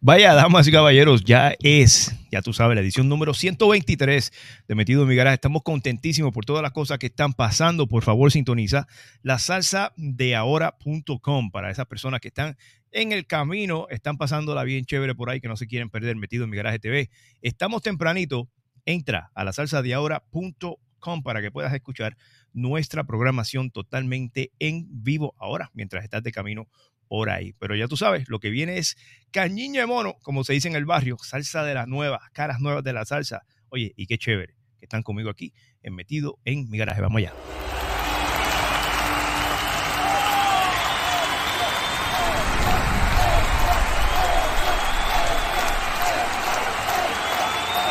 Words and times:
Vaya, 0.00 0.32
damas 0.32 0.68
y 0.68 0.70
caballeros, 0.70 1.24
ya 1.24 1.56
es, 1.58 2.14
ya 2.30 2.40
tú 2.40 2.52
sabes, 2.52 2.76
la 2.76 2.82
edición 2.82 3.08
número 3.08 3.34
123 3.34 4.32
de 4.68 4.74
Metido 4.76 5.02
en 5.02 5.08
mi 5.08 5.16
Garaje. 5.16 5.34
Estamos 5.34 5.62
contentísimos 5.64 6.32
por 6.32 6.44
todas 6.44 6.62
las 6.62 6.70
cosas 6.70 6.98
que 7.00 7.06
están 7.06 7.32
pasando. 7.32 7.88
Por 7.88 8.04
favor, 8.04 8.30
sintoniza 8.30 8.86
la 9.22 9.40
salsa 9.40 9.92
de 9.96 10.36
ahora.com 10.36 11.50
para 11.50 11.72
esas 11.72 11.86
personas 11.86 12.20
que 12.20 12.28
están 12.28 12.56
en 12.92 13.10
el 13.10 13.26
camino, 13.26 13.88
están 13.90 14.18
pasándola 14.18 14.62
bien 14.62 14.84
chévere 14.84 15.16
por 15.16 15.30
ahí, 15.30 15.40
que 15.40 15.48
no 15.48 15.56
se 15.56 15.66
quieren 15.66 15.90
perder 15.90 16.14
Metido 16.14 16.44
en 16.44 16.50
mi 16.50 16.56
Garaje 16.56 16.78
TV. 16.78 17.10
Estamos 17.42 17.82
tempranito, 17.82 18.48
entra 18.84 19.32
a 19.34 19.42
la 19.42 19.52
salsa 19.52 19.82
de 19.82 19.94
ahora.com 19.94 21.22
para 21.24 21.42
que 21.42 21.50
puedas 21.50 21.74
escuchar 21.74 22.16
nuestra 22.52 23.02
programación 23.02 23.72
totalmente 23.72 24.52
en 24.60 24.86
vivo 24.90 25.34
ahora, 25.38 25.72
mientras 25.74 26.04
estás 26.04 26.22
de 26.22 26.30
camino 26.30 26.68
por 27.08 27.30
ahí. 27.30 27.54
Pero 27.58 27.74
ya 27.74 27.88
tú 27.88 27.96
sabes, 27.96 28.28
lo 28.28 28.38
que 28.38 28.50
viene 28.50 28.78
es 28.78 28.96
cañiño 29.32 29.80
de 29.80 29.86
mono, 29.86 30.14
como 30.22 30.44
se 30.44 30.52
dice 30.52 30.68
en 30.68 30.76
el 30.76 30.84
barrio, 30.84 31.16
salsa 31.22 31.64
de 31.64 31.74
las 31.74 31.88
nuevas, 31.88 32.20
caras 32.32 32.60
nuevas 32.60 32.84
de 32.84 32.92
la 32.92 33.04
salsa. 33.04 33.42
Oye, 33.70 33.92
y 33.96 34.06
qué 34.06 34.18
chévere 34.18 34.54
que 34.78 34.84
están 34.84 35.02
conmigo 35.02 35.30
aquí, 35.30 35.52
en 35.82 35.94
metido 35.94 36.38
en 36.44 36.70
mi 36.70 36.78
garaje. 36.78 37.00
Vamos 37.00 37.18
allá. 37.18 37.32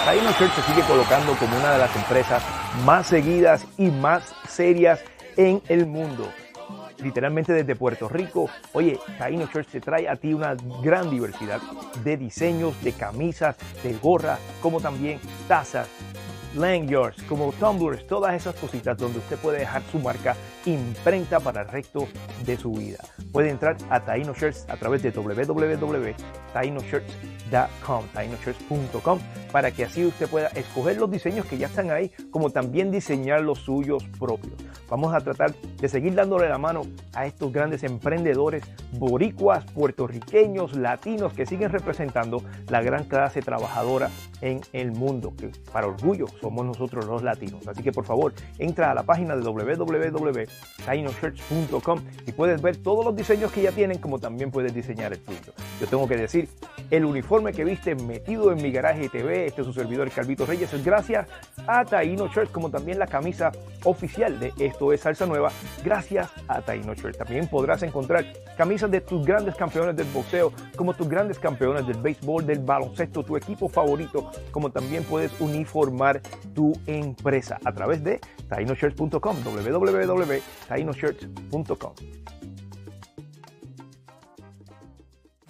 Taino 0.06 0.32
Church 0.38 0.54
se 0.54 0.62
sigue 0.62 0.88
colocando 0.88 1.36
como 1.38 1.58
una 1.58 1.74
de 1.74 1.80
las 1.80 1.94
empresas 1.94 2.42
más 2.86 3.08
seguidas 3.08 3.68
y 3.78 3.90
más 3.90 4.34
serias 4.48 5.04
en 5.36 5.62
el 5.68 5.86
mundo 5.86 6.32
literalmente 7.02 7.54
desde 7.54 7.76
Puerto 7.76 8.10
Rico. 8.10 8.50
Oye, 8.74 9.00
Taino 9.18 9.48
Church 9.48 9.68
te 9.68 9.82
trae 9.82 10.08
a 10.08 10.16
ti 10.16 10.34
una 10.34 10.56
gran 10.82 11.10
diversidad 11.10 11.62
de 12.04 12.18
diseños, 12.18 12.82
de 12.84 12.94
camisas, 12.94 13.56
de 13.84 13.94
gorras, 13.94 14.40
como 14.62 14.80
también 14.82 15.20
tazas, 15.48 15.88
lanyards, 16.56 17.22
como 17.24 17.52
tumblers, 17.54 18.06
todas 18.08 18.34
esas 18.34 18.56
cositas 18.56 18.98
donde 18.98 19.20
usted 19.20 19.38
puede 19.38 19.60
dejar 19.60 19.82
su 19.92 20.00
marca 20.00 20.36
imprenta 20.66 21.40
para 21.40 21.62
el 21.62 21.68
resto 21.68 22.08
de 22.46 22.58
su 22.58 22.74
vida. 22.74 22.98
Puede 23.32 23.50
entrar 23.50 23.78
a 23.90 24.02
Taino 24.02 24.34
Shirts 24.34 24.66
a 24.70 24.78
través 24.78 25.02
de 25.04 25.12
www.tainoshirts.com, 25.12 28.06
tainoshirts.com, 28.14 29.20
para 29.52 29.72
que 29.72 29.86
así 29.86 30.06
usted 30.06 30.28
pueda 30.28 30.48
escoger 30.50 30.98
los 30.98 31.12
diseños 31.12 31.46
que 31.46 31.58
ya 31.58 31.68
están 31.68 31.92
ahí, 31.92 32.12
como 32.32 32.50
también 32.50 32.92
diseñar 32.92 33.42
los 33.42 33.60
suyos 33.60 34.04
propios. 34.20 34.56
Vamos 34.90 35.14
a 35.14 35.20
tratar 35.20 35.54
de 35.54 35.90
seguir 35.90 36.16
dándole 36.16 36.50
la 36.50 36.58
mano 36.58 36.82
a 37.14 37.26
estos 37.26 37.52
grandes 37.52 37.84
emprendedores 37.84 38.64
boricuas, 38.94 39.66
puertorriqueños, 39.72 40.76
latinos 40.76 41.34
que 41.34 41.46
siguen 41.46 41.72
representando 41.72 42.42
la 42.70 42.82
gran 42.82 43.04
clase 43.04 43.42
trabajadora 43.42 44.10
en 44.42 44.62
el 44.74 44.92
mundo, 44.92 45.34
que 45.38 45.52
para 45.72 45.88
orgullo 45.88 46.28
somos 46.42 46.66
nosotros 46.66 47.06
los 47.06 47.24
latinos. 47.24 47.68
Así 47.68 47.84
que 47.84 47.92
por 47.92 48.06
favor, 48.06 48.34
entra 48.60 48.92
a 48.92 48.94
la 48.94 49.04
página 49.04 49.36
de 49.36 49.44
www.tainoshirts.com 50.88 52.02
y 52.26 52.32
puedes 52.32 52.62
ver 52.62 52.78
todos 52.78 53.04
los 53.06 53.16
diseños 53.16 53.52
que 53.52 53.62
ya 53.62 53.72
tienen, 53.72 53.98
como 54.00 54.20
también 54.20 54.52
puedes 54.52 54.74
diseñar 54.74 55.14
el 55.14 55.20
tuyo. 55.20 55.54
Yo 55.80 55.88
tengo 55.88 56.08
que 56.08 56.18
decir, 56.18 56.50
el 56.90 57.06
uniforme 57.06 57.54
que 57.54 57.64
viste 57.64 57.96
metido 57.96 58.52
en 58.52 58.62
mi 58.62 58.72
garaje 58.72 59.10
TV, 59.10 59.46
este 59.46 59.62
es 59.62 59.68
su 59.68 59.74
servidor 59.74 60.10
Calvito 60.12 60.46
Reyes, 60.46 60.74
es 60.74 60.84
gracias 60.84 61.28
a 61.68 61.84
Taino 61.86 62.28
Shirts, 62.28 62.52
como 62.52 62.70
también 62.70 63.00
la 63.00 63.08
camisa 63.08 63.52
oficial 63.84 64.40
de 64.40 64.54
Esto 64.60 64.94
es 64.94 65.02
Salsa 65.02 65.26
Nueva, 65.26 65.52
gracias 65.84 66.30
a 66.48 66.62
Taino 66.62 66.94
Shirts. 66.94 67.18
También 67.18 67.48
podrás 67.48 67.84
encontrar 67.84 68.26
camisas 68.58 68.90
de 68.90 69.02
tus 69.02 69.26
grandes 69.26 69.56
campeones 69.56 69.96
del 69.96 70.08
boxeo, 70.08 70.52
como 70.76 70.94
tus 70.94 71.08
grandes 71.08 71.40
campeones 71.40 71.86
del 71.88 71.98
béisbol, 71.98 72.46
del 72.46 72.60
baloncesto, 72.60 73.24
tu 73.24 73.38
equipo 73.38 73.68
favorito, 73.68 74.32
como 74.52 74.72
también 74.72 75.04
puedes 75.04 75.40
uniformar 75.40 76.22
tu 76.54 76.74
empresa 76.86 77.60
a 77.64 77.74
través 77.74 78.04
de 78.04 78.20
tainoshirts.com, 78.50 79.38
www.tainoshirts.com. 80.70 81.94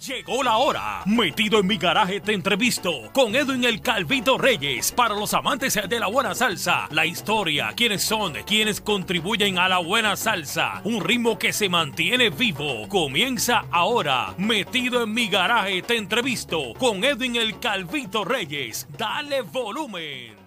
Llegó 0.08 0.44
la 0.44 0.56
hora. 0.58 1.02
Metido 1.06 1.58
en 1.58 1.66
mi 1.66 1.76
garaje 1.76 2.20
te 2.20 2.32
entrevisto 2.32 3.10
con 3.12 3.34
Edwin 3.34 3.64
el 3.64 3.80
Calvito 3.80 4.38
Reyes 4.38 4.92
para 4.92 5.14
los 5.14 5.34
amantes 5.34 5.78
de 5.88 6.00
la 6.00 6.06
buena 6.06 6.36
salsa. 6.36 6.86
La 6.92 7.04
historia, 7.04 7.72
quiénes 7.76 8.04
son, 8.04 8.32
quienes 8.46 8.80
contribuyen 8.80 9.58
a 9.58 9.68
la 9.68 9.78
buena 9.78 10.16
salsa. 10.16 10.80
Un 10.84 11.02
ritmo 11.02 11.36
que 11.36 11.52
se 11.52 11.68
mantiene 11.68 12.30
vivo. 12.30 12.88
Comienza 12.88 13.64
ahora. 13.72 14.34
Metido 14.38 15.02
en 15.02 15.12
mi 15.12 15.28
garaje 15.28 15.82
te 15.82 15.96
entrevisto 15.96 16.74
con 16.78 17.02
Edwin 17.02 17.34
el 17.34 17.58
Calvito 17.58 18.24
Reyes. 18.24 18.86
Dale 18.96 19.42
volumen. 19.42 20.37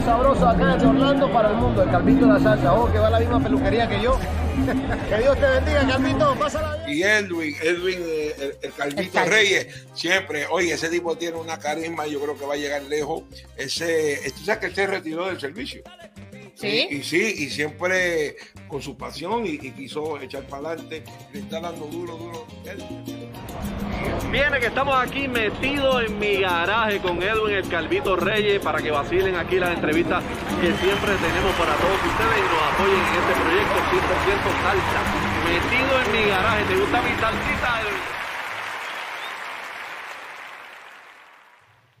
Sabroso 0.00 0.48
acá 0.48 0.76
de 0.76 0.86
Orlando 0.86 1.30
para 1.32 1.50
el 1.50 1.56
mundo, 1.56 1.82
el 1.82 1.90
Calvito 1.90 2.26
de 2.26 2.32
la 2.34 2.40
salsa. 2.40 2.72
Oh, 2.74 2.90
que 2.90 2.98
va 2.98 3.08
a 3.08 3.10
la 3.10 3.20
misma 3.20 3.42
peluquería 3.42 3.88
que 3.88 4.00
yo. 4.00 4.18
que 5.08 5.16
Dios 5.18 5.38
te 5.38 5.46
bendiga, 5.46 5.86
Calvito. 5.86 6.34
Pásala 6.38 6.76
bien. 6.86 6.98
Y 6.98 7.02
Edwin, 7.02 7.56
Edwin, 7.62 7.98
eh, 8.00 8.34
el, 8.38 8.56
el 8.62 8.72
Calvito 8.72 9.24
Reyes, 9.24 9.86
siempre, 9.94 10.46
oye, 10.50 10.72
ese 10.72 10.88
tipo 10.88 11.16
tiene 11.16 11.36
una 11.36 11.58
carisma, 11.58 12.06
yo 12.06 12.20
creo 12.20 12.38
que 12.38 12.46
va 12.46 12.54
a 12.54 12.56
llegar 12.56 12.82
lejos. 12.84 13.24
Ese, 13.56 14.20
tú 14.36 14.44
sabes 14.44 14.60
que 14.60 14.66
él 14.66 14.74
se 14.74 14.86
retiró 14.86 15.26
del 15.26 15.40
servicio. 15.40 15.82
Sí. 16.54 16.86
Y, 16.90 16.96
y 16.96 17.02
sí, 17.02 17.34
y 17.38 17.50
siempre 17.50 18.36
con 18.68 18.80
su 18.82 18.96
pasión 18.96 19.44
y, 19.46 19.50
y 19.54 19.70
quiso 19.72 20.20
echar 20.20 20.42
para 20.44 20.68
adelante, 20.68 21.02
le 21.32 21.40
está 21.40 21.60
dando 21.60 21.86
duro, 21.86 22.16
duro. 22.16 22.46
Él- 22.66 23.11
Viene 24.30 24.60
que 24.60 24.66
estamos 24.66 24.94
aquí 24.96 25.28
metidos 25.28 26.04
en 26.06 26.18
mi 26.18 26.36
garaje 26.36 26.98
con 27.00 27.22
Edwin 27.22 27.54
el 27.56 27.68
Calvito 27.68 28.16
Reyes 28.16 28.60
para 28.62 28.80
que 28.80 28.90
vacilen 28.90 29.36
aquí 29.36 29.58
las 29.58 29.74
entrevistas 29.74 30.24
que 30.60 30.72
siempre 30.72 31.12
tenemos 31.16 31.52
para 31.58 31.74
todos 31.76 31.98
ustedes 32.00 32.38
y 32.38 32.46
nos 32.48 32.62
apoyen 32.72 32.96
en 32.96 33.14
este 33.20 33.34
proyecto 33.42 33.76
100% 33.92 34.62
salsa. 34.62 35.00
Metido 35.44 35.92
en 36.00 36.12
mi 36.12 36.30
garaje, 36.30 36.64
¿te 36.64 36.80
gusta 36.80 37.02
mi 37.02 37.10
salsita, 37.20 37.80
Edwin? 37.82 38.12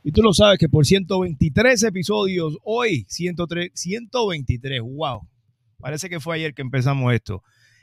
Y 0.04 0.10
tú 0.10 0.22
lo 0.22 0.32
sabes 0.32 0.58
que 0.58 0.68
por 0.68 0.84
123 0.84 1.82
episodios, 1.84 2.58
hoy 2.64 3.04
103, 3.08 3.70
123, 3.74 4.80
wow. 4.80 5.28
Parece 5.78 6.08
que 6.08 6.18
fue 6.18 6.36
ayer 6.36 6.54
que 6.54 6.62
empezamos 6.62 7.12
esto. 7.12 7.42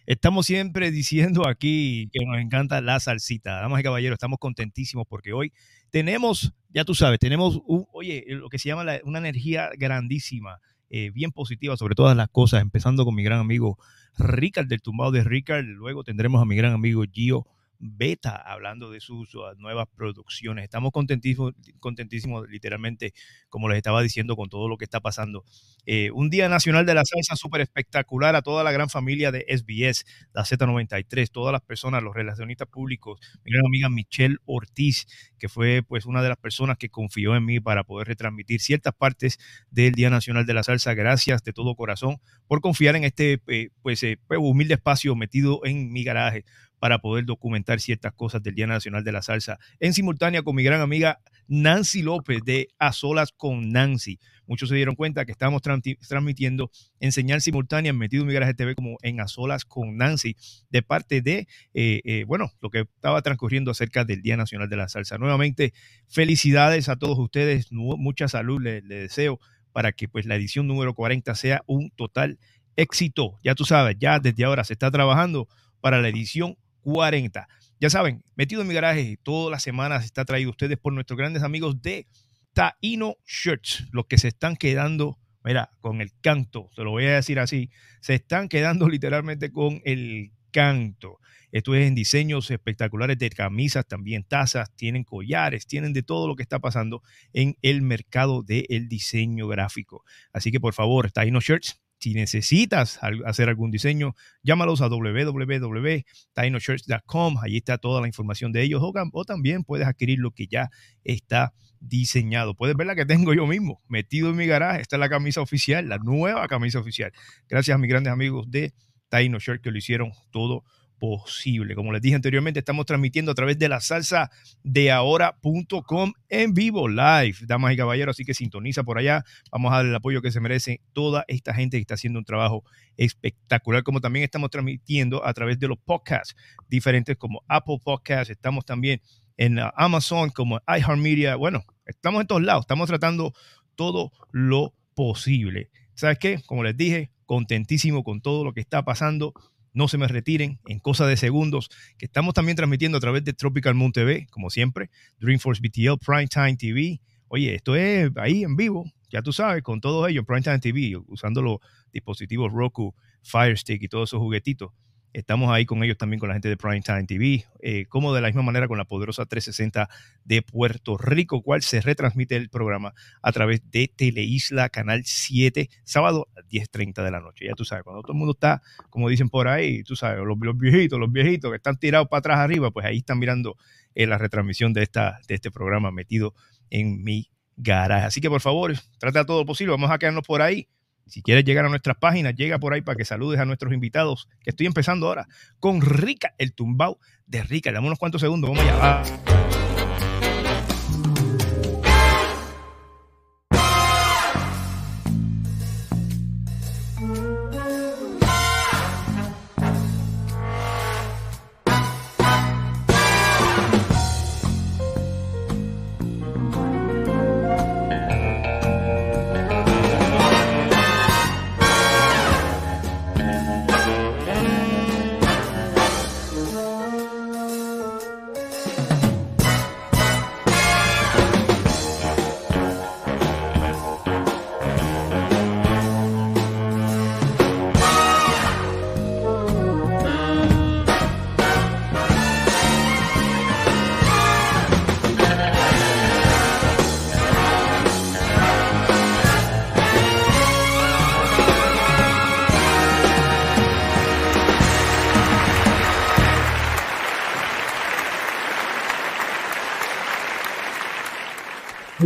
Estamos 0.10 0.48
siempre 0.48 0.90
diciendo 0.90 1.48
aquí 1.48 2.10
que 2.12 2.26
nos 2.26 2.40
encanta 2.40 2.82
la 2.82 3.00
salsita. 3.00 3.62
Damas 3.62 3.80
y 3.80 3.84
caballeros, 3.84 4.16
estamos 4.16 4.40
contentísimos 4.40 5.06
porque 5.08 5.34
hoy 5.34 5.54
tenemos, 5.92 6.52
ya 6.74 6.84
tú 6.84 6.96
sabes, 6.96 7.20
tenemos, 7.20 7.62
un- 7.68 7.86
oye, 7.94 8.26
lo 8.30 8.50
que 8.50 8.58
se 8.58 8.70
llama 8.70 8.84
la- 8.84 9.00
una 9.04 9.20
energía 9.20 9.70
grandísima, 9.78 10.62
eh, 10.90 11.12
bien 11.12 11.30
positiva 11.32 11.78
sobre 11.78 11.94
todas 11.94 12.18
las 12.18 12.28
cosas, 12.30 12.64
empezando 12.64 13.06
con 13.06 13.14
mi 13.14 13.22
gran 13.22 13.40
amigo 13.40 13.78
Ricard 14.18 14.66
del 14.66 14.82
tumbado 14.82 15.12
de 15.12 15.24
Ricard. 15.24 15.64
Luego 15.66 16.04
tendremos 16.04 16.42
a 16.42 16.46
mi 16.46 16.56
gran 16.56 16.74
amigo 16.74 17.04
Gio 17.14 17.46
Beta 17.80 18.36
hablando 18.36 18.92
de 18.92 19.00
sus 19.00 19.34
uh, 19.36 19.56
nuevas 19.58 19.88
producciones. 19.96 20.66
Estamos 20.66 20.92
contentísimos, 20.92 21.54
contentísimos, 21.80 22.48
literalmente, 22.50 23.14
como 23.48 23.70
les 23.70 23.78
estaba 23.78 24.02
diciendo, 24.02 24.36
con 24.36 24.50
todo 24.50 24.68
lo 24.68 24.78
que 24.78 24.84
está 24.84 25.00
pasando. 25.00 25.46
Eh, 25.86 26.12
un 26.12 26.30
Día 26.30 26.50
Nacional 26.50 26.86
de 26.86 26.94
la 26.94 27.06
Salsa 27.06 27.36
súper 27.36 27.62
espectacular 27.62 28.36
a 28.36 28.42
toda 28.42 28.64
la 28.64 28.72
gran 28.72 28.90
familia 28.90 29.32
de 29.32 29.46
SBS, 29.48 30.06
la 30.34 30.44
Z93, 30.44 31.32
todas 31.32 31.54
las 31.54 31.62
personas, 31.62 32.04
los 32.04 32.14
relacionistas 32.14 32.68
públicos, 32.68 33.20
mi 33.46 33.52
gran 33.54 33.66
amiga 33.66 33.90
Michelle 33.90 34.38
Ortiz, 34.46 35.08
que 35.38 35.48
fue 35.48 35.82
pues 35.82 36.06
una 36.06 36.22
de 36.22 36.30
las 36.30 36.38
personas 36.38 36.78
que 36.78 36.90
confió 36.90 37.36
en 37.36 37.46
mí 37.46 37.60
para 37.62 37.86
poder 37.86 38.08
retransmitir 38.08 38.60
ciertas 38.60 38.94
partes 38.94 39.40
del 39.72 39.94
Día 39.94 40.10
Nacional 40.10 40.46
de 40.46 40.54
la 40.54 40.64
Salsa. 40.64 40.94
Gracias 40.94 41.44
de 41.44 41.54
todo 41.54 41.76
corazón 41.76 42.18
por 42.48 42.60
confiar 42.60 42.98
en 42.98 43.06
este 43.06 43.42
eh, 43.48 43.70
pues, 43.82 44.04
eh, 44.04 44.20
pues, 44.28 44.40
humilde 44.42 44.74
espacio 44.74 45.16
metido 45.16 45.66
en 45.66 45.92
mi 45.92 46.04
garaje 46.04 46.44
para 46.80 47.00
poder 47.00 47.26
documentar 47.26 47.80
ciertas 47.80 48.14
cosas 48.14 48.42
del 48.42 48.56
Día 48.56 48.68
Nacional 48.68 49.04
de 49.04 49.12
la 49.12 49.22
Salsa 49.22 49.60
en 49.80 49.94
simultánea 49.94 50.42
con 50.42 50.56
mi 50.56 50.64
gran 50.64 50.82
amiga 50.82 51.20
Nancy 51.48 52.02
López 52.02 52.40
de 52.46 52.70
A 52.78 52.94
Solas 52.94 53.32
con 53.36 53.70
Nancy. 53.70 54.20
Muchos 54.46 54.70
se 54.70 54.76
dieron 54.76 54.96
cuenta 54.96 55.26
que 55.26 55.32
estamos 55.32 55.62
transmitiendo 55.62 56.72
en 57.00 57.12
señal 57.12 57.42
simultánea 57.42 57.94
Metido 57.94 58.22
en 58.22 58.28
mi 58.28 58.34
garaje 58.34 58.54
TV 58.54 58.76
como 58.76 58.98
en 59.02 59.20
A 59.20 59.28
Solas 59.28 59.66
con 59.66 59.98
Nancy 59.98 60.36
de 60.70 60.82
parte 60.82 61.22
de, 61.22 61.48
eh, 61.74 62.02
eh, 62.04 62.24
bueno, 62.26 62.52
lo 62.62 62.70
que 62.70 62.82
estaba 62.82 63.22
transcurriendo 63.22 63.72
acerca 63.72 64.06
del 64.06 64.22
Día 64.22 64.38
Nacional 64.38 64.70
de 64.70 64.78
la 64.78 64.90
Salsa. 64.90 65.18
Nuevamente, 65.18 65.74
felicidades 66.08 66.90
a 66.90 66.96
todos 66.96 67.18
ustedes, 67.20 67.72
mucha 67.72 68.28
salud 68.28 68.62
les 68.62 68.88
deseo 68.88 69.40
para 69.72 69.92
que 69.92 70.08
pues 70.08 70.26
la 70.26 70.36
edición 70.36 70.68
número 70.68 70.94
40 70.94 71.34
sea 71.36 71.64
un 71.68 71.92
total 71.92 72.40
éxito. 72.76 73.40
Ya 73.44 73.56
tú 73.56 73.66
sabes, 73.66 73.98
ya 74.00 74.20
desde 74.20 74.46
ahora 74.46 74.64
se 74.64 74.74
está 74.74 74.90
trabajando 74.92 75.48
para 75.82 76.02
la 76.02 76.10
edición 76.10 76.58
40. 76.82 77.48
Ya 77.80 77.90
saben, 77.90 78.24
metido 78.36 78.62
en 78.62 78.68
mi 78.68 78.74
garaje, 78.74 79.18
todas 79.24 79.52
las 79.52 79.64
semanas 79.64 80.04
está 80.04 80.26
traído 80.26 80.50
ustedes 80.50 80.78
por 80.78 80.94
nuestros 80.94 81.18
grandes 81.18 81.44
amigos 81.44 81.82
de 81.82 82.08
Taino 82.54 83.16
Shirts, 83.26 83.88
los 83.92 84.06
que 84.06 84.18
se 84.18 84.28
están 84.28 84.58
quedando, 84.58 85.18
mira, 85.44 85.72
con 85.80 86.02
el 86.02 86.12
canto, 86.22 86.70
se 86.76 86.84
lo 86.84 86.92
voy 86.92 87.06
a 87.06 87.16
decir 87.16 87.40
así, 87.40 87.70
se 88.02 88.16
están 88.16 88.50
quedando 88.50 88.90
literalmente 88.90 89.52
con 89.52 89.82
el 89.86 90.32
canto. 90.52 91.20
Esto 91.52 91.74
es 91.74 91.88
en 91.88 91.96
diseños 91.96 92.52
espectaculares 92.52 93.18
de 93.18 93.30
camisas, 93.30 93.88
también 93.88 94.24
tazas, 94.24 94.76
tienen 94.76 95.04
collares, 95.04 95.66
tienen 95.66 95.94
de 95.94 96.04
todo 96.04 96.28
lo 96.28 96.36
que 96.36 96.44
está 96.44 96.60
pasando 96.60 97.02
en 97.34 97.58
el 97.62 97.82
mercado 97.82 98.44
del 98.44 98.88
diseño 98.88 99.48
gráfico. 99.48 100.04
Así 100.32 100.52
que 100.52 100.60
por 100.60 100.74
favor, 100.74 101.12
Taino 101.12 101.40
Shirts, 101.40 101.82
si 102.00 102.14
necesitas 102.14 103.00
hacer 103.26 103.50
algún 103.50 103.72
diseño, 103.72 104.16
llámalos 104.42 104.80
a 104.82 104.88
www.tainoshirts.com. 104.88 107.38
Allí 107.42 107.58
está 107.58 107.78
toda 107.78 108.00
la 108.02 108.08
información 108.08 108.54
de 108.54 108.64
ellos. 108.64 108.82
O, 108.82 109.26
también 109.26 109.64
puedes 109.64 109.86
adquirir 109.86 110.18
lo 110.20 110.32
que 110.32 110.48
ya 110.48 110.72
está 111.04 111.54
diseñado. 111.80 112.56
Puedes 112.56 112.76
ver 112.76 112.88
la 112.88 112.96
que 112.96 113.06
tengo 113.06 113.32
yo 113.34 113.46
mismo, 113.48 113.82
metido 113.88 114.30
en 114.30 114.38
mi 114.38 114.46
garaje. 114.46 114.82
Esta 114.82 114.96
es 114.96 115.00
la 115.00 115.10
camisa 115.10 115.42
oficial, 115.42 115.90
la 115.90 115.98
nueva 115.98 116.48
camisa 116.48 116.80
oficial. 116.80 117.12
Gracias 117.48 117.76
a 117.76 117.78
mis 117.78 117.90
grandes 117.90 118.14
amigos 118.14 118.50
de 118.50 118.74
Taino 119.10 119.40
Shirt 119.40 119.62
que 119.62 119.72
lo 119.72 119.78
hicieron 119.78 120.14
todo 120.32 120.64
posible. 121.00 121.76
Como 121.76 121.92
les 121.92 122.02
dije 122.02 122.16
anteriormente, 122.16 122.60
estamos 122.60 122.86
transmitiendo 122.86 123.32
a 123.32 123.36
través 123.36 123.58
de 123.58 123.70
la 123.70 123.80
salsa 123.80 124.30
de 124.64 124.92
ahora.com 124.92 126.14
en 126.28 126.54
vivo, 126.54 126.88
live, 126.88 127.38
damas 127.48 127.74
y 127.74 127.78
caballeros, 127.78 128.16
así 128.16 128.26
que 128.26 128.34
sintoniza 128.34 128.84
por 128.84 129.00
allá. 129.00 129.24
Vamos 129.52 129.72
a 129.72 129.78
darle 129.78 129.90
el 129.92 129.96
apoyo 129.96 130.22
que 130.22 130.32
se 130.32 130.40
merece 130.40 130.82
toda 130.94 131.26
esta 131.28 131.54
gente 131.54 131.78
que 131.78 131.82
está 131.82 131.96
haciendo 131.96 132.20
un 132.20 132.26
trabajo 132.26 132.64
espectacular, 132.98 133.84
como 133.84 134.02
también 134.02 134.24
estamos 134.24 134.50
transmitiendo 134.50 135.26
a 135.26 135.34
través 135.34 135.58
de 135.58 135.68
los 135.68 135.78
podcasts 135.80 136.36
diferentes 136.68 137.18
como 137.18 137.42
Apple 137.48 137.78
Podcasts, 137.84 138.30
estamos 138.30 138.66
también 138.66 139.02
en 139.38 139.58
Amazon 139.76 140.30
como 140.32 140.60
iHeartMedia, 140.68 141.38
bueno, 141.38 141.64
estamos 141.86 142.22
en 142.22 142.28
todos 142.28 142.44
lados, 142.44 142.64
estamos 142.64 142.90
tratando 142.90 143.34
todo 143.76 144.12
lo 144.32 144.74
posible. 144.96 145.70
¿Sabes 145.94 146.20
qué? 146.20 146.42
Como 146.46 146.64
les 146.64 146.76
dije, 146.76 147.12
contentísimo 147.26 148.04
con 148.04 148.22
todo 148.22 148.44
lo 148.44 148.54
que 148.54 148.60
está 148.60 148.84
pasando 148.84 149.34
no 149.74 149.88
se 149.88 149.98
me 149.98 150.08
retiren 150.08 150.60
en 150.68 150.80
cosa 150.80 151.06
de 151.06 151.18
segundos, 151.18 151.70
que 151.98 152.06
estamos 152.06 152.34
también 152.34 152.56
transmitiendo 152.56 152.98
a 152.98 153.02
través 153.02 153.24
de 153.24 153.34
Tropical 153.34 153.76
Moon 153.76 153.92
TV, 153.92 154.28
como 154.32 154.50
siempre, 154.50 154.90
Dreamforce 155.20 155.62
BTL, 155.62 156.04
Primetime 156.06 156.56
TV. 156.56 157.02
Oye, 157.28 157.56
esto 157.56 157.76
es 157.76 158.12
ahí 158.18 158.44
en 158.44 158.56
vivo, 158.56 158.92
ya 159.10 159.22
tú 159.22 159.34
sabes, 159.34 159.64
con 159.64 159.82
todo 159.82 160.08
ello, 160.08 160.24
Primetime 160.24 160.60
TV, 160.60 160.98
usando 161.08 161.42
los 161.42 161.58
dispositivos 161.92 162.52
Roku, 162.52 162.96
Fire 163.22 163.58
Stick 163.58 163.84
y 163.84 163.88
todos 163.88 164.10
esos 164.10 164.20
juguetitos. 164.20 164.72
Estamos 165.14 165.50
ahí 165.52 165.66
con 165.66 165.84
ellos 165.84 165.98
también, 165.98 166.20
con 166.20 166.30
la 166.30 166.36
gente 166.36 166.50
de 166.50 166.58
Primetime 166.58 167.06
TV, 167.06 167.46
eh, 167.62 167.86
como 167.88 168.14
de 168.14 168.22
la 168.22 168.28
misma 168.28 168.44
manera 168.44 168.68
con 168.68 168.78
la 168.78 168.86
poderosa 168.86 169.26
360 169.26 169.90
de 170.24 170.42
Puerto 170.44 170.98
Rico, 170.98 171.42
cual 171.42 171.64
se 171.64 171.82
retransmite 171.82 172.36
el 172.36 172.50
programa 172.50 172.94
a 173.22 173.32
través 173.32 173.70
de 173.72 173.92
Teleisla 173.94 174.70
Canal 174.70 175.04
7, 175.06 175.70
sábado 175.84 176.28
a 176.38 176.42
10.30 176.48 177.04
de 177.04 177.12
la 177.12 177.20
noche. 177.22 177.46
Ya 177.48 177.56
tú 177.56 177.66
sabes, 177.66 177.84
cuando 177.84 178.04
todo 178.04 178.14
el 178.14 178.20
mundo 178.20 178.34
está, 178.34 178.62
como 178.92 179.10
dicen 179.10 179.30
por 179.30 179.48
ahí, 179.48 179.84
tú 179.84 179.96
sabes, 179.96 180.24
los, 180.24 180.38
viejitos, 180.58 181.00
los 181.00 181.12
viejitos 181.12 181.50
que 181.50 181.58
están 181.58 181.78
tirados 181.78 182.08
para 182.08 182.20
atrás 182.20 182.40
arriba, 182.40 182.70
pues 182.70 182.86
ahí 182.86 182.98
están 182.98 183.18
mirando 183.18 183.58
eh, 183.96 184.06
la 184.06 184.20
retransmisión 184.20 184.74
de, 184.74 184.84
esta, 184.84 185.20
de 185.28 185.36
este 185.36 185.50
programa 185.50 185.92
metido 185.92 186.36
en 186.70 187.04
mi 187.04 187.32
garaje. 187.58 188.06
Así 188.06 188.22
que 188.22 188.30
por 188.30 188.42
favor, 188.42 188.74
trata 189.00 189.26
todo 189.26 189.40
lo 189.40 189.46
posible, 189.48 189.72
vamos 189.72 189.90
a 189.90 189.98
quedarnos 189.98 190.26
por 190.26 190.44
ahí 190.44 190.68
si 191.10 191.22
quieres 191.22 191.44
llegar 191.44 191.66
a 191.66 191.70
nuestras 191.70 191.98
páginas, 191.98 192.36
llega 192.36 192.60
por 192.60 192.74
ahí 192.74 192.82
para 192.82 192.96
que 192.96 193.06
saludes 193.06 193.40
a 193.40 193.46
nuestros 193.46 193.74
invitados, 193.74 194.30
que 194.42 194.52
estoy 194.52 194.68
empezando 194.68 195.08
ahora 195.08 195.28
con 195.60 195.82
Rica, 195.82 196.34
el 196.38 196.54
tumbao 196.54 197.00
de 197.26 197.44
Rica. 197.44 197.72
Dame 197.72 197.88
unos 197.88 198.00
cuantos 198.00 198.22
segundos, 198.22 198.50
vamos 198.50 198.64
allá. 198.64 199.59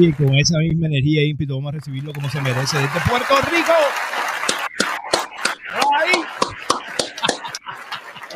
Y 0.06 0.12
con 0.12 0.36
esa 0.36 0.58
misma 0.58 0.88
energía 0.88 1.22
e 1.22 1.28
ímpetu 1.28 1.56
vamos 1.56 1.70
a 1.70 1.78
recibirlo 1.78 2.12
como 2.12 2.30
se 2.30 2.42
merece 2.42 2.76
desde 2.78 3.00
Puerto 3.10 3.36
Rico. 3.50 3.72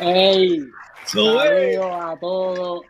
¡Ey! 0.00 0.62
Saludos 1.04 1.92
a 1.92 2.16
todos. 2.18 2.80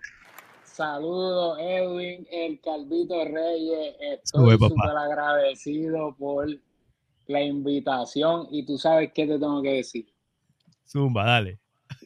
Saludos, 0.62 1.58
Edwin, 1.58 2.24
el 2.30 2.60
Calvito 2.60 3.24
Reyes. 3.24 3.96
Estoy 3.98 4.56
súper 4.56 4.96
agradecido 4.96 6.14
por 6.16 6.46
la 7.26 7.42
invitación 7.42 8.46
y 8.52 8.64
tú 8.64 8.78
sabes 8.78 9.10
qué 9.12 9.26
te 9.26 9.40
tengo 9.40 9.60
que 9.60 9.72
decir. 9.72 10.06
Zumba, 10.86 11.24
dale. 11.24 11.58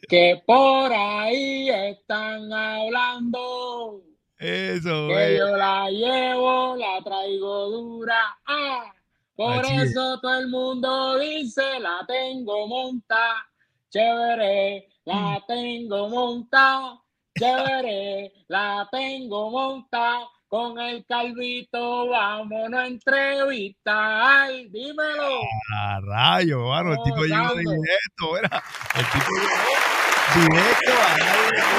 Que 0.09 0.41
por 0.43 0.91
ahí 0.91 1.69
están 1.69 2.51
hablando 2.51 4.01
eso, 4.43 5.07
Que 5.07 5.37
yo 5.37 5.55
la 5.55 5.89
llevo, 5.89 6.75
la 6.75 7.01
traigo 7.01 7.69
dura. 7.69 8.37
Ah, 8.45 8.93
por 9.37 9.65
eso 9.65 10.19
todo 10.19 10.37
el 10.37 10.49
mundo 10.49 11.17
dice, 11.17 11.79
la 11.79 12.05
tengo 12.05 12.67
monta. 12.67 13.47
Chévere, 13.89 14.89
la 15.05 15.39
mm. 15.39 15.45
tengo 15.47 16.09
monta. 16.09 16.99
Chévere, 17.39 18.33
la 18.49 18.87
tengo 18.91 19.49
monta. 19.49 20.27
Con 20.49 20.77
el 20.77 21.05
calvito, 21.05 22.09
vámonos 22.09 22.79
a 22.79 22.85
entrevista. 22.85 24.41
Ay, 24.41 24.67
dímelo. 24.69 25.39
Ah, 25.73 25.99
rayo, 26.03 26.65
bueno, 26.65 26.91
el 26.91 26.97
tipo 27.03 27.23
llegó 27.23 27.55
directo, 27.55 28.37
era. 28.37 28.63
El 28.93 29.05
tipo 29.05 29.31
llegó 29.31 30.51
directo 30.51 30.91
a 30.91 31.17
Radio 31.17 31.73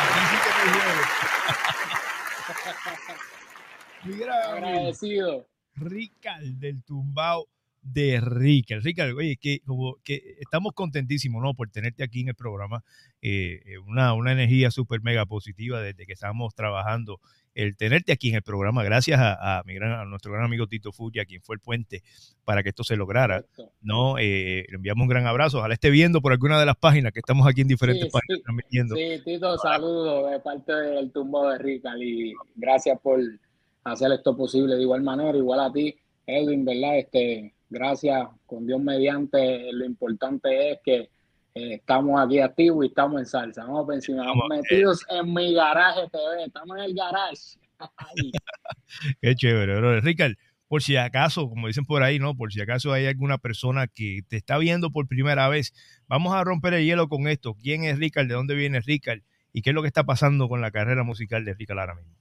Aquí 0.00 0.20
sí 0.30 0.36
que 0.44 0.50
me 0.64 1.19
Agradecido. 4.52 5.46
Rical 5.74 6.58
del 6.58 6.82
tumbao 6.82 7.48
de 7.82 8.20
Rical. 8.20 8.82
Rical, 8.82 9.14
oye, 9.14 9.36
que 9.36 9.60
como 9.60 9.96
que 10.04 10.36
estamos 10.40 10.72
contentísimos, 10.74 11.42
¿no? 11.42 11.54
Por 11.54 11.70
tenerte 11.70 12.02
aquí 12.02 12.20
en 12.20 12.28
el 12.28 12.34
programa. 12.34 12.84
Eh, 13.22 13.62
eh, 13.64 13.78
una, 13.78 14.12
una 14.14 14.32
energía 14.32 14.70
súper 14.70 15.00
mega 15.02 15.26
positiva 15.26 15.80
desde 15.80 16.06
que 16.06 16.12
estamos 16.12 16.54
trabajando 16.54 17.20
el 17.54 17.76
tenerte 17.76 18.12
aquí 18.12 18.28
en 18.28 18.36
el 18.36 18.42
programa. 18.42 18.82
Gracias 18.84 19.18
a, 19.20 19.62
mi 19.66 19.74
gran, 19.74 19.92
a 19.92 20.04
nuestro 20.04 20.32
gran 20.32 20.44
amigo 20.44 20.66
Tito 20.66 20.92
Fuya, 20.92 21.24
quien 21.24 21.42
fue 21.42 21.56
el 21.56 21.60
puente 21.60 22.02
para 22.44 22.62
que 22.62 22.70
esto 22.70 22.84
se 22.84 22.96
lograra. 22.96 23.44
¿no? 23.80 24.18
Eh, 24.18 24.66
le 24.68 24.76
enviamos 24.76 25.02
un 25.02 25.08
gran 25.08 25.26
abrazo. 25.26 25.58
Ojalá 25.58 25.74
esté 25.74 25.90
viendo 25.90 26.20
por 26.20 26.32
alguna 26.32 26.58
de 26.58 26.66
las 26.66 26.76
páginas 26.76 27.12
que 27.12 27.20
estamos 27.20 27.46
aquí 27.46 27.62
en 27.62 27.68
diferentes 27.68 28.10
páginas 28.10 28.42
transmitiendo. 28.42 28.94
Sí, 28.94 29.22
Tito, 29.24 29.58
saludos 29.58 30.30
de 30.30 30.40
parte 30.40 30.72
del 30.72 31.12
tumbo 31.12 31.48
de 31.48 31.58
Rica 31.58 31.92
y 31.98 32.34
gracias 32.54 32.98
por 33.00 33.20
hacer 33.84 34.12
esto 34.12 34.36
posible 34.36 34.76
de 34.76 34.82
igual 34.82 35.02
manera, 35.02 35.36
igual 35.36 35.60
a 35.60 35.72
ti, 35.72 35.96
Edwin, 36.26 36.64
¿verdad? 36.64 36.98
Este, 36.98 37.54
gracias, 37.68 38.28
con 38.46 38.66
Dios 38.66 38.80
mediante, 38.80 39.72
lo 39.72 39.84
importante 39.84 40.72
es 40.72 40.78
que 40.84 41.08
eh, 41.54 41.74
estamos 41.74 42.20
aquí 42.20 42.38
activos 42.38 42.84
y 42.84 42.88
estamos 42.88 43.20
en 43.20 43.26
salsa. 43.26 43.64
Vamos 43.64 43.92
encima, 43.92 44.22
estamos 44.22 44.48
metidos 44.48 45.04
en 45.08 45.34
mi 45.34 45.54
garaje 45.54 46.02
TV, 46.10 46.44
estamos 46.46 46.76
en 46.76 46.84
el 46.84 46.94
garage. 46.94 47.58
Qué 49.20 49.34
chévere, 49.34 49.76
bro. 49.76 50.00
Ricardo, 50.00 50.34
por 50.68 50.82
si 50.82 50.96
acaso, 50.96 51.48
como 51.48 51.66
dicen 51.66 51.84
por 51.84 52.02
ahí, 52.02 52.18
¿no? 52.18 52.36
Por 52.36 52.52
si 52.52 52.60
acaso 52.60 52.92
hay 52.92 53.06
alguna 53.06 53.38
persona 53.38 53.88
que 53.88 54.20
te 54.28 54.36
está 54.36 54.58
viendo 54.58 54.90
por 54.90 55.08
primera 55.08 55.48
vez, 55.48 55.72
vamos 56.06 56.32
a 56.34 56.44
romper 56.44 56.74
el 56.74 56.84
hielo 56.84 57.08
con 57.08 57.26
esto. 57.26 57.54
¿Quién 57.54 57.84
es 57.84 57.98
Ricardo? 57.98 58.28
¿De 58.28 58.34
dónde 58.34 58.54
viene 58.54 58.80
Ricardo? 58.80 59.24
¿Y 59.52 59.62
qué 59.62 59.70
es 59.70 59.74
lo 59.74 59.82
que 59.82 59.88
está 59.88 60.04
pasando 60.04 60.48
con 60.48 60.60
la 60.60 60.70
carrera 60.70 61.02
musical 61.02 61.44
de 61.44 61.54
Ricardo 61.54 61.80
ahora 61.80 61.94
mismo? 61.96 62.14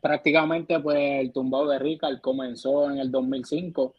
prácticamente, 0.00 0.78
pues 0.78 0.96
el 1.20 1.32
tumbado 1.32 1.68
de 1.68 1.80
Ricardo 1.80 2.20
comenzó 2.20 2.88
en 2.90 2.98
el 2.98 3.10
2005 3.10 3.94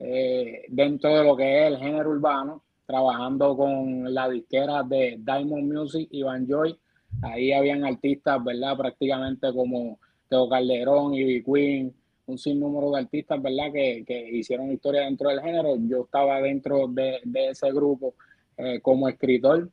eh, 0.00 0.64
dentro 0.68 1.16
de 1.16 1.24
lo 1.24 1.34
que 1.34 1.62
es 1.62 1.72
el 1.72 1.78
género 1.78 2.10
urbano 2.10 2.62
trabajando 2.86 3.56
con 3.56 4.12
la 4.12 4.28
disquera 4.28 4.82
de 4.82 5.18
Diamond 5.18 5.72
Music 5.72 6.08
y 6.10 6.22
Van 6.22 6.46
Joy. 6.46 6.78
Ahí 7.22 7.52
habían 7.52 7.84
artistas, 7.84 8.42
¿verdad? 8.42 8.76
Prácticamente 8.76 9.52
como 9.52 9.98
Teo 10.28 10.48
Calderón, 10.48 11.14
y 11.14 11.42
Queen, 11.42 11.94
un 12.26 12.38
sinnúmero 12.38 12.90
de 12.90 13.00
artistas, 13.00 13.40
¿verdad? 13.40 13.72
Que, 13.72 14.04
que, 14.06 14.30
hicieron 14.30 14.72
historia 14.72 15.02
dentro 15.02 15.30
del 15.30 15.40
género. 15.40 15.76
Yo 15.78 16.04
estaba 16.04 16.40
dentro 16.40 16.88
de, 16.88 17.20
de 17.24 17.50
ese 17.50 17.70
grupo 17.72 18.14
eh, 18.56 18.80
como 18.80 19.08
escritor. 19.08 19.70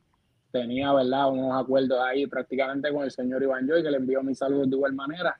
Tenía, 0.51 0.94
¿verdad? 0.94 1.32
Unos 1.32 1.62
acuerdos 1.62 2.00
ahí 2.01 2.27
prácticamente 2.27 2.91
con 2.91 3.03
el 3.03 3.12
señor 3.12 3.41
Iván 3.41 3.68
Joy, 3.68 3.84
que 3.84 3.91
le 3.91 3.98
envió 3.98 4.22
mis 4.22 4.38
saludos 4.38 4.70
de 4.70 4.75
igual 4.75 4.94
manera. 4.94 5.36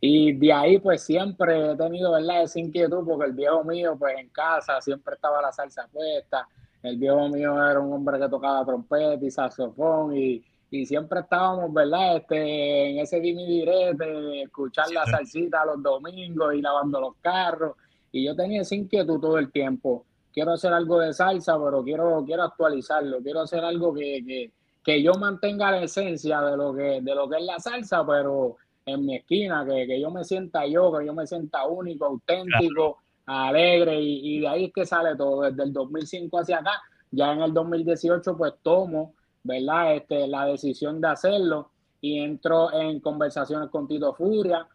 Y 0.00 0.32
de 0.32 0.52
ahí, 0.52 0.78
pues 0.78 1.02
siempre 1.02 1.72
he 1.72 1.76
tenido, 1.76 2.12
¿verdad? 2.12 2.42
Esa 2.42 2.58
inquietud, 2.60 3.06
porque 3.06 3.26
el 3.26 3.32
viejo 3.32 3.64
mío, 3.64 3.96
pues 3.98 4.18
en 4.18 4.28
casa 4.30 4.80
siempre 4.80 5.14
estaba 5.14 5.40
la 5.40 5.52
salsa 5.52 5.86
puesta 5.90 6.46
el 6.84 6.98
viejo 6.98 7.28
mío 7.30 7.54
era 7.66 7.80
un 7.80 7.94
hombre 7.94 8.20
que 8.20 8.28
tocaba 8.28 8.64
trompeta 8.64 9.24
y 9.24 9.30
saxofón 9.30 10.14
y, 10.14 10.44
y 10.70 10.84
siempre 10.84 11.20
estábamos, 11.20 11.72
¿verdad? 11.72 12.18
Este, 12.18 12.90
en 12.90 12.98
ese 12.98 13.20
dimi 13.20 13.46
direte, 13.46 14.42
escuchar 14.42 14.90
la 14.90 15.06
salsita 15.06 15.64
los 15.64 15.82
domingos 15.82 16.54
y 16.54 16.60
lavando 16.60 17.00
los 17.00 17.14
carros. 17.22 17.74
Y 18.12 18.26
yo 18.26 18.36
tenía 18.36 18.60
esa 18.60 18.74
inquietud 18.74 19.18
todo 19.18 19.38
el 19.38 19.50
tiempo. 19.50 20.04
Quiero 20.30 20.52
hacer 20.52 20.74
algo 20.74 20.98
de 20.98 21.14
salsa, 21.14 21.56
pero 21.58 21.82
quiero, 21.82 22.22
quiero 22.26 22.42
actualizarlo. 22.42 23.22
Quiero 23.22 23.40
hacer 23.40 23.64
algo 23.64 23.94
que, 23.94 24.22
que, 24.26 24.52
que 24.84 25.02
yo 25.02 25.14
mantenga 25.14 25.70
la 25.70 25.84
esencia 25.84 26.42
de 26.42 26.54
lo 26.54 26.74
que, 26.74 27.00
de 27.00 27.14
lo 27.14 27.30
que 27.30 27.38
es 27.38 27.44
la 27.44 27.58
salsa, 27.58 28.04
pero 28.06 28.56
en 28.84 29.06
mi 29.06 29.16
esquina, 29.16 29.64
que, 29.64 29.86
que 29.86 29.98
yo 29.98 30.10
me 30.10 30.22
sienta 30.22 30.66
yo, 30.66 30.92
que 30.92 31.06
yo 31.06 31.14
me 31.14 31.26
sienta 31.26 31.66
único, 31.66 32.04
auténtico 32.04 32.98
alegre 33.26 34.00
y, 34.00 34.40
de 34.40 34.48
ahí 34.48 34.64
es 34.66 34.72
que 34.72 34.84
sale 34.84 35.16
todo, 35.16 35.42
desde 35.42 35.62
el 35.62 35.72
2005 35.72 36.38
hacia 36.38 36.58
acá, 36.58 36.82
ya 37.10 37.32
en 37.32 37.42
el 37.42 37.54
2018 37.54 38.36
pues 38.36 38.54
tomo, 38.62 39.14
¿verdad? 39.42 39.96
Este, 39.96 40.26
la 40.26 40.46
decisión 40.46 41.00
de 41.00 41.08
hacerlo 41.08 41.70
y 42.00 42.18
entro 42.18 42.72
en 42.72 43.00
conversaciones 43.00 43.70
con 43.70 43.88
Tito 43.88 44.12
Furia, 44.14 44.66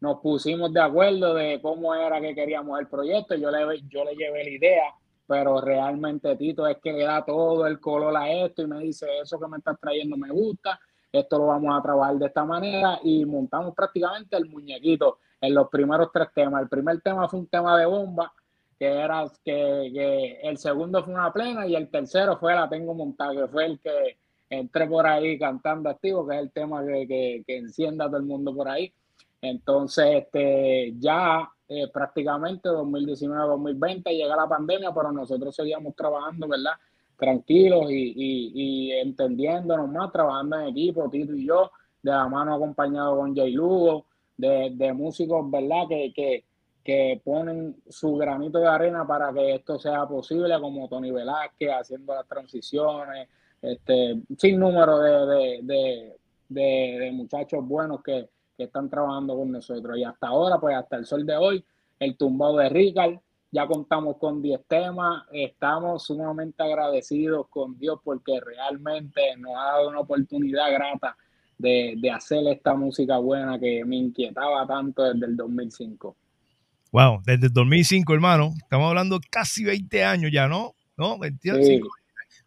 nos 0.00 0.20
pusimos 0.20 0.72
de 0.72 0.80
acuerdo 0.80 1.34
de 1.34 1.60
cómo 1.60 1.94
era 1.94 2.20
que 2.20 2.34
queríamos 2.34 2.80
el 2.80 2.88
proyecto, 2.88 3.34
yo 3.34 3.50
le, 3.50 3.82
yo 3.88 4.04
le 4.04 4.14
llevé 4.16 4.44
la 4.44 4.50
idea, 4.50 4.94
pero 5.26 5.60
realmente 5.60 6.34
Tito 6.36 6.66
es 6.66 6.78
que 6.78 6.92
le 6.92 7.04
da 7.04 7.24
todo 7.24 7.66
el 7.66 7.78
color 7.78 8.16
a 8.16 8.30
esto 8.30 8.62
y 8.62 8.66
me 8.66 8.78
dice, 8.80 9.06
eso 9.22 9.38
que 9.38 9.48
me 9.48 9.58
estás 9.58 9.78
trayendo 9.80 10.16
me 10.16 10.30
gusta, 10.30 10.80
esto 11.12 11.38
lo 11.38 11.46
vamos 11.46 11.78
a 11.78 11.82
trabajar 11.82 12.16
de 12.16 12.26
esta 12.26 12.44
manera 12.44 12.98
y 13.04 13.24
montamos 13.26 13.74
prácticamente 13.74 14.36
el 14.36 14.48
muñequito 14.48 15.18
en 15.42 15.54
los 15.54 15.68
primeros 15.68 16.10
tres 16.12 16.28
temas. 16.34 16.62
El 16.62 16.68
primer 16.68 17.00
tema 17.02 17.28
fue 17.28 17.40
un 17.40 17.48
tema 17.48 17.76
de 17.76 17.84
bomba, 17.84 18.32
que 18.78 18.86
era 18.86 19.24
que, 19.44 20.40
el 20.42 20.56
segundo 20.56 21.04
fue 21.04 21.12
una 21.12 21.32
plena 21.32 21.66
y 21.66 21.74
el 21.74 21.90
tercero 21.90 22.38
fue 22.38 22.54
La 22.54 22.68
Tengo 22.68 22.94
Montada, 22.94 23.34
que 23.34 23.48
fue 23.48 23.66
el 23.66 23.80
que 23.80 24.16
entré 24.48 24.86
por 24.86 25.06
ahí 25.06 25.38
cantando 25.38 25.90
activo, 25.90 26.26
que 26.26 26.36
es 26.36 26.42
el 26.42 26.52
tema 26.52 26.84
que, 26.84 27.42
que, 27.44 27.56
encienda 27.56 28.04
a 28.04 28.08
todo 28.08 28.18
el 28.18 28.22
mundo 28.22 28.54
por 28.54 28.68
ahí. 28.68 28.92
Entonces, 29.40 30.22
este, 30.22 30.94
ya 30.98 31.50
eh, 31.68 31.88
prácticamente 31.92 32.68
2019-2020 32.68 34.10
llega 34.10 34.36
la 34.36 34.48
pandemia, 34.48 34.94
pero 34.94 35.10
nosotros 35.10 35.56
seguíamos 35.56 35.96
trabajando, 35.96 36.46
¿verdad? 36.46 36.74
Tranquilos 37.16 37.90
y, 37.90 38.12
y, 38.54 38.92
entendiéndonos 38.92 39.90
más, 39.90 40.12
trabajando 40.12 40.60
en 40.60 40.68
equipo, 40.68 41.10
Tito 41.10 41.34
y 41.34 41.46
yo, 41.46 41.72
de 42.00 42.12
la 42.12 42.28
mano 42.28 42.54
acompañado 42.54 43.16
con 43.16 43.34
Jay 43.34 43.52
Lugo, 43.52 44.06
de, 44.36 44.92
músicos, 44.92 45.50
¿verdad? 45.50 45.88
Que, 45.88 46.12
que, 46.14 46.44
que, 46.84 47.20
ponen 47.24 47.76
su 47.88 48.16
granito 48.16 48.58
de 48.58 48.68
arena 48.68 49.06
para 49.06 49.32
que 49.32 49.54
esto 49.54 49.78
sea 49.78 50.06
posible, 50.06 50.58
como 50.60 50.88
Tony 50.88 51.10
Velázquez 51.10 51.70
haciendo 51.70 52.14
las 52.14 52.26
transiciones, 52.26 53.28
este, 53.60 54.20
sin 54.36 54.58
número 54.58 54.98
de, 54.98 56.16
de, 56.48 57.10
muchachos 57.12 57.66
buenos 57.66 58.02
que, 58.02 58.28
que, 58.56 58.64
están 58.64 58.90
trabajando 58.90 59.36
con 59.36 59.52
nosotros. 59.52 59.96
Y 59.96 60.04
hasta 60.04 60.28
ahora, 60.28 60.58
pues 60.58 60.76
hasta 60.76 60.96
el 60.96 61.06
sol 61.06 61.24
de 61.24 61.36
hoy, 61.36 61.64
el 61.98 62.16
tumbado 62.16 62.56
de 62.56 62.68
Ricard, 62.68 63.18
ya 63.52 63.66
contamos 63.66 64.16
con 64.16 64.40
10 64.40 64.64
temas, 64.66 65.24
estamos 65.30 66.04
sumamente 66.04 66.62
agradecidos 66.62 67.48
con 67.48 67.78
Dios 67.78 68.00
porque 68.02 68.40
realmente 68.40 69.36
nos 69.36 69.52
ha 69.54 69.72
dado 69.72 69.90
una 69.90 70.00
oportunidad 70.00 70.72
grata 70.72 71.16
de, 71.62 72.10
hacer 72.10 72.46
esta 72.48 72.74
música 72.74 73.18
buena 73.18 73.58
que 73.58 73.84
me 73.84 73.96
inquietaba 73.96 74.66
tanto 74.66 75.02
desde 75.02 75.26
el 75.26 75.36
2005. 75.36 76.16
Wow, 76.90 77.22
desde 77.24 77.46
el 77.46 77.52
2005, 77.52 78.12
hermano. 78.12 78.52
Estamos 78.58 78.88
hablando 78.88 79.18
casi 79.30 79.64
20 79.64 80.04
años 80.04 80.30
ya, 80.32 80.48
¿no? 80.48 80.74
¿No? 80.96 81.18
25. 81.18 81.88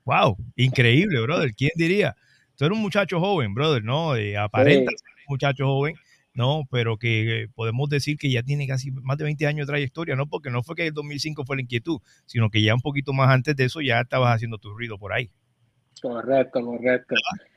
Wow, 0.04 0.38
increíble, 0.56 1.20
brother. 1.22 1.54
¿Quién 1.56 1.72
diría? 1.76 2.16
Tú 2.56 2.66
eres 2.66 2.76
un 2.76 2.82
muchacho 2.84 3.20
joven, 3.20 3.54
brother, 3.54 3.84
¿no? 3.84 4.16
Eh, 4.16 4.38
aparenta 4.38 4.92
ser 4.92 5.10
un 5.28 5.34
muchacho 5.34 5.66
joven, 5.66 5.96
¿no? 6.34 6.62
Pero 6.70 6.98
que 6.98 7.44
eh, 7.44 7.48
podemos 7.56 7.90
decir 7.90 8.18
que 8.18 8.30
ya 8.30 8.44
tiene 8.44 8.68
casi 8.68 8.92
más 8.92 9.18
de 9.18 9.24
20 9.24 9.48
años 9.48 9.66
de 9.66 9.72
trayectoria, 9.72 10.16
¿no? 10.16 10.28
Porque 10.28 10.52
no 10.52 10.62
fue 10.62 10.76
que 10.76 10.88
el 10.88 10.94
2005 10.94 11.44
fue 11.44 11.56
la 11.56 11.64
inquietud, 11.64 12.00
sino 12.28 12.52
que 12.52 12.62
ya 12.62 12.76
un 12.76 12.82
poquito 12.82 13.14
más 13.14 13.32
antes 13.32 13.56
de 13.56 13.66
eso 13.66 13.82
ya 13.82 14.02
estabas 14.02 14.36
haciendo 14.36 14.60
tu 14.60 14.70
ruido 14.70 15.00
por 15.00 15.12
ahí. 15.12 15.32
Correcto, 16.02 16.64
correcto. 16.64 17.16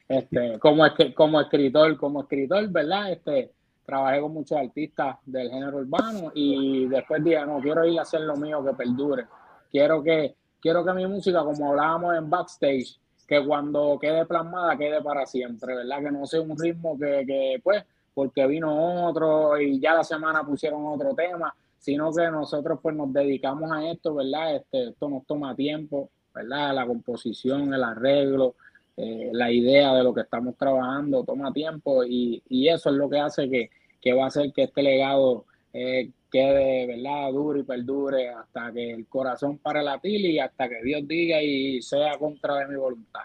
Este, 0.09 0.59
como, 0.59 0.85
como 1.15 1.41
escritor, 1.41 1.97
como 1.97 2.23
escritor, 2.23 2.69
¿verdad? 2.69 3.13
Este, 3.13 3.53
trabajé 3.85 4.21
con 4.21 4.35
muchos 4.35 4.59
artistas 4.59 5.17
del 5.25 5.51
género 5.51 5.79
urbano 5.79 6.31
y 6.35 6.87
después 6.87 7.23
dije, 7.25 7.45
no, 7.47 7.61
quiero 7.61 7.85
ir 7.85 7.99
a 7.99 8.03
hacer 8.03 8.21
lo 8.21 8.37
mío 8.37 8.65
que 8.65 8.73
perdure. 8.75 9.27
Quiero 9.71 10.03
que, 10.03 10.35
quiero 10.61 10.85
que 10.85 10.93
mi 10.93 11.07
música, 11.07 11.43
como 11.43 11.71
hablábamos 11.71 12.17
en 12.17 12.31
backstage, 12.31 12.99
que 13.27 13.45
cuando 13.45 13.99
quede 14.01 14.25
plasmada, 14.25 14.77
quede 14.77 15.03
para 15.03 15.27
siempre, 15.27 15.75
¿verdad? 15.75 16.03
Que 16.03 16.11
no 16.11 16.27
sea 16.27 16.41
un 16.41 16.59
ritmo 16.59 16.99
que, 16.99 17.25
que 17.27 17.61
pues, 17.63 17.85
porque 18.15 18.47
vino 18.47 19.07
otro 19.07 19.61
y 19.61 19.79
ya 19.79 19.95
la 19.95 20.05
semana 20.05 20.43
pusieron 20.45 20.87
otro 20.87 21.15
tema, 21.15 21.55
sino 21.79 22.13
que 22.13 22.29
nosotros 22.31 22.81
pues 22.83 22.97
nos 22.97 23.13
dedicamos 23.13 23.71
a 23.71 23.89
esto, 23.91 24.15
¿verdad? 24.15 24.57
Este, 24.57 24.89
esto 24.89 25.09
nos 25.09 25.25
toma 25.27 25.55
tiempo, 25.55 26.11
¿verdad? 26.35 26.75
La 26.75 26.87
composición, 26.87 27.73
el 27.75 27.83
arreglo, 27.83 28.55
eh, 28.97 29.31
la 29.33 29.51
idea 29.53 29.95
de 29.95 30.03
lo 30.03 30.13
que 30.13 30.23
estamos 30.23 30.57
trabajando 30.57 31.23
toma 31.23 31.53
tiempo 31.53 32.05
y, 32.05 32.43
eso 32.69 32.91
es 32.91 32.97
lo 32.97 33.09
que 33.09 33.21
hace 33.21 33.49
que, 33.49 34.13
va 34.13 34.25
a 34.25 34.27
hacer 34.27 34.53
que 34.53 34.65
este 34.65 34.83
legado 34.83 35.45
eh, 35.73 36.11
quede, 36.31 36.87
¿verdad? 36.87 37.31
Dure 37.31 37.61
y 37.61 37.63
perdure 37.63 38.31
hasta 38.31 38.73
que 38.73 38.91
el 38.91 39.07
corazón 39.07 39.59
pare 39.59 39.83
latir 39.83 40.21
y 40.21 40.41
hasta 40.41 40.69
que 40.69 40.83
Dios 40.83 41.07
diga 41.07 41.41
y 41.43 41.81
sea 41.81 42.19
contra 42.19 42.57
de 42.57 42.69
mi 42.69 42.77
voluntad. 42.77 43.21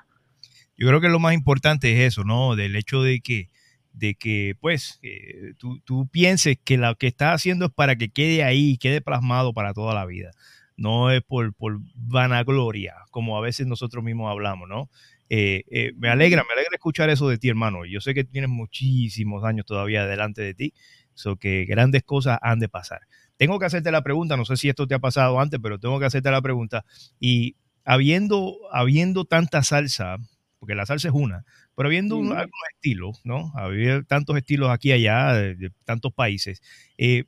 Yo 0.78 0.88
creo 0.88 1.02
que 1.02 1.10
lo 1.10 1.20
más 1.20 1.34
importante 1.34 1.92
es 1.94 2.14
eso, 2.14 2.24
¿no? 2.24 2.56
Del 2.56 2.76
hecho 2.76 3.02
de 3.02 3.22
que 3.22 3.50
de 3.94 4.16
que 4.16 4.56
pues 4.60 5.00
eh, 5.04 5.54
tú, 5.58 5.80
tú, 5.86 6.08
pienses 6.08 6.58
que 6.64 6.78
lo 6.78 6.96
que 6.96 7.08
estás 7.08 7.36
haciendo 7.36 7.66
es 7.66 7.72
para 7.72 7.96
que 7.96 8.10
quede 8.10 8.44
ahí, 8.44 8.78
quede 8.78 9.02
plasmado 9.02 9.54
para 9.54 9.74
toda 9.74 9.94
la 9.94 10.06
vida 10.06 10.32
no 10.78 11.12
es 11.12 11.22
por, 11.22 11.54
por 11.54 11.80
vanagloria, 11.96 12.96
como 13.12 13.38
a 13.38 13.42
veces 13.42 13.68
nosotros 13.68 14.04
mismos 14.04 14.32
hablamos, 14.32 14.68
¿no? 14.68 14.90
Eh, 15.30 15.64
eh, 15.72 15.94
me 15.98 16.10
alegra, 16.10 16.44
me 16.44 16.54
alegra 16.54 16.76
escuchar 16.76 17.10
eso 17.10 17.28
de 17.28 17.38
ti, 17.38 17.50
hermano. 17.50 17.86
Yo 17.86 18.02
sé 18.02 18.14
que 18.14 18.24
tienes 18.24 18.50
muchísimos 18.50 19.44
años 19.44 19.66
todavía 19.66 20.06
delante 20.06 20.42
de 20.42 20.54
ti, 20.54 20.74
so 21.14 21.38
que 21.38 21.66
grandes 21.66 22.04
cosas 22.04 22.40
han 22.42 22.60
de 22.60 22.70
pasar. 22.70 23.02
Tengo 23.38 23.60
que 23.60 23.66
hacerte 23.66 23.92
la 23.92 24.04
pregunta, 24.04 24.38
no 24.38 24.46
sé 24.46 24.58
si 24.58 24.70
esto 24.70 24.88
te 24.88 24.96
ha 24.96 25.00
pasado 25.00 25.40
antes, 25.40 25.60
pero 25.62 25.80
tengo 25.80 26.00
que 26.00 26.06
hacerte 26.06 26.30
la 26.30 26.42
pregunta. 26.42 26.86
Y 27.20 27.56
habiendo, 27.84 28.56
habiendo 28.72 29.26
tanta 29.26 29.64
salsa, 29.64 30.18
porque 30.60 30.76
la 30.76 30.86
salsa 30.86 31.08
es 31.08 31.14
una, 31.14 31.44
pero 31.76 31.88
habiendo 31.90 32.16
un, 32.18 32.28
algunos 32.28 32.52
estilos, 32.76 33.22
¿no? 33.24 33.52
Había 33.56 34.04
tantos 34.04 34.38
estilos 34.38 34.70
aquí 34.70 34.90
y 34.90 34.92
allá, 34.94 35.34
de, 35.34 35.72
tantos 35.84 36.14
países. 36.14 36.62
Eh, 36.98 37.26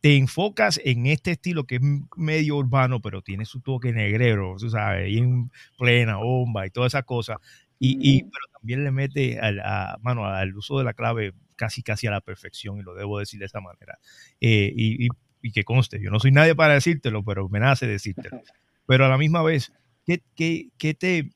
te 0.00 0.16
enfocas 0.16 0.80
en 0.84 1.06
este 1.06 1.32
estilo 1.32 1.64
que 1.64 1.76
es 1.76 1.82
medio 2.16 2.56
urbano, 2.56 3.00
pero 3.00 3.22
tiene 3.22 3.44
su 3.44 3.60
toque 3.60 3.92
negrero, 3.92 4.56
tú 4.58 4.70
sabes, 4.70 5.10
y 5.10 5.18
en 5.18 5.50
plena 5.76 6.16
bomba 6.16 6.66
y 6.66 6.70
toda 6.70 6.86
esa 6.86 7.02
cosa. 7.02 7.38
Y, 7.80 8.24
pero 8.24 8.44
también 8.54 8.82
le 8.82 8.90
mete 8.90 9.38
al, 9.38 9.62
mano, 10.00 10.26
al 10.26 10.56
uso 10.56 10.78
de 10.78 10.84
la 10.84 10.94
clave 10.94 11.32
casi 11.54 11.82
casi 11.82 12.06
a 12.06 12.10
la 12.10 12.20
perfección, 12.20 12.78
y 12.78 12.82
lo 12.82 12.94
debo 12.94 13.18
decir 13.18 13.38
de 13.38 13.46
esa 13.46 13.60
manera. 13.60 13.98
Eh, 14.40 14.72
y, 14.74 15.08
y, 15.42 15.52
que 15.52 15.64
conste, 15.64 16.00
yo 16.02 16.10
no 16.10 16.18
soy 16.18 16.32
nadie 16.32 16.54
para 16.54 16.74
decírtelo, 16.74 17.24
pero 17.24 17.48
me 17.48 17.60
nace 17.60 17.86
decírtelo. 17.86 18.42
Pero 18.86 19.04
a 19.04 19.08
la 19.08 19.18
misma 19.18 19.42
vez, 19.42 19.70
¿qué, 20.06 20.22
qué, 20.34 20.70
qué 20.78 20.94
te, 20.94 21.28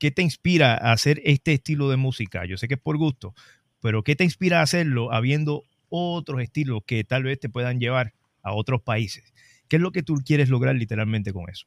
¿qué 0.00 0.10
te 0.10 0.22
inspira 0.22 0.74
a 0.74 0.90
hacer 0.90 1.20
este 1.24 1.52
estilo 1.52 1.88
de 1.88 1.96
música? 1.96 2.44
Yo 2.46 2.56
sé 2.56 2.66
que 2.66 2.74
es 2.74 2.80
por 2.80 2.96
gusto, 2.96 3.32
pero 3.80 4.02
¿qué 4.02 4.16
te 4.16 4.24
inspira 4.24 4.58
a 4.58 4.62
hacerlo 4.62 5.12
habiendo 5.12 5.62
otros 5.88 6.42
estilos 6.42 6.80
que 6.86 7.04
tal 7.04 7.22
vez 7.22 7.38
te 7.38 7.48
puedan 7.48 7.78
llevar 7.78 8.12
a 8.42 8.54
otros 8.54 8.82
países? 8.82 9.32
¿Qué 9.68 9.76
es 9.76 9.82
lo 9.82 9.90
que 9.90 10.02
tú 10.02 10.16
quieres 10.24 10.48
lograr 10.48 10.74
literalmente 10.74 11.32
con 11.32 11.48
eso? 11.48 11.66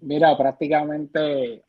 Mira, 0.00 0.36
prácticamente 0.36 1.62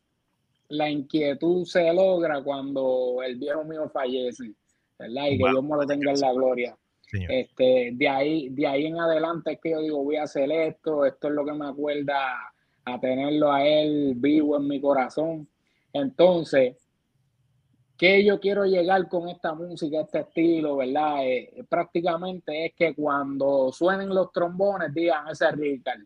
la 0.68 0.90
inquietud 0.90 1.64
se 1.64 1.92
logra 1.92 2.42
cuando 2.42 3.22
el 3.24 3.36
viejo 3.36 3.64
mío 3.64 3.88
fallece, 3.92 4.52
¿verdad? 4.98 5.26
Y 5.26 5.38
que 5.38 5.50
Dios 5.50 5.62
me 5.62 5.76
lo 5.76 5.86
tenga 5.86 6.12
en 6.12 6.20
la 6.20 6.32
gloria. 6.32 6.76
Este, 7.12 7.90
de 7.92 8.08
ahí, 8.08 8.48
de 8.48 8.66
ahí 8.66 8.86
en 8.86 8.98
adelante 8.98 9.52
es 9.52 9.60
que 9.60 9.70
yo 9.70 9.80
digo, 9.80 10.02
voy 10.02 10.16
a 10.16 10.24
hacer 10.24 10.50
esto, 10.50 11.04
esto 11.06 11.28
es 11.28 11.34
lo 11.34 11.44
que 11.44 11.52
me 11.52 11.66
acuerda 11.66 12.52
a 12.84 13.00
tenerlo 13.00 13.52
a 13.52 13.66
él 13.66 14.14
vivo 14.16 14.56
en 14.56 14.66
mi 14.66 14.80
corazón. 14.80 15.48
Entonces, 15.92 16.76
¿qué 17.96 18.24
yo 18.24 18.40
quiero 18.40 18.64
llegar 18.64 19.08
con 19.08 19.28
esta 19.28 19.54
música, 19.54 20.00
este 20.00 20.20
estilo, 20.20 20.76
verdad? 20.76 21.26
Eh, 21.26 21.64
prácticamente 21.68 22.66
es 22.66 22.74
que 22.74 22.94
cuando 22.94 23.72
suenen 23.72 24.08
los 24.08 24.32
trombones 24.32 24.92
digan, 24.92 25.28
ese 25.28 25.46
es 25.46 25.56
Ricard, 25.56 26.00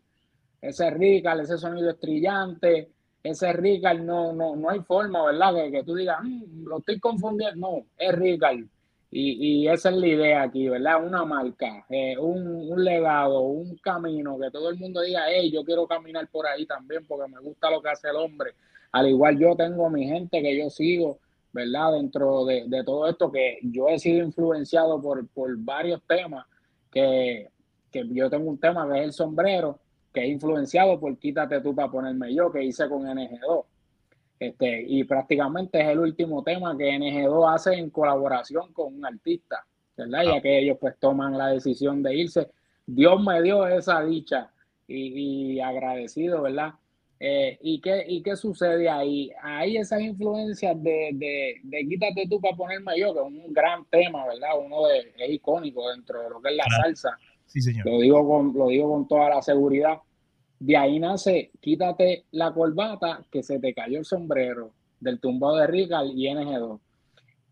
ese 0.61 0.87
es 0.87 0.93
Ricard, 0.93 1.41
ese 1.41 1.57
sonido 1.57 1.89
estrillante, 1.89 2.89
ese 3.23 3.53
Ricard, 3.53 3.99
no, 3.99 4.33
no, 4.33 4.55
no 4.55 4.69
hay 4.69 4.79
forma, 4.79 5.25
¿verdad? 5.25 5.55
Que, 5.55 5.71
que 5.71 5.83
tú 5.83 5.95
digas, 5.95 6.19
mm, 6.23 6.67
lo 6.67 6.79
estoy 6.79 6.99
confundiendo, 6.99 7.55
no, 7.55 7.85
es 7.97 8.13
Ricard. 8.15 8.59
Y, 9.13 9.63
y, 9.63 9.67
esa 9.67 9.89
es 9.89 9.97
la 9.97 10.07
idea 10.07 10.41
aquí, 10.43 10.69
¿verdad? 10.69 11.05
Una 11.05 11.25
marca, 11.25 11.85
eh, 11.89 12.17
un, 12.17 12.71
un, 12.71 12.81
legado, 12.81 13.41
un 13.41 13.75
camino, 13.79 14.39
que 14.39 14.49
todo 14.49 14.69
el 14.69 14.77
mundo 14.77 15.01
diga, 15.01 15.25
hey, 15.27 15.51
yo 15.51 15.65
quiero 15.65 15.85
caminar 15.85 16.29
por 16.29 16.47
ahí 16.47 16.65
también 16.65 17.05
porque 17.05 17.29
me 17.29 17.41
gusta 17.41 17.69
lo 17.69 17.81
que 17.81 17.89
hace 17.89 18.07
el 18.07 18.15
hombre. 18.15 18.51
Al 18.93 19.09
igual 19.09 19.37
yo 19.37 19.53
tengo 19.57 19.89
mi 19.89 20.05
gente 20.07 20.41
que 20.41 20.57
yo 20.57 20.69
sigo, 20.69 21.19
¿verdad? 21.53 21.93
Dentro 21.93 22.45
de, 22.45 22.65
de 22.67 22.83
todo 22.83 23.07
esto, 23.07 23.31
que 23.31 23.59
yo 23.63 23.89
he 23.89 23.99
sido 23.99 24.23
influenciado 24.25 25.01
por, 25.01 25.27
por 25.29 25.55
varios 25.57 26.01
temas, 26.07 26.45
que, 26.91 27.49
que 27.91 28.07
yo 28.09 28.29
tengo 28.29 28.49
un 28.49 28.59
tema 28.59 28.87
que 28.91 28.99
es 28.99 29.05
el 29.05 29.13
sombrero, 29.13 29.79
que 30.13 30.23
es 30.23 30.29
influenciado 30.29 30.99
por 30.99 31.17
Quítate 31.17 31.61
tú 31.61 31.73
para 31.73 31.91
ponerme 31.91 32.33
yo, 32.33 32.51
que 32.51 32.63
hice 32.63 32.87
con 32.89 33.03
NG2. 33.03 33.65
Este, 34.39 34.83
y 34.87 35.03
prácticamente 35.03 35.79
es 35.79 35.87
el 35.89 35.99
último 35.99 36.43
tema 36.43 36.75
que 36.75 36.89
NG2 36.89 37.53
hace 37.53 37.73
en 37.75 37.91
colaboración 37.91 38.73
con 38.73 38.95
un 38.95 39.05
artista, 39.05 39.63
¿verdad? 39.95 40.23
Ya 40.23 40.41
que 40.41 40.57
ellos 40.57 40.77
pues 40.81 40.97
toman 40.97 41.37
la 41.37 41.49
decisión 41.49 42.01
de 42.01 42.15
irse. 42.15 42.49
Dios 42.87 43.21
me 43.21 43.39
dio 43.43 43.67
esa 43.67 44.03
dicha 44.03 44.49
y, 44.87 45.59
agradecido, 45.59 46.41
¿verdad? 46.41 46.73
Eh, 47.23 47.59
¿y, 47.61 47.79
qué, 47.79 48.03
¿Y 48.07 48.23
qué 48.23 48.35
sucede 48.35 48.89
ahí? 48.89 49.31
Hay 49.43 49.77
esas 49.77 50.01
influencias 50.01 50.75
de, 50.81 51.11
de, 51.13 51.55
de, 51.61 51.87
Quítate 51.87 52.27
tú 52.27 52.41
para 52.41 52.57
ponerme 52.57 52.99
yo, 52.99 53.13
que 53.13 53.19
es 53.19 53.25
un 53.27 53.53
gran 53.53 53.85
tema, 53.91 54.25
¿verdad? 54.25 54.49
Uno 54.59 54.87
de, 54.87 55.13
es 55.15 55.29
icónico 55.29 55.87
dentro 55.91 56.19
de 56.19 56.29
lo 56.31 56.41
que 56.41 56.49
es 56.49 56.55
la 56.55 56.63
salsa. 56.81 57.19
Sí, 57.45 57.61
señor. 57.61 57.85
Lo 57.85 57.99
digo, 57.99 58.27
con, 58.27 58.51
lo 58.57 58.69
digo 58.69 58.89
con 58.89 59.07
toda 59.07 59.29
la 59.29 59.41
seguridad. 59.43 59.99
De 60.57 60.75
ahí 60.75 60.97
nace, 60.97 61.51
quítate 61.59 62.25
la 62.31 62.51
corbata 62.51 63.23
que 63.31 63.43
se 63.43 63.59
te 63.59 63.71
cayó 63.75 63.99
el 63.99 64.05
sombrero 64.05 64.73
del 64.99 65.19
tumbado 65.19 65.57
de 65.57 65.67
Rical 65.67 66.13
y 66.15 66.27
NG2. 66.27 66.79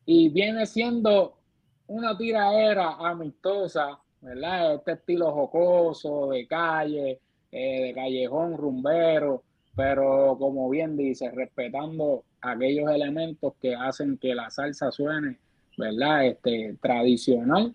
Y 0.08 0.30
viene 0.30 0.66
siendo 0.66 1.38
una 1.86 2.18
tiraera 2.18 2.96
amistosa, 2.96 4.00
¿verdad? 4.20 4.74
Este 4.74 4.94
estilo 4.94 5.32
jocoso, 5.32 6.30
de 6.32 6.48
calle, 6.48 7.20
eh, 7.52 7.84
de 7.84 7.94
callejón, 7.94 8.58
rumbero, 8.58 9.44
pero 9.80 10.36
como 10.38 10.70
bien 10.70 10.98
dice, 10.98 11.32
respetando 11.32 12.26
aquellos 12.42 12.92
elementos 12.92 13.54
que 13.62 13.74
hacen 13.74 14.18
que 14.18 14.36
la 14.36 14.50
salsa 14.50 14.92
suene, 14.92 15.38
¿verdad? 15.78 16.26
Este, 16.26 16.76
tradicional, 16.82 17.74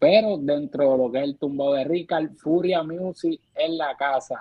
pero 0.00 0.36
dentro 0.36 0.90
de 0.90 0.98
lo 0.98 1.12
que 1.12 1.18
es 1.18 1.24
el 1.24 1.38
tumbado 1.38 1.74
de 1.74 1.84
Rical, 1.84 2.30
Furia 2.36 2.82
Music 2.82 3.40
en 3.54 3.78
la 3.78 3.96
casa. 3.96 4.40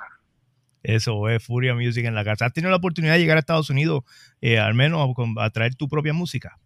Eso 0.82 1.30
es 1.30 1.44
Furia 1.44 1.76
Music 1.76 2.04
en 2.04 2.16
la 2.16 2.24
casa. 2.24 2.48
¿Has 2.48 2.54
tenido 2.54 2.72
la 2.72 2.78
oportunidad 2.78 3.14
de 3.14 3.20
llegar 3.20 3.38
a 3.38 3.42
Estados 3.42 3.70
Unidos, 3.70 4.02
eh, 4.42 4.58
al 4.58 4.74
menos 4.74 5.08
a, 5.38 5.50
traer 5.52 5.76
tu 5.76 5.88
propia 5.88 6.14
música? 6.14 6.58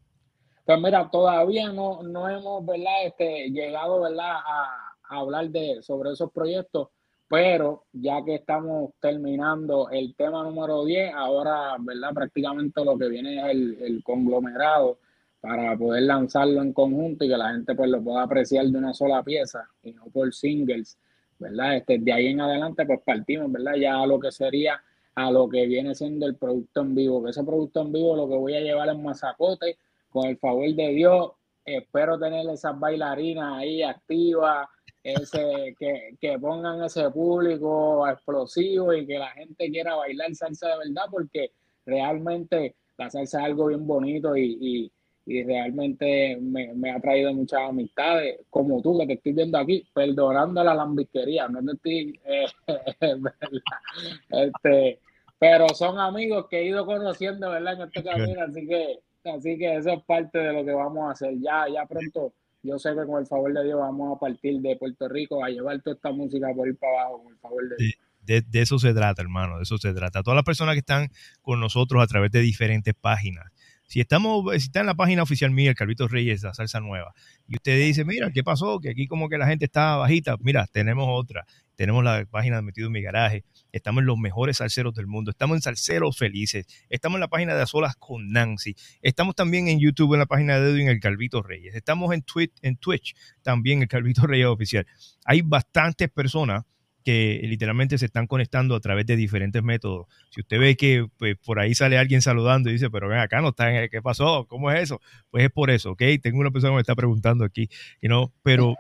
Pues 0.65 0.79
mira, 0.79 1.09
todavía 1.11 1.73
no, 1.73 2.03
no 2.03 2.29
hemos 2.29 2.65
¿verdad? 2.65 3.05
Este, 3.05 3.49
llegado 3.49 3.99
¿verdad? 3.99 4.37
A, 4.45 4.93
hablar 5.09 5.49
de, 5.49 5.81
sobre 5.81 6.11
esos 6.11 6.31
proyectos, 6.31 6.87
pero 7.27 7.85
ya 7.93 8.23
que 8.23 8.35
estamos 8.35 8.91
terminando 8.99 9.89
el 9.89 10.15
tema 10.15 10.43
número 10.43 10.85
10, 10.85 11.13
ahora 11.13 11.75
¿verdad? 11.79 12.13
prácticamente 12.13 12.83
lo 12.83 12.97
que 12.97 13.09
viene 13.09 13.37
es 13.39 13.45
el, 13.45 13.77
el 13.81 14.03
conglomerado 14.03 14.99
para 15.41 15.77
poder 15.77 16.03
lanzarlo 16.03 16.61
en 16.61 16.73
conjunto 16.73 17.25
y 17.25 17.29
que 17.29 17.37
la 17.37 17.51
gente 17.51 17.75
pues 17.75 17.89
lo 17.89 18.01
pueda 18.01 18.23
apreciar 18.23 18.65
de 18.65 18.77
una 18.77 18.93
sola 18.93 19.23
pieza 19.23 19.67
y 19.83 19.93
no 19.93 20.05
por 20.05 20.33
singles. 20.33 20.97
¿verdad? 21.39 21.77
Este, 21.77 21.99
de 21.99 22.13
ahí 22.13 22.27
en 22.27 22.41
adelante, 22.41 22.85
pues 22.85 22.99
partimos, 23.05 23.51
¿verdad? 23.51 23.75
Ya 23.75 24.01
a 24.01 24.07
lo 24.07 24.19
que 24.19 24.31
sería, 24.31 24.81
a 25.15 25.31
lo 25.31 25.47
que 25.47 25.65
viene 25.67 25.93
siendo 25.95 26.25
el 26.25 26.35
producto 26.35 26.81
en 26.81 26.95
vivo, 26.95 27.23
que 27.23 27.29
ese 27.29 27.43
producto 27.43 27.81
en 27.81 27.91
vivo 27.91 28.15
lo 28.15 28.27
que 28.27 28.35
voy 28.35 28.55
a 28.55 28.61
llevar 28.61 28.89
en 28.89 29.03
masacote, 29.03 29.77
con 30.09 30.27
el 30.27 30.37
favor 30.37 30.67
de 30.73 30.89
Dios, 30.89 31.31
espero 31.65 32.17
tener 32.17 32.47
esas 32.49 32.79
bailarinas 32.79 33.57
ahí 33.57 33.83
activas, 33.83 34.67
ese, 35.13 35.75
que, 35.79 36.15
que 36.19 36.39
pongan 36.39 36.83
ese 36.83 37.09
público 37.11 38.07
explosivo 38.07 38.93
y 38.93 39.05
que 39.05 39.19
la 39.19 39.29
gente 39.31 39.69
quiera 39.69 39.95
bailar 39.95 40.33
salsa 40.35 40.69
de 40.69 40.77
verdad, 40.89 41.05
porque 41.11 41.51
realmente 41.85 42.75
la 42.97 43.09
salsa 43.09 43.39
es 43.39 43.45
algo 43.45 43.67
bien 43.67 43.85
bonito 43.85 44.35
y 44.35 44.91
y 45.27 45.43
realmente 45.43 46.37
me, 46.37 46.89
ha 46.89 47.01
traído 47.01 47.33
muchas 47.33 47.59
amistades, 47.59 48.39
como 48.49 48.81
tú 48.81 48.97
que 48.97 49.07
te 49.07 49.13
estoy 49.13 49.33
viendo 49.33 49.57
aquí, 49.57 49.85
perdonando 49.93 50.63
la 50.63 50.73
lambisquería, 50.73 51.49
no 51.49 51.59
te 51.61 51.73
estoy, 51.73 52.21
eh, 52.23 52.45
este, 54.29 54.99
pero 55.37 55.67
son 55.69 55.99
amigos 55.99 56.47
que 56.49 56.59
he 56.59 56.67
ido 56.67 56.85
conociendo, 56.85 57.49
¿verdad? 57.49 57.73
En 57.73 57.81
este 57.81 58.03
camino, 58.05 58.41
así 58.41 58.67
que, 58.67 58.99
así 59.25 59.57
que 59.57 59.75
eso 59.75 59.91
es 59.91 60.03
parte 60.03 60.39
de 60.39 60.53
lo 60.53 60.63
que 60.63 60.71
vamos 60.71 61.09
a 61.09 61.11
hacer. 61.11 61.33
Ya, 61.41 61.67
ya 61.67 61.85
pronto, 61.85 62.31
yo 62.67 62.77
sé 62.77 62.89
que 62.89 63.05
con 63.05 63.19
el 63.19 63.27
favor 63.27 63.53
de 63.53 63.63
Dios 63.63 63.79
vamos 63.79 64.15
a 64.15 64.19
partir 64.19 64.59
de 64.59 64.75
Puerto 64.75 65.07
Rico 65.07 65.43
a 65.43 65.49
llevar 65.49 65.81
toda 65.81 65.95
esta 65.95 66.11
música 66.11 66.47
por 66.55 66.67
ir 66.67 66.77
para 66.77 67.01
abajo, 67.01 67.23
con 67.23 67.33
el 67.33 67.39
favor 67.39 67.69
de 67.69 67.75
Dios. 67.77 67.93
De, 68.21 68.41
de, 68.41 68.61
eso 68.61 68.77
se 68.77 68.93
trata, 68.93 69.21
hermano, 69.21 69.57
de 69.57 69.63
eso 69.63 69.77
se 69.77 69.93
trata. 69.93 70.21
Todas 70.21 70.35
las 70.35 70.43
personas 70.43 70.75
que 70.75 70.79
están 70.79 71.09
con 71.41 71.61
nosotros 71.61 72.03
a 72.03 72.07
través 72.07 72.29
de 72.31 72.41
diferentes 72.41 72.93
páginas, 72.93 73.45
si 73.87 74.01
estamos, 74.01 74.45
si 74.51 74.67
está 74.67 74.81
en 74.81 74.85
la 74.85 74.95
página 74.95 75.23
oficial 75.23 75.51
mía, 75.51 75.71
el 75.71 75.75
Calvito 75.75 76.07
Reyes, 76.07 76.43
la 76.43 76.53
salsa 76.53 76.79
nueva, 76.79 77.13
y 77.47 77.55
usted 77.55 77.79
dice, 77.79 78.05
mira, 78.05 78.29
¿qué 78.31 78.43
pasó? 78.43 78.79
Que 78.79 78.89
aquí 78.89 79.07
como 79.07 79.29
que 79.29 79.37
la 79.37 79.47
gente 79.47 79.65
está 79.65 79.95
bajita. 79.95 80.35
Mira, 80.41 80.67
tenemos 80.67 81.07
otra. 81.09 81.45
Tenemos 81.77 82.03
la 82.03 82.25
página 82.25 82.55
de 82.57 82.63
Metido 82.63 82.87
en 82.87 82.93
mi 82.93 83.01
Garaje. 83.01 83.45
Estamos 83.71 84.01
en 84.01 84.07
los 84.07 84.17
mejores 84.17 84.57
salseros 84.57 84.95
del 84.95 85.05
mundo. 85.05 85.29
Estamos 85.29 85.55
en 85.55 85.61
Salseros 85.61 86.17
Felices. 86.17 86.65
Estamos 86.89 87.17
en 87.17 87.21
la 87.21 87.27
página 87.27 87.53
de 87.53 87.61
Azolas 87.61 87.95
con 87.95 88.31
Nancy. 88.31 88.75
Estamos 89.01 89.35
también 89.35 89.67
en 89.67 89.79
YouTube, 89.79 90.13
en 90.13 90.19
la 90.19 90.25
página 90.25 90.59
de 90.59 90.71
Edwin, 90.71 90.87
el 90.87 90.99
Calvito 90.99 91.43
Reyes. 91.43 91.75
Estamos 91.75 92.11
en 92.13 92.23
Twitch, 92.23 92.51
en 92.63 92.77
Twitch 92.77 93.15
también, 93.43 93.83
el 93.83 93.87
Calvito 93.87 94.25
Reyes 94.25 94.47
Oficial. 94.47 94.87
Hay 95.23 95.43
bastantes 95.43 96.09
personas 96.09 96.63
que 97.07 97.39
literalmente 97.43 97.97
se 97.97 98.05
están 98.05 98.27
conectando 98.27 98.75
a 98.75 98.81
través 98.81 99.05
de 99.05 99.15
diferentes 99.15 99.63
métodos. 99.63 100.07
Si 100.29 100.41
usted 100.41 100.59
ve 100.59 100.75
que 100.75 101.07
pues, 101.15 101.37
por 101.37 101.57
ahí 101.57 101.73
sale 101.73 101.97
alguien 101.97 102.21
saludando 102.21 102.69
y 102.69 102.73
dice, 102.73 102.89
pero 102.89 103.07
ven 103.07 103.19
acá, 103.19 103.39
no 103.39 103.51
está, 103.51 103.87
¿qué 103.87 104.01
pasó? 104.01 104.45
¿Cómo 104.49 104.69
es 104.71 104.81
eso? 104.81 104.99
Pues 105.31 105.45
es 105.45 105.49
por 105.49 105.69
eso, 105.69 105.91
¿ok? 105.91 106.01
Tengo 106.21 106.39
una 106.41 106.51
persona 106.51 106.71
que 106.71 106.75
me 106.75 106.81
está 106.81 106.95
preguntando 106.95 107.45
aquí, 107.45 107.69
you 108.01 108.09
know, 108.09 108.33
pero 108.43 108.75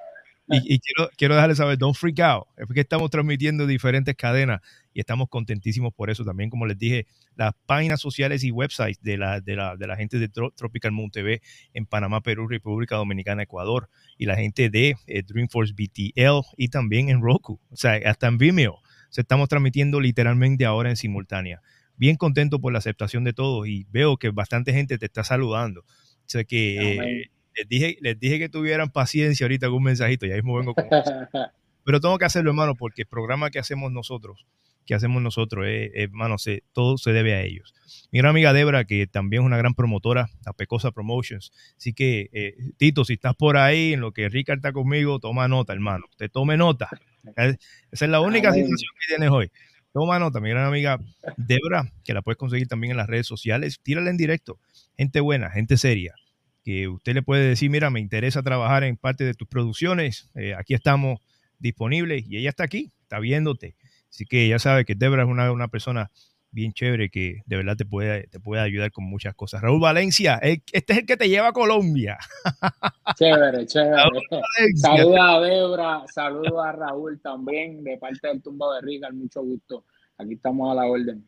y, 0.49 0.77
quiero, 0.79 1.09
quiero 1.15 1.35
dejarles 1.35 1.57
saber, 1.57 1.77
don't 1.77 1.95
freak 1.95 2.19
out, 2.19 2.47
es 2.57 2.65
porque 2.65 2.81
estamos 2.81 3.09
transmitiendo 3.09 3.65
diferentes 3.65 4.13
cadenas 4.17 4.59
y 4.97 4.99
estamos 4.99 5.29
contentísimos 5.29 5.93
por 5.93 6.09
eso. 6.09 6.25
También, 6.25 6.49
como 6.49 6.65
les 6.65 6.75
dije, 6.75 7.05
las 7.35 7.53
páginas 7.67 8.01
sociales 8.01 8.43
y 8.43 8.49
websites 8.49 8.99
de 9.03 9.15
la, 9.15 9.41
de 9.41 9.55
la, 9.55 9.75
de 9.75 9.85
la 9.85 9.95
gente 9.95 10.17
de 10.17 10.27
Tropical 10.27 10.91
Moon 10.91 11.11
TV 11.11 11.39
en 11.75 11.85
Panamá, 11.85 12.21
Perú, 12.21 12.47
República 12.47 12.95
Dominicana, 12.95 13.43
Ecuador 13.43 13.91
y 14.17 14.25
la 14.25 14.35
gente 14.35 14.71
de 14.71 14.95
eh, 15.05 15.21
Dreamforce 15.21 15.75
BTL 15.77 16.47
y 16.57 16.69
también 16.69 17.09
en 17.09 17.21
Roku, 17.21 17.59
o 17.69 17.75
sea, 17.75 17.99
hasta 18.09 18.25
en 18.25 18.39
Vimeo. 18.39 18.79
Se 19.11 19.21
estamos 19.21 19.49
transmitiendo 19.49 19.99
literalmente 19.99 20.65
ahora 20.65 20.89
en 20.89 20.95
simultánea. 20.95 21.61
bien 21.95 22.15
contento 22.15 22.59
por 22.59 22.73
la 22.73 22.79
aceptación 22.79 23.23
de 23.23 23.33
todos 23.33 23.67
y 23.67 23.85
veo 23.91 24.17
que 24.17 24.31
bastante 24.31 24.73
gente 24.73 24.97
te 24.97 25.05
está 25.05 25.23
saludando. 25.23 25.81
O 25.81 26.25
sea 26.25 26.43
que 26.43 26.93
eh, 26.93 27.29
les, 27.55 27.69
dije, 27.69 27.97
les 28.01 28.19
dije 28.19 28.39
que 28.39 28.49
tuvieran 28.49 28.89
paciencia 28.89 29.43
ahorita 29.43 29.67
con 29.67 29.75
un 29.75 29.83
mensajito, 29.83 30.25
ya 30.25 30.33
mismo 30.33 30.57
vengo 30.57 30.73
con 30.73 30.85
Pero 31.87 32.01
tengo 32.01 32.17
que 32.17 32.25
hacerlo, 32.25 32.49
hermano, 32.49 32.75
porque 32.75 33.03
el 33.03 33.07
programa 33.07 33.49
que 33.49 33.59
hacemos 33.59 33.93
nosotros, 33.93 34.45
que 34.87 34.95
hacemos 34.95 35.21
nosotros, 35.21 35.65
eh, 35.67 35.91
hermano, 35.95 36.37
todo 36.71 36.97
se 36.97 37.11
debe 37.11 37.35
a 37.35 37.41
ellos. 37.41 37.75
Mi 38.11 38.19
gran 38.19 38.31
amiga 38.31 38.53
Debra, 38.53 38.85
que 38.85 39.05
también 39.05 39.43
es 39.43 39.45
una 39.45 39.57
gran 39.57 39.75
promotora, 39.75 40.29
la 40.45 40.53
Pecosa 40.53 40.91
Promotions. 40.91 41.51
Así 41.77 41.93
que, 41.93 42.29
eh, 42.31 42.55
Tito, 42.77 43.03
si 43.03 43.13
estás 43.13 43.35
por 43.35 43.57
ahí, 43.57 43.93
en 43.93 43.99
lo 43.99 44.13
que 44.13 44.29
Ricardo 44.29 44.59
está 44.59 44.71
conmigo, 44.71 45.19
toma 45.19 45.47
nota, 45.49 45.73
hermano. 45.73 46.05
Te 46.17 46.29
tome 46.29 46.55
nota. 46.55 46.89
Esa 47.35 48.05
es 48.05 48.09
la 48.09 48.21
única 48.21 48.53
sensación 48.53 48.91
que 48.99 49.15
tienes 49.15 49.29
hoy. 49.29 49.51
Toma 49.91 50.19
nota, 50.19 50.39
mi 50.39 50.49
gran 50.49 50.65
amiga 50.65 50.99
Debra, 51.35 51.91
que 52.05 52.13
la 52.13 52.21
puedes 52.21 52.37
conseguir 52.37 52.67
también 52.67 52.91
en 52.91 52.97
las 52.97 53.07
redes 53.07 53.27
sociales. 53.27 53.79
Tírala 53.83 54.09
en 54.09 54.17
directo. 54.17 54.57
Gente 54.97 55.19
buena, 55.19 55.49
gente 55.51 55.75
seria. 55.75 56.15
Que 56.63 56.87
usted 56.87 57.13
le 57.13 57.23
puede 57.23 57.45
decir, 57.45 57.69
mira, 57.69 57.89
me 57.89 57.99
interesa 57.99 58.41
trabajar 58.41 58.85
en 58.85 58.95
parte 58.95 59.25
de 59.25 59.33
tus 59.33 59.47
producciones. 59.49 60.29
Eh, 60.35 60.53
aquí 60.55 60.73
estamos 60.73 61.19
disponibles 61.59 62.25
y 62.27 62.37
ella 62.37 62.49
está 62.49 62.63
aquí, 62.63 62.93
está 63.01 63.19
viéndote. 63.19 63.75
Así 64.09 64.25
que 64.25 64.47
ya 64.47 64.59
sabe 64.59 64.85
que 64.85 64.95
Debra 64.95 65.23
es 65.23 65.29
una, 65.29 65.51
una 65.51 65.67
persona 65.67 66.11
bien 66.51 66.73
chévere 66.73 67.09
que 67.09 67.41
de 67.45 67.57
verdad 67.57 67.75
te 67.75 67.85
puede, 67.85 68.27
te 68.27 68.39
puede 68.39 68.61
ayudar 68.61 68.91
con 68.91 69.05
muchas 69.05 69.35
cosas. 69.35 69.61
Raúl 69.61 69.79
Valencia, 69.79 70.39
este 70.41 70.93
es 70.93 70.99
el 70.99 71.05
que 71.05 71.17
te 71.17 71.29
lleva 71.29 71.49
a 71.49 71.53
Colombia. 71.53 72.17
Chévere, 73.17 73.65
chévere. 73.65 74.03
Saludos 74.75 75.17
a 75.19 75.39
Debra, 75.39 76.03
saludos 76.13 76.65
a 76.65 76.71
Raúl 76.71 77.19
también, 77.21 77.83
de 77.83 77.97
parte 77.97 78.27
del 78.27 78.41
Tumba 78.41 78.75
de 78.75 78.81
Rica, 78.81 79.09
mucho 79.11 79.41
gusto. 79.41 79.85
Aquí 80.17 80.33
estamos 80.33 80.71
a 80.71 80.75
la 80.75 80.87
orden. 80.87 81.27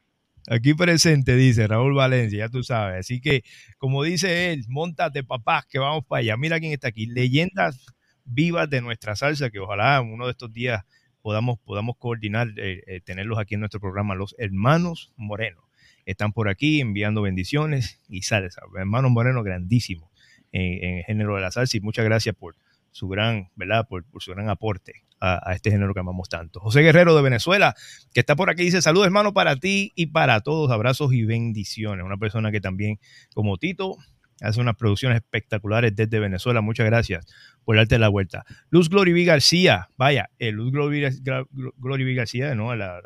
Aquí 0.50 0.74
presente, 0.74 1.36
dice 1.36 1.68
Raúl 1.68 1.94
Valencia, 1.94 2.40
ya 2.40 2.50
tú 2.50 2.64
sabes. 2.64 3.02
Así 3.02 3.22
que, 3.22 3.44
como 3.78 4.04
dice 4.04 4.52
él, 4.52 4.66
montate 4.68 5.24
papás, 5.24 5.66
que 5.68 5.80
vamos 5.80 6.06
para 6.06 6.22
allá. 6.22 6.38
Mira 6.38 6.60
quién 6.60 6.74
está 6.74 6.88
aquí. 6.88 7.06
Leyendas 7.06 7.86
vivas 8.26 8.70
de 8.70 8.82
nuestra 8.82 9.16
salsa, 9.16 9.50
que 9.50 9.60
ojalá 9.60 10.02
uno 10.02 10.26
de 10.26 10.32
estos 10.32 10.52
días 10.52 10.84
podamos, 11.22 11.60
podamos 11.60 11.98
coordinar, 11.98 12.50
eh, 12.58 12.84
eh, 12.88 13.02
tenerlos 13.02 13.40
aquí 13.40 13.56
en 13.56 13.62
nuestro 13.62 13.80
programa, 13.80 14.16
los 14.16 14.36
hermanos 14.38 15.12
Moreno. 15.16 15.62
Están 16.06 16.34
por 16.34 16.50
aquí 16.50 16.82
enviando 16.82 17.22
bendiciones 17.22 18.00
y 18.10 18.24
salsa. 18.24 18.62
Hermanos 18.78 19.12
Moreno, 19.12 19.44
grandísimo 19.44 20.10
en, 20.52 20.98
el 20.98 21.04
género 21.04 21.36
de 21.36 21.42
la 21.42 21.52
salsa 21.52 21.78
y 21.78 21.82
muchas 21.82 22.06
gracias 22.06 22.36
por 22.36 22.56
su 22.92 23.08
gran, 23.08 23.50
¿verdad? 23.56 23.88
Por, 23.88 24.06
su 24.18 24.32
gran 24.32 24.50
aporte 24.50 24.94
a, 25.20 25.54
este 25.54 25.70
género 25.72 25.94
que 25.94 26.00
amamos 26.00 26.30
tanto. 26.30 26.60
José 26.60 26.82
Guerrero 26.82 27.16
de 27.16 27.22
Venezuela, 27.22 27.76
que 28.14 28.22
está 28.22 28.36
por 28.36 28.50
aquí, 28.50 28.64
dice 28.64 28.82
saludos 28.82 29.06
hermano 29.06 29.34
para 29.34 29.56
ti 29.58 29.92
y 29.96 30.08
para 30.08 30.42
todos, 30.42 30.72
abrazos 30.72 31.14
y 31.14 31.24
bendiciones. 31.24 32.06
Una 32.06 32.18
persona 32.18 32.52
que 32.52 32.62
también, 32.62 33.00
como 33.34 33.58
Tito, 33.58 33.98
hace 34.42 34.60
unas 34.60 34.76
producciones 34.76 35.18
espectaculares 35.18 35.96
desde 35.96 36.20
Venezuela. 36.20 36.62
Muchas 36.62 36.86
gracias 36.86 37.26
por 37.64 37.76
darte 37.76 38.00
la 38.00 38.10
vuelta. 38.10 38.46
Luz 38.70 38.90
Glory. 38.90 39.26
García, 39.26 39.90
vaya, 39.98 40.30
eh, 40.40 40.52
Luz 40.52 40.72
Glory, 40.72 41.04
V. 41.04 42.14
García, 42.14 42.56
¿no? 42.56 42.76
La, 42.76 43.02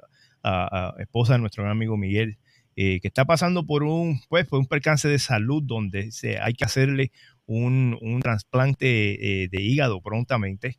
esposa 1.00 1.34
de 1.34 1.39
nuestro 1.39 1.63
gran 1.63 1.72
amigo 1.72 1.96
Miguel, 1.96 2.38
eh, 2.76 3.00
que 3.00 3.08
está 3.08 3.24
pasando 3.24 3.65
por 3.65 3.84
un, 3.84 4.19
pues, 4.28 4.46
por 4.46 4.60
un 4.60 4.65
percance 4.65 5.08
de 5.08 5.17
salud 5.17 5.63
donde 5.63 6.12
se, 6.12 6.38
hay 6.38 6.54
que 6.54 6.65
hacerle 6.65 7.12
un, 7.46 7.98
un 8.02 8.19
trasplante 8.22 9.43
eh, 9.43 9.48
de 9.48 9.62
hígado 9.62 10.02
prontamente. 10.02 10.78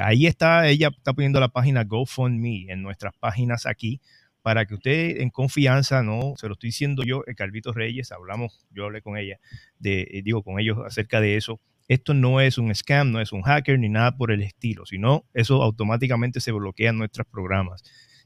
ahí 0.00 0.26
está, 0.26 0.66
ella 0.66 0.88
está 0.88 1.12
poniendo 1.12 1.38
la 1.38 1.48
página 1.48 1.84
GoFundMe 1.84 2.66
en 2.72 2.82
nuestras 2.82 3.14
páginas 3.18 3.66
aquí 3.66 4.00
para 4.48 4.64
que 4.64 4.76
usted 4.76 5.20
en 5.20 5.28
confianza, 5.28 6.02
no, 6.02 6.32
se 6.38 6.46
lo 6.46 6.54
estoy 6.54 6.68
diciendo 6.68 7.02
yo, 7.04 7.22
el 7.26 7.34
Calvito 7.34 7.74
Reyes, 7.74 8.12
hablamos, 8.12 8.64
yo 8.70 8.86
hablé 8.86 9.02
con 9.02 9.18
ella, 9.18 9.38
de, 9.78 10.08
eh, 10.10 10.22
digo, 10.24 10.42
con 10.42 10.58
ellos 10.58 10.78
acerca 10.86 11.20
de 11.20 11.36
eso. 11.36 11.60
Esto 11.86 12.14
no 12.14 12.40
es 12.40 12.56
un 12.56 12.74
scam, 12.74 13.12
no 13.12 13.20
es 13.20 13.32
un 13.32 13.42
hacker 13.42 13.78
ni 13.78 13.90
nada 13.90 14.16
por 14.16 14.32
el 14.32 14.40
estilo, 14.40 14.86
sino 14.86 15.26
eso 15.34 15.62
automáticamente 15.62 16.40
se 16.40 16.50
bloquea 16.52 16.88
en 16.88 16.96
nuestros 16.96 17.26
programas. 17.26 17.82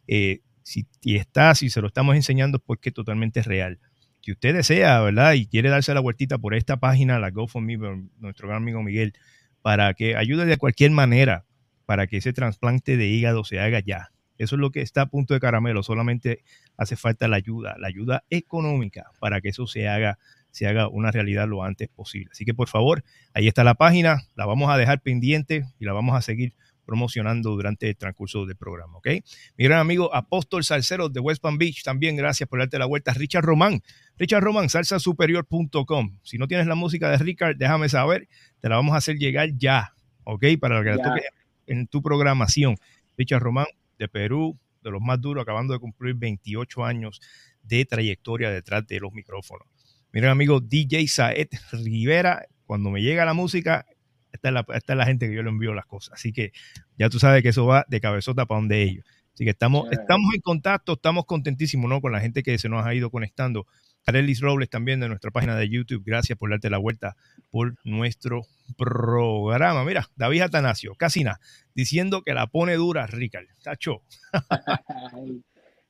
Eh, 0.07 0.43
si 0.63 0.87
está, 1.03 1.57
si 1.57 1.71
se 1.71 1.81
lo 1.81 1.89
estamos 1.89 2.15
enseñando 2.15 2.59
es 2.59 2.63
porque 2.65 2.93
totalmente 2.93 3.41
es 3.41 3.47
real. 3.47 3.81
Si 4.21 4.31
usted 4.31 4.55
desea, 4.55 5.01
¿verdad? 5.01 5.33
Y 5.33 5.49
quiere 5.49 5.71
darse 5.71 5.93
la 5.93 5.99
vueltita 5.99 6.39
por 6.39 6.55
esta 6.55 6.77
página, 6.77 7.19
la 7.19 7.31
GoFundMe, 7.31 8.11
nuestro 8.21 8.47
gran 8.47 8.63
amigo 8.63 8.81
Miguel, 8.81 9.13
para 9.61 9.93
que 9.95 10.15
ayude 10.15 10.45
de 10.47 10.57
cualquier 10.57 10.93
manera 10.93 11.47
para 11.85 12.07
que 12.07 12.19
ese 12.19 12.33
trasplante 12.33 12.97
de 12.97 13.09
hígado 13.09 13.43
se 13.43 13.59
haga 13.59 13.81
ya. 13.81 14.13
Eso 14.43 14.57
es 14.57 14.61
lo 14.61 14.71
que 14.71 14.81
está 14.81 15.03
a 15.03 15.07
punto 15.07 15.35
de 15.35 15.41
caramelo. 15.41 15.83
Solamente 15.83 16.43
hace 16.77 16.97
falta 16.97 17.29
la 17.29 17.37
ayuda, 17.37 17.77
la 17.79 17.89
ayuda 17.89 18.25
económica 18.31 19.11
para 19.21 19.41
que 19.41 19.51
eso 19.51 19.67
se 19.67 19.89
haga, 19.89 20.19
se 20.51 20.67
haga 20.67 20.89
una 20.89 21.11
realidad 21.11 21.49
lo 21.49 21.63
antes 21.63 21.89
posible. 21.89 22.31
Así 22.33 22.45
que 22.45 22.55
por 22.55 22.69
favor, 22.69 23.05
ahí 23.35 23.49
está 23.49 23.65
la 23.65 23.75
página, 23.75 24.23
la 24.35 24.47
vamos 24.47 24.71
a 24.71 24.77
dejar 24.77 25.01
pendiente 25.01 25.67
y 25.79 25.85
la 25.85 25.93
vamos 25.93 26.17
a 26.17 26.23
seguir 26.23 26.55
promocionando 26.85 27.51
durante 27.51 27.89
el 27.89 27.97
transcurso 27.97 28.45
del 28.45 28.57
programa, 28.57 28.99
¿ok? 28.99 29.09
Mi 29.57 29.65
gran 29.65 29.79
amigo 29.79 30.15
Apóstol 30.15 30.65
Salcero 30.65 31.09
de 31.09 31.21
West 31.21 31.41
Palm 31.41 31.59
Beach, 31.59 31.83
también 31.83 32.17
gracias 32.17 32.49
por 32.49 32.59
darte 32.59 32.79
la 32.79 32.87
vuelta. 32.87 33.15
Richard 33.15 33.45
Román, 33.45 33.83
Richard 34.19 34.43
Román, 34.43 34.69
salsasuperior.com. 34.69 36.19
Si 36.23 36.39
no 36.39 36.49
tienes 36.49 36.67
la 36.67 36.75
música 36.75 37.11
de 37.11 37.19
Richard, 37.19 37.57
déjame 37.57 37.89
saber, 37.89 38.29
te 38.61 38.69
la 38.69 38.77
vamos 38.77 38.95
a 38.95 38.99
hacer 38.99 39.17
llegar 39.17 39.51
ya, 39.57 39.95
¿ok? 40.25 40.45
Para 40.61 40.83
que 40.83 40.91
la 40.91 40.99
toques 40.99 41.25
en 41.67 41.87
tu 41.87 42.03
programación. 42.03 42.77
Richard 43.17 43.41
Román, 43.41 43.67
de 44.03 44.09
Perú, 44.09 44.59
de 44.83 44.91
los 44.91 45.01
más 45.01 45.21
duros, 45.21 45.43
acabando 45.43 45.73
de 45.73 45.79
cumplir 45.79 46.15
28 46.15 46.85
años 46.85 47.21
de 47.63 47.85
trayectoria 47.85 48.51
detrás 48.51 48.85
de 48.87 48.99
los 48.99 49.13
micrófonos. 49.13 49.69
Miren, 50.13 50.31
amigo 50.31 50.61
DJ 50.61 51.07
Saed 51.07 51.49
Rivera, 51.73 52.45
cuando 52.67 52.91
me 52.91 53.01
llega 53.01 53.25
la 53.25 53.33
música, 53.33 53.87
esta 54.33 54.49
es 54.49 54.55
la, 54.55 54.67
esta 54.75 54.93
es 54.93 54.97
la 54.97 55.07
gente 55.07 55.29
que 55.29 55.35
yo 55.35 55.43
le 55.43 55.51
envío 55.51 55.73
las 55.73 55.87
cosas. 55.87 56.15
Así 56.15 56.33
que 56.33 56.53
ya 56.99 57.09
tú 57.09 57.21
sabes 57.21 57.43
que 57.43 57.51
eso 57.51 57.65
va 57.65 57.85
de 57.89 58.01
cabezota 58.01 58.45
para 58.47 58.59
donde 58.59 58.83
ellos. 58.83 59.05
Así 59.33 59.45
que 59.45 59.51
estamos, 59.51 59.91
estamos 59.93 60.35
en 60.35 60.41
contacto, 60.41 60.95
estamos 60.95 61.25
contentísimos 61.25 61.89
¿no? 61.89 62.01
con 62.01 62.13
la 62.13 62.21
gente 62.21 62.43
que 62.43 62.59
se 62.59 62.69
nos 62.69 62.85
ha 62.85 62.93
ido 62.93 63.11
conectando. 63.11 63.67
Arelis 64.07 64.41
Robles 64.41 64.69
también 64.69 65.01
de 65.01 65.09
nuestra 65.09 65.31
página 65.31 65.57
de 65.57 65.69
YouTube. 65.69 66.03
Gracias 66.05 66.39
por 66.39 66.51
darte 66.51 66.71
la 66.71 66.79
vuelta 66.79 67.17
por 67.51 67.75
nuestro 67.85 68.43
programa. 68.77 69.85
Mira, 69.85 70.09
David 70.17 70.43
Atanasio, 70.43 70.95
casi 70.95 71.25
nada, 71.25 71.41
diciendo 71.75 72.23
que 72.23 72.35
la 72.35 72.47
pone 72.47 72.75
dura, 72.75 73.07
Ricardo. 73.07 73.49
Tacho. 73.63 74.03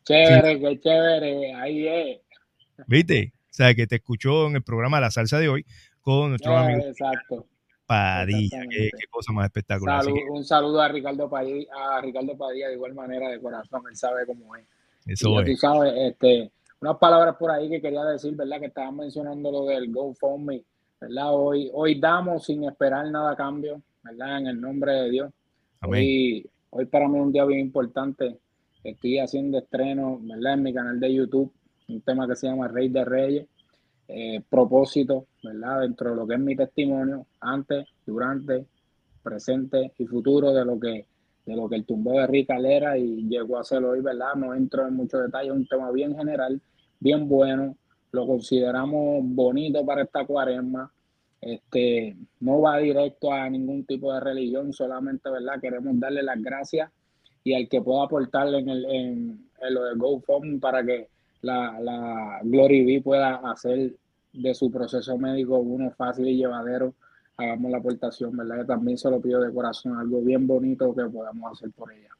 chévere, 0.05 0.61
qué 0.61 0.81
chévere. 0.81 1.55
Ahí 1.55 1.88
es. 1.88 2.20
¿Viste? 2.87 3.33
O 3.37 3.55
sea, 3.55 3.75
que 3.75 3.87
te 3.87 3.96
escuchó 3.96 4.48
en 4.48 4.57
el 4.57 4.62
programa 4.62 5.01
La 5.01 5.11
Salsa 5.11 5.38
de 5.38 5.48
hoy 5.48 5.66
con 6.01 6.31
nuestro 6.31 6.57
amigo 6.57 6.87
exacto. 6.87 7.46
Padilla. 7.87 8.62
Qué, 8.70 8.90
cosa 9.11 9.33
más 9.33 9.46
espectacular. 9.46 10.05
Un 10.31 10.44
saludo 10.44 10.81
a 10.81 10.88
Ricardo, 10.88 11.29
Padilla, 11.29 11.68
a 11.96 12.01
Ricardo 12.01 12.37
Padilla 12.37 12.68
de 12.68 12.75
igual 12.75 12.94
manera 12.94 13.29
de 13.29 13.40
corazón. 13.40 13.83
Él 13.88 13.96
sabe 13.96 14.25
cómo 14.27 14.57
es. 14.57 14.64
Eso 15.07 15.40
es. 15.40 15.46
Tú 15.46 15.57
sabes, 15.57 15.92
este 15.96 16.51
unas 16.83 16.99
palabras 16.99 17.37
por 17.37 17.51
ahí 17.53 17.71
que 17.71 17.81
quería 17.81 18.03
decir, 18.05 18.35
¿verdad? 18.35 18.59
Que 18.59 18.66
estaban 18.66 18.97
mencionando 18.97 19.53
lo 19.53 19.66
del 19.66 19.92
GoFundMe, 19.92 20.64
¿verdad? 21.01 21.33
Hoy, 21.33 21.71
hoy 21.73 22.01
damos 22.01 22.45
sin 22.45 22.64
esperar 22.64 23.09
nada 23.09 23.31
a 23.31 23.37
cambio, 23.37 23.81
¿verdad? 24.03 24.38
En 24.38 24.47
el 24.49 24.61
nombre 24.61 24.92
de 24.92 25.11
Dios. 25.11 25.33
Hoy, 25.87 26.45
hoy 26.71 26.87
para 26.87 27.07
mí 27.07 27.18
es 27.18 27.25
un 27.25 27.33
día 27.33 27.45
bien 27.45 27.61
importante. 27.61 28.37
Estoy 28.83 29.21
haciendo 29.21 29.59
estreno, 29.59 30.18
¿verdad? 30.23 30.55
En 30.55 30.62
mi 30.64 30.75
canal 30.75 30.99
de 30.99 31.14
YouTube, 31.14 31.53
un 31.88 32.01
tema 32.01 32.27
que 32.27 32.35
se 32.35 32.49
llama 32.49 32.66
Rey 32.66 32.88
de 32.88 33.05
Reyes. 33.05 33.47
Eh, 34.09 34.42
propósito, 34.51 35.27
¿verdad? 35.40 35.83
Dentro 35.83 36.11
de 36.11 36.16
lo 36.16 36.27
que 36.27 36.35
es 36.35 36.40
mi 36.40 36.57
testimonio, 36.57 37.27
antes, 37.38 37.87
durante, 38.05 38.66
presente 39.23 39.92
y 39.99 40.07
futuro 40.07 40.53
de 40.53 40.64
lo 40.64 40.81
que 40.81 41.07
de 41.47 41.57
lo 41.57 41.68
que 41.68 41.77
el 41.77 41.85
tumbo 41.85 42.12
de 42.12 42.27
Rica 42.27 42.57
era 42.59 42.97
y 42.97 43.29
llegó 43.29 43.59
a 43.59 43.64
ser 43.64 43.85
hoy, 43.85 44.01
¿verdad? 44.01 44.35
No 44.37 44.55
entro 44.55 44.87
en 44.87 44.95
muchos 44.95 45.23
detalles, 45.23 45.53
es 45.53 45.59
un 45.59 45.66
tema 45.66 45.90
bien 45.90 46.16
general, 46.16 46.61
bien 47.03 47.29
bueno, 47.29 47.77
lo 48.12 48.27
consideramos 48.27 49.23
bonito 49.25 49.85
para 49.85 50.03
esta 50.03 50.25
cuaresma. 50.25 50.91
Este, 51.41 52.17
no 52.38 52.61
va 52.61 52.79
directo 52.79 53.33
a 53.33 53.51
ningún 53.51 53.85
tipo 53.85 54.12
de 54.15 54.21
religión, 54.21 54.73
solamente, 54.73 55.29
¿verdad? 55.29 55.61
Queremos 55.61 55.99
darle 55.99 56.23
las 56.23 56.41
gracias 56.41 56.91
y 57.43 57.55
al 57.55 57.69
que 57.69 57.83
pueda 57.83 58.05
aportarle 58.05 58.59
en, 58.59 58.69
el, 58.69 58.85
en, 58.85 59.51
lo 59.71 59.85
de 59.85 59.95
GoFundMe 59.97 60.61
para 60.61 60.85
que 60.85 61.09
la, 61.41 61.81
la 61.81 62.41
Glory 62.45 62.85
B 62.85 63.03
pueda 63.03 63.37
hacer 63.51 63.97
de 64.33 64.55
su 64.55 64.71
proceso 64.71 65.19
médico 65.19 65.59
uno 65.59 65.91
fácil 65.91 66.29
y 66.29 66.37
llevadero. 66.37 66.95
Hagamos 67.37 67.73
la 67.73 67.79
aportación, 67.79 68.37
¿verdad? 68.37 68.61
Que 68.61 68.67
también 68.67 68.97
se 68.97 69.11
lo 69.11 69.21
pido 69.21 69.41
de 69.41 69.53
corazón, 69.53 69.99
algo 69.99 70.21
bien 70.21 70.47
bonito 70.47 70.95
que 70.95 71.05
podamos 71.07 71.51
hacer 71.51 71.73
por 71.73 71.93
ella. 71.93 72.11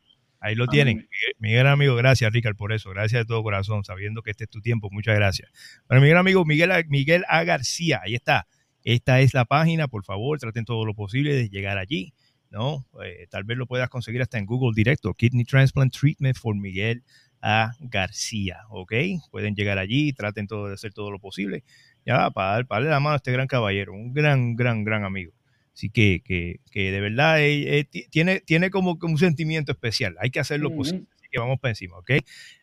Ahí 0.43 0.57
lo 0.57 0.67
tienen. 0.67 1.09
Mi 1.39 1.53
gran 1.53 1.69
amigo, 1.69 1.95
gracias, 1.95 2.33
Ricardo, 2.33 2.57
por 2.57 2.73
eso. 2.73 2.91
Gracias 2.91 3.23
de 3.23 3.25
todo 3.27 3.43
corazón, 3.43 3.85
sabiendo 3.85 4.23
que 4.23 4.33
este 4.33 4.45
es 4.45 4.51
tu 4.51 4.61
tiempo. 4.61 4.89
Muchas 4.91 5.15
gracias. 5.15 5.51
Bueno, 5.89 6.03
mi 6.03 6.09
gran 6.09 6.21
amigo 6.21 6.45
Miguel, 6.45 6.71
Miguel 6.89 7.25
A. 7.29 7.45
García, 7.45 8.01
ahí 8.05 8.15
está. 8.17 8.49
Esta 8.83 9.21
es 9.21 9.35
la 9.35 9.45
página, 9.45 9.87
por 9.87 10.05
favor, 10.05 10.41
traten 10.41 10.65
todo 10.65 10.85
lo 10.85 10.95
posible 10.95 11.35
de 11.35 11.49
llegar 11.49 11.79
allí. 11.79 12.13
¿no? 12.53 12.87
Eh, 13.03 13.27
tal 13.31 13.45
vez 13.45 13.57
lo 13.57 13.67
puedas 13.67 13.89
conseguir 13.89 14.21
hasta 14.21 14.39
en 14.39 14.47
Google 14.47 14.73
directo. 14.77 15.15
Kidney 15.15 15.45
Transplant 15.45 15.93
Treatment 15.93 16.37
for 16.37 16.55
Miguel 16.55 17.03
A. 17.41 17.73
García, 17.81 18.59
¿ok? 18.69 18.93
Pueden 19.31 19.55
llegar 19.55 19.79
allí, 19.79 20.13
traten 20.13 20.47
todo 20.47 20.69
de 20.69 20.75
hacer 20.75 20.93
todo 20.93 21.11
lo 21.11 21.19
posible, 21.19 21.65
ya, 22.05 22.31
para, 22.31 22.63
darle 22.63 22.91
la 22.91 23.01
mano 23.01 23.15
a 23.15 23.17
este 23.17 23.33
gran 23.33 23.47
caballero, 23.47 23.95
un 23.95 24.13
gran, 24.13 24.55
gran, 24.55 24.85
gran 24.85 25.05
amigo. 25.05 25.33
Así 25.75 25.91
que, 25.91 26.23
que, 26.25 26.61
que 26.71 26.93
de 26.93 27.01
verdad 27.01 27.41
eh, 27.41 27.79
eh, 27.79 28.09
tiene, 28.11 28.41
tiene 28.41 28.71
como 28.71 28.99
un 29.01 29.19
sentimiento 29.19 29.73
especial, 29.73 30.17
hay 30.21 30.31
que 30.31 30.41
hacerlo 30.41 30.75
posible, 30.75 31.07
así 31.15 31.29
que 31.31 31.39
vamos 31.39 31.59
para 31.61 31.71
encima, 31.71 31.97
¿ok? 31.97 32.11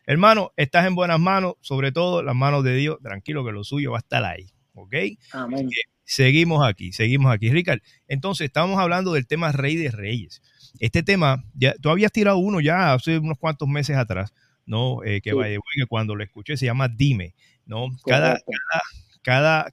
Hermano, 0.05 0.51
estás 0.57 0.85
en 0.85 0.93
buenas 0.93 1.19
manos, 1.19 1.55
sobre 1.61 1.91
todo 1.91 2.21
las 2.21 2.35
manos 2.35 2.63
de 2.63 2.75
Dios, 2.75 2.99
tranquilo 3.01 3.43
que 3.43 3.51
lo 3.51 3.63
suyo 3.63 3.91
va 3.91 3.97
a 3.97 4.01
estar 4.01 4.23
ahí, 4.23 4.51
¿ok? 4.73 4.95
Amén. 5.33 5.69
Seguimos 6.03 6.67
aquí, 6.67 6.91
seguimos 6.91 7.31
aquí. 7.31 7.51
Ricard, 7.51 7.81
entonces 8.07 8.45
estamos 8.45 8.79
hablando 8.79 9.13
del 9.13 9.27
tema 9.27 9.51
Rey 9.51 9.75
de 9.75 9.91
Reyes. 9.91 10.41
Este 10.79 11.03
tema, 11.03 11.43
ya, 11.53 11.75
tú 11.75 11.89
habías 11.89 12.11
tirado 12.11 12.37
uno 12.37 12.61
ya 12.61 12.93
hace 12.93 13.19
unos 13.19 13.37
cuantos 13.37 13.67
meses 13.67 13.95
atrás, 13.95 14.33
¿no? 14.65 15.03
Eh, 15.03 15.21
que, 15.21 15.33
vaya, 15.33 15.57
que 15.75 15.85
cuando 15.87 16.15
lo 16.15 16.23
escuché 16.23 16.57
se 16.57 16.65
llama 16.65 16.87
Dime, 16.87 17.35
¿no? 17.65 17.89
Cada, 18.05 18.39
cada, 18.39 18.81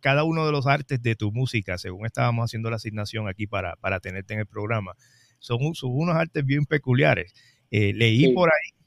cada, 0.01 0.25
uno 0.25 0.45
de 0.45 0.53
los 0.53 0.67
artes 0.67 1.03
de 1.03 1.15
tu 1.15 1.33
música, 1.33 1.79
según 1.79 2.05
estábamos 2.05 2.45
haciendo 2.45 2.69
la 2.69 2.77
asignación 2.77 3.27
aquí 3.27 3.47
para, 3.47 3.77
para 3.77 4.01
tenerte 4.01 4.35
en 4.35 4.41
el 4.41 4.47
programa, 4.47 4.95
son, 5.39 5.75
son 5.75 5.91
unos 5.95 6.15
artes 6.15 6.45
bien 6.45 6.67
peculiares. 6.67 7.33
Eh, 7.71 7.93
leí 7.95 8.33
por 8.35 8.51
ahí, 8.51 8.79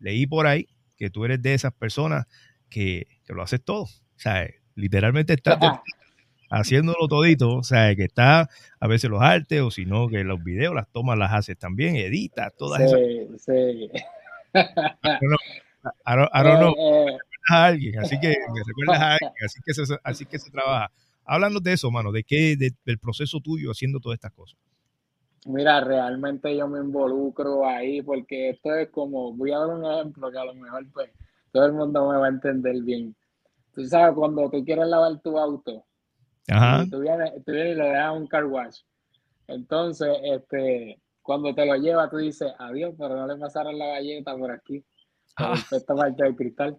leí 0.00 0.26
por 0.26 0.46
ahí 0.46 0.68
que 0.98 1.08
tú 1.08 1.24
eres 1.24 1.40
de 1.40 1.54
esas 1.54 1.72
personas 1.72 2.26
que, 2.68 3.06
que 3.24 3.32
lo 3.32 3.42
haces 3.42 3.62
todo. 3.64 3.84
O 3.84 3.90
sea, 4.16 4.46
literalmente 4.74 5.32
estás 5.32 5.58
haciéndolo 6.50 7.08
todito, 7.08 7.56
o 7.56 7.62
sea, 7.62 7.94
que 7.96 8.04
está 8.04 8.50
a 8.80 8.86
veces 8.86 9.08
los 9.08 9.22
artes 9.22 9.62
o 9.62 9.70
si 9.70 9.86
no, 9.86 10.08
que 10.08 10.24
los 10.24 10.42
videos, 10.44 10.74
las 10.74 10.90
tomas 10.90 11.18
las 11.18 11.32
haces 11.32 11.56
también, 11.58 11.96
edita, 11.96 12.50
todas 12.50 12.82
esas 12.82 13.00
cosas. 13.00 13.42
Sí. 13.44 13.90
Ahora 16.04 16.28
no, 16.60 16.68
eh, 16.70 17.12
eh. 17.12 17.18
A 17.50 17.66
alguien, 17.66 17.98
así 17.98 18.18
que 18.20 18.28
me 18.54 18.62
recuerdas 18.66 19.02
a 19.02 19.12
alguien, 19.12 19.32
así 19.44 19.60
que 19.64 19.74
se, 19.74 19.98
así 20.02 20.26
que 20.26 20.38
se 20.38 20.50
trabaja. 20.50 20.90
Háblanos 21.24 21.62
de 21.62 21.74
eso, 21.74 21.90
mano, 21.90 22.10
de 22.10 22.24
qué, 22.24 22.56
del 22.56 22.98
proceso 22.98 23.40
tuyo 23.40 23.70
haciendo 23.70 24.00
todas 24.00 24.16
estas 24.16 24.32
cosas. 24.32 24.58
Mira, 25.46 25.80
realmente 25.80 26.56
yo 26.56 26.66
me 26.68 26.78
involucro 26.78 27.66
ahí 27.66 28.02
porque 28.02 28.50
esto 28.50 28.74
es 28.74 28.88
como, 28.90 29.32
voy 29.34 29.52
a 29.52 29.58
dar 29.58 29.68
un 29.68 29.84
ejemplo 29.84 30.30
que 30.30 30.38
a 30.38 30.44
lo 30.44 30.54
mejor 30.54 30.90
pues 30.92 31.10
todo 31.52 31.66
el 31.66 31.72
mundo 31.72 32.10
me 32.10 32.18
va 32.18 32.26
a 32.26 32.30
entender 32.30 32.82
bien. 32.82 33.14
Tú 33.72 33.84
sabes, 33.86 34.14
cuando 34.14 34.50
tú 34.50 34.64
quieres 34.64 34.86
lavar 34.86 35.20
tu 35.20 35.38
auto, 35.38 35.86
Ajá. 36.48 36.86
Tú 36.90 37.00
vienes, 37.00 37.32
tú 37.44 37.52
vienes 37.52 37.76
y 37.76 37.78
le 37.78 37.88
das 37.90 38.16
un 38.16 38.26
car 38.26 38.46
wash. 38.46 38.80
Entonces, 39.46 40.08
este, 40.22 41.00
cuando 41.22 41.54
te 41.54 41.66
lo 41.66 41.76
lleva, 41.76 42.08
tú 42.08 42.16
dices, 42.16 42.52
adiós, 42.58 42.94
pero 42.98 43.16
no 43.16 43.26
le 43.26 43.36
pasaron 43.36 43.78
la 43.78 43.86
galleta 43.86 44.36
por 44.36 44.50
aquí, 44.50 44.84
ah. 45.36 45.54
esta 45.70 45.94
parte 45.94 46.22
del 46.22 46.36
cristal. 46.36 46.78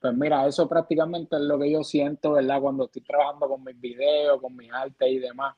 Pues 0.00 0.14
mira, 0.14 0.46
eso 0.46 0.68
prácticamente 0.68 1.36
es 1.36 1.42
lo 1.42 1.58
que 1.58 1.70
yo 1.70 1.82
siento, 1.82 2.32
¿verdad? 2.32 2.60
Cuando 2.60 2.84
estoy 2.84 3.02
trabajando 3.02 3.48
con 3.48 3.64
mis 3.64 3.80
videos, 3.80 4.40
con 4.40 4.54
mis 4.56 4.72
artes 4.72 5.10
y 5.10 5.18
demás. 5.18 5.56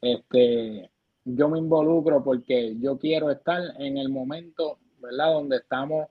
Este, 0.00 0.90
yo 1.24 1.48
me 1.48 1.58
involucro 1.58 2.22
porque 2.22 2.76
yo 2.78 2.98
quiero 2.98 3.30
estar 3.30 3.60
en 3.78 3.98
el 3.98 4.08
momento, 4.08 4.78
¿verdad? 5.00 5.32
Donde 5.32 5.56
estamos 5.56 6.08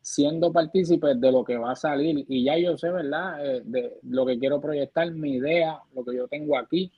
siendo 0.00 0.52
partícipes 0.52 1.20
de 1.20 1.30
lo 1.30 1.44
que 1.44 1.56
va 1.56 1.72
a 1.72 1.76
salir 1.76 2.24
y 2.28 2.44
ya 2.44 2.58
yo 2.58 2.76
sé, 2.76 2.90
¿verdad? 2.90 3.44
Eh, 3.46 3.62
de 3.64 3.98
lo 4.02 4.26
que 4.26 4.38
quiero 4.38 4.60
proyectar, 4.60 5.10
mi 5.12 5.34
idea, 5.34 5.80
lo 5.94 6.04
que 6.04 6.16
yo 6.16 6.26
tengo 6.26 6.58
aquí 6.58 6.92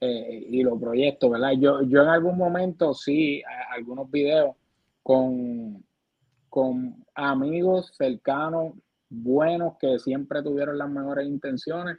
eh, 0.00 0.46
y 0.48 0.62
lo 0.62 0.78
proyecto, 0.80 1.28
¿verdad? 1.28 1.52
Yo, 1.58 1.82
yo 1.82 2.02
en 2.02 2.08
algún 2.08 2.38
momento 2.38 2.94
sí, 2.94 3.42
algunos 3.70 4.10
videos 4.10 4.56
con, 5.02 5.84
con 6.48 7.04
amigos 7.14 7.92
cercanos, 7.96 8.72
buenos, 9.08 9.74
que 9.78 9.98
siempre 9.98 10.42
tuvieron 10.42 10.78
las 10.78 10.90
mejores 10.90 11.26
intenciones 11.26 11.96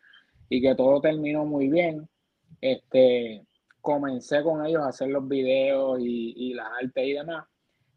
y 0.50 0.62
que 0.62 0.76
todo 0.76 1.02
terminó 1.02 1.45
muy 1.45 1.69
bien. 1.69 2.08
Este, 2.62 3.45
comencé 3.82 4.43
con 4.43 4.65
ellos 4.65 4.82
a 4.82 4.89
hacer 4.89 5.10
los 5.10 5.28
videos 5.28 6.00
y, 6.00 6.34
y 6.36 6.54
las 6.54 6.67
artes 6.84 7.08
y 7.08 7.13
demás, 7.13 7.45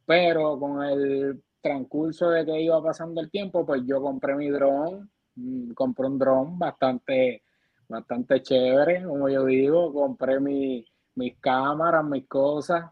pero 0.06 0.58
con 0.58 0.82
el 0.82 1.42
transcurso 1.60 2.30
de 2.30 2.44
que 2.44 2.60
iba 2.60 2.82
pasando 2.82 3.20
el 3.20 3.30
tiempo, 3.30 3.64
pues 3.64 3.82
yo 3.86 4.02
compré 4.02 4.34
mi 4.34 4.50
dron, 4.50 5.10
mm, 5.36 5.72
compré 5.72 6.06
un 6.06 6.18
dron 6.18 6.58
bastante, 6.58 7.44
bastante 7.88 8.42
chévere, 8.42 9.04
como 9.04 9.28
yo 9.28 9.44
digo, 9.46 9.92
compré 9.92 10.40
mi, 10.40 10.84
mis 11.14 11.38
cámaras, 11.38 12.04
mis 12.04 12.26
cosas, 12.26 12.90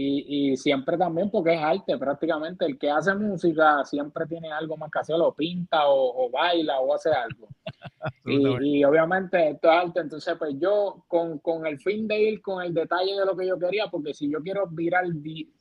y, 0.00 0.52
y, 0.52 0.56
siempre 0.56 0.96
también 0.96 1.28
porque 1.28 1.54
es 1.54 1.60
arte 1.60 1.98
prácticamente, 1.98 2.64
el 2.64 2.78
que 2.78 2.88
hace 2.88 3.12
música 3.16 3.84
siempre 3.84 4.26
tiene 4.26 4.52
algo 4.52 4.76
más 4.76 4.92
que 4.92 5.00
hacer, 5.00 5.16
o 5.18 5.34
pinta, 5.34 5.88
o, 5.88 6.30
baila, 6.30 6.78
o 6.78 6.94
hace 6.94 7.10
algo. 7.10 7.48
y, 8.24 8.78
y, 8.78 8.84
obviamente 8.84 9.50
esto 9.50 9.68
es 9.68 9.76
arte, 9.76 10.00
entonces 10.00 10.36
pues 10.38 10.54
yo 10.60 11.04
con, 11.08 11.40
con, 11.40 11.66
el 11.66 11.80
fin 11.80 12.06
de 12.06 12.20
ir 12.20 12.40
con 12.40 12.62
el 12.62 12.72
detalle 12.72 13.18
de 13.18 13.26
lo 13.26 13.36
que 13.36 13.48
yo 13.48 13.58
quería, 13.58 13.88
porque 13.88 14.14
si 14.14 14.30
yo 14.30 14.40
quiero 14.40 14.68
virar 14.68 15.04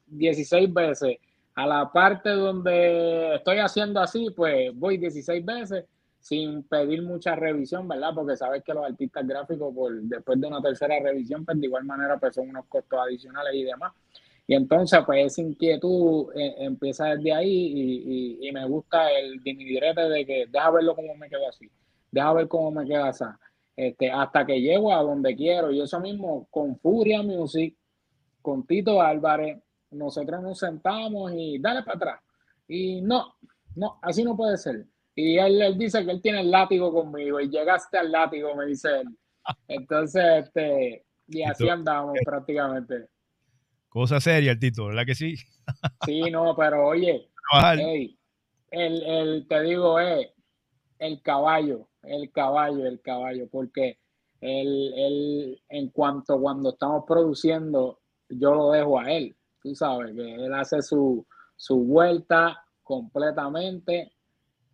16 0.06 0.72
veces, 0.72 1.18
a 1.56 1.66
la 1.66 1.92
parte 1.92 2.30
donde 2.30 3.36
estoy 3.36 3.58
haciendo 3.58 4.00
así, 4.00 4.30
pues 4.36 4.70
voy 4.76 4.98
16 4.98 5.44
veces 5.44 5.86
sin 6.20 6.62
pedir 6.62 7.02
mucha 7.02 7.36
revisión, 7.36 7.88
¿verdad? 7.88 8.12
Porque 8.14 8.36
sabes 8.36 8.64
que 8.64 8.74
los 8.74 8.86
artistas 8.86 9.26
gráficos, 9.26 9.74
por, 9.74 10.00
después 10.02 10.40
de 10.40 10.48
una 10.48 10.62
tercera 10.62 11.00
revisión, 11.00 11.44
pues 11.44 11.60
de 11.60 11.66
igual 11.66 11.86
manera 11.86 12.20
pues 12.20 12.36
son 12.36 12.50
unos 12.50 12.68
costos 12.68 13.00
adicionales 13.00 13.56
y 13.56 13.64
demás. 13.64 13.94
Y 14.48 14.56
entonces, 14.56 15.00
pues 15.06 15.26
esa 15.26 15.42
inquietud 15.42 16.32
eh, 16.34 16.56
empieza 16.60 17.16
desde 17.16 17.34
ahí 17.34 17.50
y, 17.50 18.48
y, 18.48 18.52
me 18.54 18.66
gusta 18.66 19.12
el 19.12 19.44
dimidirete 19.44 20.08
de 20.08 20.26
que 20.26 20.46
deja 20.50 20.72
verlo 20.72 20.96
cómo 20.96 21.14
me 21.16 21.30
quedo 21.30 21.50
así, 21.50 21.70
deja 22.10 22.32
ver 22.32 22.48
cómo 22.48 22.72
me 22.72 22.88
queda 22.88 23.10
así, 23.10 23.26
este, 23.76 24.10
hasta 24.10 24.46
que 24.46 24.62
llego 24.62 24.94
a 24.94 25.04
donde 25.04 25.36
quiero. 25.36 25.70
Y 25.72 25.82
eso 25.82 26.00
mismo 26.00 26.48
con 26.50 26.80
Furia 26.80 27.22
Music, 27.22 27.76
con 28.42 28.66
Tito 28.66 29.02
Álvarez, 29.02 29.60
nosotros 29.92 30.42
nos 30.42 30.60
sentamos 30.60 31.34
y 31.36 31.60
dale 31.60 31.84
para 31.84 31.98
atrás. 31.98 32.22
Y 32.70 33.02
no, 33.02 33.36
no, 33.76 34.00
así 34.02 34.24
no 34.24 34.38
puede 34.38 34.58
ser. 34.58 34.86
Y 35.14 35.38
él, 35.38 35.78
dice 35.78 36.06
que 36.06 36.12
él 36.12 36.22
tiene 36.22 36.42
el 36.42 36.52
látigo 36.52 36.94
conmigo 36.94 37.42
y 37.42 37.50
llegaste 37.50 37.98
al 37.98 38.12
látigo, 38.12 38.56
me 38.56 38.66
dice 38.66 39.02
él. 39.02 39.08
Entonces, 39.68 40.24
este, 40.46 41.06
y 41.28 41.44
así 41.44 41.68
andamos 41.68 42.18
prácticamente. 42.24 43.10
Cosa 43.98 44.20
seria 44.20 44.52
el 44.52 44.60
Tito, 44.60 44.86
¿verdad 44.86 45.06
que 45.06 45.16
sí? 45.16 45.36
sí, 46.06 46.22
no, 46.30 46.56
pero 46.56 46.88
oye, 46.88 47.30
el, 47.82 49.04
el, 49.04 49.48
te 49.48 49.62
digo, 49.64 50.00
eh, 50.00 50.34
el 51.00 51.22
caballo, 51.22 51.90
el 52.04 52.32
caballo, 52.32 52.86
el 52.86 53.02
caballo, 53.02 53.48
porque 53.52 54.00
él, 54.40 54.94
él, 54.96 55.62
en 55.70 55.90
cuanto 55.90 56.40
cuando 56.40 56.70
estamos 56.70 57.06
produciendo, 57.08 58.00
yo 58.30 58.54
lo 58.54 58.72
dejo 58.72 59.00
a 59.00 59.12
él 59.12 59.36
tú 59.62 59.76
sabes, 59.76 60.16
que 60.16 60.36
él 60.36 60.54
hace 60.54 60.82
su, 60.82 61.26
su 61.56 61.80
vuelta 61.84 62.64
completamente, 62.84 64.14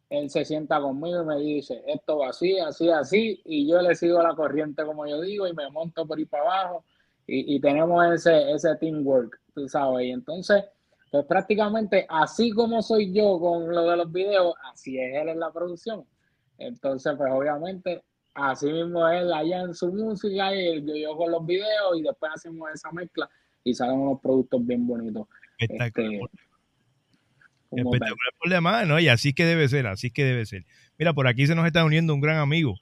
él 0.10 0.30
se 0.30 0.46
sienta 0.46 0.80
conmigo 0.80 1.24
y 1.24 1.26
me 1.26 1.38
dice, 1.38 1.82
esto 1.88 2.20
va 2.20 2.30
así, 2.30 2.60
así, 2.60 2.90
así, 2.90 3.42
y 3.46 3.68
yo 3.68 3.82
le 3.82 3.96
sigo 3.96 4.22
la 4.22 4.36
corriente 4.36 4.86
como 4.86 5.08
yo 5.08 5.22
digo 5.22 5.48
y 5.48 5.54
me 5.54 5.70
monto 5.72 6.06
por 6.06 6.18
ahí 6.18 6.26
para 6.26 6.44
abajo 6.44 6.86
y, 7.28 7.56
y 7.56 7.60
tenemos 7.60 8.06
ese, 8.14 8.52
ese 8.52 8.76
teamwork, 8.76 9.40
tú 9.54 9.68
sabes, 9.68 10.08
y 10.08 10.12
entonces, 10.12 10.64
pues 11.12 11.26
prácticamente 11.26 12.06
así 12.10 12.52
como 12.52 12.82
soy 12.82 13.14
yo 13.14 13.40
con 13.40 13.70
lo 13.70 13.90
de 13.90 13.98
los 13.98 14.12
videos, 14.12 14.56
así 14.72 14.98
es 15.00 15.16
él 15.16 15.30
en 15.30 15.40
la 15.40 15.52
producción. 15.52 16.06
Entonces, 16.58 17.14
pues 17.18 17.32
obviamente, 17.32 18.04
así 18.34 18.66
mismo 18.66 19.08
él 19.08 19.32
allá 19.32 19.62
en 19.62 19.74
su 19.74 19.92
música 19.92 20.56
y 20.56 20.84
yo, 20.86 20.96
yo 20.96 21.16
con 21.16 21.32
los 21.32 21.46
videos 21.46 21.98
y 21.98 22.02
después 22.02 22.32
hacemos 22.34 22.70
esa 22.74 22.92
mezcla 22.92 23.30
y 23.64 23.74
salen 23.74 24.00
unos 24.00 24.20
productos 24.22 24.66
bien 24.66 24.86
bonitos. 24.86 25.28
Espectacular. 25.58 26.30
Este, 27.72 27.82
Espectacular 27.82 28.34
por 28.40 28.50
demás, 28.50 28.88
¿no? 28.88 29.00
Y 29.00 29.08
así 29.08 29.34
que 29.34 29.46
debe 29.46 29.68
ser, 29.68 29.88
así 29.88 30.12
que 30.12 30.24
debe 30.24 30.46
ser. 30.46 30.66
Mira, 30.98 31.14
por 31.14 31.28
aquí 31.28 31.48
se 31.48 31.56
nos 31.56 31.66
está 31.66 31.84
uniendo 31.86 32.14
un 32.14 32.22
gran 32.22 32.38
amigo, 32.38 32.76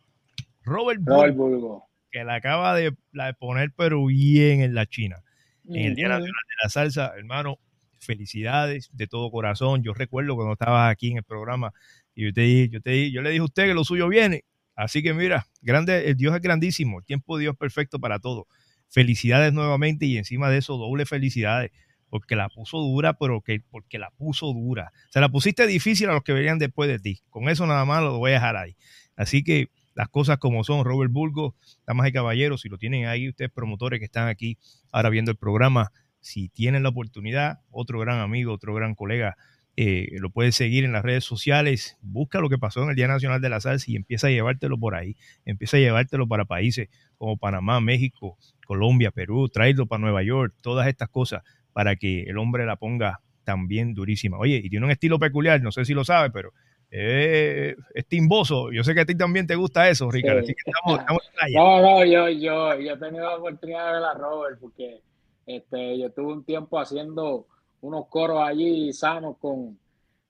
Robert, 0.64 1.02
Robert 1.04 1.36
Burgo, 1.36 1.86
que 2.12 2.24
la 2.24 2.36
acaba 2.36 2.76
de, 2.76 2.96
la 3.12 3.34
poner 3.34 3.72
pero 3.76 4.06
bien 4.06 4.62
en 4.62 4.74
la 4.76 4.86
China. 4.86 5.24
En 5.68 5.86
el 5.86 5.96
Día 5.96 6.08
Nacional 6.08 6.32
de 6.32 6.64
la 6.64 6.70
Salsa, 6.70 7.14
hermano, 7.16 7.60
felicidades 8.00 8.90
de 8.94 9.08
todo 9.08 9.30
corazón. 9.32 9.84
Yo 9.84 9.94
recuerdo 9.94 10.36
cuando 10.36 10.54
estabas 10.54 10.92
aquí 10.92 11.12
en 11.12 11.18
el 11.18 11.24
programa 11.24 11.72
y 12.16 12.26
yo 12.26 12.34
te 12.34 12.42
dije, 12.42 12.70
yo 12.70 12.82
te 12.82 13.12
yo 13.12 13.22
le 13.22 13.30
dije 13.30 13.42
a 13.42 13.46
usted 13.46 13.68
que 13.68 13.74
lo 13.74 13.84
suyo 13.84 14.08
viene. 14.08 14.44
Así 14.76 15.04
que 15.04 15.14
mira, 15.14 15.48
grande, 15.62 16.10
el 16.10 16.16
Dios 16.16 16.36
es 16.36 16.42
grandísimo, 16.42 17.00
el 17.00 17.06
tiempo 17.06 17.38
de 17.38 17.44
Dios 17.44 17.54
es 17.54 17.60
perfecto 17.60 18.00
para 18.00 18.20
todo 18.20 18.48
felicidades 18.92 19.54
nuevamente 19.54 20.06
y 20.06 20.18
encima 20.18 20.50
de 20.50 20.58
eso 20.58 20.78
doble 20.78 21.06
felicidades 21.06 21.72
porque 22.10 22.36
la 22.36 22.50
puso 22.50 22.78
dura, 22.80 23.14
pero 23.14 23.40
que 23.40 23.62
porque 23.72 23.98
la 23.98 24.12
puso 24.12 24.48
dura. 24.48 24.92
Se 25.10 25.22
la 25.22 25.30
pusiste 25.30 25.66
difícil 25.66 26.10
a 26.10 26.14
los 26.14 26.24
que 26.24 26.34
venían 26.34 26.60
después 26.60 26.90
de 26.90 27.00
ti. 27.00 27.22
Con 27.30 27.48
eso 27.48 27.66
nada 27.66 27.86
más 27.86 28.04
lo 28.04 28.18
voy 28.18 28.32
a 28.32 28.34
dejar 28.34 28.58
ahí. 28.58 28.76
Así 29.16 29.46
que 29.46 29.70
las 29.94 30.10
cosas 30.10 30.38
como 30.38 30.64
son, 30.64 30.86
Robert 30.86 31.12
Burgo, 31.12 31.56
damas 31.86 32.08
y 32.08 32.12
caballeros, 32.12 32.62
si 32.62 32.70
lo 32.70 32.78
tienen 32.78 33.06
ahí 33.06 33.30
ustedes 33.30 33.52
promotores 33.52 34.00
que 34.00 34.06
están 34.06 34.28
aquí 34.28 34.58
ahora 34.92 35.10
viendo 35.10 35.32
el 35.32 35.38
programa, 35.38 35.92
si 36.20 36.50
tienen 36.50 36.84
la 36.84 36.90
oportunidad, 36.90 37.60
otro 37.72 38.00
gran 38.00 38.20
amigo, 38.20 38.54
otro 38.54 38.74
gran 38.74 38.96
colega, 38.96 39.36
Eh, 39.78 40.20
lo 40.20 40.30
puedes 40.30 40.56
seguir 40.56 40.84
en 40.84 40.92
las 40.92 41.02
redes 41.02 41.24
sociales. 41.24 41.98
Busca 42.02 42.42
lo 42.42 42.50
que 42.50 42.58
pasó 42.58 42.84
en 42.84 42.90
el 42.90 42.96
Día 42.96 43.08
Nacional 43.08 43.40
de 43.40 43.48
la 43.48 43.62
Salsa 43.62 43.90
y 43.90 43.96
empieza 43.96 44.28
a 44.28 44.30
llevártelo 44.30 44.78
por 44.78 44.96
ahí. 44.96 45.16
Empieza 45.46 45.78
a 45.78 45.80
llevártelo 45.80 46.28
para 46.28 46.44
países 46.44 46.90
como 47.18 47.38
Panamá, 47.38 47.80
México, 47.80 48.38
Colombia, 48.68 49.12
Perú, 49.12 49.48
traerlo 49.48 49.86
para 49.88 50.02
Nueva 50.02 50.24
York, 50.24 50.54
todas 50.62 50.88
estas 50.88 51.08
cosas 51.08 51.44
para 51.72 51.96
que 51.96 52.24
el 52.24 52.38
hombre 52.38 52.66
la 52.66 52.76
ponga 52.76 53.22
también 53.46 53.94
durísima. 53.94 54.38
Oye, 54.38 54.62
y 54.62 54.70
tiene 54.70 54.86
un 54.86 54.92
estilo 54.92 55.18
peculiar, 55.20 55.62
no 55.62 55.72
sé 55.72 55.86
si 55.86 55.94
lo 55.94 56.04
sabes, 56.04 56.32
pero 56.34 56.52
eh, 56.92 57.76
es 57.94 58.06
timboso. 58.06 58.72
Yo 58.72 58.84
sé 58.84 58.94
que 58.94 59.02
a 59.02 59.06
ti 59.06 59.16
también 59.16 59.48
te 59.48 59.56
gusta 59.56 59.90
eso, 59.90 60.12
Ricardo. 60.12 60.42
Así 60.42 60.54
que 60.54 60.70
estamos, 60.70 61.00
estamos 61.00 61.32
en 61.48 61.54
No, 61.54 61.82
no, 61.82 62.06
yo, 62.06 62.30
yo, 62.30 62.78
yo 62.80 62.94
he 62.94 62.98
tenido 62.98 63.24
la 63.24 63.38
oportunidad 63.38 63.88
de 63.88 63.94
ver 63.94 64.04
a 64.04 64.14
Robert 64.14 64.60
porque 64.60 65.02
este, 65.46 65.98
yo 65.98 66.12
tuve 66.12 66.34
un 66.34 66.44
tiempo 66.44 66.80
haciendo 66.80 67.48
unos 67.82 68.08
coros 68.08 68.42
allí 68.44 68.92
sanos 68.92 69.38
con, 69.38 69.80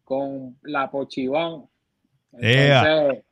con 0.03 0.55
la 0.63 0.89
Pochiván. 0.91 1.65
Entonces, 2.33 3.23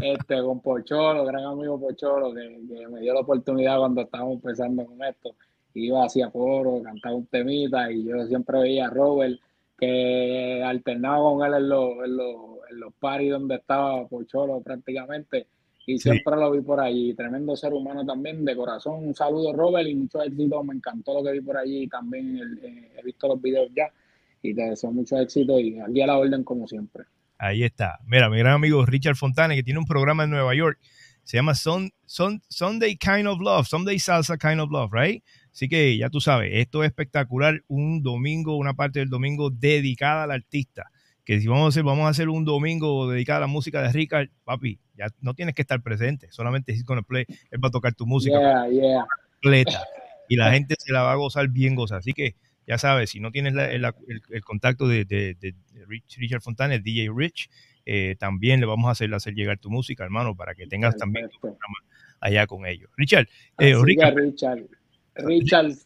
este, 0.00 0.42
con 0.42 0.60
Pocholo, 0.60 1.24
gran 1.24 1.44
amigo 1.44 1.80
Pocholo, 1.80 2.32
que, 2.32 2.86
me 2.88 3.00
dio 3.00 3.14
la 3.14 3.20
oportunidad 3.20 3.78
cuando 3.78 4.02
estábamos 4.02 4.34
empezando 4.36 4.86
con 4.86 5.02
esto. 5.04 5.34
Iba 5.74 6.04
hacia 6.04 6.30
foro, 6.30 6.82
cantaba 6.82 7.16
un 7.16 7.26
temita 7.26 7.90
y 7.90 8.04
yo 8.04 8.26
siempre 8.26 8.60
veía 8.60 8.86
a 8.86 8.90
Robert 8.90 9.38
que 9.78 10.62
alternaba 10.64 11.18
con 11.18 11.46
él 11.46 11.54
en 11.54 11.68
los, 11.68 11.90
en 12.04 12.16
los, 12.16 12.36
en 12.70 12.80
los 12.80 12.92
paris 12.94 13.30
donde 13.30 13.56
estaba 13.56 14.06
Pocholo 14.06 14.60
prácticamente 14.60 15.46
y 15.86 15.98
siempre 15.98 16.34
lo 16.36 16.50
vi 16.50 16.60
por 16.60 16.80
allí. 16.80 17.14
Tremendo 17.14 17.56
ser 17.56 17.72
humano 17.72 18.04
también, 18.04 18.44
de 18.44 18.56
corazón. 18.56 19.06
Un 19.06 19.14
saludo, 19.14 19.52
Robert, 19.52 19.88
y 19.88 19.94
mucho 19.94 20.20
éxito. 20.20 20.64
Me 20.64 20.74
encantó 20.74 21.14
lo 21.14 21.24
que 21.24 21.32
vi 21.32 21.40
por 21.40 21.56
allí. 21.56 21.86
También 21.86 22.58
eh, 22.62 22.90
he 22.98 23.02
visto 23.04 23.28
los 23.28 23.40
videos 23.40 23.70
ya 23.74 23.88
y 24.42 24.52
te 24.52 24.62
deseo 24.62 24.90
mucho 24.90 25.16
éxito 25.18 25.58
y 25.60 25.78
aquí 25.78 26.00
a 26.02 26.08
la 26.08 26.18
orden 26.18 26.42
como 26.42 26.66
siempre. 26.66 27.04
Ahí 27.38 27.62
está. 27.62 28.00
Mira, 28.04 28.28
mi 28.28 28.38
gran 28.38 28.54
amigo 28.54 28.84
Richard 28.84 29.14
Fontana, 29.14 29.54
que 29.54 29.62
tiene 29.62 29.78
un 29.78 29.86
programa 29.86 30.24
en 30.24 30.30
Nueva 30.30 30.54
York, 30.56 30.78
se 31.22 31.36
llama 31.36 31.54
Sun, 31.54 31.92
Sunday 32.06 32.96
Kind 32.96 33.28
of 33.28 33.40
Love, 33.40 33.66
Sunday 33.66 33.98
Salsa 33.98 34.36
Kind 34.38 34.60
of 34.60 34.70
Love, 34.70 34.90
right? 34.92 35.22
Así 35.52 35.68
que 35.68 35.96
ya 35.96 36.10
tú 36.10 36.20
sabes, 36.20 36.50
esto 36.54 36.82
es 36.82 36.88
espectacular. 36.88 37.62
Un 37.68 38.02
domingo, 38.02 38.56
una 38.56 38.74
parte 38.74 38.98
del 38.98 39.08
domingo 39.08 39.50
dedicada 39.50 40.24
al 40.24 40.32
artista 40.32 40.90
que 41.26 41.40
si 41.40 41.48
vamos 41.48 41.64
a 41.64 41.68
hacer, 41.68 41.82
vamos 41.82 42.06
a 42.06 42.08
hacer 42.08 42.28
un 42.28 42.44
domingo 42.44 43.10
dedicado 43.10 43.38
a 43.38 43.40
la 43.40 43.46
música 43.48 43.82
de 43.82 43.90
Richard, 43.90 44.30
papi, 44.44 44.78
ya 44.94 45.08
no 45.20 45.34
tienes 45.34 45.56
que 45.56 45.62
estar 45.62 45.82
presente, 45.82 46.28
solamente 46.30 46.74
si 46.76 46.84
con 46.84 46.98
el 46.98 47.04
play, 47.04 47.26
él 47.50 47.62
va 47.62 47.66
a 47.68 47.72
tocar 47.72 47.94
tu 47.94 48.06
música 48.06 48.38
completa 49.42 49.82
y 50.28 50.36
la 50.36 50.52
gente 50.52 50.76
se 50.78 50.92
la 50.92 51.02
va 51.02 51.12
a 51.12 51.16
gozar 51.16 51.48
bien 51.48 51.74
gozar. 51.74 51.98
Así 51.98 52.12
que 52.12 52.36
ya 52.64 52.78
sabes, 52.78 53.10
si 53.10 53.18
no 53.18 53.32
tienes 53.32 53.54
el, 53.56 53.84
contacto 54.44 54.86
de, 54.86 55.04
Richard 56.16 56.42
Fontana, 56.42 56.76
el 56.76 56.84
DJ 56.84 57.10
Rich, 57.14 57.50
eh, 57.84 58.14
también 58.20 58.60
le 58.60 58.66
vamos 58.66 58.88
a 58.88 58.92
hacer, 58.92 59.12
hacer 59.12 59.34
llegar 59.34 59.58
tu 59.58 59.68
música, 59.68 60.04
hermano, 60.04 60.36
para 60.36 60.54
que 60.54 60.68
tengas 60.68 60.96
también 60.96 61.28
tu 61.28 61.40
programa 61.40 61.76
allá 62.20 62.46
con 62.46 62.66
ellos. 62.66 62.88
Richard, 62.96 63.26
eh, 63.58 63.74
Richard 63.82 64.14
Richard 64.14 64.62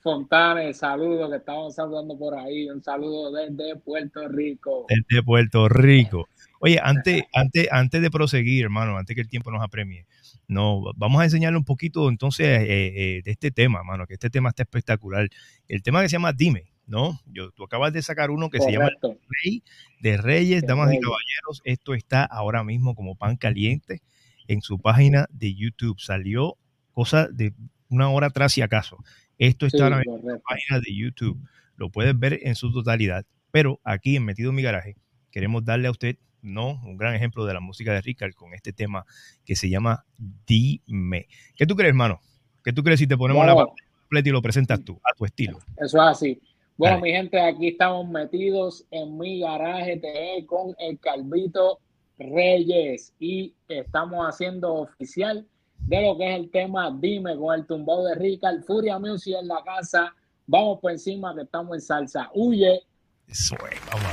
Fontane, 0.03 0.75
saludo 0.75 1.31
que 1.31 1.37
estamos 1.37 1.75
saludando 1.75 2.19
por 2.19 2.35
ahí. 2.37 2.69
Un 2.69 2.83
saludo 2.83 3.31
desde 3.33 3.77
Puerto 3.77 4.29
Rico. 4.29 4.87
Desde 4.89 5.23
Puerto 5.23 5.69
Rico. 5.69 6.29
Oye, 6.61 6.79
antes, 6.83 7.23
antes, 7.33 7.69
antes 7.71 8.03
de 8.03 8.11
proseguir, 8.11 8.65
hermano, 8.65 8.97
antes 8.99 9.15
que 9.15 9.23
el 9.23 9.29
tiempo 9.29 9.51
nos 9.51 9.63
apremie, 9.63 10.07
no, 10.49 10.83
vamos 10.97 11.23
a 11.23 11.25
enseñarle 11.25 11.57
un 11.57 11.65
poquito 11.65 12.09
entonces 12.09 12.47
eh, 12.47 12.67
eh, 12.69 13.23
de 13.25 13.31
este 13.31 13.51
tema, 13.51 13.79
hermano, 13.79 14.07
que 14.07 14.15
este 14.15 14.31
tema 14.31 14.51
está 14.51 14.65
espectacular. 14.65 15.29
El 15.69 15.83
tema 15.83 16.03
que 16.03 16.09
se 16.09 16.15
llama 16.15 16.33
Dime, 16.33 16.73
¿no? 16.87 17.21
Yo, 17.27 17.53
tú 17.53 17.65
acabas 17.65 17.93
de 17.93 18.03
sacar 18.03 18.31
uno 18.31 18.51
que 18.51 18.61
se 18.61 18.73
llama 18.73 18.91
Rey 19.01 19.63
de 20.01 20.17
Reyes, 20.17 20.63
Damas 20.67 20.93
y 20.93 20.99
Caballeros. 20.99 21.63
Esto 21.65 21.95
está 21.95 22.25
ahora 22.25 22.65
mismo 22.65 22.95
como 22.95 23.15
pan 23.15 23.37
caliente 23.37 24.03
en 24.49 24.61
su 24.61 24.81
página 24.81 25.27
de 25.31 25.55
YouTube. 25.55 26.01
Salió 26.01 26.57
cosa 26.93 27.29
de 27.29 27.55
una 27.91 28.09
hora 28.09 28.29
atrás 28.29 28.53
si 28.53 28.63
acaso. 28.63 28.97
Esto 29.39 29.67
está 29.67 29.89
en 29.89 29.93
la 29.93 30.39
página 30.49 30.81
de 30.81 30.95
YouTube. 30.95 31.39
Lo 31.77 31.91
puedes 31.91 32.19
ver 32.19 32.41
en 32.43 32.55
su 32.55 32.73
totalidad. 32.73 33.27
Pero 33.51 33.81
aquí 33.85 34.17
en 34.17 34.25
Metido 34.25 34.51
en 34.51 34.57
mi 34.57 34.63
garaje, 34.63 34.97
queremos 35.31 35.65
darle 35.65 35.89
a 35.89 35.91
usted 35.91 36.17
no 36.43 36.81
un 36.85 36.97
gran 36.97 37.15
ejemplo 37.15 37.45
de 37.45 37.55
la 37.55 37.61
música 37.61 37.93
de 37.93 38.01
Ricard 38.01 38.33
con 38.35 38.55
este 38.55 38.73
tema 38.73 39.05
que 39.45 39.57
se 39.57 39.69
llama 39.69 40.05
Dime. 40.47 41.27
¿Qué 41.57 41.67
tú 41.67 41.77
crees, 41.77 41.91
hermano? 41.91 42.21
¿Qué 42.65 42.73
tú 42.73 42.83
crees 42.83 43.01
si 43.01 43.07
te 43.07 43.17
ponemos 43.17 43.45
la 43.45 43.55
completa 43.55 44.29
y 44.29 44.33
lo 44.33 44.43
presentas 44.43 44.83
tú, 44.85 45.01
a 45.03 45.15
tu 45.15 45.25
estilo? 45.25 45.59
Eso 45.77 45.99
es 45.99 46.09
así. 46.09 46.41
Bueno, 46.77 47.01
mi 47.01 47.11
gente, 47.11 47.39
aquí 47.39 47.69
estamos 47.69 48.09
metidos 48.09 48.87
en 48.91 49.19
mi 49.19 49.41
garaje 49.41 49.99
TV 49.99 50.47
con 50.47 50.75
el 50.79 50.99
Calvito 50.99 51.79
Reyes 52.19 53.13
y 53.19 53.55
estamos 53.69 54.27
haciendo 54.27 54.75
oficial 54.75 55.47
de 55.91 56.03
lo 56.03 56.17
que 56.17 56.33
es 56.33 56.39
el 56.39 56.51
tema 56.53 56.97
Dime 57.01 57.37
con 57.37 57.53
el 57.53 57.67
tumbado 57.67 58.05
de 58.05 58.15
Rica, 58.15 58.49
Furia 58.65 58.97
Music 59.01 59.35
en 59.41 59.49
la 59.49 59.61
casa. 59.65 60.15
Vamos 60.47 60.79
por 60.79 60.93
encima 60.93 61.35
que 61.35 61.43
estamos 61.43 61.75
en 61.75 61.81
salsa. 61.81 62.31
Huye. 62.33 62.85
Eso 63.27 63.57
es, 63.69 63.81
vamos. 63.91 64.10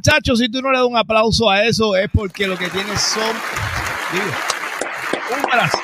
Muchachos, 0.00 0.38
si 0.38 0.48
tú 0.48 0.62
no 0.62 0.70
le 0.70 0.78
das 0.78 0.86
un 0.86 0.96
aplauso 0.96 1.50
a 1.50 1.62
eso, 1.62 1.94
es 1.94 2.08
porque 2.10 2.46
lo 2.46 2.56
que 2.56 2.70
tienes 2.70 2.98
son. 2.98 3.36
Digo, 4.12 4.24
un 5.36 5.50
abrazo. 5.50 5.78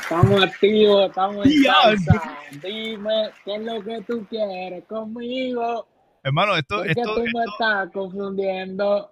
Estamos 0.00 0.42
activos, 0.42 1.08
estamos 1.08 1.46
en 1.46 1.64
salsa. 1.64 2.38
Dime 2.62 3.30
qué 3.44 3.56
es 3.56 3.62
lo 3.62 3.84
que 3.84 4.00
tú 4.06 4.26
quieres 4.30 4.84
conmigo. 4.86 5.86
Hermano, 6.22 6.56
esto, 6.56 6.76
Porque 6.76 6.92
esto, 6.92 7.14
tú 7.14 7.20
me 7.20 7.44
estás 7.44 7.90
confundiendo. 7.92 9.10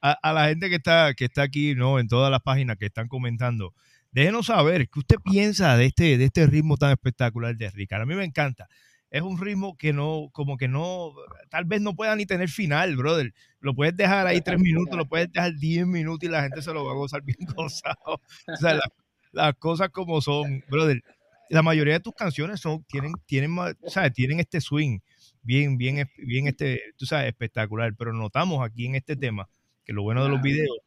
a, 0.00 0.12
a 0.12 0.32
la 0.32 0.46
gente 0.46 0.68
que 0.68 0.76
está, 0.76 1.14
que 1.14 1.24
está 1.24 1.42
aquí, 1.42 1.74
¿no? 1.74 1.98
En 1.98 2.06
todas 2.06 2.30
las 2.30 2.42
páginas 2.42 2.76
que 2.76 2.86
están 2.86 3.08
comentando, 3.08 3.74
déjenos 4.12 4.46
saber 4.46 4.88
qué 4.88 5.00
usted 5.00 5.16
piensa 5.24 5.76
de 5.76 5.86
este, 5.86 6.16
de 6.16 6.26
este 6.26 6.46
ritmo 6.46 6.76
tan 6.76 6.92
espectacular 6.92 7.56
de 7.56 7.70
Ricardo. 7.70 8.04
A 8.04 8.06
mí 8.06 8.14
me 8.14 8.24
encanta. 8.24 8.68
Es 9.12 9.20
un 9.20 9.38
ritmo 9.38 9.76
que 9.76 9.92
no, 9.92 10.30
como 10.32 10.56
que 10.56 10.68
no, 10.68 11.12
tal 11.50 11.66
vez 11.66 11.82
no 11.82 11.94
pueda 11.94 12.16
ni 12.16 12.24
tener 12.24 12.48
final, 12.48 12.96
brother. 12.96 13.34
Lo 13.60 13.74
puedes 13.74 13.94
dejar 13.94 14.26
ahí 14.26 14.40
tres 14.40 14.58
minutos, 14.58 14.96
lo 14.96 15.06
puedes 15.06 15.30
dejar 15.30 15.54
diez 15.56 15.86
minutos 15.86 16.26
y 16.26 16.32
la 16.32 16.42
gente 16.42 16.62
se 16.62 16.72
lo 16.72 16.84
va 16.86 16.92
a 16.92 16.94
gozar 16.94 17.22
bien 17.22 17.36
gozado. 17.56 17.96
O 18.06 18.56
sea, 18.58 18.74
la- 18.74 18.92
las 19.32 19.54
cosas 19.56 19.90
como 19.90 20.20
son, 20.22 20.64
brother. 20.68 21.02
La 21.50 21.60
mayoría 21.62 21.92
de 21.94 22.00
tus 22.00 22.14
canciones 22.14 22.60
son, 22.60 22.84
tienen, 22.84 23.12
tienen, 23.26 23.54
¿sabes? 23.86 24.14
tienen 24.14 24.40
este 24.40 24.60
swing 24.62 25.00
bien, 25.42 25.76
bien, 25.76 26.08
bien, 26.16 26.46
este, 26.46 26.80
tú 26.96 27.04
sabes, 27.04 27.28
espectacular. 27.28 27.94
Pero 27.98 28.14
notamos 28.14 28.64
aquí 28.66 28.86
en 28.86 28.94
este 28.94 29.14
tema 29.16 29.46
que 29.84 29.92
lo 29.92 30.02
bueno 30.02 30.24
de 30.24 30.30
los 30.30 30.40
videos 30.40 30.78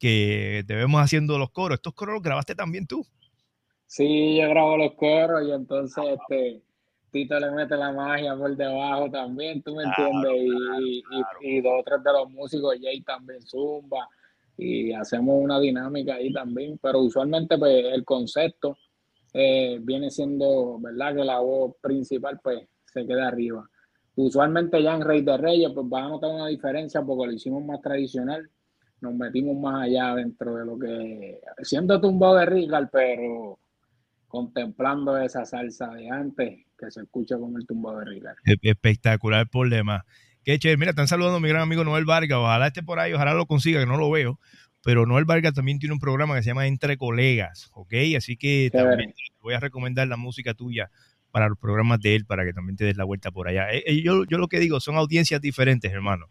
que 0.00 0.64
te 0.66 0.74
vemos 0.74 1.02
haciendo 1.02 1.38
los 1.38 1.50
coros. 1.50 1.76
Estos 1.76 1.92
coros 1.92 2.14
los 2.14 2.22
grabaste 2.22 2.54
también 2.54 2.86
tú. 2.86 3.06
Sí, 3.86 4.36
yo 4.38 4.48
grabo 4.48 4.76
los 4.78 4.94
coros 4.94 5.46
y 5.46 5.52
entonces 5.52 6.02
este 6.22 6.62
Tito 7.10 7.40
le 7.40 7.50
mete 7.50 7.76
la 7.76 7.90
magia 7.92 8.36
por 8.36 8.54
debajo 8.54 9.10
también, 9.10 9.62
tú 9.62 9.74
me 9.74 9.84
entiendes, 9.84 10.32
y, 10.80 10.98
y, 10.98 11.56
y 11.56 11.60
dos 11.60 11.80
o 11.80 11.82
tres 11.82 12.02
de 12.04 12.12
los 12.12 12.30
músicos, 12.30 12.76
Jay 12.80 13.00
también 13.00 13.40
zumba, 13.42 14.08
y 14.58 14.92
hacemos 14.92 15.36
una 15.40 15.58
dinámica 15.58 16.14
ahí 16.14 16.32
también, 16.32 16.78
pero 16.82 17.00
usualmente 17.00 17.56
pues 17.56 17.84
el 17.92 18.04
concepto 18.04 18.76
eh, 19.32 19.78
viene 19.80 20.10
siendo, 20.10 20.78
¿verdad? 20.80 21.14
Que 21.14 21.24
la 21.24 21.38
voz 21.38 21.76
principal 21.80 22.40
pues 22.42 22.66
se 22.84 23.06
queda 23.06 23.28
arriba. 23.28 23.68
Usualmente 24.16 24.82
ya 24.82 24.96
en 24.96 25.02
Rey 25.02 25.22
de 25.22 25.36
Reyes 25.36 25.70
pues 25.72 25.88
van 25.88 26.04
a 26.04 26.08
notar 26.08 26.30
una 26.30 26.48
diferencia 26.48 27.02
porque 27.02 27.26
lo 27.26 27.32
hicimos 27.32 27.64
más 27.64 27.80
tradicional, 27.80 28.50
nos 29.00 29.14
metimos 29.14 29.56
más 29.56 29.84
allá 29.84 30.16
dentro 30.16 30.56
de 30.56 30.66
lo 30.66 30.76
que, 30.76 31.40
siendo 31.62 32.00
tumbado 32.00 32.34
de 32.34 32.46
Rical, 32.46 32.90
pero 32.90 33.60
contemplando 34.26 35.16
esa 35.16 35.44
salsa 35.44 35.88
de 35.94 36.10
antes 36.10 36.67
que 36.78 36.90
se 36.90 37.00
escucha 37.00 37.36
como 37.36 37.58
el 37.58 37.66
tumbado 37.66 37.98
de 38.00 38.04
Rical. 38.06 38.36
E- 38.44 38.56
Espectacular 38.70 39.48
por 39.48 39.68
demás. 39.68 40.02
Qué 40.44 40.58
chévere. 40.58 40.78
Mira, 40.78 40.90
están 40.90 41.08
saludando 41.08 41.36
a 41.36 41.40
mi 41.40 41.48
gran 41.48 41.62
amigo 41.62 41.84
Noel 41.84 42.04
Vargas. 42.04 42.38
Ojalá 42.38 42.68
esté 42.68 42.82
por 42.82 43.00
ahí, 43.00 43.12
ojalá 43.12 43.34
lo 43.34 43.46
consiga, 43.46 43.80
que 43.80 43.86
no 43.86 43.96
lo 43.98 44.10
veo. 44.10 44.38
Pero 44.84 45.04
Noel 45.06 45.24
Vargas 45.24 45.52
también 45.54 45.78
tiene 45.78 45.92
un 45.92 45.98
programa 45.98 46.36
que 46.36 46.42
se 46.42 46.50
llama 46.50 46.66
Entre 46.66 46.96
Colegas, 46.96 47.68
¿ok? 47.72 47.92
Así 48.16 48.36
que 48.36 48.70
también 48.72 49.10
te 49.10 49.42
voy 49.42 49.54
a 49.54 49.60
recomendar 49.60 50.06
la 50.08 50.16
música 50.16 50.54
tuya 50.54 50.90
para 51.30 51.48
los 51.48 51.58
programas 51.58 52.00
de 52.00 52.14
él, 52.14 52.24
para 52.24 52.44
que 52.44 52.52
también 52.52 52.76
te 52.76 52.84
des 52.84 52.96
la 52.96 53.04
vuelta 53.04 53.30
por 53.30 53.48
allá. 53.48 53.70
Eh, 53.72 53.82
eh, 53.86 54.02
yo, 54.02 54.24
yo 54.24 54.38
lo 54.38 54.48
que 54.48 54.60
digo, 54.60 54.80
son 54.80 54.96
audiencias 54.96 55.40
diferentes, 55.40 55.92
hermano. 55.92 56.26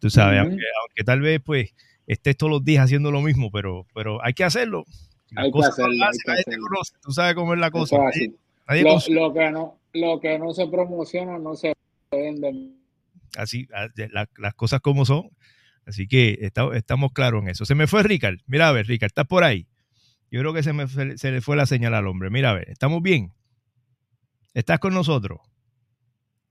Tú 0.00 0.10
sabes, 0.10 0.40
aunque, 0.40 0.56
aunque 0.82 1.04
tal 1.04 1.20
vez 1.20 1.40
pues 1.42 1.72
estés 2.06 2.36
todos 2.36 2.50
los 2.50 2.64
días 2.64 2.84
haciendo 2.84 3.12
lo 3.12 3.22
mismo, 3.22 3.50
pero, 3.52 3.86
pero 3.94 4.22
hay 4.22 4.34
que 4.34 4.44
hacerlo. 4.44 4.84
Las 5.30 5.44
Hay 5.44 5.52
que 5.52 5.58
no 5.60 5.64
hace, 5.64 5.82
que 5.82 6.32
te 6.34 6.40
hacerlo. 6.40 6.66
conoce. 6.68 6.94
Tú 7.00 7.12
sabes 7.12 7.34
cómo 7.34 7.54
es 7.54 7.60
la 7.60 7.70
cosa. 7.70 7.96
Es. 8.12 8.30
Nadie 8.68 8.82
Lo, 9.08 9.32
que 9.32 9.50
no, 9.50 9.78
lo 9.92 10.20
que 10.20 10.38
no 10.38 10.52
se 10.52 10.66
promociona 10.66 11.38
no 11.38 11.54
se 11.56 11.74
vende. 12.10 12.70
así 13.36 13.66
a- 13.74 13.88
de 13.88 14.08
la- 14.08 14.28
las 14.38 14.54
cosas 14.54 14.80
como 14.80 15.04
son. 15.04 15.30
Así 15.84 16.06
que 16.06 16.38
está- 16.42 16.68
estamos 16.76 17.12
claros 17.12 17.42
en 17.42 17.48
eso. 17.48 17.64
Se 17.64 17.74
me 17.74 17.86
fue 17.88 18.02
Ricard. 18.04 18.38
Mira 18.46 18.68
a 18.68 18.72
ver, 18.72 18.86
Ricard, 18.86 19.08
¿estás 19.08 19.26
por 19.26 19.42
ahí? 19.44 19.66
Yo 20.30 20.40
creo 20.40 20.54
que 20.54 20.62
se, 20.62 20.72
me, 20.72 20.86
fue- 20.86 21.18
se 21.18 21.30
le 21.32 21.40
fue 21.40 21.56
la 21.56 21.66
señal 21.66 21.94
al 21.94 22.06
hombre. 22.06 22.30
Mira 22.30 22.50
a 22.50 22.54
ver, 22.54 22.70
¿estamos 22.70 23.02
bien? 23.02 23.32
¿Estás 24.54 24.78
con 24.78 24.94
nosotros? 24.94 25.40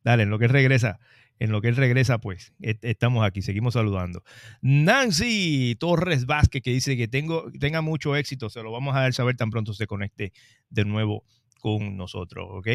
Dale, 0.03 0.23
en 0.23 0.29
lo 0.31 0.39
que 0.39 0.45
él 0.45 0.51
regresa, 0.51 0.99
en 1.39 1.51
lo 1.51 1.61
que 1.61 1.67
él 1.69 1.75
regresa, 1.75 2.17
pues 2.17 2.53
est- 2.59 2.83
estamos 2.83 3.25
aquí, 3.25 3.41
seguimos 3.41 3.75
saludando. 3.75 4.23
Nancy 4.61 5.75
Torres 5.79 6.25
Vázquez, 6.25 6.61
que 6.63 6.71
dice 6.71 6.97
que 6.97 7.07
tengo, 7.07 7.51
tenga 7.59 7.81
mucho 7.81 8.15
éxito, 8.15 8.49
se 8.49 8.61
lo 8.63 8.71
vamos 8.71 8.95
a 8.95 9.01
dar 9.01 9.13
saber 9.13 9.37
tan 9.37 9.49
pronto 9.51 9.73
se 9.73 9.87
conecte 9.87 10.33
de 10.69 10.85
nuevo 10.85 11.23
con 11.61 11.95
nosotros, 11.95 12.47
¿ok? 12.49 12.67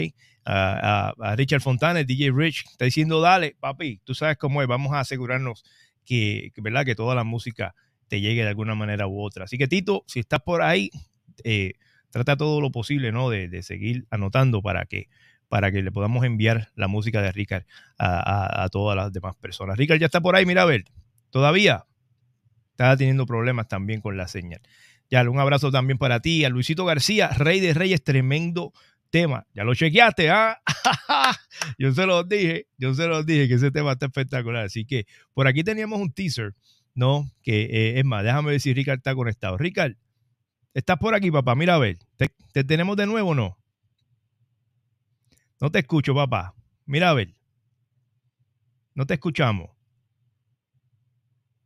a, 0.47 1.35
Richard 1.37 1.61
Fontana, 1.61 2.03
DJ 2.05 2.31
Rich, 2.33 2.65
está 2.71 2.85
diciendo, 2.85 3.21
dale, 3.21 3.57
papi, 3.61 4.01
tú 4.05 4.15
sabes 4.15 4.37
cómo 4.39 4.63
es, 4.63 4.69
vamos 4.69 4.93
a 4.95 5.01
asegurarnos 5.01 5.65
que, 6.05 6.53
¿verdad? 6.57 6.85
que 6.85 6.95
toda 6.95 7.15
la 7.15 7.25
música 7.25 7.75
te 8.09 8.21
llegue 8.21 8.43
de 8.43 8.49
alguna 8.49 8.75
manera 8.75 9.07
u 9.09 9.21
otra. 9.21 9.45
Así 9.45 9.59
que 9.59 9.67
Tito, 9.67 10.05
si 10.07 10.21
estás 10.21 10.41
por 10.41 10.63
ahí, 10.63 10.91
eh, 11.45 11.73
trata 12.11 12.37
todo 12.37 12.61
lo 12.61 12.71
posible, 12.71 13.11
¿no? 13.13 13.29
De, 13.29 13.63
seguir 13.63 14.07
anotando 14.11 14.63
para 14.63 14.87
que, 14.87 15.09
para 15.49 15.73
que 15.73 15.83
le 15.83 15.91
podamos 15.91 16.25
enviar 16.25 16.69
la 16.77 16.87
música 16.87 17.21
de 17.21 17.33
Richard 17.33 17.67
a, 17.99 18.63
a- 18.63 18.65
a 18.65 18.69
todas 18.69 18.97
las 18.97 19.13
demás 19.13 19.35
personas. 19.37 19.77
Richard 19.77 19.99
ya 19.99 20.07
está 20.07 20.21
por 20.21 20.37
ahí, 20.37 20.47
mira 20.47 20.63
a 20.63 20.67
ver, 20.67 20.85
todavía 21.31 21.85
está 22.71 22.97
teniendo 22.97 23.27
problemas 23.27 23.69
también 23.69 24.01
con 24.01 24.17
la 24.17 24.29
señal. 24.29 24.61
Ya, 25.11 25.29
un 25.29 25.39
abrazo 25.39 25.71
también 25.71 25.99
para 25.99 26.21
ti, 26.21 26.45
a 26.45 26.49
Luisito 26.49 26.85
García, 26.85 27.29
Rey 27.29 27.61
de 27.61 27.75
Reyes, 27.75 28.03
tremendo 28.03 28.73
tema. 29.11 29.47
Ya 29.55 29.65
lo 29.65 29.75
chequeaste, 29.75 30.31
¿ah? 30.31 30.61
yo 31.79 31.93
se 31.93 32.07
los 32.07 32.29
dije, 32.29 32.67
yo 32.77 32.95
se 32.95 33.07
los 33.07 33.25
dije 33.25 33.49
que 33.49 33.55
ese 33.55 33.71
tema 33.71 33.93
está 33.93 34.07
espectacular. 34.07 34.65
Así 34.67 34.85
que 34.85 35.07
por 35.33 35.47
aquí 35.47 35.63
teníamos 35.63 36.01
un 36.01 36.13
teaser, 36.13 36.55
¿no? 36.95 37.31
Que 37.43 37.63
eh, 37.63 37.99
es 37.99 38.05
más, 38.05 38.25
déjame 38.25 38.51
ver 38.51 38.61
si 38.61 38.75
Ricard 38.75 38.99
está 38.99 39.15
conectado. 39.15 39.57
Ricard, 39.57 39.95
estás 40.75 40.99
por 40.99 41.15
aquí, 41.15 41.31
papá. 41.31 41.55
Mira 41.55 41.77
a 41.77 41.79
ver, 41.79 41.99
¿te, 42.17 42.31
te 42.53 42.65
tenemos 42.65 42.97
de 42.97 43.07
nuevo 43.07 43.31
o 43.31 43.35
no? 43.35 43.59
No 45.61 45.71
te 45.71 45.79
escucho, 45.79 46.15
papá. 46.15 46.55
Mira 46.85 47.11
a 47.11 47.15
ver. 47.15 47.35
No 48.95 49.07
te 49.07 49.15
escuchamos. 49.15 49.76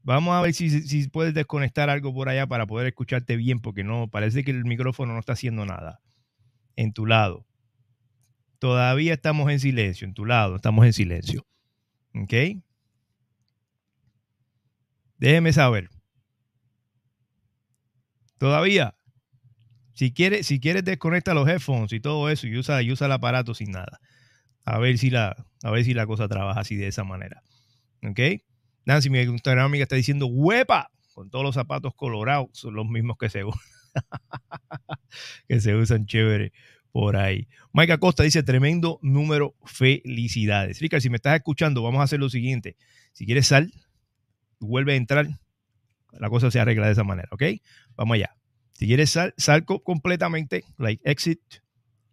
Vamos 0.03 0.35
a 0.35 0.41
ver 0.41 0.55
si, 0.55 1.09
puedes 1.09 1.35
desconectar 1.35 1.91
algo 1.91 2.15
por 2.15 2.29
allá 2.29 2.47
para 2.47 2.67
poder 2.67 2.87
escucharte 2.87 3.37
bien, 3.37 3.61
porque 3.61 3.85
no, 3.85 4.09
parece 4.09 4.45
que 4.45 4.51
el 4.51 4.65
micrófono 4.65 5.13
no 5.13 5.21
está 5.21 5.35
haciendo 5.35 5.67
nada 5.67 6.01
en 6.77 6.93
tu 6.93 7.07
lado. 7.07 7.47
Todavía 8.59 9.15
estamos 9.15 9.51
en 9.51 9.61
silencio, 9.61 10.07
en 10.07 10.15
tu 10.15 10.25
lado, 10.25 10.57
estamos 10.57 10.87
en 10.87 10.93
silencio. 10.93 11.47
¿Ok? 12.15 12.63
Déjeme 15.19 15.53
saber. 15.53 15.91
Todavía. 18.39 18.95
Si 19.93 20.13
quieres, 20.13 20.47
si 20.47 20.61
quieres 20.61 20.85
desconecta 20.85 21.35
los 21.35 21.47
headphones 21.47 21.93
y 21.93 22.01
todo 22.01 22.31
eso 22.31 22.47
y 22.47 22.57
usa, 22.57 22.81
y 22.81 22.91
usa 22.91 23.07
el 23.07 23.13
aparato 23.13 23.53
sin 23.53 23.71
nada. 23.71 24.01
A 24.65 24.79
ver 24.79 24.97
si 24.97 25.11
la, 25.11 25.47
a 25.63 25.71
ver 25.71 25.85
si 25.85 25.93
la 25.93 26.07
cosa 26.07 26.27
trabaja 26.27 26.61
así 26.61 26.77
de 26.77 26.87
esa 26.87 27.05
manera. 27.05 27.43
¿Ok? 28.03 28.41
Nancy, 28.87 29.11
mi 29.11 29.25
gran 29.25 29.59
amiga, 29.59 29.83
está 29.83 29.97
diciendo 29.97 30.27
huepa 30.27 30.91
con 31.15 31.31
todos 31.31 31.45
los 31.45 31.55
zapatos 31.55 31.93
colorados. 31.95 32.49
Son 32.53 32.75
los 32.75 32.87
mismos 32.89 33.17
que 33.19 33.29
se, 33.29 33.43
que 35.49 35.61
se 35.61 35.75
usan 35.75 36.07
chévere 36.07 36.53
por 36.93 37.17
ahí. 37.17 37.49
Mike 37.73 37.93
Acosta 37.93 38.23
dice, 38.23 38.43
tremendo 38.43 38.99
número, 39.03 39.55
felicidades. 39.65 40.81
Ricardo, 40.81 41.03
si 41.03 41.11
me 41.11 41.17
estás 41.17 41.37
escuchando, 41.37 41.83
vamos 41.83 42.01
a 42.01 42.05
hacer 42.05 42.21
lo 42.21 42.29
siguiente. 42.29 42.77
Si 43.13 43.27
quieres 43.27 43.47
sal, 43.47 43.73
vuelve 44.59 44.95
a 44.95 44.97
entrar, 44.97 45.29
la 46.13 46.31
cosa 46.31 46.51
se 46.51 46.61
arregla 46.61 46.87
de 46.87 46.93
esa 46.93 47.05
manera, 47.05 47.29
¿ok? 47.33 47.43
Vamos 47.97 48.17
allá. 48.17 48.37
Si 48.73 48.87
quieres 48.87 49.11
sal, 49.11 49.35
sal 49.37 49.65
co- 49.65 49.83
completamente, 49.83 50.65
like 50.79 51.03
exit, 51.09 51.41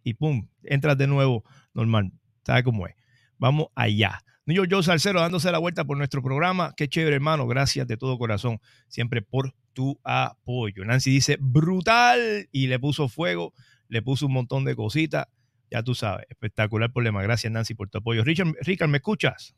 y 0.04 0.14
pum, 0.14 0.48
entras 0.62 0.96
de 0.96 1.06
nuevo 1.06 1.44
normal. 1.74 2.12
¿Sabes 2.44 2.64
cómo 2.64 2.86
es? 2.86 2.94
Vamos 3.38 3.68
allá. 3.74 4.20
York 4.54 4.68
Joe 4.70 4.82
Salcero 4.82 5.20
dándose 5.20 5.52
la 5.52 5.58
vuelta 5.58 5.84
por 5.84 5.98
nuestro 5.98 6.22
programa. 6.22 6.72
Qué 6.74 6.88
chévere, 6.88 7.16
hermano. 7.16 7.46
Gracias 7.46 7.86
de 7.86 7.96
todo 7.96 8.16
corazón 8.16 8.60
siempre 8.88 9.20
por 9.20 9.54
tu 9.74 10.00
apoyo. 10.04 10.84
Nancy 10.84 11.10
dice, 11.10 11.36
brutal. 11.38 12.48
Y 12.50 12.66
le 12.68 12.78
puso 12.78 13.08
fuego, 13.08 13.52
le 13.88 14.00
puso 14.00 14.26
un 14.26 14.32
montón 14.32 14.64
de 14.64 14.74
cositas. 14.74 15.26
Ya 15.70 15.82
tú 15.82 15.94
sabes, 15.94 16.26
espectacular 16.30 16.92
problema. 16.92 17.22
Gracias, 17.22 17.52
Nancy, 17.52 17.74
por 17.74 17.90
tu 17.90 17.98
apoyo. 17.98 18.24
Richard, 18.24 18.88
¿me 18.88 18.96
escuchas? 18.96 19.54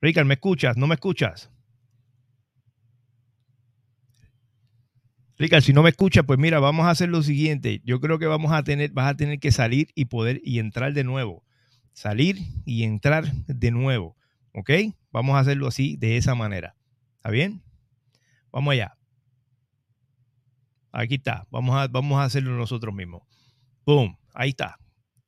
Richard, 0.00 0.24
¿me 0.24 0.34
escuchas? 0.34 0.76
¿No 0.76 0.86
me 0.86 0.94
escuchas? 0.94 1.50
Richard, 5.36 5.62
si 5.62 5.72
no 5.72 5.82
me 5.82 5.90
escuchas, 5.90 6.24
pues 6.24 6.38
mira, 6.38 6.60
vamos 6.60 6.86
a 6.86 6.90
hacer 6.90 7.10
lo 7.10 7.22
siguiente. 7.22 7.80
Yo 7.84 8.00
creo 8.00 8.18
que 8.18 8.26
vamos 8.26 8.52
a 8.52 8.64
tener, 8.64 8.90
vas 8.92 9.10
a 9.10 9.16
tener 9.16 9.38
que 9.38 9.52
salir 9.52 9.88
y 9.94 10.06
poder 10.06 10.40
y 10.42 10.58
entrar 10.58 10.94
de 10.94 11.04
nuevo. 11.04 11.44
Salir 11.98 12.38
y 12.64 12.84
entrar 12.84 13.32
de 13.48 13.72
nuevo. 13.72 14.16
¿Ok? 14.54 14.70
Vamos 15.10 15.34
a 15.34 15.40
hacerlo 15.40 15.66
así, 15.66 15.96
de 15.96 16.16
esa 16.16 16.36
manera. 16.36 16.76
¿Está 17.16 17.30
bien? 17.30 17.60
Vamos 18.52 18.70
allá. 18.70 18.96
Aquí 20.92 21.16
está. 21.16 21.48
Vamos 21.50 21.74
a, 21.74 21.88
vamos 21.88 22.20
a 22.20 22.22
hacerlo 22.22 22.56
nosotros 22.56 22.94
mismos. 22.94 23.22
¡Boom! 23.84 24.16
Ahí 24.32 24.50
está. 24.50 24.78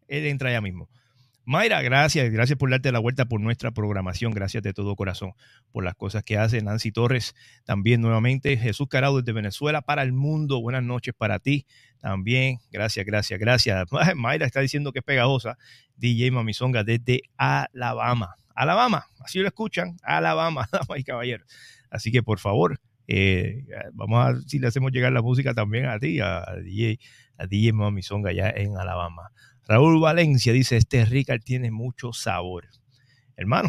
Él 0.07 0.27
entra 0.27 0.53
ya 0.53 0.61
mismo. 0.61 0.89
Mayra, 1.45 1.83
gracias, 1.83 2.31
gracias 2.31 2.57
por 2.57 2.71
darte 2.71 2.93
la 2.93 3.01
vuelta 3.01 3.25
por 3.25 3.41
nuestra 3.41 3.73
programación, 3.73 4.31
gracias 4.31 4.63
de 4.63 4.73
todo 4.73 4.95
corazón 4.95 5.33
por 5.73 5.83
las 5.83 5.97
cosas 5.97 6.23
que 6.23 6.39
hace. 6.39 6.63
Nancy 6.63 6.93
Torres, 6.93 7.35
también 7.65 8.01
nuevamente. 8.01 8.57
Jesús 8.57 8.87
Carado 8.87 9.17
desde 9.17 9.33
Venezuela 9.33 9.83
para 9.83 10.05
el 10.05 10.13
mundo, 10.13 10.61
buenas 10.61 10.85
noches 10.85 11.15
para 11.19 11.41
ti 11.41 11.67
también. 12.01 12.59
Gracias, 12.71 13.05
gracias, 13.07 13.39
gracias. 13.39 13.87
Mayra 14.17 14.47
está 14.47 14.61
diciendo 14.61 14.93
que 14.93 15.01
es 15.01 15.05
pegajosa. 15.05 15.57
DJ 15.97 16.31
Mamizonga 16.31 16.83
desde 16.83 17.23
Alabama. 17.37 18.35
Alabama, 18.55 19.07
así 19.21 19.39
lo 19.39 19.47
escuchan, 19.47 19.97
Alabama, 20.03 20.69
damas 20.73 20.99
y 20.99 21.05
caballeros. 21.05 21.47
Así 21.91 22.13
que 22.13 22.23
por 22.23 22.39
favor, 22.39 22.79
eh, 23.07 23.65
vamos 23.93 24.25
a 24.25 24.33
ver 24.33 24.43
si 24.43 24.59
le 24.59 24.67
hacemos 24.67 24.93
llegar 24.93 25.13
la 25.13 25.23
música 25.23 25.55
también 25.55 25.87
a 25.87 25.99
ti, 25.99 26.21
a, 26.21 26.45
DJ, 26.63 26.99
a 27.39 27.47
DJ 27.47 27.73
Mamizonga 27.73 28.31
allá 28.31 28.51
en 28.51 28.77
Alabama. 28.77 29.31
Raúl 29.67 30.01
Valencia 30.01 30.53
dice, 30.53 30.77
este 30.77 31.05
Ricard 31.05 31.43
tiene 31.43 31.71
mucho 31.71 32.13
sabor. 32.13 32.67
Hermano, 33.37 33.69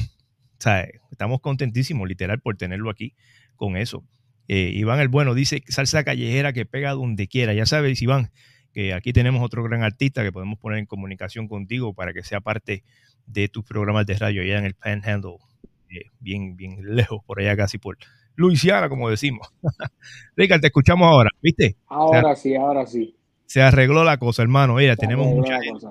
estamos 1.12 1.42
contentísimos 1.42 2.08
literal 2.08 2.40
por 2.42 2.58
tenerlo 2.58 2.90
aquí 2.90 3.16
con 3.56 3.78
eso. 3.78 4.04
Eh, 4.48 4.72
Iván 4.74 5.00
el 5.00 5.08
Bueno 5.08 5.34
dice, 5.34 5.64
salsa 5.68 6.04
callejera 6.04 6.54
que 6.54 6.66
pega 6.66 6.92
donde 6.92 7.28
quiera. 7.28 7.54
Ya 7.54 7.66
sabes, 7.66 8.02
Iván, 8.02 8.32
que 8.74 8.94
aquí 8.94 9.14
tenemos 9.14 9.44
otro 9.44 9.64
gran 9.64 9.84
artista 9.84 10.24
que 10.24 10.32
podemos 10.32 10.60
poner 10.60 10.80
en 10.80 10.86
comunicación 10.86 11.48
contigo 11.48 11.94
para 11.94 12.14
que 12.14 12.24
sea 12.24 12.42
parte 12.42 12.84
de 13.26 13.48
tus 13.48 13.64
programas 13.64 14.06
de 14.06 14.16
radio 14.16 14.42
allá 14.42 14.58
en 14.58 14.66
el 14.66 14.74
Panhandle, 14.74 15.38
eh, 15.90 16.06
bien, 16.20 16.56
bien 16.56 16.96
lejos, 16.96 17.24
por 17.26 17.40
allá 17.40 17.56
casi 17.56 17.78
por 17.78 17.98
Luisiana, 18.36 18.90
como 18.90 19.10
decimos. 19.10 19.54
Ricard, 20.36 20.62
te 20.62 20.68
escuchamos 20.68 21.08
ahora, 21.08 21.30
¿viste? 21.42 21.78
Ahora 21.88 22.20
o 22.20 22.24
sea, 22.24 22.36
sí, 22.36 22.56
ahora 22.56 22.86
sí 22.86 23.16
se 23.52 23.62
arregló 23.62 24.06
la 24.06 24.16
cosa, 24.16 24.44
hermano. 24.44 24.76
Mira, 24.76 24.96
tenemos 24.96 25.28
mucha 25.28 25.62
gente, 25.62 25.86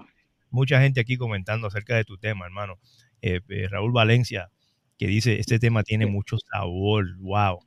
mucha 0.48 0.80
gente, 0.80 0.98
aquí 0.98 1.18
comentando 1.18 1.66
acerca 1.66 1.94
de 1.94 2.04
tu 2.04 2.16
tema, 2.16 2.46
hermano. 2.46 2.78
Eh, 3.20 3.40
eh, 3.50 3.68
Raúl 3.68 3.92
Valencia, 3.92 4.50
que 4.96 5.06
dice, 5.06 5.38
este 5.38 5.58
tema 5.58 5.82
tiene 5.82 6.06
mucho 6.06 6.38
sabor, 6.38 7.04
wow. 7.18 7.58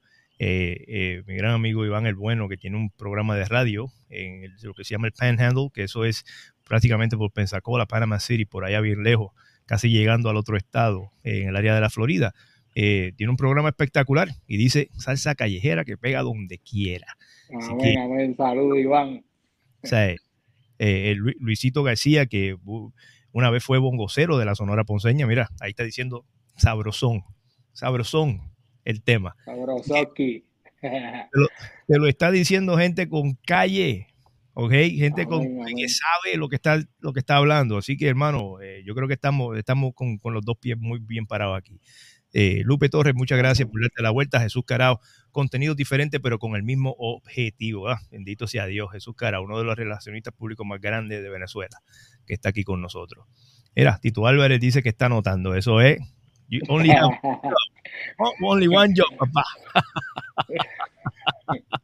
Eh, 0.45 1.23
mi 1.25 1.35
gran 1.35 1.51
amigo 1.51 1.85
Iván 1.85 2.05
El 2.05 2.15
Bueno, 2.15 2.49
que 2.49 2.57
tiene 2.57 2.75
un 2.75 2.89
programa 2.89 3.37
de 3.37 3.45
radio 3.45 3.91
en 4.09 4.53
lo 4.61 4.73
que 4.73 4.83
se 4.83 4.91
llama 4.91 5.07
el 5.07 5.13
Panhandle, 5.13 5.69
que 5.73 5.83
eso 5.83 6.03
es 6.03 6.25
prácticamente 6.65 7.15
por 7.15 7.31
Pensacola, 7.31 7.85
Panama 7.85 8.19
City, 8.19 8.43
por 8.43 8.65
allá 8.65 8.81
bien 8.81 9.03
lejos, 9.03 9.31
casi 9.65 9.89
llegando 9.89 10.29
al 10.29 10.35
otro 10.35 10.57
estado, 10.57 11.11
en 11.23 11.47
el 11.47 11.55
área 11.55 11.73
de 11.73 11.79
la 11.79 11.89
Florida. 11.89 12.33
tiene 12.73 13.29
un 13.29 13.37
programa 13.37 13.69
espectacular 13.69 14.29
y 14.45 14.57
dice 14.57 14.89
salsa 14.97 15.33
callejera 15.35 15.85
que 15.85 15.97
pega 15.97 16.21
donde 16.21 16.57
quiera. 16.57 17.15
Amén, 17.49 17.99
amén. 17.99 18.35
Saludos, 18.35 18.79
Iván. 18.79 19.23
O 19.81 19.87
sea, 19.87 20.09
eh, 20.09 20.17
eh 20.77 21.15
Luisito 21.39 21.83
García, 21.83 22.25
que 22.25 22.57
una 23.31 23.49
vez 23.49 23.63
fue 23.63 23.77
bongocero 23.77 24.37
de 24.37 24.45
la 24.45 24.55
Sonora 24.55 24.83
Ponceña, 24.83 25.25
mira, 25.25 25.49
ahí 25.61 25.69
está 25.69 25.83
diciendo 25.83 26.25
sabrosón, 26.57 27.23
sabrosón 27.71 28.52
el 28.85 29.03
tema. 29.03 29.35
Te 30.83 31.39
lo, 31.39 31.47
te 31.87 31.97
lo 31.97 32.07
está 32.07 32.29
diciendo 32.29 32.77
gente 32.77 33.07
con 33.07 33.35
calle, 33.45 34.07
¿ok? 34.53 34.71
Gente 34.71 35.25
con, 35.25 35.43
que 35.65 35.87
sabe 35.87 36.35
lo 36.35 36.49
que 36.49 36.57
está, 36.57 36.83
lo 36.99 37.13
que 37.13 37.21
está 37.21 37.37
hablando. 37.37 37.77
Así 37.77 37.95
que, 37.95 38.09
hermano, 38.09 38.59
eh, 38.61 38.83
yo 38.85 38.93
creo 38.93 39.07
que 39.07 39.13
estamos, 39.13 39.57
estamos 39.57 39.93
con, 39.95 40.17
con, 40.17 40.33
los 40.33 40.43
dos 40.43 40.57
pies 40.57 40.77
muy 40.77 40.99
bien 40.99 41.25
parados 41.25 41.57
aquí. 41.57 41.79
Eh, 42.33 42.63
Lupe 42.65 42.89
Torres, 42.89 43.13
muchas 43.13 43.37
gracias 43.37 43.69
por 43.69 43.79
darte 43.79 44.01
la 44.01 44.09
vuelta. 44.09 44.39
Jesús 44.39 44.63
Carao, 44.65 44.99
contenido 45.31 45.75
diferente, 45.75 46.19
pero 46.19 46.39
con 46.39 46.55
el 46.55 46.63
mismo 46.63 46.95
objetivo. 46.97 47.89
¿ah? 47.89 48.01
Bendito 48.11 48.47
sea 48.47 48.65
Dios, 48.65 48.91
Jesús 48.91 49.15
Carao, 49.15 49.43
uno 49.43 49.59
de 49.59 49.63
los 49.63 49.75
relacionistas 49.75 50.33
públicos 50.33 50.65
más 50.65 50.81
grandes 50.81 51.21
de 51.21 51.29
Venezuela, 51.29 51.77
que 52.25 52.33
está 52.33 52.49
aquí 52.49 52.63
con 52.63 52.81
nosotros. 52.81 53.25
Mira, 53.75 53.99
Tito 54.01 54.25
Álvarez 54.25 54.59
dice 54.59 54.81
que 54.81 54.89
está 54.89 55.05
anotando. 55.05 55.55
Eso 55.55 55.79
es. 55.79 55.99
Only, 56.67 56.89
only 58.41 58.67
one 58.67 58.93
job, 58.95 59.15
papá. 59.17 59.43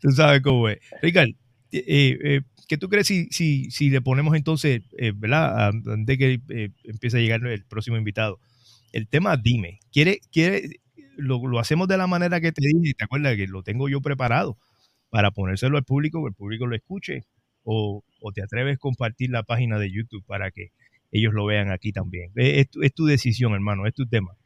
Tú 0.00 0.10
sabes 0.10 0.42
cómo 0.42 0.68
es. 0.68 0.78
Ricardo, 1.00 1.32
eh, 1.70 2.18
eh, 2.22 2.40
¿qué 2.68 2.76
tú 2.76 2.88
crees 2.88 3.06
si, 3.06 3.26
si, 3.30 3.70
si 3.70 3.90
le 3.90 4.00
ponemos 4.00 4.34
entonces, 4.34 4.82
eh, 4.98 5.12
¿verdad? 5.14 5.68
Antes 5.68 6.18
que 6.18 6.40
eh, 6.48 6.70
empiece 6.84 7.18
a 7.18 7.20
llegar 7.20 7.46
el 7.46 7.64
próximo 7.64 7.96
invitado 7.96 8.40
el 8.92 9.08
tema 9.08 9.36
dime. 9.36 9.80
¿Quiere, 9.92 10.20
quiere, 10.32 10.80
lo, 11.16 11.46
lo, 11.46 11.58
hacemos 11.58 11.88
de 11.88 11.96
la 11.96 12.06
manera 12.06 12.40
que 12.40 12.52
te 12.52 12.66
dije, 12.66 12.94
te 12.94 13.04
acuerdas 13.04 13.36
que 13.36 13.46
lo 13.46 13.62
tengo 13.62 13.88
yo 13.88 14.00
preparado 14.00 14.58
para 15.10 15.30
ponérselo 15.30 15.76
al 15.76 15.84
público, 15.84 16.22
que 16.22 16.28
el 16.28 16.34
público 16.34 16.66
lo 16.66 16.76
escuche, 16.76 17.24
o, 17.62 18.02
o, 18.20 18.32
te 18.32 18.42
atreves 18.42 18.76
a 18.76 18.78
compartir 18.78 19.30
la 19.30 19.42
página 19.42 19.78
de 19.78 19.92
YouTube 19.92 20.24
para 20.26 20.50
que 20.50 20.70
ellos 21.12 21.32
lo 21.32 21.46
vean 21.46 21.70
aquí 21.70 21.92
también. 21.92 22.30
Es, 22.36 22.58
es, 22.58 22.70
tu, 22.70 22.82
es 22.82 22.94
tu, 22.94 23.06
decisión, 23.06 23.52
hermano, 23.54 23.86
es 23.86 23.94
tu 23.94 24.06
tema. 24.06 24.36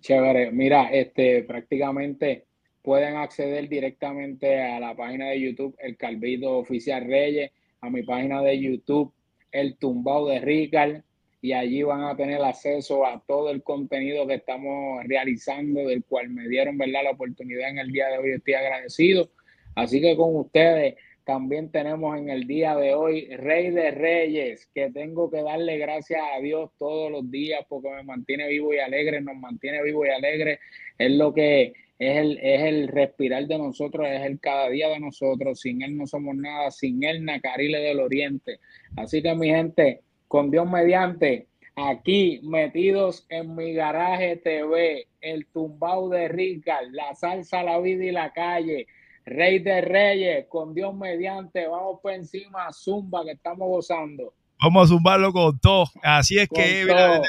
Chévere, 0.00 0.50
mira, 0.50 0.90
este 0.90 1.42
prácticamente 1.44 2.46
pueden 2.82 3.16
acceder 3.16 3.68
directamente 3.68 4.60
a 4.60 4.80
la 4.80 4.94
página 4.94 5.28
de 5.28 5.40
YouTube, 5.40 5.76
el 5.78 5.96
Calvito 5.96 6.58
Oficial 6.58 7.06
Reyes, 7.06 7.50
a 7.80 7.90
mi 7.90 8.02
página 8.02 8.42
de 8.42 8.60
YouTube, 8.60 9.12
el 9.52 9.76
Tumbao 9.76 10.28
de 10.28 10.40
Ricard, 10.40 11.02
y 11.40 11.52
allí 11.52 11.82
van 11.82 12.04
a 12.04 12.16
tener 12.16 12.42
acceso 12.42 13.06
a 13.06 13.22
todo 13.26 13.50
el 13.50 13.62
contenido 13.62 14.26
que 14.26 14.34
estamos 14.36 15.04
realizando, 15.04 15.86
del 15.86 16.02
cual 16.02 16.30
me 16.30 16.48
dieron 16.48 16.78
¿verdad? 16.78 17.04
la 17.04 17.10
oportunidad 17.10 17.68
en 17.68 17.78
el 17.78 17.92
día 17.92 18.08
de 18.08 18.16
hoy. 18.16 18.30
Estoy 18.30 18.54
agradecido. 18.54 19.30
Así 19.74 20.00
que 20.00 20.16
con 20.16 20.34
ustedes 20.36 20.94
también 21.24 21.70
tenemos 21.70 22.16
en 22.18 22.28
el 22.28 22.46
día 22.46 22.76
de 22.76 22.94
hoy 22.94 23.28
Rey 23.36 23.70
de 23.70 23.90
Reyes, 23.90 24.68
que 24.74 24.90
tengo 24.90 25.30
que 25.30 25.42
darle 25.42 25.78
gracias 25.78 26.20
a 26.34 26.40
Dios 26.40 26.70
todos 26.78 27.10
los 27.10 27.30
días 27.30 27.64
porque 27.68 27.88
me 27.90 28.02
mantiene 28.02 28.46
vivo 28.48 28.74
y 28.74 28.78
alegre, 28.78 29.20
nos 29.20 29.36
mantiene 29.36 29.82
vivo 29.82 30.04
y 30.04 30.10
alegre. 30.10 30.60
Es 30.98 31.10
lo 31.12 31.32
que 31.32 31.72
es 31.98 32.16
el, 32.18 32.38
es 32.42 32.62
el 32.62 32.88
respirar 32.88 33.46
de 33.46 33.56
nosotros, 33.56 34.06
es 34.08 34.22
el 34.22 34.38
cada 34.38 34.68
día 34.68 34.88
de 34.88 35.00
nosotros. 35.00 35.60
Sin 35.60 35.82
Él 35.82 35.96
no 35.96 36.06
somos 36.06 36.36
nada, 36.36 36.70
sin 36.70 37.02
Él 37.02 37.24
Nacarile 37.24 37.78
del 37.78 38.00
Oriente. 38.00 38.60
Así 38.96 39.22
que 39.22 39.34
mi 39.34 39.48
gente, 39.48 40.02
con 40.28 40.50
Dios 40.50 40.68
mediante, 40.68 41.46
aquí 41.74 42.40
metidos 42.42 43.26
en 43.30 43.56
mi 43.56 43.72
garaje 43.72 44.36
TV, 44.36 45.06
el 45.22 45.46
tumbao 45.46 46.10
de 46.10 46.28
Ricard, 46.28 46.90
la 46.92 47.14
salsa, 47.14 47.62
la 47.62 47.80
vida 47.80 48.04
y 48.04 48.10
la 48.10 48.32
calle, 48.32 48.86
Rey 49.26 49.58
de 49.60 49.80
Reyes, 49.80 50.46
con 50.48 50.74
Dios 50.74 50.94
mediante, 50.94 51.66
vamos 51.66 52.00
por 52.02 52.12
encima, 52.12 52.72
zumba 52.72 53.24
que 53.24 53.32
estamos 53.32 53.68
gozando. 53.68 54.34
Vamos 54.62 54.84
a 54.84 54.94
zumbarlo 54.94 55.32
con 55.32 55.58
todo. 55.58 55.86
Así 56.02 56.38
es 56.38 56.48
con 56.48 56.62
que 56.62 56.84
mira, 56.84 57.20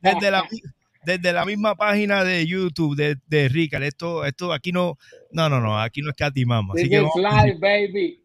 desde, 0.00 0.14
desde, 0.16 0.30
la, 0.30 0.48
desde, 1.04 1.32
la, 1.32 1.44
misma 1.44 1.74
página 1.74 2.24
de 2.24 2.46
YouTube 2.46 2.96
de, 2.96 3.16
de 3.26 3.48
Ricard, 3.48 3.82
esto, 3.84 4.24
esto 4.24 4.52
aquí 4.52 4.70
no, 4.70 4.98
no, 5.32 5.48
no, 5.48 5.60
no, 5.60 5.80
aquí 5.80 6.02
no 6.02 6.10
es 6.10 6.16
catimamos. 6.16 6.76
Así 6.76 6.88
que 6.88 7.00
live, 7.00 7.58
baby. 7.58 8.22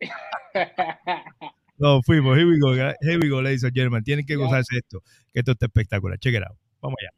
No, 1.77 2.01
fuimos. 2.03 2.37
Here 2.37 2.45
we 2.45 2.57
go. 2.57 2.73
Here 2.73 3.19
we 3.21 3.27
go, 3.27 3.41
ladies 3.41 3.63
and 3.63 3.73
gentlemen. 3.73 4.03
Tienen 4.03 4.25
que 4.25 4.35
gozarse 4.37 4.77
esto, 4.77 5.01
que 5.33 5.39
esto 5.39 5.51
está 5.51 5.65
espectacular. 5.65 6.17
Check 6.19 6.35
it 6.35 6.43
out. 6.43 6.57
Vamos 6.81 6.95
allá. 7.01 7.11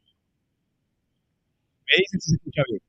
Me 1.86 1.96
dicen 1.96 2.20
si 2.20 2.30
se 2.30 2.36
escucha 2.36 2.62
bien. 2.68 2.87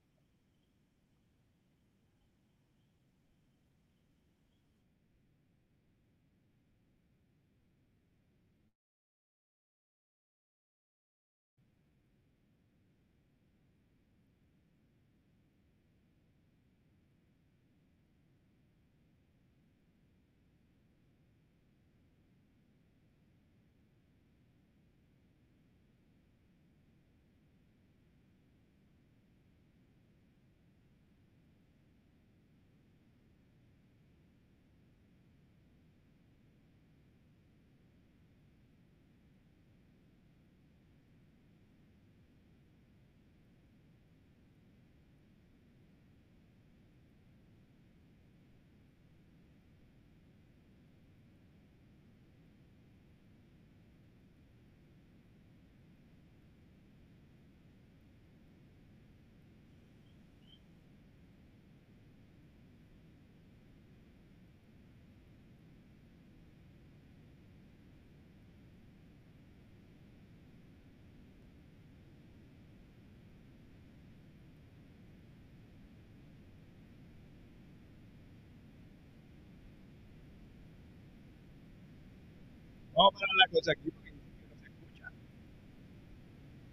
Vamos 82.99 83.13
a 83.15 83.19
parar 83.19 83.35
la 83.37 83.47
cosa 83.53 83.71
aquí 83.71 83.91
porque 83.91 84.11
no 84.11 84.57
se 84.59 84.67
escucha. 84.67 85.11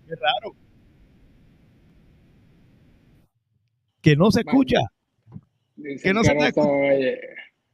Qué 0.09 0.15
raro. 0.17 0.57
Que 4.03 4.17
no 4.17 4.31
se 4.31 4.41
escucha. 4.41 4.79
Que 6.03 6.13
no 6.15 6.25
se 6.25 6.33
está. 6.33 6.63
Eh, 6.65 7.21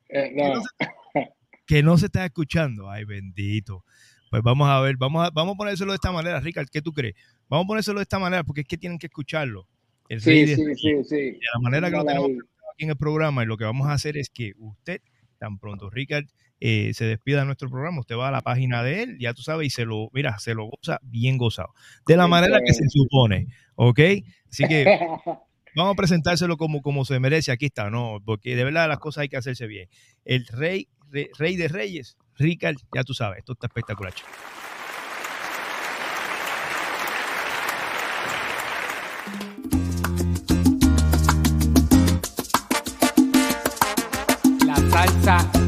Que 0.09 0.32
no. 0.36 0.61
se- 0.61 0.68
que 1.66 1.82
no 1.82 1.96
se 1.98 2.07
está 2.07 2.24
escuchando. 2.26 2.90
Ay, 2.90 3.05
bendito. 3.05 3.84
Pues 4.30 4.42
vamos 4.42 4.68
a 4.68 4.80
ver, 4.80 4.96
vamos 4.98 5.26
a, 5.26 5.30
vamos 5.30 5.55
a 5.55 5.57
ponérselo 5.59 5.92
de 5.92 5.96
esta 5.96 6.11
manera, 6.12 6.40
Richard, 6.40 6.66
¿qué 6.70 6.80
tú 6.82 6.92
crees? 6.92 7.14
Vamos 7.48 7.64
a 7.64 7.68
ponérselo 7.68 7.98
de 8.00 8.03
esta 8.05 8.18
manera 8.18 8.44
porque 8.44 8.62
es 8.62 8.66
que 8.66 8.78
tienen 8.78 8.98
que 8.98 9.07
escucharlo. 9.07 9.66
El 10.09 10.20
Sí, 10.20 10.44
de- 10.46 10.57
sí, 10.57 10.64
sí, 10.74 11.05
sí. 11.05 11.16
de 11.16 11.38
la 11.55 11.61
manera 11.61 11.90
que 11.90 11.96
lo 11.96 12.05
tenemos 12.05 12.30
aquí 12.30 12.84
en 12.84 12.90
el 12.90 12.96
programa 12.96 13.42
y 13.42 13.46
lo 13.46 13.57
que 13.57 13.64
vamos 13.64 13.88
a 13.88 13.92
hacer 13.92 14.16
es 14.16 14.30
que 14.30 14.53
usted, 14.59 15.00
tan 15.43 15.59
pronto 15.59 15.90
Richard 15.90 16.26
eh, 16.61 16.93
se 16.95 17.05
despida 17.07 17.40
de 17.40 17.47
nuestro 17.47 17.68
programa, 17.68 17.99
usted 17.99 18.14
va 18.16 18.28
a 18.28 18.30
la 18.30 18.40
página 18.43 18.84
de 18.84 19.03
él, 19.03 19.16
ya 19.18 19.34
tú 19.34 19.43
sabes, 19.43 19.66
y 19.66 19.70
se 19.70 19.84
lo, 19.84 20.09
mira, 20.12 20.38
se 20.38 20.55
lo 20.55 20.66
goza 20.66 21.01
bien 21.03 21.36
gozado. 21.36 21.74
De 22.07 22.16
la 22.16 22.28
manera 22.28 22.61
que 22.64 22.72
se 22.72 22.84
supone, 22.88 23.49
¿ok? 23.74 23.99
Así 24.49 24.68
que 24.68 24.84
vamos 25.74 25.93
a 25.93 25.97
presentárselo 25.97 26.57
como, 26.57 26.80
como 26.80 27.05
se 27.05 27.18
merece, 27.18 27.51
aquí 27.51 27.66
está, 27.66 27.90
¿no? 27.90 28.20
Porque 28.24 28.55
de 28.55 28.62
verdad 28.62 28.86
las 28.88 29.01
cosas 29.01 29.22
hay 29.22 29.28
que 29.28 29.36
hacerse 29.38 29.66
bien. 29.66 29.88
El 30.24 30.47
rey, 30.47 30.86
re- 31.11 31.30
rey 31.36 31.57
de 31.57 31.66
reyes, 31.66 32.16
Richard, 32.36 32.76
ya 32.95 33.03
tú 33.03 33.12
sabes, 33.14 33.40
esto 33.40 33.55
está 33.55 33.66
espectacular. 33.66 34.12
chico. 34.14 34.28
La 45.25 45.62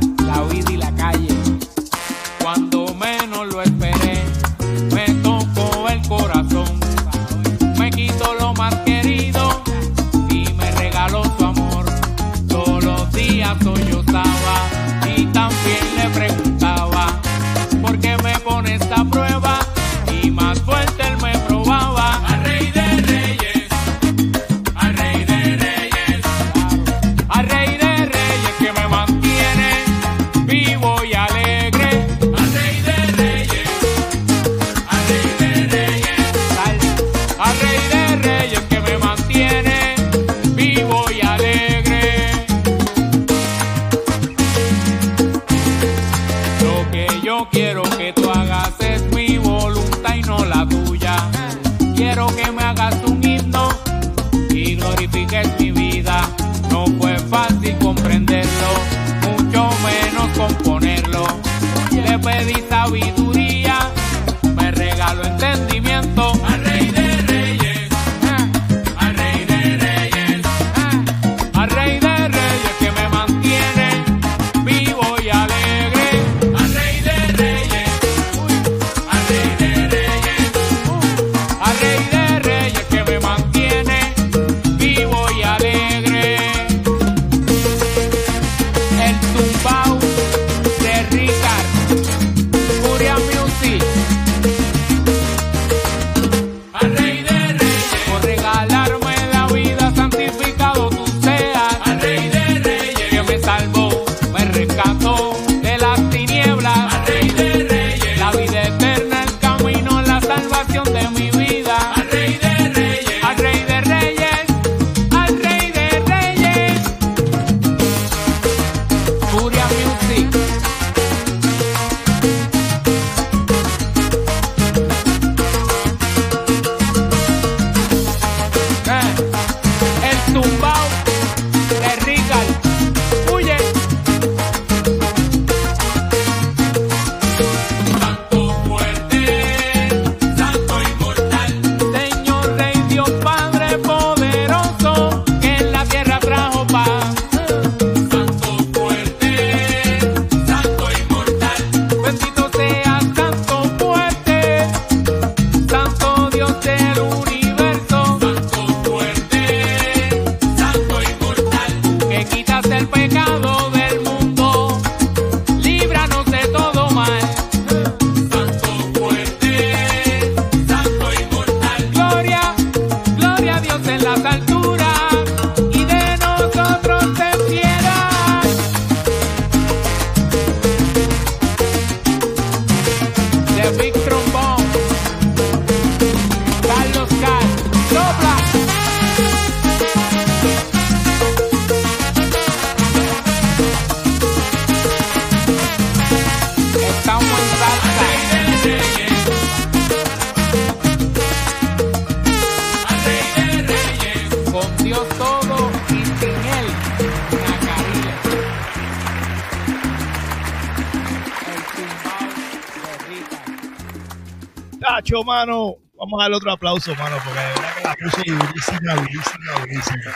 Vamos 216.25 216.31
a 216.31 216.31
darle 216.31 216.37
otro 216.37 216.53
aplauso, 216.53 216.95
mano, 216.97 217.17
porque 217.25 217.39
de 217.41 217.47
verdad 217.47 217.75
que 217.77 217.83
la 217.85 217.97
puse 217.97 218.23
durísima, 218.31 218.95
durísima, 218.95 219.61
durísima. 219.61 220.13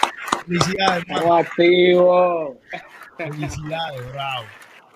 Felicidades, 0.46 1.04
hermano. 1.08 1.34
Activos. 1.36 2.56
Felicidades, 3.16 4.12
bravo. 4.12 4.44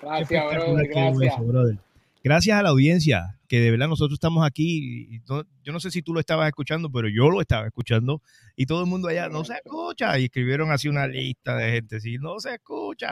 Gracias, 0.00 0.44
brother. 0.54 0.88
Gracias. 0.88 1.32
eso, 1.34 1.42
brother. 1.44 1.78
Gracias 2.24 2.56
a 2.58 2.62
la 2.62 2.68
audiencia, 2.70 3.38
que 3.48 3.60
de 3.60 3.70
verdad 3.72 3.88
nosotros 3.88 4.14
estamos 4.16 4.46
aquí. 4.46 5.06
y 5.16 5.20
no- 5.28 5.44
yo 5.64 5.72
no 5.72 5.80
sé 5.80 5.90
si 5.90 6.02
tú 6.02 6.14
lo 6.14 6.20
estabas 6.20 6.46
escuchando, 6.48 6.90
pero 6.90 7.08
yo 7.08 7.28
lo 7.30 7.40
estaba 7.40 7.66
escuchando. 7.66 8.22
Y 8.56 8.66
todo 8.66 8.80
el 8.80 8.86
mundo 8.86 9.08
allá 9.08 9.28
no 9.28 9.44
se 9.44 9.54
escucha. 9.54 10.18
Y 10.18 10.24
escribieron 10.26 10.70
así 10.70 10.88
una 10.88 11.06
lista 11.06 11.56
de 11.56 11.72
gente. 11.72 12.00
Si 12.00 12.16
no 12.18 12.38
se 12.38 12.54
escucha, 12.54 13.10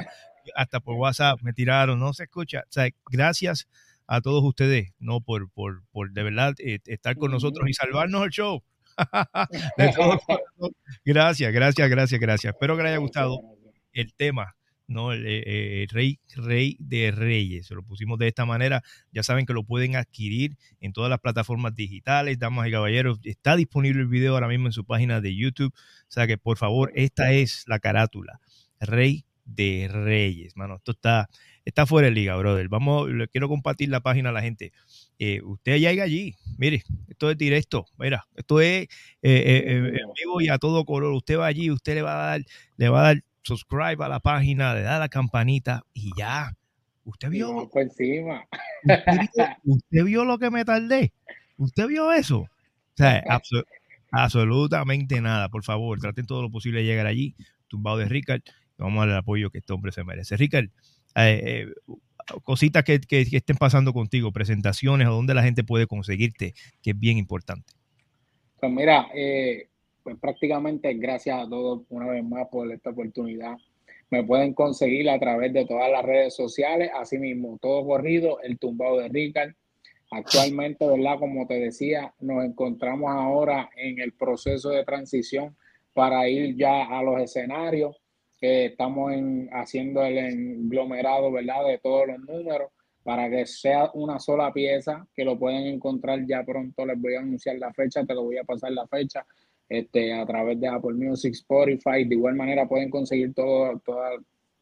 hasta 0.55 0.81
por 0.81 0.95
WhatsApp 0.97 1.41
me 1.43 1.53
tiraron, 1.53 1.99
no 1.99 2.13
se 2.15 2.23
escucha. 2.25 2.61
O 2.61 2.73
sea, 2.73 2.89
gracias 3.11 3.69
a 4.11 4.21
todos 4.21 4.43
ustedes, 4.43 4.93
¿no? 4.99 5.21
Por, 5.21 5.51
por, 5.53 5.85
por 5.93 6.13
de 6.13 6.25
verdad 6.25 6.55
eh, 6.59 6.81
estar 6.87 7.17
con 7.17 7.31
nosotros 7.31 7.69
y 7.69 7.75
salvarnos 7.75 8.25
el 8.25 8.31
show. 8.31 8.65
gracias, 11.05 11.53
gracias, 11.53 11.89
gracias, 11.89 12.21
gracias. 12.21 12.53
Espero 12.53 12.77
que 12.77 12.83
les 12.83 12.91
haya 12.91 12.99
gustado 12.99 13.41
el 13.93 14.13
tema 14.15 14.57
¿no? 14.89 15.13
El, 15.13 15.25
eh, 15.27 15.87
rey, 15.91 16.19
rey 16.35 16.77
de 16.81 17.13
Reyes. 17.13 17.69
Se 17.69 17.77
lo 17.77 17.85
pusimos 17.85 18.19
de 18.19 18.27
esta 18.27 18.45
manera. 18.45 18.83
Ya 19.13 19.23
saben 19.23 19.47
que 19.47 19.53
lo 19.53 19.63
pueden 19.63 19.95
adquirir 19.95 20.57
en 20.81 20.93
todas 20.93 21.09
las 21.09 21.21
plataformas 21.21 21.77
digitales, 21.77 22.41
damas 22.41 22.67
y 22.67 22.73
caballeros. 22.73 23.21
Está 23.23 23.55
disponible 23.55 24.01
el 24.01 24.09
video 24.09 24.35
ahora 24.35 24.49
mismo 24.49 24.67
en 24.67 24.73
su 24.73 24.85
página 24.85 25.21
de 25.21 25.37
YouTube. 25.37 25.73
O 25.73 26.11
sea 26.11 26.27
que 26.27 26.37
por 26.37 26.59
favor, 26.59 26.91
esta 26.97 27.33
es 27.33 27.63
la 27.69 27.79
carátula. 27.79 28.41
Rey 28.81 29.25
de 29.55 29.89
Reyes, 29.91 30.57
mano. 30.57 30.77
Esto 30.77 30.93
está, 30.93 31.29
está 31.65 31.87
fuera 31.87 32.09
de 32.09 32.15
liga, 32.15 32.37
brother. 32.37 32.69
Vamos, 32.69 33.11
le 33.11 33.29
quiero 33.29 33.49
compartir 33.49 33.89
la 33.89 34.01
página 34.01 34.31
a 34.31 34.33
la 34.33 34.43
gente. 34.43 34.73
Eh, 35.19 35.41
usted 35.43 35.79
llega 35.79 36.05
allí, 36.05 36.35
mire, 36.57 36.83
esto 37.09 37.31
es 37.31 37.37
directo, 37.37 37.87
mira, 37.99 38.27
esto 38.37 38.61
es 38.61 38.89
eh, 39.23 39.99
en 40.01 40.13
vivo 40.19 40.41
y 40.41 40.49
a 40.49 40.59
todo 40.59 40.85
color. 40.85 41.13
Usted 41.13 41.39
va 41.39 41.47
allí, 41.47 41.71
usted 41.71 41.95
le 41.95 42.03
va 42.03 42.13
a 42.13 42.31
dar, 42.31 42.43
le 42.77 42.89
va 42.89 43.01
a 43.01 43.03
dar 43.03 43.25
subscribe 43.43 44.05
a 44.05 44.09
la 44.09 44.21
página, 44.21 44.75
le 44.75 44.83
da 44.83 44.99
la 44.99 45.09
campanita 45.09 45.85
y 45.93 46.11
ya. 46.17 46.57
Usted 47.05 47.31
vio. 47.31 47.69
Por 47.69 47.83
encima. 47.83 48.47
Usted, 49.65 50.05
vio, 50.05 50.25
lo 50.25 50.39
que 50.39 50.51
me 50.51 50.65
tardé. 50.65 51.13
Usted 51.57 51.87
vio 51.87 52.13
eso. 52.13 52.41
O 52.41 52.49
sea, 52.95 53.25
absolutamente 54.13 55.21
nada. 55.21 55.49
Por 55.49 55.65
favor, 55.65 55.99
traten 55.99 56.27
todo 56.27 56.43
lo 56.43 56.51
posible 56.51 56.81
de 56.81 56.87
llegar 56.87 57.07
allí. 57.07 57.35
Tumbado 57.69 57.99
de 57.99 58.07
Ricard. 58.07 58.43
Vamos 58.85 59.03
a 59.03 59.05
el 59.05 59.17
apoyo 59.17 59.51
que 59.51 59.59
este 59.59 59.73
hombre 59.73 59.93
se 59.93 60.05
merece. 60.05 60.37
Ricard, 60.37 60.67
eh, 61.17 61.43
eh, 61.45 61.67
cositas 62.43 62.85
que, 62.85 63.01
estén 63.11 63.57
pasando 63.57 63.93
contigo, 63.93 64.33
presentaciones 64.33 65.09
o 65.09 65.13
donde 65.13 65.35
la 65.35 65.43
gente 65.43 65.65
puede 65.65 65.87
conseguirte, 65.87 66.55
que 66.83 66.91
es 66.91 66.99
bien 66.99 67.19
importante. 67.19 67.73
Pues 68.61 68.73
mira, 68.73 69.09
eh, 69.15 69.69
pues 70.03 70.17
prácticamente 70.19 70.93
gracias 70.95 71.47
a 71.47 71.49
todos 71.49 71.83
una 71.89 72.07
vez 72.07 72.25
más 72.25 72.47
por 72.49 72.71
esta 72.71 72.91
oportunidad. 72.91 73.57
Me 74.11 74.25
pueden 74.25 74.55
conseguir 74.55 75.09
a 75.09 75.19
través 75.19 75.53
de 75.53 75.67
todas 75.67 75.91
las 75.91 76.05
redes 76.05 76.35
sociales, 76.35 76.91
así 76.95 77.19
mismo, 77.19 77.59
todo 77.61 77.87
corrido, 77.87 78.41
el 78.43 78.59
tumbado 78.59 78.99
de 78.99 79.09
Ricard. 79.09 79.53
Actualmente, 80.13 80.85
¿verdad? 80.85 81.21
Como 81.21 81.47
te 81.47 81.55
decía, 81.55 82.13
nos 82.19 82.45
encontramos 82.45 83.11
ahora 83.13 83.71
en 83.77 84.01
el 84.01 84.13
proceso 84.13 84.71
de 84.71 84.85
transición 84.85 85.57
para 85.95 86.29
ir 86.29 86.57
ya 86.57 86.85
a 86.85 87.03
los 87.03 87.21
escenarios. 87.21 88.00
Que 88.41 88.67
estamos 88.67 89.13
en, 89.13 89.49
haciendo 89.53 90.03
el 90.03 90.19
englomerado, 90.19 91.31
¿verdad? 91.31 91.67
De 91.67 91.79
todos 91.79 92.09
los 92.09 92.19
números 92.21 92.71
para 93.03 93.31
que 93.31 93.47
sea 93.47 93.91
una 93.95 94.19
sola 94.19 94.53
pieza, 94.53 95.07
que 95.15 95.25
lo 95.25 95.39
pueden 95.39 95.67
encontrar 95.67 96.25
ya 96.27 96.45
pronto. 96.45 96.85
Les 96.87 97.01
voy 97.01 97.15
a 97.15 97.21
anunciar 97.21 97.57
la 97.57 97.73
fecha, 97.73 98.05
te 98.05 98.15
lo 98.15 98.25
voy 98.25 98.39
a 98.39 98.45
pasar 98.45 98.73
la 98.73 98.87
fecha 98.87 99.27
este, 99.69 100.13
a 100.13 100.27
través 100.27 100.61
de 100.61 100.69
Apple 100.69 100.95
Music, 100.95 101.33
Spotify. 101.33 102.05
De 102.05 102.15
igual 102.15 102.35
manera 102.35 102.69
pueden 102.69 102.91
conseguir 102.91 103.35
todo, 103.35 103.79
toda, 103.81 104.11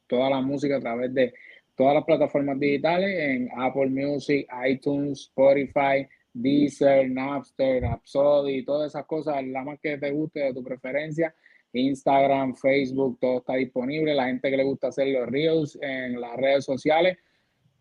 toda 0.06 0.30
la 0.30 0.40
música 0.40 0.76
a 0.76 0.80
través 0.80 1.12
de 1.14 1.34
todas 1.74 1.94
las 1.94 2.04
plataformas 2.04 2.58
digitales 2.58 3.10
en 3.18 3.48
Apple 3.56 3.90
Music, 3.90 4.48
iTunes, 4.68 5.20
Spotify, 5.20 6.06
Deezer, 6.32 7.10
Napster, 7.10 7.82
Rhapsody, 7.82 8.64
todas 8.64 8.92
esas 8.92 9.06
cosas, 9.06 9.44
la 9.46 9.64
más 9.64 9.78
que 9.80 9.98
te 9.98 10.10
guste 10.10 10.40
de 10.40 10.54
tu 10.54 10.62
preferencia. 10.62 11.34
Instagram, 11.72 12.54
Facebook, 12.54 13.18
todo 13.20 13.38
está 13.38 13.54
disponible. 13.54 14.14
La 14.14 14.26
gente 14.26 14.50
que 14.50 14.56
le 14.56 14.64
gusta 14.64 14.88
hacer 14.88 15.08
los 15.08 15.28
reels 15.28 15.78
en 15.80 16.20
las 16.20 16.36
redes 16.36 16.64
sociales, 16.64 17.18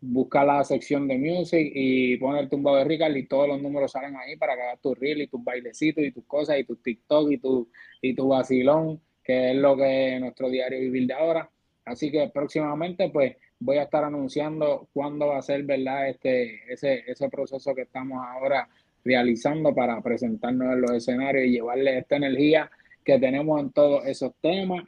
busca 0.00 0.44
la 0.44 0.62
sección 0.64 1.08
de 1.08 1.18
music 1.18 1.72
y 1.74 2.16
pone 2.18 2.40
el 2.40 2.48
tumbado 2.48 2.76
de 2.76 2.84
Ricard 2.84 3.16
y 3.16 3.26
todos 3.26 3.48
los 3.48 3.60
números 3.60 3.92
salen 3.92 4.16
ahí 4.16 4.36
para 4.36 4.54
que 4.54 4.62
hagas 4.62 4.80
tu 4.80 4.94
reel 4.94 5.22
y 5.22 5.26
tus 5.26 5.42
bailecitos 5.42 6.04
y 6.04 6.12
tus 6.12 6.24
cosas 6.24 6.58
y 6.58 6.64
tu 6.64 6.76
TikTok 6.76 7.30
y 7.32 7.38
tu, 7.38 7.68
y 8.00 8.14
tu 8.14 8.28
vacilón, 8.28 9.00
que 9.24 9.50
es 9.50 9.56
lo 9.56 9.76
que 9.76 10.14
es 10.14 10.20
nuestro 10.20 10.48
diario 10.48 10.78
vivir 10.80 11.06
de 11.06 11.14
ahora. 11.14 11.50
Así 11.84 12.10
que 12.10 12.28
próximamente 12.28 13.08
pues 13.10 13.36
voy 13.58 13.78
a 13.78 13.84
estar 13.84 14.04
anunciando 14.04 14.88
cuándo 14.92 15.28
va 15.28 15.38
a 15.38 15.42
ser, 15.42 15.64
¿verdad? 15.64 16.10
Este, 16.10 16.72
ese, 16.72 17.04
ese 17.06 17.28
proceso 17.28 17.74
que 17.74 17.82
estamos 17.82 18.24
ahora 18.24 18.68
realizando 19.04 19.74
para 19.74 20.00
presentarnos 20.00 20.72
en 20.72 20.80
los 20.82 20.92
escenarios 20.92 21.46
y 21.46 21.52
llevarle 21.52 21.98
esta 21.98 22.16
energía 22.16 22.70
que 23.08 23.18
tenemos 23.18 23.58
en 23.58 23.72
todos 23.72 24.04
esos 24.04 24.34
temas 24.42 24.84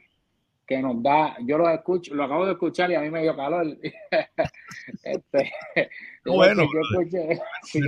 que 0.67 0.77
nos 0.77 1.01
da, 1.01 1.35
yo 1.43 1.57
lo 1.57 1.67
escucho, 1.71 2.13
lo 2.13 2.23
acabo 2.23 2.45
de 2.45 2.51
escuchar 2.51 2.91
y 2.91 2.93
a 2.93 3.01
mí 3.01 3.09
me 3.09 3.23
dio 3.23 3.35
calor. 3.35 3.65
este, 5.03 5.51
bueno, 6.25 6.61
yo 6.71 6.81
escuché, 6.81 7.41
sí, 7.63 7.79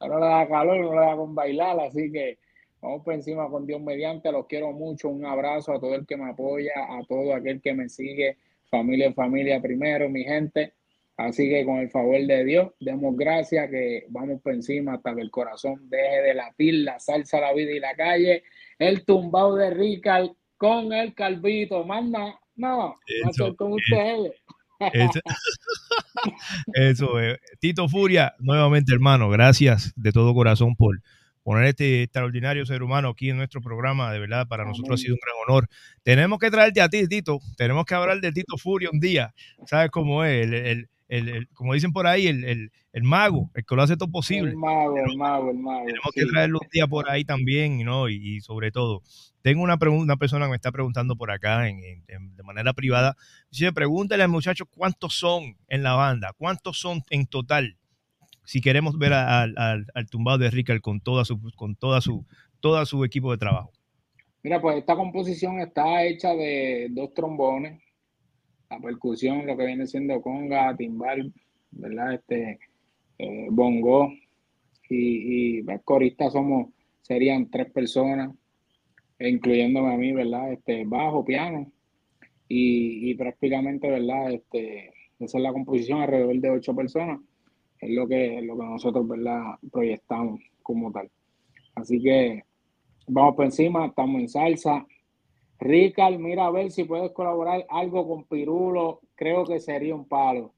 no 0.00 0.18
le 0.18 0.26
da 0.26 0.48
calor, 0.48 0.80
no 0.80 0.98
le 0.98 1.06
da 1.06 1.14
con 1.14 1.34
bailar, 1.34 1.78
así 1.80 2.10
que 2.10 2.38
vamos 2.80 3.04
por 3.04 3.12
encima 3.12 3.50
con 3.50 3.66
Dios 3.66 3.82
mediante, 3.82 4.32
los 4.32 4.46
quiero 4.46 4.72
mucho, 4.72 5.10
un 5.10 5.26
abrazo 5.26 5.74
a 5.74 5.78
todo 5.78 5.94
el 5.94 6.06
que 6.06 6.16
me 6.16 6.30
apoya, 6.30 6.72
a 6.88 7.04
todo 7.06 7.34
aquel 7.34 7.60
que 7.60 7.74
me 7.74 7.90
sigue, 7.90 8.38
familia 8.70 9.12
familia 9.12 9.60
primero, 9.60 10.08
mi 10.08 10.24
gente. 10.24 10.72
Así 11.18 11.50
que 11.50 11.66
con 11.66 11.76
el 11.76 11.90
favor 11.90 12.18
de 12.22 12.44
Dios, 12.44 12.72
demos 12.80 13.14
gracias 13.14 13.70
que 13.70 14.06
vamos 14.08 14.40
por 14.40 14.54
encima 14.54 14.94
hasta 14.94 15.14
que 15.14 15.20
el 15.20 15.30
corazón 15.30 15.88
deje 15.90 16.22
de 16.22 16.34
latir, 16.34 16.74
la 16.82 16.98
salsa, 16.98 17.40
la 17.40 17.52
vida 17.52 17.72
y 17.72 17.78
la 17.78 17.94
calle. 17.94 18.42
El 18.78 19.04
tumbado 19.04 19.56
de 19.56 19.70
Ricard 19.70 20.30
con 20.56 20.92
el 20.92 21.14
Calvito, 21.14 21.84
manda, 21.84 22.38
no, 22.56 22.96
eso, 23.28 23.54
con 23.56 23.72
ustedes. 23.72 24.32
Eso, 26.74 27.20
es. 27.20 27.38
Tito 27.60 27.88
Furia, 27.88 28.34
nuevamente 28.38 28.92
hermano, 28.92 29.30
gracias 29.30 29.92
de 29.96 30.12
todo 30.12 30.34
corazón 30.34 30.74
por 30.76 31.00
poner 31.42 31.66
este 31.66 32.02
extraordinario 32.02 32.66
ser 32.66 32.82
humano 32.82 33.10
aquí 33.10 33.30
en 33.30 33.36
nuestro 33.36 33.60
programa, 33.60 34.12
de 34.12 34.18
verdad, 34.18 34.48
para 34.48 34.64
nosotros 34.64 35.00
ha 35.00 35.02
sido 35.02 35.14
un 35.14 35.20
gran 35.20 35.36
honor. 35.46 35.68
Tenemos 36.02 36.38
que 36.38 36.50
traerte 36.50 36.80
a 36.80 36.88
ti, 36.88 37.06
Tito, 37.06 37.38
tenemos 37.56 37.84
que 37.84 37.94
hablar 37.94 38.20
de 38.20 38.32
Tito 38.32 38.56
Furia 38.58 38.90
un 38.92 39.00
día, 39.00 39.34
¿sabes 39.66 39.90
cómo 39.90 40.24
es? 40.24 40.44
el, 40.44 40.54
el, 40.54 40.88
como 41.54 41.74
dicen 41.74 41.92
por 41.92 42.06
ahí, 42.06 42.26
el, 42.26 42.70
el, 42.92 43.02
mago, 43.02 43.50
el 43.54 43.64
que 43.64 43.76
lo 43.76 43.82
hace 43.82 43.96
todo 43.96 44.10
posible. 44.10 44.50
El 44.50 44.56
mago, 44.56 44.96
el 44.96 45.16
mago, 45.16 45.50
el 45.50 45.58
mago. 45.58 45.86
Tenemos 45.86 46.10
que 46.14 46.26
traerlo 46.26 46.58
un 46.62 46.68
día 46.72 46.86
por 46.86 47.10
ahí 47.10 47.24
también, 47.24 47.84
¿no? 47.84 48.08
Y, 48.08 48.40
sobre 48.40 48.70
todo, 48.70 49.02
tengo 49.42 49.62
una, 49.62 49.76
pregunta, 49.76 50.04
una 50.04 50.16
persona 50.16 50.46
que 50.46 50.50
me 50.50 50.56
está 50.56 50.72
preguntando 50.72 51.16
por 51.16 51.30
acá 51.30 51.68
en, 51.68 52.04
de 52.06 52.42
manera 52.42 52.72
privada. 52.72 53.16
Dice, 53.50 53.72
pregúntale 53.72 54.22
al 54.22 54.30
muchacho 54.30 54.66
cuántos 54.66 55.14
son 55.14 55.56
en 55.68 55.82
la 55.82 55.94
banda, 55.94 56.32
cuántos 56.36 56.78
son 56.78 57.02
en 57.10 57.26
total. 57.26 57.76
Si 58.44 58.60
queremos 58.60 58.98
ver 58.98 59.14
al, 59.14 59.54
al, 59.56 60.10
tumbado 60.10 60.38
de 60.38 60.50
Ricard 60.50 60.80
con 60.80 61.00
toda 61.00 61.24
su, 61.24 61.40
con 61.56 61.76
toda 61.76 62.00
su, 62.00 62.26
toda 62.60 62.84
su 62.84 63.04
equipo 63.04 63.30
de 63.32 63.38
trabajo. 63.38 63.72
Mira, 64.42 64.60
pues 64.60 64.76
esta 64.76 64.94
composición 64.94 65.60
está 65.60 66.04
hecha 66.04 66.34
de 66.34 66.88
dos 66.90 67.14
trombones, 67.14 67.80
la 68.70 68.80
percusión, 68.80 69.46
lo 69.46 69.56
que 69.56 69.66
viene 69.66 69.86
siendo 69.86 70.20
conga, 70.20 70.76
timbal, 70.76 71.32
¿verdad? 71.70 72.14
Este, 72.14 72.58
eh, 73.18 73.46
bongo 73.50 74.12
y, 74.88 75.58
y 75.58 75.62
pues, 75.62 75.80
coristas 75.84 76.32
somos, 76.32 76.68
serían 77.02 77.50
tres 77.50 77.70
personas, 77.70 78.34
incluyéndome 79.18 79.94
a 79.94 79.96
mí, 79.96 80.12
¿verdad? 80.12 80.52
Este, 80.52 80.84
bajo, 80.84 81.24
piano 81.24 81.70
y, 82.48 83.14
prácticamente, 83.14 83.88
¿verdad? 83.88 84.32
Este, 84.32 84.92
esa 85.18 85.38
es 85.38 85.42
la 85.42 85.52
composición 85.52 86.02
alrededor 86.02 86.36
de 86.36 86.50
ocho 86.50 86.74
personas, 86.74 87.20
es 87.80 87.90
lo 87.90 88.06
que, 88.06 88.38
es 88.38 88.44
lo 88.44 88.58
que 88.58 88.64
nosotros, 88.64 89.06
¿verdad? 89.08 89.42
Proyectamos 89.72 90.40
como 90.62 90.92
tal. 90.92 91.10
Así 91.74 92.00
que 92.00 92.44
vamos 93.08 93.34
por 93.34 93.46
encima, 93.46 93.86
estamos 93.86 94.20
en 94.20 94.28
salsa, 94.28 94.86
Ricard, 95.60 96.18
mira 96.18 96.46
a 96.46 96.50
ver 96.50 96.70
si 96.70 96.84
puedes 96.84 97.12
colaborar 97.12 97.64
algo 97.68 98.06
con 98.06 98.24
Pirulo. 98.24 99.00
Creo 99.14 99.44
que 99.44 99.60
sería 99.60 99.94
un 99.94 100.06
palo. 100.06 100.52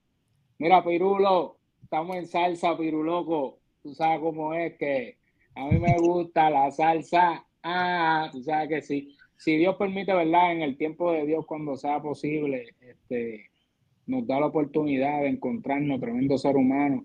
Mira, 0.58 0.82
Pirulo, 0.84 1.58
estamos 1.82 2.16
en 2.16 2.26
salsa, 2.26 2.76
Piruloco. 2.76 3.58
Tú 3.82 3.94
sabes 3.94 4.20
cómo 4.20 4.54
es 4.54 4.76
que 4.78 5.18
a 5.54 5.66
mí 5.66 5.78
me 5.78 5.96
gusta 5.98 6.50
la 6.50 6.70
salsa. 6.70 7.44
Ah, 7.62 8.28
tú 8.32 8.42
sabes 8.42 8.68
que 8.68 8.82
sí. 8.82 9.16
Si 9.36 9.56
Dios 9.56 9.76
permite, 9.76 10.14
¿verdad? 10.14 10.52
En 10.52 10.62
el 10.62 10.76
tiempo 10.76 11.12
de 11.12 11.26
Dios, 11.26 11.44
cuando 11.46 11.76
sea 11.76 12.00
posible, 12.00 12.74
este, 12.80 13.50
nos 14.06 14.26
da 14.26 14.40
la 14.40 14.46
oportunidad 14.46 15.20
de 15.20 15.28
encontrarnos, 15.28 16.00
tremendo 16.00 16.38
ser 16.38 16.56
humano. 16.56 17.04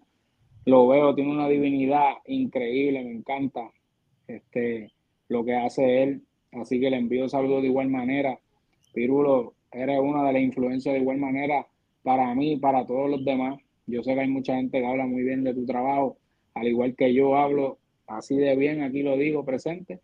Lo 0.65 0.87
veo, 0.87 1.13
tiene 1.13 1.31
una 1.31 1.49
divinidad 1.49 2.13
increíble, 2.25 3.03
me 3.03 3.11
encanta 3.11 3.69
este, 4.27 4.91
lo 5.27 5.43
que 5.43 5.55
hace 5.55 6.03
él 6.03 6.23
Así 6.51 6.79
que 6.79 6.89
le 6.89 6.97
envío 6.97 7.29
saludos 7.29 7.61
de 7.61 7.69
igual 7.69 7.89
manera. 7.89 8.39
Pirulo, 8.93 9.53
eres 9.71 9.99
una 9.99 10.25
de 10.25 10.33
las 10.33 10.41
influencias 10.41 10.93
de 10.93 10.99
igual 11.01 11.17
manera 11.17 11.65
para 12.03 12.33
mí 12.35 12.53
y 12.53 12.57
para 12.57 12.85
todos 12.85 13.09
los 13.09 13.23
demás. 13.23 13.59
Yo 13.87 14.03
sé 14.03 14.13
que 14.13 14.21
hay 14.21 14.29
mucha 14.29 14.55
gente 14.55 14.79
que 14.79 14.85
habla 14.85 15.05
muy 15.05 15.23
bien 15.23 15.43
de 15.43 15.53
tu 15.53 15.65
trabajo, 15.65 16.17
al 16.53 16.67
igual 16.67 16.95
que 16.95 17.13
yo 17.13 17.35
hablo 17.35 17.79
así 18.07 18.35
de 18.35 18.55
bien, 18.55 18.83
aquí 18.83 19.03
lo 19.03 19.17
digo 19.17 19.45
presente. 19.45 20.01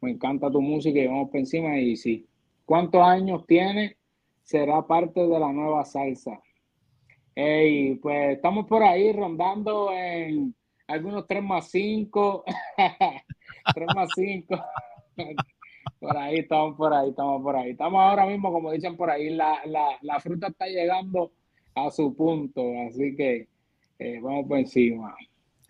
Me 0.00 0.10
encanta 0.10 0.50
tu 0.50 0.60
música 0.60 0.98
y 0.98 1.06
vamos 1.06 1.30
por 1.30 1.40
encima. 1.40 1.78
Y 1.78 1.96
sí, 1.96 2.26
¿cuántos 2.64 3.02
años 3.02 3.46
tiene? 3.46 3.96
Será 4.42 4.86
parte 4.86 5.26
de 5.26 5.38
la 5.38 5.52
nueva 5.52 5.84
salsa. 5.84 6.40
Hey, 7.34 7.98
pues 8.00 8.36
estamos 8.36 8.66
por 8.66 8.82
ahí 8.82 9.12
rondando 9.12 9.92
en 9.92 10.54
algunos 10.86 11.26
3 11.26 11.42
más 11.42 11.70
5. 11.70 12.44
3 13.74 13.86
más 13.94 14.08
5. 14.14 14.56
Por 16.06 16.16
ahí, 16.16 16.38
estamos 16.38 16.76
por 16.76 16.94
ahí, 16.94 17.10
estamos 17.10 17.42
por 17.42 17.56
ahí. 17.56 17.70
Estamos 17.70 18.00
ahora 18.00 18.26
mismo, 18.26 18.52
como 18.52 18.70
dicen 18.70 18.96
por 18.96 19.10
ahí, 19.10 19.30
la, 19.30 19.58
la, 19.66 19.98
la 20.02 20.20
fruta 20.20 20.48
está 20.48 20.66
llegando 20.66 21.32
a 21.74 21.90
su 21.90 22.14
punto, 22.14 22.62
así 22.88 23.16
que 23.16 23.48
eh, 23.98 24.20
vamos 24.22 24.46
por 24.46 24.58
encima. 24.58 25.14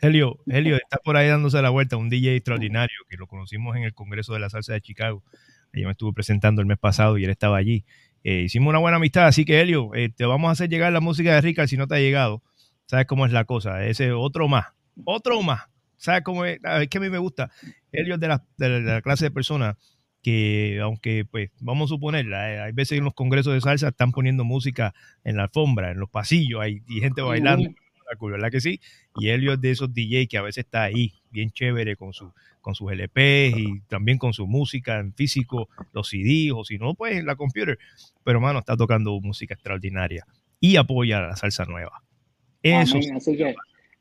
Helio, 0.01 0.39
Helio 0.47 0.76
está 0.76 0.99
por 0.99 1.16
ahí 1.16 1.28
dándose 1.28 1.61
la 1.62 1.70
vuelta, 1.70 1.97
un 1.97 2.11
DJ 2.11 2.37
extraordinario 2.37 2.99
que 3.09 3.16
lo 3.16 3.26
conocimos 3.26 3.76
en 3.76 3.84
el 3.84 3.95
Congreso 3.95 4.34
de 4.34 4.41
la 4.41 4.51
Salsa 4.51 4.74
de 4.74 4.82
Chicago. 4.82 5.22
Ahí 5.72 5.84
me 5.84 5.93
estuvo 5.93 6.12
presentando 6.12 6.61
el 6.61 6.66
mes 6.66 6.78
pasado 6.78 7.16
y 7.16 7.24
él 7.24 7.30
estaba 7.30 7.57
allí. 7.57 7.84
Eh, 8.22 8.43
hicimos 8.43 8.70
una 8.70 8.78
buena 8.78 8.99
amistad, 8.99 9.26
así 9.26 9.45
que 9.45 9.61
Helio, 9.61 9.95
eh, 9.95 10.11
te 10.14 10.26
vamos 10.26 10.49
a 10.49 10.53
hacer 10.53 10.68
llegar 10.68 10.93
la 10.93 11.01
música 11.01 11.34
de 11.34 11.41
Rica 11.41 11.66
si 11.66 11.76
no 11.76 11.87
te 11.87 11.95
ha 11.95 11.99
llegado. 11.99 12.43
¿Sabes 12.87 13.07
cómo 13.07 13.24
es 13.24 13.32
la 13.32 13.47
cosa? 13.47 13.84
Ese 13.87 14.12
otro 14.12 14.49
más, 14.49 14.66
otro 15.05 15.41
más. 15.43 15.62
¿Sabes 15.97 16.22
cómo 16.22 16.45
es? 16.45 16.59
Es 16.62 16.89
que 16.89 16.99
a 16.99 17.01
mí 17.01 17.09
me 17.09 17.18
gusta. 17.18 17.51
Helio 17.91 18.14
es 18.14 18.20
de 18.20 18.28
la, 18.28 18.45
de 18.59 18.80
la 18.80 19.01
clase 19.01 19.24
de 19.24 19.30
personas 19.30 19.76
que, 20.27 20.81
aunque, 20.83 21.24
pues, 21.24 21.51
vamos 21.61 21.89
a 21.89 21.95
suponer, 21.95 22.27
eh, 22.27 22.61
hay 22.61 22.72
veces 22.72 22.99
en 22.99 23.05
los 23.05 23.14
congresos 23.14 23.55
de 23.55 23.61
salsa 23.61 23.87
están 23.87 24.11
poniendo 24.11 24.43
música 24.43 24.93
en 25.22 25.37
la 25.37 25.45
alfombra, 25.45 25.93
en 25.93 26.01
los 26.01 26.11
pasillos, 26.11 26.61
hay 26.61 26.83
y 26.89 26.99
gente 26.99 27.22
bailando. 27.22 27.70
¿verdad 28.20 28.51
que 28.51 28.61
sí? 28.61 28.81
Y 29.18 29.29
Helio 29.29 29.53
es 29.53 29.61
de 29.61 29.70
esos 29.70 29.95
DJ 29.95 30.27
que 30.27 30.37
a 30.37 30.43
veces 30.43 30.64
está 30.64 30.83
ahí, 30.83 31.12
bien 31.31 31.51
chévere 31.51 31.95
con, 31.95 32.12
su, 32.12 32.33
con 32.61 32.74
sus 32.74 32.91
LPs 32.91 33.57
y 33.57 33.81
también 33.87 34.18
con 34.18 34.33
su 34.33 34.49
música 34.49 34.99
en 34.99 35.14
físico, 35.14 35.68
los 35.93 36.09
CDs 36.09 36.51
o 36.57 36.64
si 36.64 36.77
no, 36.77 36.95
pues 36.95 37.16
en 37.16 37.27
la 37.27 37.37
computer. 37.37 37.79
Pero, 38.24 38.41
mano, 38.41 38.59
está 38.59 38.77
tocando 38.77 39.20
música 39.20 39.55
extraordinaria 39.55 40.27
y 40.59 40.74
apoya 40.74 41.18
a 41.18 41.29
la 41.29 41.37
salsa 41.37 41.66
nueva. 41.66 42.03
Eso. 42.64 42.99
Así 43.14 43.37
que, 43.37 43.55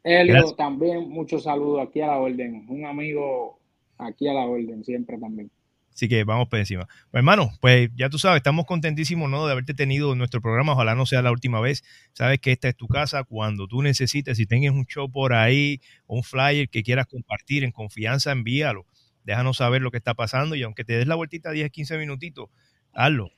Helio, 0.03 0.55
también 0.55 1.07
mucho 1.07 1.37
saludo 1.37 1.81
aquí 1.81 2.01
a 2.01 2.07
la 2.07 2.17
orden. 2.17 2.65
Un 2.67 2.83
amigo 2.87 3.59
aquí 3.99 4.27
a 4.27 4.33
la 4.33 4.45
orden, 4.45 4.83
siempre 4.83 5.19
también. 5.19 5.51
Así 5.95 6.09
que 6.09 6.25
vamos 6.25 6.49
por 6.49 6.59
encima. 6.59 6.87
Pues, 7.09 7.21
hermano, 7.21 7.51
pues 7.61 7.89
ya 7.95 8.09
tú 8.09 8.19
sabes, 8.19 8.37
estamos 8.37 8.65
contentísimos 8.65 9.29
¿no? 9.29 9.45
de 9.45 9.53
haberte 9.53 9.73
tenido 9.73 10.11
en 10.11 10.17
nuestro 10.17 10.41
programa. 10.41 10.73
Ojalá 10.73 10.93
no 10.93 11.05
sea 11.05 11.21
la 11.21 11.31
última 11.31 11.61
vez. 11.61 11.85
Sabes 12.11 12.39
que 12.39 12.51
esta 12.51 12.67
es 12.67 12.75
tu 12.75 12.87
casa. 12.87 13.23
Cuando 13.23 13.65
tú 13.65 13.81
necesites, 13.81 14.35
si 14.35 14.45
tengas 14.45 14.73
un 14.73 14.85
show 14.85 15.09
por 15.09 15.33
ahí, 15.33 15.79
un 16.05 16.23
flyer 16.23 16.67
que 16.67 16.83
quieras 16.83 17.07
compartir 17.07 17.63
en 17.63 17.71
confianza, 17.71 18.33
envíalo. 18.33 18.85
Déjanos 19.23 19.57
saber 19.57 19.81
lo 19.81 19.89
que 19.89 19.97
está 19.97 20.13
pasando 20.13 20.55
y 20.55 20.63
aunque 20.63 20.83
te 20.83 20.97
des 20.97 21.07
la 21.07 21.15
vueltita 21.15 21.51
10, 21.51 21.71
15 21.71 21.97
minutitos, 21.97 22.49
hazlo. 22.91 23.31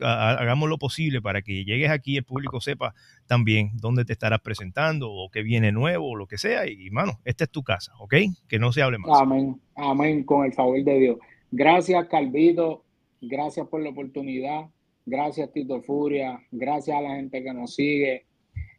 hagamos 0.00 0.70
lo 0.70 0.78
posible 0.78 1.20
para 1.20 1.42
que 1.42 1.66
llegues 1.66 1.90
aquí 1.90 2.14
y 2.14 2.16
el 2.16 2.24
público 2.24 2.62
sepa 2.62 2.94
también 3.26 3.70
dónde 3.74 4.06
te 4.06 4.14
estarás 4.14 4.40
presentando 4.40 5.12
o 5.12 5.30
qué 5.30 5.42
viene 5.42 5.72
nuevo 5.72 6.12
o 6.12 6.16
lo 6.16 6.26
que 6.26 6.38
sea. 6.38 6.66
Y, 6.66 6.86
hermano, 6.86 7.20
esta 7.26 7.44
es 7.44 7.50
tu 7.50 7.62
casa, 7.62 7.92
¿ok? 7.98 8.14
Que 8.48 8.58
no 8.58 8.72
se 8.72 8.80
hable 8.80 8.96
más. 8.96 9.20
Amén, 9.20 9.60
amén, 9.76 10.24
con 10.24 10.46
el 10.46 10.54
favor 10.54 10.82
de 10.82 10.98
Dios. 10.98 11.18
Gracias, 11.52 12.08
Calvito. 12.08 12.82
Gracias 13.20 13.68
por 13.68 13.82
la 13.82 13.90
oportunidad. 13.90 14.70
Gracias, 15.04 15.52
Tito 15.52 15.82
Furia. 15.82 16.40
Gracias 16.50 16.96
a 16.96 17.02
la 17.02 17.16
gente 17.16 17.44
que 17.44 17.52
nos 17.52 17.74
sigue. 17.74 18.24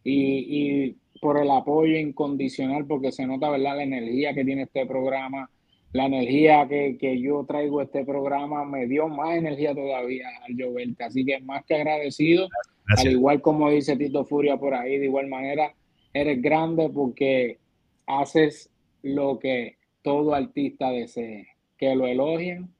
Y, 0.03 0.97
por 1.21 1.37
el 1.37 1.51
apoyo 1.51 1.95
incondicional, 1.97 2.85
porque 2.85 3.11
se 3.11 3.25
nota, 3.25 3.49
¿verdad?, 3.49 3.77
la 3.77 3.83
energía 3.83 4.33
que 4.33 4.43
tiene 4.43 4.63
este 4.63 4.85
programa. 4.87 5.49
La 5.93 6.07
energía 6.07 6.67
que, 6.67 7.21
yo 7.21 7.45
traigo 7.47 7.79
a 7.79 7.83
este 7.83 8.03
programa 8.03 8.65
me 8.65 8.87
dio 8.87 9.07
más 9.07 9.37
energía 9.37 9.75
todavía 9.75 10.27
al 10.45 10.57
yo 10.57 10.73
verte. 10.73 11.03
Así 11.03 11.23
que 11.23 11.39
más 11.41 11.63
que 11.65 11.75
agradecido, 11.75 12.49
al 12.97 13.11
igual 13.11 13.39
como 13.41 13.69
dice 13.69 13.95
Tito 13.95 14.25
Furia 14.25 14.57
por 14.57 14.73
ahí, 14.73 14.97
de 14.97 15.05
igual 15.05 15.27
manera, 15.27 15.73
eres 16.11 16.41
grande 16.41 16.89
porque 16.89 17.59
haces 18.07 18.71
lo 19.03 19.37
que 19.37 19.77
todo 20.01 20.33
artista 20.33 20.89
desee 20.89 21.52
que 21.83 21.95
lo 21.95 22.07
elogien, 22.07 22.73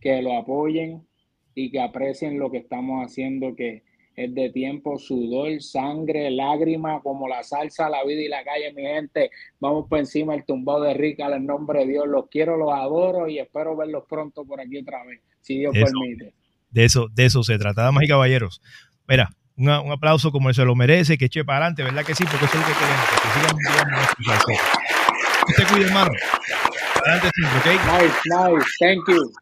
que 0.00 0.22
lo 0.22 0.38
apoyen 0.38 1.06
y 1.54 1.70
que 1.70 1.80
aprecien 1.80 2.38
lo 2.38 2.50
que 2.50 2.56
estamos 2.58 3.04
haciendo, 3.04 3.54
que 3.54 3.82
es 4.16 4.34
de 4.34 4.48
tiempo, 4.48 4.98
sudor, 4.98 5.60
sangre, 5.62 6.30
lágrima, 6.30 7.02
como 7.02 7.28
la 7.28 7.42
salsa, 7.42 7.90
la 7.90 8.02
vida 8.04 8.22
y 8.22 8.28
la 8.28 8.42
calle, 8.42 8.72
mi 8.72 8.80
gente. 8.82 9.30
Vamos 9.58 9.88
por 9.88 9.98
encima 9.98 10.34
el 10.34 10.46
tumbado 10.46 10.84
de 10.84 10.94
Rica, 10.94 11.26
en 11.34 11.44
nombre 11.44 11.80
de 11.80 11.88
Dios. 11.88 12.08
Los 12.08 12.28
quiero, 12.30 12.56
los 12.56 12.72
adoro 12.72 13.28
y 13.28 13.38
espero 13.38 13.76
verlos 13.76 14.04
pronto 14.08 14.46
por 14.46 14.58
aquí 14.58 14.78
otra 14.78 15.04
vez, 15.04 15.20
si 15.40 15.58
Dios 15.58 15.74
permite. 15.74 16.32
De 16.70 16.84
eso, 16.84 17.08
de 17.12 17.26
eso 17.26 17.42
se 17.42 17.58
trata, 17.58 17.82
damas 17.82 18.04
y 18.04 18.08
caballeros. 18.08 18.62
Mira, 19.06 19.28
un 19.56 19.68
aplauso 19.68 20.32
como 20.32 20.50
se 20.54 20.64
lo 20.64 20.74
merece, 20.74 21.18
que 21.18 21.26
eche 21.26 21.44
para 21.44 21.66
adelante, 21.66 21.82
¿verdad 21.82 22.06
que 22.06 22.14
sí? 22.14 22.24
Porque 22.24 22.46
eso 22.46 22.58
es 22.58 22.60
lo 22.60 22.66
que 22.66 22.72
queremos, 22.78 23.04
que 25.46 25.52
sigan 25.52 25.74
cuide, 25.74 25.86
hermano. 25.86 26.12
Nice, 27.06 28.14
nice, 28.26 28.66
thank 28.78 29.08
you. 29.08 29.32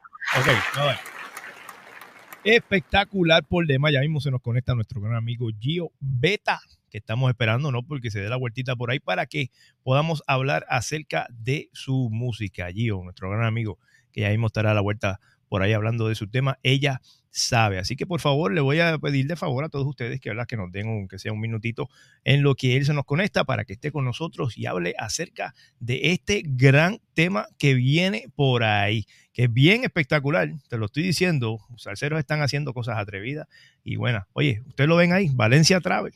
Espectacular 2.45 3.45
por 3.45 3.67
demás. 3.67 3.93
Ya 3.93 4.01
mismo 4.01 4.21
se 4.21 4.31
nos 4.31 4.41
conecta 4.41 4.75
nuestro 4.75 5.01
gran 5.01 5.17
amigo 5.17 5.49
Gio 5.59 5.91
Beta, 5.99 6.61
que 6.89 6.99
estamos 6.99 7.29
esperando, 7.31 7.73
¿no? 7.73 7.83
Porque 7.83 8.11
se 8.11 8.21
dé 8.21 8.29
la 8.29 8.37
vueltita 8.37 8.77
por 8.77 8.91
ahí 8.91 9.01
para 9.01 9.27
que 9.27 9.51
podamos 9.83 10.23
hablar 10.27 10.67
acerca 10.69 11.27
de 11.31 11.69
su 11.73 12.09
música. 12.11 12.71
Gio, 12.71 13.03
nuestro 13.03 13.29
gran 13.31 13.45
amigo, 13.45 13.79
que 14.13 14.21
ya 14.21 14.31
mismo 14.31 14.47
estará 14.47 14.71
a 14.71 14.75
la 14.75 14.81
vuelta 14.81 15.21
por 15.49 15.63
ahí 15.63 15.73
hablando 15.73 16.09
de 16.09 16.15
su 16.15 16.29
tema. 16.29 16.59
Ella 16.63 17.01
sabe. 17.31 17.79
Así 17.79 17.97
que 17.97 18.07
por 18.07 18.20
favor, 18.20 18.53
le 18.53 18.61
voy 18.61 18.81
a 18.81 18.99
pedir 18.99 19.26
de 19.26 19.37
favor 19.37 19.64
a 19.64 19.68
todos 19.68 19.87
ustedes 19.87 20.20
que, 20.20 20.33
que 20.47 20.57
nos 20.57 20.72
den, 20.72 20.89
aunque 20.89 21.18
sea 21.18 21.33
un 21.33 21.41
minutito, 21.41 21.89
en 22.24 22.43
lo 22.43 22.55
que 22.55 22.76
él 22.76 22.85
se 22.85 22.95
nos 22.95 23.05
conecta 23.05 23.45
para 23.45 23.64
que 23.64 23.74
esté 23.74 23.93
con 23.93 24.05
nosotros 24.05 24.57
y 24.57 24.66
hable 24.66 24.95
acerca 24.99 25.55
de 25.79 26.12
este 26.12 26.43
gran 26.45 27.01
tema 27.14 27.47
que 27.59 27.74
viene 27.74 28.26
por 28.35 28.64
ahí, 28.64 29.07
que 29.33 29.45
es 29.45 29.53
bien 29.53 29.85
espectacular. 29.85 30.51
Te 30.68 30.79
lo 30.79 30.87
estoy 30.87 31.03
diciendo, 31.03 31.59
los 31.70 31.83
salseros 31.83 32.18
están 32.18 32.43
haciendo 32.43 32.72
cosas 32.72 32.99
atrevidas 32.99 33.47
y 33.85 33.97
buenas. 33.97 34.26
Oye, 34.33 34.62
ustedes 34.66 34.89
lo 34.89 34.97
ven 34.97 35.12
ahí, 35.12 35.31
Valencia 35.33 35.81
Travel. 35.81 36.14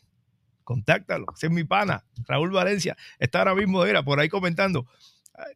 Contáctalo, 0.65 1.27
ese 1.35 1.47
es 1.47 1.53
mi 1.53 1.65
pana, 1.65 2.05
Raúl 2.27 2.53
Valencia. 2.53 2.97
Está 3.19 3.41
ahora 3.41 3.55
mismo, 3.55 3.85
era 3.85 4.03
por 4.03 4.21
ahí 4.21 4.29
comentando. 4.29 4.87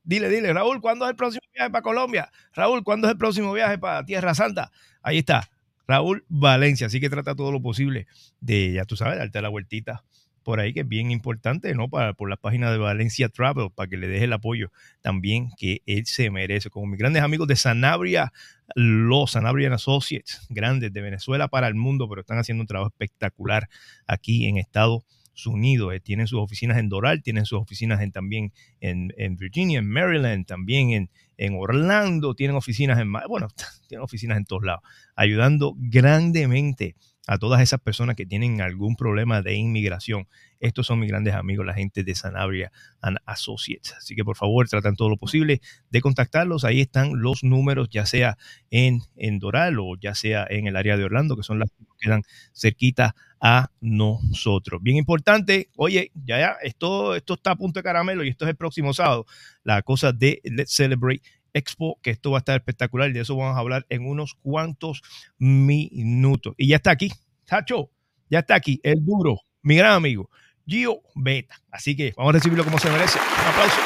Dile, 0.04 0.28
dile, 0.28 0.52
Raúl, 0.52 0.80
¿cuándo 0.80 1.04
es 1.04 1.10
el 1.10 1.16
próximo 1.16 1.42
viaje 1.54 1.70
para 1.70 1.82
Colombia? 1.82 2.30
Raúl, 2.54 2.82
¿cuándo 2.82 3.08
es 3.08 3.12
el 3.12 3.18
próximo 3.18 3.52
viaje 3.52 3.78
para 3.78 4.04
Tierra 4.04 4.34
Santa? 4.34 4.72
Ahí 5.02 5.18
está, 5.18 5.50
Raúl 5.86 6.24
Valencia. 6.28 6.86
Así 6.86 7.00
que 7.00 7.10
trata 7.10 7.34
todo 7.34 7.52
lo 7.52 7.60
posible 7.60 8.06
de, 8.40 8.72
ya 8.72 8.84
tú 8.84 8.96
sabes, 8.96 9.18
darte 9.18 9.40
la 9.42 9.48
vueltita 9.48 10.04
por 10.46 10.60
ahí, 10.60 10.72
que 10.72 10.80
es 10.80 10.88
bien 10.88 11.10
importante, 11.10 11.74
¿no? 11.74 11.88
Para, 11.88 12.14
por 12.14 12.30
las 12.30 12.38
páginas 12.38 12.70
de 12.70 12.78
Valencia 12.78 13.28
Travel, 13.28 13.70
para 13.74 13.88
que 13.88 13.96
le 13.96 14.06
deje 14.06 14.26
el 14.26 14.32
apoyo 14.32 14.70
también 15.00 15.50
que 15.58 15.82
él 15.86 16.06
se 16.06 16.30
merece. 16.30 16.70
Como 16.70 16.86
mis 16.86 17.00
grandes 17.00 17.24
amigos 17.24 17.48
de 17.48 17.56
Sanabria, 17.56 18.32
los 18.76 19.32
Sanabria 19.32 19.74
Associates, 19.74 20.46
grandes 20.48 20.92
de 20.92 21.00
Venezuela 21.00 21.48
para 21.48 21.66
el 21.66 21.74
mundo, 21.74 22.08
pero 22.08 22.20
están 22.20 22.38
haciendo 22.38 22.62
un 22.62 22.68
trabajo 22.68 22.90
espectacular 22.90 23.68
aquí 24.06 24.46
en 24.46 24.56
Estados 24.56 25.02
Unidos. 25.44 25.92
Eh, 25.92 26.00
tienen 26.00 26.26
sus 26.26 26.40
oficinas 26.40 26.78
en 26.78 26.88
Doral, 26.88 27.22
tienen 27.22 27.44
sus 27.44 27.60
oficinas 27.60 28.00
en, 28.00 28.12
también 28.12 28.52
en, 28.80 29.12
en 29.18 29.36
Virginia, 29.36 29.80
en 29.80 29.88
Maryland, 29.88 30.46
también 30.46 30.90
en, 30.90 31.10
en 31.36 31.54
Orlando, 31.58 32.34
tienen 32.34 32.56
oficinas 32.56 32.98
en, 32.98 33.12
bueno, 33.28 33.48
tienen 33.88 34.02
oficinas 34.02 34.38
en 34.38 34.44
todos 34.44 34.64
lados, 34.64 34.82
ayudando 35.14 35.74
grandemente 35.76 36.94
a 37.26 37.38
todas 37.38 37.60
esas 37.60 37.80
personas 37.80 38.16
que 38.16 38.24
tienen 38.24 38.60
algún 38.60 38.96
problema 38.96 39.42
de 39.42 39.54
inmigración. 39.54 40.28
Estos 40.60 40.86
son 40.86 41.00
mis 41.00 41.08
grandes 41.08 41.34
amigos, 41.34 41.66
la 41.66 41.74
gente 41.74 42.02
de 42.02 42.14
Sanabria 42.14 42.72
and 43.02 43.18
Associates. 43.26 43.94
Así 43.98 44.14
que 44.14 44.24
por 44.24 44.36
favor, 44.36 44.68
tratan 44.68 44.96
todo 44.96 45.10
lo 45.10 45.16
posible 45.16 45.60
de 45.90 46.00
contactarlos. 46.00 46.64
Ahí 46.64 46.80
están 46.80 47.20
los 47.20 47.42
números, 47.42 47.88
ya 47.90 48.06
sea 48.06 48.38
en, 48.70 49.00
en 49.16 49.38
Doral 49.38 49.78
o 49.80 49.96
ya 50.00 50.14
sea 50.14 50.46
en 50.48 50.66
el 50.66 50.76
área 50.76 50.96
de 50.96 51.04
Orlando, 51.04 51.36
que 51.36 51.42
son 51.42 51.58
las 51.58 51.70
que 51.70 51.84
quedan 51.98 52.22
cerquita 52.54 53.14
a 53.40 53.70
nosotros. 53.80 54.82
Bien 54.82 54.96
importante, 54.96 55.68
oye, 55.76 56.10
ya, 56.14 56.38
ya, 56.38 56.56
esto, 56.62 57.14
esto 57.14 57.34
está 57.34 57.52
a 57.52 57.56
punto 57.56 57.80
de 57.80 57.84
caramelo 57.84 58.24
y 58.24 58.28
esto 58.28 58.44
es 58.44 58.50
el 58.50 58.56
próximo 58.56 58.94
sábado, 58.94 59.26
la 59.62 59.82
cosa 59.82 60.12
de 60.12 60.40
Let's 60.44 60.72
Celebrate 60.74 61.22
Expo, 61.56 61.98
que 62.02 62.10
esto 62.10 62.30
va 62.30 62.38
a 62.38 62.40
estar 62.40 62.56
espectacular, 62.56 63.10
de 63.12 63.20
eso 63.20 63.34
vamos 63.34 63.56
a 63.56 63.60
hablar 63.60 63.86
en 63.88 64.06
unos 64.06 64.34
cuantos 64.42 65.02
minutos. 65.38 66.54
Y 66.58 66.68
ya 66.68 66.76
está 66.76 66.90
aquí, 66.90 67.10
Sacho, 67.44 67.90
ya 68.28 68.40
está 68.40 68.54
aquí, 68.54 68.78
el 68.82 69.04
duro, 69.04 69.38
mi 69.62 69.76
gran 69.76 69.92
amigo, 69.92 70.28
Gio 70.66 71.00
Beta. 71.14 71.56
Así 71.70 71.96
que 71.96 72.12
vamos 72.16 72.30
a 72.30 72.34
recibirlo 72.34 72.64
como 72.64 72.78
se 72.78 72.90
merece. 72.90 73.18
Un 73.18 73.48
aplauso. 73.48 73.80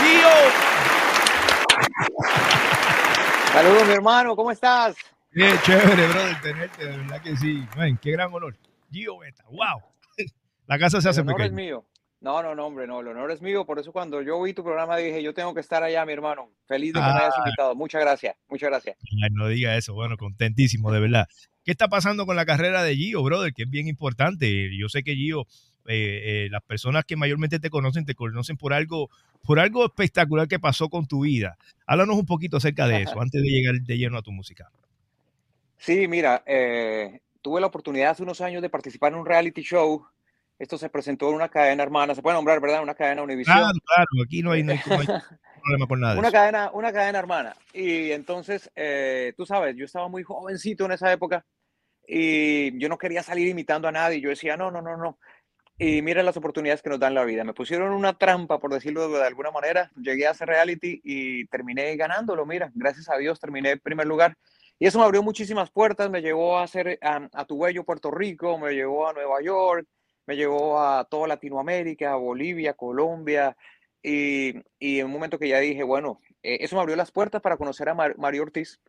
Gio. 0.00 0.28
Saludos, 3.52 3.86
mi 3.86 3.92
hermano, 3.92 4.34
¿cómo 4.34 4.50
estás? 4.50 4.96
Bien, 5.32 5.54
chévere, 5.64 6.08
brother, 6.08 6.40
tenerte, 6.40 6.84
de 6.86 6.96
verdad 6.96 7.22
que 7.22 7.36
sí. 7.36 7.66
qué 8.00 8.12
gran 8.12 8.32
honor. 8.32 8.56
Gio 8.90 9.18
Beta, 9.18 9.44
wow. 9.50 9.82
La 10.66 10.78
casa 10.78 11.00
se 11.02 11.10
hace 11.10 11.20
el 11.20 11.26
honor 11.26 11.36
pequeña. 11.36 11.60
es 11.60 11.66
mío. 11.66 11.84
No, 12.20 12.42
no, 12.42 12.54
no, 12.54 12.66
hombre, 12.66 12.86
no, 12.86 13.00
el 13.00 13.08
honor 13.08 13.30
es 13.30 13.42
mío. 13.42 13.64
Por 13.66 13.78
eso 13.78 13.92
cuando 13.92 14.22
yo 14.22 14.40
vi 14.42 14.52
tu 14.54 14.64
programa 14.64 14.96
dije, 14.96 15.22
yo 15.22 15.34
tengo 15.34 15.52
que 15.54 15.60
estar 15.60 15.82
allá, 15.82 16.04
mi 16.06 16.12
hermano. 16.12 16.50
Feliz 16.66 16.92
de 16.94 17.00
que 17.00 17.06
me 17.06 17.12
hayas 17.12 17.34
Ah. 17.36 17.42
invitado. 17.44 17.74
Muchas 17.74 18.00
gracias, 18.00 18.36
muchas 18.48 18.70
gracias. 18.70 18.96
Ay, 19.22 19.28
no 19.32 19.48
diga 19.48 19.76
eso, 19.76 19.94
bueno, 19.94 20.16
contentísimo, 20.16 20.90
de 20.92 21.00
verdad. 21.00 21.28
¿Qué 21.64 21.72
está 21.72 21.88
pasando 21.88 22.26
con 22.26 22.36
la 22.36 22.46
carrera 22.46 22.82
de 22.82 22.96
Gio, 22.96 23.22
brother? 23.22 23.52
Que 23.52 23.64
es 23.64 23.70
bien 23.70 23.86
importante. 23.88 24.70
Yo 24.78 24.88
sé 24.88 25.02
que 25.02 25.14
Gio, 25.14 25.42
eh, 25.88 26.46
eh, 26.46 26.48
las 26.50 26.62
personas 26.62 27.04
que 27.04 27.16
mayormente 27.16 27.58
te 27.60 27.70
conocen, 27.70 28.06
te 28.06 28.14
conocen 28.14 28.56
por 28.56 28.72
algo, 28.72 29.10
por 29.42 29.60
algo 29.60 29.84
espectacular 29.84 30.48
que 30.48 30.58
pasó 30.58 30.88
con 30.88 31.06
tu 31.06 31.20
vida. 31.24 31.58
Háblanos 31.86 32.16
un 32.16 32.26
poquito 32.26 32.56
acerca 32.56 32.88
de 32.88 33.02
eso, 33.02 33.20
antes 33.20 33.42
de 33.42 33.48
llegar 33.48 33.74
de 33.80 33.98
lleno 33.98 34.16
a 34.18 34.22
tu 34.22 34.32
música. 34.32 34.70
Sí, 35.78 36.08
mira, 36.08 36.42
eh, 36.46 37.20
tuve 37.42 37.60
la 37.60 37.66
oportunidad 37.66 38.10
hace 38.12 38.22
unos 38.22 38.40
años 38.40 38.62
de 38.62 38.70
participar 38.70 39.12
en 39.12 39.18
un 39.18 39.26
reality 39.26 39.62
show. 39.62 40.06
Esto 40.58 40.78
se 40.78 40.88
presentó 40.88 41.28
en 41.28 41.34
una 41.36 41.48
cadena 41.48 41.82
hermana, 41.82 42.14
se 42.14 42.22
puede 42.22 42.34
nombrar, 42.36 42.60
¿verdad? 42.60 42.82
Una 42.82 42.94
cadena 42.94 43.22
Univision. 43.22 43.56
Claro, 43.56 43.72
claro, 43.84 44.06
aquí 44.24 44.42
no 44.42 44.52
hay, 44.52 44.62
no 44.62 44.72
hay- 44.72 44.80
no 44.86 44.98
hay 44.98 45.06
problema 45.62 45.86
con 45.88 46.00
nada. 46.00 46.12
de 46.14 46.18
Una 46.20 46.28
eso. 46.28 46.34
cadena, 46.34 46.70
una 46.72 46.92
cadena 46.92 47.18
hermana. 47.18 47.56
Y 47.72 48.10
entonces, 48.12 48.70
eh, 48.74 49.34
tú 49.36 49.44
sabes, 49.44 49.76
yo 49.76 49.84
estaba 49.84 50.08
muy 50.08 50.22
jovencito 50.22 50.84
en 50.86 50.92
esa 50.92 51.12
época 51.12 51.44
y 52.06 52.78
yo 52.78 52.88
no 52.88 52.98
quería 52.98 53.22
salir 53.22 53.48
imitando 53.48 53.88
a 53.88 53.92
nadie. 53.92 54.20
Yo 54.20 54.30
decía, 54.30 54.56
no, 54.56 54.70
no, 54.70 54.80
no, 54.82 54.96
no. 54.96 55.18
Y 55.78 56.00
mira 56.00 56.22
las 56.22 56.36
oportunidades 56.38 56.80
que 56.80 56.88
nos 56.88 56.98
dan 57.00 57.14
la 57.14 57.24
vida. 57.24 57.44
Me 57.44 57.52
pusieron 57.52 57.92
una 57.92 58.16
trampa, 58.16 58.58
por 58.58 58.72
decirlo 58.72 59.08
de 59.10 59.26
alguna 59.26 59.50
manera. 59.50 59.90
Llegué 59.96 60.26
a 60.26 60.30
ese 60.30 60.46
reality 60.46 61.00
y 61.04 61.46
terminé 61.48 61.94
ganándolo. 61.96 62.46
Mira, 62.46 62.70
gracias 62.74 63.10
a 63.10 63.18
Dios 63.18 63.38
terminé 63.38 63.72
en 63.72 63.80
primer 63.80 64.06
lugar. 64.06 64.36
Y 64.78 64.86
eso 64.86 64.98
me 64.98 65.04
abrió 65.04 65.22
muchísimas 65.22 65.70
puertas. 65.70 66.08
Me 66.08 66.22
llevó 66.22 66.58
a 66.58 66.62
hacer 66.62 66.98
a, 67.02 67.28
a 67.32 67.44
Tubello, 67.44 67.84
Puerto 67.84 68.10
Rico, 68.10 68.56
me 68.56 68.72
llevó 68.72 69.06
a 69.08 69.12
Nueva 69.12 69.42
York, 69.42 69.86
me 70.26 70.36
llevó 70.36 70.80
a 70.80 71.04
toda 71.04 71.28
Latinoamérica, 71.28 72.12
a 72.12 72.16
Bolivia, 72.16 72.74
Colombia. 72.74 73.56
Y, 74.02 74.54
y 74.78 75.00
en 75.00 75.06
un 75.06 75.12
momento 75.12 75.38
que 75.38 75.48
ya 75.48 75.58
dije, 75.58 75.82
bueno, 75.82 76.20
eh, 76.42 76.58
eso 76.60 76.76
me 76.76 76.82
abrió 76.82 76.96
las 76.96 77.10
puertas 77.10 77.42
para 77.42 77.56
conocer 77.56 77.88
a 77.88 77.94
Mar- 77.94 78.16
Mario 78.18 78.42
Ortiz, 78.42 78.80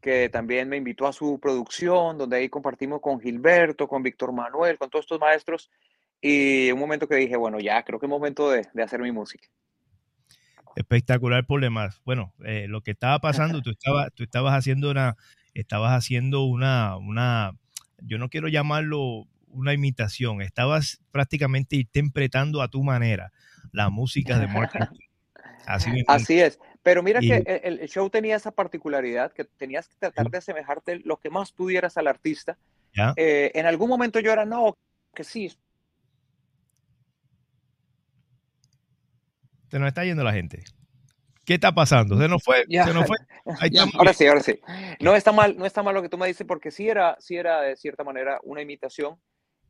que 0.00 0.28
también 0.28 0.68
me 0.68 0.76
invitó 0.76 1.06
a 1.06 1.12
su 1.12 1.38
producción, 1.40 2.18
donde 2.18 2.36
ahí 2.36 2.48
compartimos 2.48 3.00
con 3.00 3.20
Gilberto, 3.20 3.88
con 3.88 4.02
Víctor 4.02 4.32
Manuel, 4.32 4.78
con 4.78 4.90
todos 4.90 5.04
estos 5.04 5.20
maestros. 5.20 5.70
Y 6.20 6.70
un 6.70 6.78
momento 6.78 7.08
que 7.08 7.16
dije, 7.16 7.36
bueno, 7.36 7.60
ya 7.60 7.82
creo 7.82 7.98
que 7.98 8.06
es 8.06 8.10
momento 8.10 8.50
de, 8.50 8.66
de 8.72 8.82
hacer 8.82 9.00
mi 9.00 9.12
música. 9.12 9.48
Espectacular 10.76 11.46
por 11.46 11.60
demás. 11.60 12.00
Bueno, 12.04 12.32
eh, 12.44 12.66
lo 12.68 12.80
que 12.80 12.92
estaba 12.92 13.18
pasando, 13.18 13.60
tú 13.60 13.70
estabas, 13.70 14.12
tú 14.14 14.22
estabas 14.22 14.54
haciendo 14.54 14.90
una, 14.90 15.16
estabas 15.54 15.92
haciendo 15.92 16.44
una, 16.44 16.96
una, 16.96 17.52
yo 17.98 18.18
no 18.18 18.28
quiero 18.28 18.48
llamarlo 18.48 19.26
una 19.52 19.72
imitación, 19.72 20.42
estabas 20.42 21.00
prácticamente 21.10 21.76
interpretando 21.76 22.62
a 22.62 22.68
tu 22.68 22.82
manera 22.82 23.32
la 23.72 23.90
música 23.90 24.38
de 24.38 24.46
Mark. 24.48 24.70
Así 26.06 26.40
es. 26.40 26.58
Pero 26.82 27.02
mira 27.02 27.20
Y- 27.22 27.28
que 27.28 27.60
el, 27.62 27.78
el 27.78 27.88
show 27.88 28.10
tenía 28.10 28.34
esa 28.34 28.50
particularidad 28.50 29.32
que 29.32 29.44
tenías 29.44 29.86
que 29.88 29.94
tratar 29.96 30.28
de 30.30 30.38
asemejarte 30.38 30.96
lo 31.04 31.18
que 31.18 31.30
más 31.30 31.52
pudieras 31.52 31.96
al 31.96 32.08
artista. 32.08 32.58
Eh, 33.16 33.52
en 33.54 33.66
algún 33.66 33.88
momento 33.88 34.18
yo 34.20 34.32
era, 34.32 34.44
no, 34.44 34.76
que 35.14 35.24
sí, 35.24 35.52
Se 39.70 39.78
nos 39.78 39.88
está 39.88 40.04
yendo 40.04 40.22
la 40.22 40.34
gente. 40.34 40.64
¿Qué 41.46 41.54
está 41.54 41.72
pasando? 41.72 42.18
Se 42.18 42.28
nos 42.28 42.42
fue, 42.42 42.64
Ya. 42.68 42.84
se 42.86 42.92
nos 42.92 43.06
fue. 43.06 43.16
Ahí 43.58 43.70
Ya, 43.70 43.84
estamos 43.84 43.94
ahora 43.94 44.12
sí, 44.12 44.26
ahora 44.26 44.40
sí. 44.42 44.60
No 45.00 45.14
está 45.16 45.32
mal, 45.32 45.56
no 45.56 45.64
está 45.64 45.82
mal 45.82 45.94
lo 45.94 46.02
que 46.02 46.10
tú 46.10 46.18
me 46.18 46.26
dices 46.26 46.46
porque 46.46 46.70
sí 46.70 46.88
era, 46.88 47.16
sí 47.20 47.36
era 47.36 47.62
de 47.62 47.74
cierta 47.76 48.04
manera 48.04 48.38
una 48.42 48.60
imitación. 48.60 49.16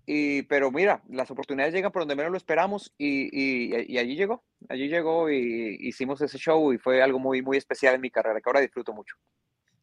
Y, 0.07 0.43
pero 0.43 0.71
mira, 0.71 1.03
las 1.09 1.31
oportunidades 1.31 1.73
llegan 1.75 1.93
por 1.93 2.03
donde 2.03 2.17
menos 2.17 2.33
lo 2.33 2.37
esperamos 2.37 2.93
y, 2.99 3.29
y- 3.33 3.99
allí 3.99 4.17
llegó, 4.17 4.45
allí 4.69 4.89
llegó 4.89 5.31
y 5.31 5.77
hicimos 5.81 6.21
ese 6.21 6.39
show 6.39 6.73
y 6.73 6.79
fue 6.79 7.03
algo 7.03 7.19
muy, 7.19 7.41
muy 7.43 7.57
especial 7.57 7.95
en 7.95 8.01
mi 8.01 8.11
carrera 8.11 8.41
que 8.41 8.49
ahora 8.49 8.61
disfruto 8.61 8.93
mucho. 8.93 9.17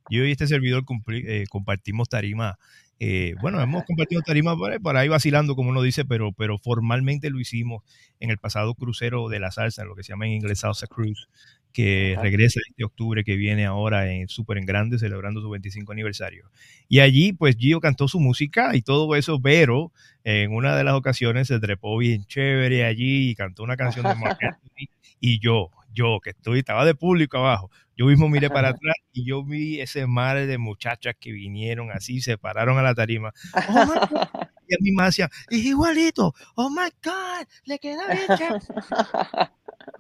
Yo 0.10 0.26
y 0.26 0.32
este 0.32 0.48
servidor 0.48 0.84
eh, 1.08 1.46
compartimos 1.50 2.10
tarima. 2.10 2.58
Eh, 3.00 3.36
bueno, 3.42 3.62
hemos 3.62 3.86
compartido 3.86 4.22
tarima 4.22 4.58
por 4.58 4.72
ahí, 4.72 4.80
por 4.80 4.98
ahí 4.98 5.08
vacilando, 5.08 5.56
como 5.56 5.70
uno 5.70 5.82
dice, 5.82 6.04
pero, 6.04 6.34
pero 6.34 6.58
formalmente 6.58 7.30
lo 7.30 7.40
hicimos 7.40 7.84
en 8.20 8.30
el 8.30 8.38
pasado 8.38 8.76
crucero 8.76 9.30
de 9.30 9.40
la 9.40 9.52
salsa, 9.52 9.86
lo 9.86 9.96
que 9.96 10.04
se 10.04 10.12
llama 10.12 10.26
en 10.26 10.34
inglés 10.34 10.60
Salsa 10.60 10.86
Cruise, 10.88 11.30
que 11.72 12.14
Ajá. 12.14 12.24
regresa 12.24 12.60
este 12.68 12.84
octubre 12.84 13.24
que 13.24 13.38
viene 13.38 13.66
ahora 13.66 14.12
en 14.12 14.28
súper 14.28 14.58
en 14.58 14.66
grande, 14.66 15.00
celebrando 15.00 15.40
su 15.42 15.50
25 15.50 15.92
aniversario. 15.94 16.50
Y 16.90 17.00
allí, 17.00 17.32
pues 17.32 17.56
Gio 17.56 17.80
cantó 17.80 18.10
su 18.10 18.20
música 18.20 18.76
y 18.76 18.82
todo 18.82 19.16
eso, 19.16 19.40
pero 19.42 19.94
en 20.26 20.52
una 20.52 20.76
de 20.76 20.84
las 20.84 20.96
ocasiones 20.96 21.48
se 21.48 21.60
trepó 21.60 21.98
bien 21.98 22.26
chévere 22.26 22.84
allí 22.84 23.30
y 23.30 23.36
cantó 23.36 23.64
una 23.64 23.78
canción 23.78 24.04
de 24.04 24.10
Anthony. 24.42 24.90
Y 25.22 25.40
yo, 25.40 25.70
yo 25.94 26.20
que 26.24 26.32
estoy, 26.32 26.60
estaba 26.60 26.86
de 26.86 26.96
público 26.96 27.38
abajo, 27.38 27.70
yo 27.98 28.06
mismo 28.06 28.30
miré 28.30 28.50
para 28.50 28.70
atrás 28.70 28.96
y 29.12 29.26
yo 29.26 29.44
vi 29.44 29.82
ese 29.82 30.08
mar 30.08 30.38
de 30.46 30.58
muchachas 30.58 31.16
que 31.20 31.32
vinieron 31.32 31.92
así, 31.92 32.22
se 32.22 32.38
pararon 32.38 32.78
a 32.78 32.82
la 32.82 32.96
tarima. 32.96 33.34
Oh 33.70 33.86
my 33.86 34.00
God. 34.10 34.48
Y 34.68 34.76
a 34.76 34.78
mí 34.82 34.92
me 34.92 35.04
hacían, 35.04 35.30
es 35.50 35.66
igualito, 35.66 36.34
oh 36.56 36.70
my 36.70 36.90
God, 37.04 37.48
le 37.66 37.80
queda 37.80 38.08
bien 38.08 38.28
chévere". 38.38 38.60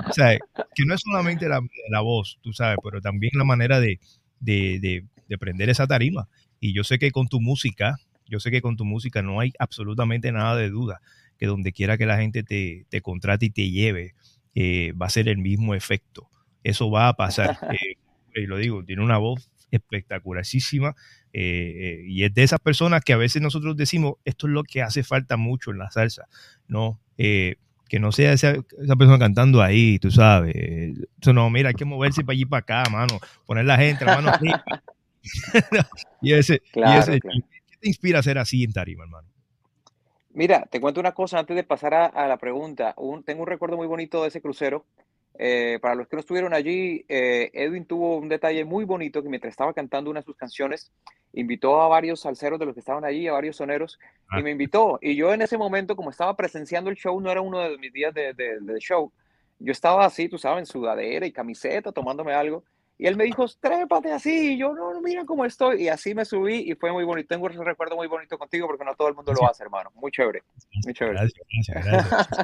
O 0.07 0.13
sea, 0.13 0.37
que 0.75 0.85
no 0.85 0.95
es 0.95 1.01
solamente 1.01 1.47
la, 1.47 1.61
la 1.89 2.01
voz, 2.01 2.39
tú 2.41 2.53
sabes, 2.53 2.77
pero 2.83 3.01
también 3.01 3.31
la 3.35 3.43
manera 3.43 3.79
de, 3.79 3.99
de, 4.39 4.79
de, 4.79 5.05
de 5.27 5.37
prender 5.37 5.69
esa 5.69 5.87
tarima. 5.87 6.29
Y 6.59 6.73
yo 6.73 6.83
sé 6.83 6.99
que 6.99 7.11
con 7.11 7.27
tu 7.27 7.41
música, 7.41 7.97
yo 8.25 8.39
sé 8.39 8.51
que 8.51 8.61
con 8.61 8.77
tu 8.77 8.85
música 8.85 9.21
no 9.21 9.39
hay 9.39 9.53
absolutamente 9.59 10.31
nada 10.31 10.55
de 10.55 10.69
duda, 10.69 11.01
que 11.37 11.47
donde 11.47 11.71
quiera 11.71 11.97
que 11.97 12.05
la 12.05 12.17
gente 12.17 12.43
te, 12.43 12.85
te 12.89 13.01
contrate 13.01 13.47
y 13.47 13.49
te 13.49 13.71
lleve, 13.71 14.13
eh, 14.61 14.91
va 14.91 15.05
a 15.05 15.09
ser 15.09 15.29
el 15.29 15.37
mismo 15.37 15.73
efecto. 15.73 16.29
Eso 16.65 16.91
va 16.91 17.07
a 17.07 17.13
pasar. 17.13 17.57
Eh, 18.35 18.43
y 18.43 18.45
lo 18.45 18.57
digo, 18.57 18.85
tiene 18.85 19.03
una 19.03 19.17
voz 19.17 19.49
espectacularísima 19.71 20.95
eh, 21.33 22.03
y 22.05 22.23
es 22.23 22.33
de 22.33 22.43
esas 22.43 22.59
personas 22.59 23.03
que 23.03 23.11
a 23.11 23.17
veces 23.17 23.41
nosotros 23.41 23.75
decimos, 23.75 24.17
esto 24.23 24.45
es 24.45 24.53
lo 24.53 24.63
que 24.63 24.83
hace 24.83 25.01
falta 25.01 25.35
mucho 25.35 25.71
en 25.71 25.79
la 25.79 25.89
salsa, 25.89 26.27
¿no? 26.67 26.99
Que 27.17 27.57
no 27.99 28.11
sea 28.11 28.33
esa, 28.33 28.51
esa 28.51 28.95
persona 28.95 29.17
cantando 29.17 29.63
ahí, 29.63 29.97
tú 29.97 30.11
sabes. 30.11 30.55
Eso 31.19 31.33
no, 31.33 31.49
mira, 31.49 31.69
hay 31.69 31.75
que 31.75 31.85
moverse 31.85 32.23
para 32.23 32.33
allí 32.33 32.43
y 32.43 32.45
para 32.45 32.59
acá, 32.59 32.83
mano. 32.91 33.19
Poner 33.47 33.65
la 33.65 33.77
gente, 33.77 34.05
la 34.05 34.21
mano 34.21 34.31
y 36.21 36.33
ese, 36.33 36.61
Claro, 36.71 36.95
y 36.95 36.99
ese 36.99 37.19
claro. 37.19 37.39
¿qué 37.67 37.77
te 37.77 37.87
inspira 37.87 38.19
a 38.19 38.23
ser 38.23 38.37
así 38.37 38.63
en 38.63 38.73
tarima, 38.73 39.05
hermano? 39.05 39.28
Mira, 40.31 40.65
te 40.69 40.79
cuento 40.79 40.99
una 40.99 41.13
cosa 41.13 41.39
antes 41.39 41.55
de 41.55 41.63
pasar 41.63 41.93
a, 41.93 42.05
a 42.05 42.27
la 42.27 42.37
pregunta. 42.37 42.93
Un- 42.97 43.23
tengo 43.23 43.41
un 43.41 43.47
recuerdo 43.47 43.77
muy 43.77 43.87
bonito 43.87 44.21
de 44.21 44.27
ese 44.29 44.41
crucero. 44.41 44.85
Eh, 45.41 45.79
para 45.81 45.95
los 45.95 46.07
que 46.07 46.17
no 46.17 46.19
estuvieron 46.19 46.53
allí, 46.53 47.05
eh, 47.07 47.49
Edwin 47.53 47.85
tuvo 47.85 48.17
un 48.17 48.27
detalle 48.29 48.65
muy 48.65 48.83
bonito 48.83 49.23
que 49.23 49.29
mientras 49.29 49.51
estaba 49.51 49.73
cantando 49.73 50.11
una 50.11 50.19
de 50.19 50.25
sus 50.25 50.35
canciones, 50.35 50.91
invitó 51.33 51.81
a 51.81 51.87
varios 51.87 52.21
salseros 52.21 52.59
de 52.59 52.65
los 52.65 52.73
que 52.73 52.81
estaban 52.81 53.05
allí, 53.05 53.27
a 53.27 53.31
varios 53.33 53.55
soneros, 53.55 53.99
Ah. 54.29 54.39
y 54.39 54.43
me 54.43 54.51
invitó. 54.51 54.99
Y 55.01 55.15
yo 55.15 55.33
en 55.33 55.41
ese 55.41 55.57
momento, 55.57 55.95
como 55.95 56.09
estaba 56.09 56.35
presenciando 56.35 56.89
el 56.89 56.95
show, 56.97 57.19
no 57.21 57.31
era 57.31 57.41
uno 57.41 57.59
de 57.59 57.77
mis 57.77 57.93
días 57.93 58.13
de, 58.13 58.33
de- 58.33 58.59
de 58.59 58.79
show, 58.79 59.11
yo 59.59 59.71
estaba 59.71 60.05
así, 60.05 60.27
tú 60.29 60.37
sabes, 60.37 60.59
en 60.59 60.65
sudadera 60.65 61.25
y 61.25 61.31
camiseta, 61.31 61.91
tomándome 61.91 62.33
algo. 62.33 62.63
Y 63.01 63.07
él 63.07 63.15
me 63.15 63.23
dijo, 63.23 63.45
trépate 63.61 64.11
así. 64.11 64.53
Y 64.53 64.57
yo, 64.57 64.73
no, 64.75 64.93
no, 64.93 65.01
mira 65.01 65.23
cómo 65.25 65.45
estoy. 65.45 65.83
Y 65.83 65.87
así 65.87 66.13
me 66.13 66.25
subí 66.25 66.69
y 66.69 66.75
fue 66.75 66.91
muy 66.91 67.05
bonito. 67.05 67.29
Tengo 67.29 67.45
un 67.45 67.65
recuerdo 67.65 67.95
muy 67.95 68.07
bonito 68.07 68.37
contigo 68.37 68.67
porque 68.67 68.83
no 68.83 68.93
todo 68.93 69.07
el 69.07 69.15
mundo 69.15 69.33
lo 69.33 69.49
hace, 69.49 69.63
hermano. 69.63 69.89
Muy 69.95 70.11
chévere. 70.11 70.43
Muy 70.83 70.93
chévere. 70.93 71.17
Gracias, 71.17 72.39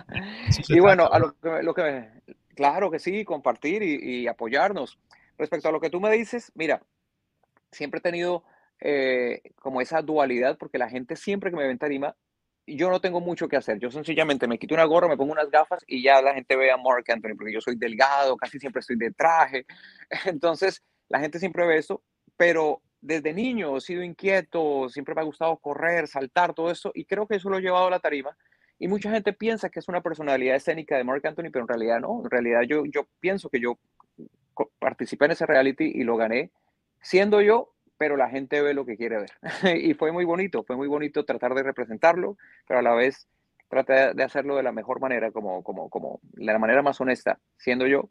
Y 0.70 0.80
bueno, 0.80 1.08
a 1.12 1.20
lo 1.20 1.34
que, 1.38 1.50
me- 1.50 1.62
lo 1.62 1.74
que 1.74 2.08
claro 2.56 2.90
que 2.90 3.00
sí, 3.00 3.26
compartir 3.26 3.84
y, 3.84 4.22
y 4.22 4.28
apoyarnos. 4.28 4.98
Respecto 5.38 5.68
a 5.68 5.72
lo 5.74 5.82
que 5.82 5.90
tú 5.90 6.00
me 6.00 6.10
dices, 6.12 6.54
mira, 6.56 6.82
siempre 7.70 7.98
he 8.00 8.02
tenido 8.02 8.46
eh, 8.80 9.42
como 9.58 9.82
esa 9.82 10.02
dualidad 10.02 10.58
porque 10.58 10.78
la 10.78 10.90
gente 10.90 11.18
siempre 11.18 11.50
que 11.52 11.58
me 11.58 11.64
ve 11.66 11.72
en 11.72 11.78
tarima, 11.78 12.16
yo 12.68 12.90
no 12.90 13.00
tengo 13.00 13.22
mucho 13.22 13.48
que 13.48 13.58
hacer. 13.58 13.80
Yo 13.80 13.92
sencillamente 13.92 14.48
me 14.48 14.58
quito 14.58 14.74
una 14.74 14.86
gorra, 14.86 15.08
me 15.08 15.18
pongo 15.18 15.32
unas 15.32 15.50
gafas 15.50 15.84
y 15.88 16.02
ya 16.04 16.22
la 16.22 16.34
gente 16.34 16.56
ve 16.56 16.72
a 16.72 16.78
Mark 16.78 17.06
Anthony 17.08 17.36
porque 17.38 17.54
yo 17.54 17.62
soy 17.62 17.76
delgado, 17.76 18.36
casi 18.38 18.60
siempre 18.60 18.80
estoy 18.80 18.98
de 18.98 19.12
traje. 19.12 19.66
Entonces, 20.26 20.84
la 21.10 21.20
gente 21.20 21.40
siempre 21.40 21.66
ve 21.66 21.78
eso, 21.78 22.02
pero 22.38 22.82
desde 23.02 23.34
niño 23.34 23.78
he 23.78 23.82
sido 23.82 24.04
inquieto, 24.04 24.90
siempre 24.90 25.14
me 25.14 25.22
ha 25.22 25.26
gustado 25.26 25.58
correr, 25.58 26.08
saltar, 26.08 26.54
todo 26.54 26.72
eso, 26.72 26.92
y 26.96 27.06
creo 27.06 27.28
que 27.28 27.36
eso 27.36 27.50
lo 27.50 27.60
he 27.60 27.62
llevado 27.62 27.88
a 27.88 27.92
la 27.92 28.00
tarima. 28.00 28.36
Y 28.80 28.88
mucha 28.88 29.12
gente 29.12 29.32
piensa 29.32 29.70
que 29.70 29.80
es 29.80 29.88
una 29.88 30.02
personalidad 30.02 30.56
escénica 30.56 30.98
de 30.98 31.04
Mark 31.04 31.26
Anthony, 31.26 31.50
pero 31.52 31.62
en 31.62 31.68
realidad 31.68 32.00
no. 32.02 32.22
En 32.24 32.30
realidad 32.30 32.62
yo, 32.68 32.84
yo 32.86 33.08
pienso 33.20 33.50
que 33.50 33.62
yo 33.62 33.78
participé 34.80 35.26
en 35.26 35.32
ese 35.32 35.46
reality 35.46 35.86
y 35.86 36.04
lo 36.04 36.18
gané 36.18 36.52
siendo 37.02 37.40
yo, 37.42 37.75
pero 37.98 38.18
la 38.18 38.30
gente 38.30 38.62
ve 38.62 38.74
lo 38.74 38.86
que 38.86 38.98
quiere 38.98 39.18
ver. 39.20 39.32
y 39.82 39.94
fue 39.94 40.12
muy 40.12 40.26
bonito, 40.26 40.64
fue 40.64 40.76
muy 40.76 40.88
bonito 40.88 41.26
tratar 41.26 41.54
de 41.56 41.64
representarlo, 41.64 42.38
pero 42.68 42.80
a 42.80 42.84
la 42.84 42.94
vez 42.94 43.28
traté 43.70 44.14
de 44.14 44.24
hacerlo 44.24 44.56
de 44.56 44.64
la 44.64 44.72
mejor 44.72 45.00
manera, 45.00 45.32
como, 45.32 45.64
como, 45.64 45.90
como 45.90 46.20
la 46.36 46.58
manera 46.60 46.82
más 46.82 47.00
honesta, 47.02 47.40
siendo 47.58 47.88
yo. 47.88 48.10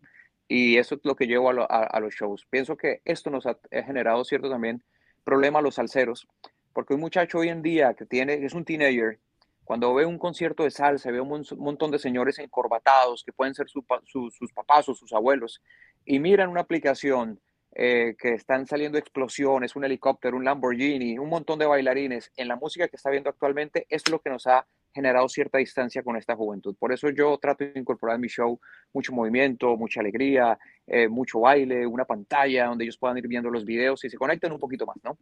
Y 0.49 0.77
eso 0.79 0.97
es 0.97 1.01
lo 1.05 1.17
que 1.17 1.27
llevo 1.27 1.49
a, 1.49 1.53
lo- 1.53 1.71
a- 1.71 1.85
a 1.85 2.01
los 2.01 2.15
shows. 2.15 2.47
Pienso 2.51 2.77
que 2.77 3.01
esto 3.05 3.31
nos 3.31 3.47
ha, 3.47 3.59
generado 3.71 4.25
cierto 4.25 4.51
también 4.51 4.83
problema 5.25 5.61
a 5.61 5.63
los 5.63 5.77
salseros, 5.77 6.27
porque 6.73 6.95
un 6.95 7.01
muchacho 7.01 7.39
hoy 7.39 7.49
en 7.49 7.63
día 7.63 7.95
que 7.95 8.05
tiene, 8.05 8.45
es 8.45 8.53
un 8.53 8.65
teenager, 8.65 9.19
cuando 9.65 9.95
ve 9.95 10.05
un 10.05 10.19
concierto 10.19 10.65
de 10.65 10.71
salsa, 10.71 11.11
ve 11.11 11.21
un 11.21 11.29
mon- 11.29 11.45
montón 11.57 11.91
de 11.91 11.99
señores 11.99 12.39
encorbatados 12.39 13.23
que 13.25 13.33
pueden 13.33 13.55
ser 13.55 13.69
su- 13.69 13.85
sus 14.31 14.53
papás 14.53 14.89
o 14.89 14.95
sus 14.95 15.13
abuelos, 15.15 15.63
y 16.05 16.19
miran 16.19 16.51
una 16.51 16.61
aplicación 16.61 17.41
eh, 17.75 18.15
que 18.19 18.35
están 18.35 18.67
saliendo 18.67 18.99
explosiones, 18.99 19.75
un 19.75 19.85
helicóptero, 19.85 20.37
un 20.37 20.45
Lamborghini, 20.45 21.19
un 21.19 21.29
montón 21.29 21.59
de 21.59 21.67
bailarines 21.67 22.31
en 22.37 22.49
la 22.49 22.57
música 22.57 22.89
que 22.89 22.97
está 22.97 23.11
viendo 23.11 23.31
actualmente, 23.31 23.87
es 23.89 24.09
lo 24.11 24.21
que 24.21 24.31
nos 24.31 24.47
ha 24.47 24.67
generado 24.95 25.29
cierta 25.29 25.59
distancia 25.59 26.05
con 26.05 26.17
esta 26.17 26.37
juventud. 26.37 26.77
Por 26.79 26.93
eso 26.93 27.11
yo 27.11 27.37
trato 27.39 27.65
de 27.65 27.73
incorporar 27.75 28.15
en 28.15 28.21
mi 28.21 28.29
show 28.29 28.61
mucho 28.93 29.13
movimiento, 29.13 29.77
mucha 29.77 30.01
alegría, 30.01 30.57
eh, 30.87 31.09
mucho 31.09 31.41
baile, 31.41 31.85
una 31.85 32.05
pantalla 32.05 32.67
donde 32.67 32.85
ellos 32.85 32.97
puedan 32.97 33.19
ir 33.19 33.27
viendo 33.27 33.51
los 33.51 33.65
videos 33.65 34.05
y 34.05 34.11
se 34.11 34.17
conecten 34.17 34.53
un 34.53 34.61
poquito 34.61 34.87
más, 34.87 34.97
¿no? 35.03 35.19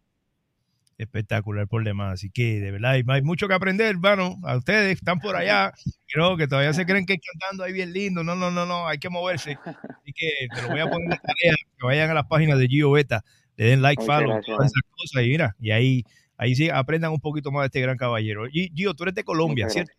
Espectacular 1.03 1.67
por 1.69 1.85
demás. 1.85 2.15
Así 2.15 2.31
que 2.31 2.61
de 2.61 2.71
verdad 2.71 2.93
hay, 2.93 3.23
mucho 3.23 3.49
que 3.49 3.55
aprender, 3.55 3.89
hermano. 3.89 4.39
A 4.45 4.57
ustedes 4.57 4.97
están 4.97 5.21
por 5.21 5.37
allá, 5.37 5.73
creo 6.13 6.37
que 6.37 6.47
todavía 6.47 6.73
se 6.73 6.87
creen 6.87 7.07
que 7.07 7.19
cantando 7.19 7.65
ahí 7.65 7.73
bien 7.73 7.93
lindo. 7.93 8.25
No, 8.25 8.35
no, 8.35 8.51
no, 8.51 8.67
no, 8.67 8.87
hay 8.87 8.99
que 8.99 9.09
moverse. 9.11 9.59
Así 9.65 10.13
que 10.15 10.29
te 10.55 10.63
lo 10.63 10.69
voy 10.69 10.81
a 10.81 10.89
poner 10.89 11.13
en 11.13 11.19
tarea, 11.19 11.55
que 11.79 11.87
vayan 11.87 12.11
a 12.11 12.15
las 12.15 12.27
páginas 12.27 12.59
de 12.59 12.67
Gio 12.67 12.91
Beta, 12.93 13.25
le 13.57 13.67
den 13.67 13.83
like, 13.83 14.03
follow, 14.03 14.41
todas 14.41 14.67
esas 14.67 14.83
cosas 14.97 15.25
y 15.25 15.29
mira, 15.29 15.57
y 15.61 15.71
ahí, 15.71 16.05
ahí 16.37 16.55
sí 16.55 16.71
aprendan 16.71 17.13
un 17.13 17.21
poquito 17.21 17.51
más 17.51 17.63
de 17.63 17.67
este 17.67 17.81
gran 17.81 17.97
caballero. 17.97 18.47
Gio, 18.51 18.95
tú 18.95 19.05
eres 19.05 19.15
de 19.15 19.25
Colombia, 19.25 19.69
¿cierto? 19.69 19.93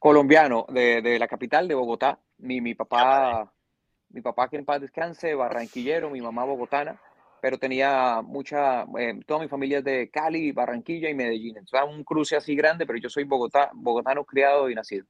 Colombiano, 0.00 0.66
de, 0.68 1.02
de, 1.02 1.18
la 1.18 1.26
capital 1.26 1.66
de 1.66 1.74
Bogotá. 1.74 2.20
Mi, 2.38 2.60
mi 2.60 2.74
papá, 2.74 3.52
mi 4.10 4.20
papá 4.20 4.48
que 4.48 4.56
en 4.56 4.64
paz 4.64 4.80
descanse, 4.80 5.34
barranquillero, 5.34 6.08
mi 6.08 6.20
mamá 6.20 6.44
bogotana 6.44 7.00
pero 7.40 7.58
tenía 7.58 8.22
mucha, 8.22 8.82
eh, 8.98 9.20
toda 9.26 9.40
mi 9.40 9.48
familia 9.48 9.78
es 9.78 9.84
de 9.84 10.10
Cali, 10.10 10.52
Barranquilla 10.52 11.08
y 11.08 11.14
Medellín. 11.14 11.56
Entonces, 11.56 11.80
un 11.88 12.04
cruce 12.04 12.36
así 12.36 12.54
grande, 12.54 12.86
pero 12.86 12.98
yo 12.98 13.08
soy 13.08 13.24
Bogotá, 13.24 13.70
bogotano 13.74 14.24
criado 14.24 14.70
y 14.70 14.74
nacido. 14.74 15.06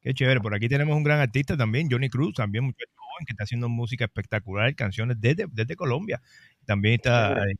Qué 0.00 0.14
chévere. 0.14 0.40
Por 0.40 0.54
aquí 0.54 0.68
tenemos 0.68 0.96
un 0.96 1.02
gran 1.02 1.20
artista 1.20 1.56
también, 1.56 1.88
Johnny 1.90 2.08
Cruz, 2.08 2.34
también 2.34 2.64
muy 2.64 2.74
joven, 2.74 3.26
que 3.26 3.32
está 3.32 3.44
haciendo 3.44 3.68
música 3.68 4.04
espectacular, 4.04 4.74
canciones 4.74 5.20
desde, 5.20 5.46
desde 5.50 5.76
Colombia. 5.76 6.22
También 6.64 6.94
está 6.94 7.32
eh, 7.32 7.54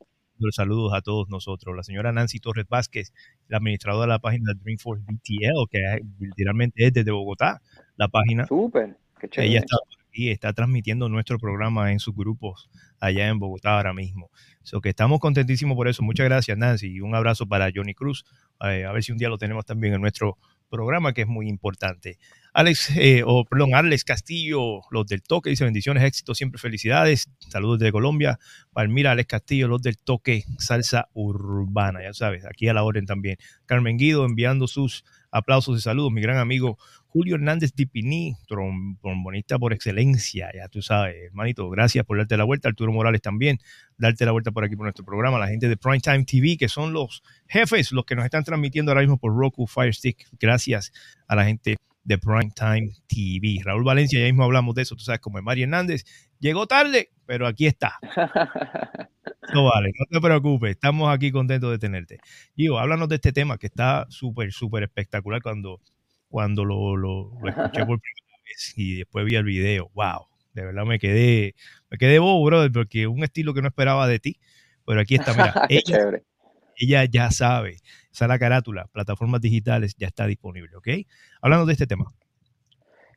saludos 0.51 0.93
a 0.93 1.01
todos 1.01 1.29
nosotros. 1.29 1.75
La 1.75 1.83
señora 1.83 2.11
Nancy 2.11 2.39
Torres 2.39 2.65
Vázquez, 2.69 3.13
la 3.47 3.57
administradora 3.57 4.05
de 4.05 4.13
la 4.13 4.19
página 4.19 4.53
Dreamforce 4.53 5.03
BTL, 5.05 5.69
que 5.69 5.79
literalmente 6.19 6.85
es 6.85 6.93
desde 6.93 7.11
Bogotá, 7.11 7.61
la 7.95 8.07
página. 8.07 8.45
Súper, 8.47 8.95
qué 9.19 9.29
chévere. 9.29 9.51
Ella 9.51 9.59
está 9.59 9.77
y 10.17 10.31
está 10.31 10.51
transmitiendo 10.51 11.09
nuestro 11.09 11.37
programa 11.37 11.91
en 11.91 11.99
sus 11.99 12.15
grupos 12.15 12.71
allá 12.99 13.27
en 13.27 13.37
Bogotá 13.37 13.77
ahora 13.77 13.93
mismo. 13.93 14.31
So 14.63 14.81
que 14.81 14.89
estamos 14.89 15.19
contentísimos 15.19 15.75
por 15.75 15.87
eso. 15.87 16.01
Muchas 16.01 16.25
gracias, 16.25 16.57
Nancy, 16.57 16.87
y 16.87 17.01
un 17.01 17.13
abrazo 17.13 17.45
para 17.45 17.69
Johnny 17.73 17.93
Cruz. 17.93 18.25
Eh, 18.61 18.83
a 18.85 18.91
ver 18.91 19.03
si 19.03 19.11
un 19.11 19.19
día 19.19 19.29
lo 19.29 19.37
tenemos 19.37 19.63
también 19.63 19.93
en 19.93 20.01
nuestro 20.01 20.39
programa, 20.69 21.13
que 21.13 21.21
es 21.21 21.27
muy 21.27 21.47
importante. 21.47 22.17
Alex, 22.51 22.97
eh, 22.97 23.21
o 23.23 23.45
perdón, 23.45 23.75
Alex 23.75 24.03
Castillo, 24.03 24.81
los 24.89 25.05
del 25.05 25.21
Toque, 25.21 25.51
dice 25.51 25.63
bendiciones, 25.63 26.03
éxito, 26.03 26.33
siempre 26.33 26.59
felicidades. 26.59 27.29
Saludos 27.37 27.77
de 27.77 27.91
Colombia. 27.91 28.39
Palmira, 28.73 29.11
Alex 29.11 29.27
Castillo, 29.27 29.67
los 29.67 29.83
del 29.83 29.99
Toque, 29.99 30.45
salsa 30.57 31.09
urbana, 31.13 32.01
ya 32.01 32.13
sabes, 32.13 32.43
aquí 32.43 32.67
a 32.67 32.73
la 32.73 32.83
orden 32.83 33.05
también. 33.05 33.37
Carmen 33.67 33.97
Guido 33.97 34.25
enviando 34.25 34.67
sus 34.67 35.05
aplausos 35.31 35.77
y 35.77 35.81
saludos, 35.81 36.11
mi 36.11 36.21
gran 36.21 36.37
amigo 36.37 36.77
Julio 37.07 37.35
Hernández 37.35 37.73
Dipiní, 37.73 38.35
trombonista 38.47 39.57
por 39.57 39.73
excelencia, 39.73 40.51
ya 40.53 40.67
tú 40.67 40.81
sabes, 40.81 41.15
hermanito, 41.25 41.69
gracias 41.69 42.05
por 42.05 42.17
darte 42.17 42.37
la 42.37 42.43
vuelta. 42.43 42.69
Arturo 42.69 42.91
Morales 42.91 43.21
también, 43.21 43.57
darte 43.97 44.25
la 44.25 44.31
vuelta 44.31 44.51
por 44.51 44.63
aquí 44.63 44.75
por 44.75 44.85
nuestro 44.85 45.03
programa. 45.03 45.39
La 45.39 45.47
gente 45.47 45.67
de 45.67 45.77
Primetime 45.77 46.25
TV, 46.25 46.57
que 46.57 46.69
son 46.69 46.93
los 46.93 47.23
jefes, 47.47 47.91
los 47.91 48.05
que 48.05 48.15
nos 48.15 48.25
están 48.25 48.43
transmitiendo 48.43 48.91
ahora 48.91 49.01
mismo 49.01 49.17
por 49.17 49.35
Roku 49.35 49.65
Fire 49.65 49.95
Stick. 49.95 50.27
Gracias 50.39 50.91
a 51.27 51.35
la 51.35 51.45
gente 51.45 51.77
de 52.07 52.17
Primetime 52.17 52.91
TV. 53.05 53.61
Raúl 53.63 53.83
Valencia, 53.83 54.17
ya 54.17 54.25
mismo 54.25 54.45
hablamos 54.45 54.73
de 54.75 54.83
eso, 54.83 54.95
tú 54.95 55.03
sabes, 55.03 55.19
como 55.19 55.39
es 55.39 55.43
Mario 55.43 55.65
Hernández. 55.65 56.05
Llegó 56.39 56.65
tarde, 56.65 57.11
pero 57.25 57.45
aquí 57.45 57.67
está. 57.67 57.99
No 59.53 59.63
vale, 59.63 59.93
no 59.97 60.05
te 60.19 60.19
preocupes, 60.19 60.71
estamos 60.71 61.09
aquí 61.09 61.31
contentos 61.31 61.71
de 61.71 61.79
tenerte. 61.79 62.19
Gio, 62.57 62.77
háblanos 62.77 63.07
de 63.07 63.15
este 63.15 63.31
tema 63.31 63.57
que 63.57 63.67
está 63.67 64.05
súper, 64.09 64.51
súper 64.51 64.83
espectacular 64.83 65.41
cuando 65.41 65.79
cuando 66.27 66.65
lo, 66.65 66.97
lo, 66.97 67.31
escuché 67.45 67.85
por 67.85 68.01
primera 68.01 68.37
vez 68.45 68.73
y 68.75 68.97
después 68.97 69.25
vi 69.25 69.35
el 69.35 69.45
video. 69.45 69.89
¡Wow! 69.93 70.27
De 70.53 70.65
verdad 70.65 70.83
me 70.83 70.99
quedé, 70.99 71.55
me 71.89 71.97
quedé 71.97 72.19
bobo, 72.19 72.43
brother, 72.43 72.71
porque 72.73 73.07
un 73.07 73.23
estilo 73.23 73.53
que 73.53 73.61
no 73.61 73.69
esperaba 73.69 74.05
de 74.05 74.19
ti. 74.19 74.37
Pero 74.85 74.99
aquí 74.99 75.15
está, 75.15 75.31
mira, 75.31 75.53
ella, 75.69 76.21
ella, 76.77 77.05
ya 77.05 77.31
sabe, 77.31 77.77
esa 78.11 78.27
la 78.27 78.39
carátula, 78.39 78.87
plataformas 78.91 79.41
digitales 79.41 79.95
ya 79.97 80.07
está 80.07 80.25
disponible, 80.27 80.75
¿ok? 80.75 80.87
Hablando 81.41 81.65
de 81.65 81.73
este 81.73 81.87
tema. 81.87 82.13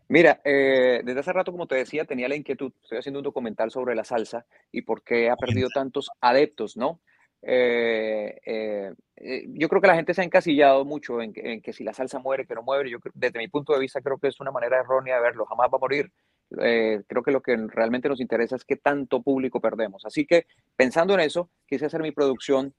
Mira, 0.09 0.41
eh, 0.45 1.03
desde 1.05 1.21
hace 1.21 1.33
rato, 1.33 1.53
como 1.53 1.67
te 1.67 1.77
decía, 1.77 2.05
tenía 2.05 2.29
la 2.29 2.35
inquietud, 2.35 2.73
estoy 2.83 2.99
haciendo 2.99 3.21
un 3.21 3.25
documental 3.25 3.71
sobre 3.71 3.95
la 3.95 4.05
salsa 4.05 4.45
y 4.73 4.83
por 4.83 5.05
qué 5.05 5.31
ha 5.31 5.37
perdido 5.37 5.69
tantos 5.73 6.11
adeptos, 6.21 6.77
¿no? 6.77 7.01
Eh, 7.43 8.39
eh, 8.45 8.93
eh, 9.17 9.45
yo 9.49 9.69
creo 9.69 9.81
que 9.81 9.87
la 9.87 9.95
gente 9.95 10.13
se 10.13 10.21
ha 10.21 10.25
encasillado 10.25 10.85
mucho 10.85 11.23
en, 11.23 11.33
que 11.33 11.73
si 11.73 11.85
la 11.85 11.95
salsa 11.95 12.19
muere, 12.19 12.47
que 12.47 12.55
no 12.55 12.63
muere. 12.63 12.91
Yo, 12.91 12.99
desde 13.15 13.39
mi 13.39 13.49
punto 13.49 13.73
de 13.73 13.81
vista, 13.81 14.01
creo 14.01 14.19
que 14.19 14.29
es 14.29 14.41
una 14.41 14.51
manera 14.51 14.81
errónea 14.81 15.17
de 15.17 15.23
verlo. 15.23 15.47
Jamás 15.47 15.69
va 15.73 15.77
a 15.77 15.81
morir. 15.81 16.11
creo 16.51 17.23
que 17.25 17.31
lo 17.31 17.41
que 17.41 17.57
realmente 17.57 18.09
nos 18.09 18.21
interesa 18.21 18.57
es 18.57 18.65
qué 18.65 18.77
tanto 18.77 19.23
público 19.23 19.61
perdemos. 19.61 20.05
Así 20.05 20.27
que, 20.27 20.47
pensando 20.77 21.15
en 21.15 21.21
eso, 21.21 21.51
quise 21.67 21.87
hacer 21.87 22.03
mi 22.03 22.13
producción 22.13 22.75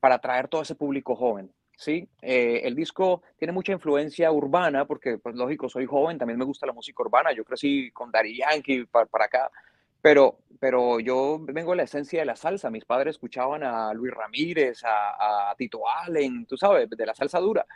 para 0.00 0.16
atraer 0.16 0.48
todo 0.48 0.62
ese 0.62 0.74
público 0.74 1.14
joven. 1.16 1.52
¿sí? 1.76 2.08
el 2.22 2.74
disco 2.74 3.22
tiene 3.38 3.52
mucha 3.52 3.72
influencia 3.72 4.32
urbana, 4.32 4.86
porque, 4.86 5.18
pues 5.18 5.34
lógico, 5.34 5.68
soy 5.68 5.86
joven, 5.86 6.18
también 6.18 6.38
me 6.38 6.44
gusta 6.44 6.66
la 6.66 6.72
música 6.72 7.02
urbana. 7.02 7.32
Yo 7.32 7.44
crecí 7.44 7.90
con 7.90 8.10
Daddy 8.10 8.38
Yankee 8.38 8.86
para, 8.86 9.06
acá. 9.24 9.50
Pero, 10.00 10.38
pero 10.58 11.00
yo 11.00 11.38
vengo 11.40 11.72
de 11.72 11.78
la 11.78 11.82
esencia 11.82 12.20
de 12.20 12.26
la 12.26 12.36
salsa. 12.36 12.70
Mis 12.70 12.84
padres 12.84 13.16
escuchaban 13.16 13.62
a 13.62 13.92
Luis 13.92 14.14
Ramírez, 14.14 14.82
a, 14.84 15.54
Tito 15.58 15.82
Allen, 15.88 16.46
tú 16.46 16.56
sabes, 16.56 16.88
de 16.88 17.06
la 17.06 17.14
salsa 17.14 17.38
dura. 17.40 17.66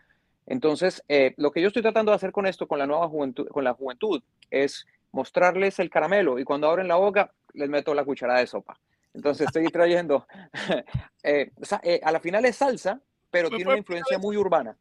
Entonces, 0.47 1.03
eh, 1.09 1.35
lo 1.37 1.51
que 1.51 1.61
yo 1.61 1.69
estoy 1.69 1.83
tratando 1.83 2.11
de 2.11 2.17
hacer 2.17 2.33
con 2.33 2.47
esto, 2.47 2.67
con 2.67 2.79
la 2.79 2.87
nueva 2.87 3.09
juventud, 3.09 3.49
con 3.49 3.65
la 3.65 3.75
juventud, 3.75 4.23
es 4.51 4.87
mostrarles 5.13 5.79
el 5.79 5.91
caramelo 5.91 6.39
y 6.39 6.45
cuando 6.45 6.69
abren 6.69 6.89
la 6.89 6.97
boca 6.97 7.33
les 7.53 7.69
meto 7.69 7.95
la 7.95 8.05
cucharada 8.05 8.41
de 8.41 8.47
sopa. 8.47 8.79
Entonces 9.12 9.47
estoy 9.47 9.66
trayendo, 9.66 10.27
eh, 11.23 11.51
eh, 11.82 12.01
a 12.03 12.12
la 12.12 12.20
final 12.20 12.45
es 12.45 12.57
salsa, 12.57 13.01
pero 13.31 13.49
tiene 13.49 13.66
una 13.66 13.78
influencia 13.78 14.19
muy 14.19 14.37
urbana. 14.37 14.77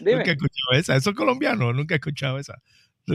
Nunca 0.00 0.30
he 0.30 0.32
escuchado 0.32 0.72
esa, 0.72 0.96
eso 0.96 1.10
es 1.10 1.16
colombiano, 1.16 1.72
nunca 1.72 1.94
he 1.94 1.98
escuchado 1.98 2.38
esa. 2.38 2.60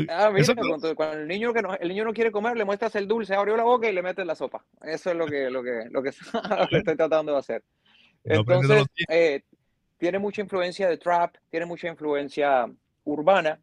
Ah, 0.08 0.32
mira, 0.32 0.56
cuando, 0.96 1.20
el 1.20 1.28
niño 1.28 1.54
que 1.54 1.62
no, 1.62 1.76
el 1.76 1.90
niño 1.90 2.06
no 2.06 2.14
quiere 2.14 2.32
comer, 2.32 2.56
le 2.56 2.64
muestras 2.64 2.96
el 2.96 3.08
dulce, 3.08 3.36
abrió 3.36 3.58
la 3.58 3.64
boca 3.64 3.90
y 3.90 3.94
le 3.94 4.02
metes 4.02 4.26
la 4.26 4.36
sopa. 4.36 4.64
Eso 4.82 5.12
es 5.12 5.18
lo 5.18 5.28
que, 5.28 5.50
lo 5.50 5.62
que, 5.62 5.88
lo 5.90 6.02
que, 6.02 6.10
estoy 6.72 6.96
tratando 6.96 7.34
de 7.34 7.38
hacer. 7.38 7.64
Entonces, 8.24 8.86
eh, 9.10 9.42
tiene 9.98 10.18
mucha 10.18 10.42
influencia 10.42 10.88
de 10.88 10.98
trap, 10.98 11.36
tiene 11.50 11.66
mucha 11.66 11.90
influencia 11.90 12.72
urbana, 13.04 13.60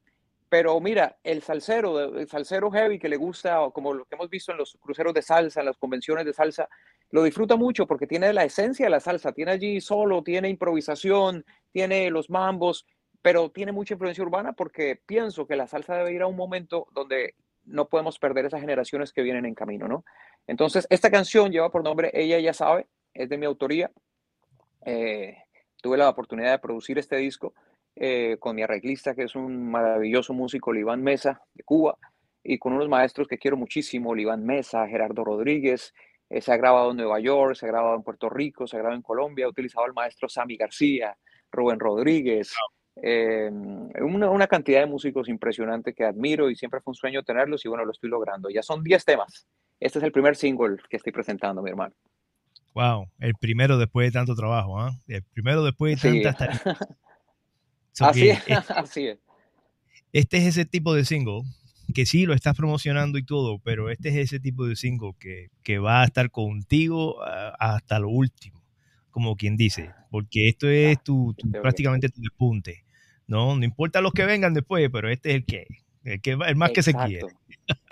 pero 0.48 0.80
mira, 0.80 1.18
el 1.22 1.42
salsero, 1.42 2.16
el 2.16 2.28
salsero 2.28 2.70
heavy 2.70 2.98
que 2.98 3.08
le 3.08 3.16
gusta, 3.16 3.58
como 3.72 3.92
lo 3.92 4.04
que 4.06 4.14
hemos 4.14 4.30
visto 4.30 4.52
en 4.52 4.58
los 4.58 4.78
cruceros 4.80 5.12
de 5.12 5.22
salsa, 5.22 5.60
en 5.60 5.66
las 5.66 5.76
convenciones 5.76 6.24
de 6.24 6.32
salsa, 6.32 6.68
lo 7.10 7.22
disfruta 7.22 7.56
mucho 7.56 7.86
porque 7.86 8.06
tiene 8.06 8.32
la 8.32 8.44
esencia 8.44 8.86
de 8.86 8.90
la 8.90 9.00
salsa, 9.00 9.32
tiene 9.32 9.52
allí 9.52 9.80
solo, 9.80 10.22
tiene 10.22 10.48
improvisación, 10.48 11.44
tiene 11.70 12.10
los 12.10 12.30
mambos, 12.30 12.86
pero 13.20 13.50
tiene 13.50 13.72
mucha 13.72 13.94
influencia 13.94 14.24
urbana 14.24 14.52
porque 14.52 15.00
pienso 15.04 15.46
que 15.46 15.56
la 15.56 15.66
salsa 15.66 15.96
debe 15.96 16.12
ir 16.12 16.22
a 16.22 16.26
un 16.26 16.36
momento 16.36 16.86
donde 16.92 17.34
no 17.64 17.88
podemos 17.88 18.18
perder 18.18 18.46
esas 18.46 18.60
generaciones 18.60 19.12
que 19.12 19.22
vienen 19.22 19.44
en 19.44 19.54
camino, 19.54 19.86
¿no? 19.86 20.04
Entonces, 20.46 20.86
esta 20.88 21.10
canción 21.10 21.52
lleva 21.52 21.70
por 21.70 21.84
nombre 21.84 22.10
Ella 22.14 22.38
ya 22.38 22.54
sabe, 22.54 22.86
es 23.12 23.28
de 23.28 23.36
mi 23.36 23.44
autoría. 23.44 23.90
Eh, 24.86 25.36
tuve 25.82 25.98
la 25.98 26.08
oportunidad 26.08 26.52
de 26.52 26.58
producir 26.58 26.98
este 26.98 27.16
disco 27.16 27.52
eh, 28.00 28.36
con 28.38 28.54
mi 28.54 28.62
arreglista, 28.62 29.14
que 29.14 29.24
es 29.24 29.34
un 29.34 29.70
maravilloso 29.70 30.32
músico, 30.32 30.72
Liván 30.72 31.02
Mesa, 31.02 31.42
de 31.52 31.64
Cuba, 31.64 31.96
y 32.44 32.56
con 32.58 32.72
unos 32.72 32.88
maestros 32.88 33.26
que 33.26 33.38
quiero 33.38 33.56
muchísimo, 33.56 34.14
Liván 34.14 34.44
Mesa, 34.44 34.86
Gerardo 34.86 35.24
Rodríguez. 35.24 35.92
Eh, 36.30 36.40
se 36.40 36.52
ha 36.52 36.56
grabado 36.56 36.92
en 36.92 36.98
Nueva 36.98 37.18
York, 37.18 37.56
se 37.56 37.66
ha 37.66 37.70
grabado 37.70 37.96
en 37.96 38.04
Puerto 38.04 38.28
Rico, 38.28 38.68
se 38.68 38.76
ha 38.76 38.78
grabado 38.78 38.96
en 38.96 39.02
Colombia, 39.02 39.46
ha 39.46 39.48
utilizado 39.48 39.84
el 39.86 39.94
maestro 39.94 40.28
Sammy 40.28 40.56
García, 40.56 41.16
Rubén 41.50 41.80
Rodríguez, 41.80 42.54
eh, 43.02 43.50
una, 43.50 44.46
cantidad 44.46 44.80
de 44.80 44.86
músicos 44.86 45.28
impresionante 45.28 45.92
que 45.92 46.04
admiro 46.04 46.50
y 46.50 46.56
siempre 46.56 46.80
fue 46.80 46.92
un 46.92 46.96
sueño 46.96 47.24
tenerlos 47.24 47.64
y 47.64 47.68
bueno, 47.68 47.84
lo 47.84 47.90
estoy 47.90 48.10
logrando. 48.10 48.48
Ya 48.48 48.62
son 48.62 48.84
10 48.84 49.04
temas. 49.04 49.48
Este 49.80 49.98
es 49.98 50.04
el 50.04 50.12
primer 50.12 50.36
single 50.36 50.76
que 50.88 50.98
estoy 50.98 51.12
presentando, 51.12 51.62
mi 51.62 51.70
hermano. 51.70 51.94
Wow, 52.74 53.08
el 53.18 53.34
primero 53.40 53.76
después 53.76 54.06
de 54.06 54.12
tanto 54.12 54.36
trabajo, 54.36 54.78
¿ah? 54.78 54.92
El 55.08 55.24
primero 55.24 55.64
después 55.64 56.00
de 56.00 56.22
tantas 56.22 56.62
así, 58.00 58.30
es, 58.30 58.40
así 58.70 59.06
es. 59.08 59.18
Este 60.12 60.38
es 60.38 60.46
ese 60.46 60.64
tipo 60.64 60.94
de 60.94 61.04
single 61.04 61.42
que 61.94 62.06
sí 62.06 62.26
lo 62.26 62.34
estás 62.34 62.56
promocionando 62.56 63.18
y 63.18 63.24
todo, 63.24 63.58
pero 63.60 63.90
este 63.90 64.10
es 64.10 64.16
ese 64.16 64.40
tipo 64.40 64.66
de 64.66 64.76
single 64.76 65.12
que, 65.18 65.48
que 65.62 65.78
va 65.78 66.02
a 66.02 66.04
estar 66.04 66.30
contigo 66.30 67.16
hasta 67.58 67.98
lo 67.98 68.10
último, 68.10 68.62
como 69.10 69.36
quien 69.36 69.56
dice, 69.56 69.90
porque 70.10 70.48
esto 70.48 70.68
es 70.68 71.02
tu, 71.02 71.34
prácticamente 71.62 72.08
tu 72.08 72.20
despunte. 72.20 72.84
No, 73.26 73.56
no 73.56 73.64
importa 73.64 74.00
los 74.00 74.12
que 74.12 74.24
vengan 74.24 74.54
después, 74.54 74.88
pero 74.90 75.10
este 75.10 75.30
es 75.30 75.36
el 75.36 75.44
que, 75.44 75.66
el, 76.04 76.20
que, 76.20 76.32
el 76.32 76.56
más 76.56 76.70
que 76.70 76.82
se 76.82 76.94
quiere. 76.94 77.26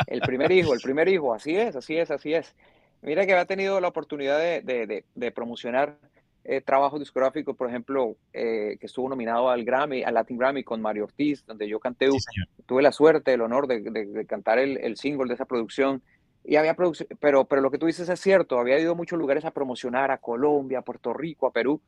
El 0.07 0.21
primer 0.21 0.51
hijo, 0.53 0.75
el 0.75 0.81
primer 0.81 1.09
hijo, 1.09 1.35
así 1.35 1.57
es, 1.57 1.77
así 1.77 1.97
es, 1.97 2.11
así 2.11 2.33
es. 2.33 2.55
Mira 3.03 3.27
que 3.27 3.33
había 3.33 3.45
tenido 3.45 3.81
la 3.81 3.89
oportunidad 3.89 4.39
de, 4.39 4.63
de, 4.63 4.87
de, 4.87 5.05
de 5.15 5.31
promocionar 5.31 5.99
eh, 6.49 6.61
trabajos 6.61 7.01
discográficos, 7.01 7.57
por 7.57 7.69
ejemplo, 7.69 8.17
eh, 8.33 8.77
que 8.79 8.87
estuvo 8.87 9.09
nominado 9.09 9.51
al 9.51 9.65
Grammy, 9.65 10.03
al 10.05 10.15
Latin 10.15 10.39
Grammy 10.39 10.63
con 10.65 10.81
Mario 10.81 11.05
Ortiz, 11.05 11.45
donde 11.47 11.69
yo 11.69 11.81
canté, 11.81 12.11
Sí, 12.11 12.19
tuve 12.67 12.83
la 12.83 12.93
suerte, 12.93 13.33
el 13.35 13.41
honor 13.41 13.67
de, 13.67 13.81
de- 13.81 14.07
de 14.07 14.27
cantar 14.27 14.59
el, 14.59 14.77
el 14.79 14.97
single 14.97 15.29
de 15.29 15.35
esa 15.35 15.45
producción. 15.45 16.03
Y 16.45 16.57
había 16.57 16.75
producción, 16.75 17.09
pero, 17.21 17.45
pero 17.47 17.61
lo 17.63 17.71
que 17.73 17.79
tú 17.79 17.87
dices 17.87 18.09
es 18.09 18.21
cierto, 18.21 18.59
había 18.61 18.79
ido 18.79 18.93
a 18.93 18.95
muchos 18.95 19.19
lugares 19.19 19.45
a 19.45 19.51
promocionar, 19.51 20.11
a 20.13 20.19
Colombia, 20.19 20.79
a 20.79 20.83
Puerto 20.83 21.13
Rico, 21.13 21.47
a 21.49 21.53
Perú, 21.53 21.81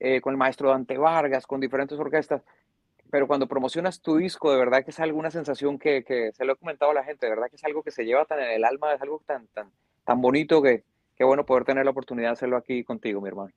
eh, 0.00 0.20
con 0.22 0.32
el 0.32 0.38
maestro 0.38 0.70
Dante 0.70 0.96
Vargas, 0.96 1.46
con 1.46 1.60
diferentes 1.60 1.98
orquestas. 1.98 2.42
Pero 3.10 3.26
cuando 3.26 3.46
promocionas 3.46 4.00
tu 4.00 4.16
disco, 4.16 4.50
de 4.50 4.56
verdad 4.58 4.82
que 4.84 4.90
es 4.90 5.00
alguna 5.00 5.30
sensación 5.30 5.78
que, 5.78 6.02
que 6.02 6.32
se 6.32 6.46
lo 6.46 6.54
he 6.54 6.56
comentado 6.56 6.90
a 6.92 6.94
la 6.94 7.04
gente, 7.04 7.26
de 7.26 7.30
verdad 7.30 7.48
que 7.50 7.56
es 7.56 7.64
algo 7.64 7.82
que 7.82 7.90
se 7.90 8.04
lleva 8.06 8.24
tan 8.24 8.40
en 8.40 8.52
el 8.52 8.64
alma, 8.64 8.94
es 8.94 9.02
algo 9.02 9.20
tan, 9.26 9.46
tan, 9.48 9.70
tan 10.06 10.22
bonito 10.22 10.62
que, 10.62 10.84
que 11.14 11.24
bueno 11.24 11.44
poder 11.44 11.64
tener 11.64 11.84
la 11.84 11.90
oportunidad 11.90 12.28
de 12.28 12.32
hacerlo 12.32 12.56
aquí 12.56 12.84
contigo, 12.84 13.20
mi 13.20 13.28
hermano. 13.28 13.52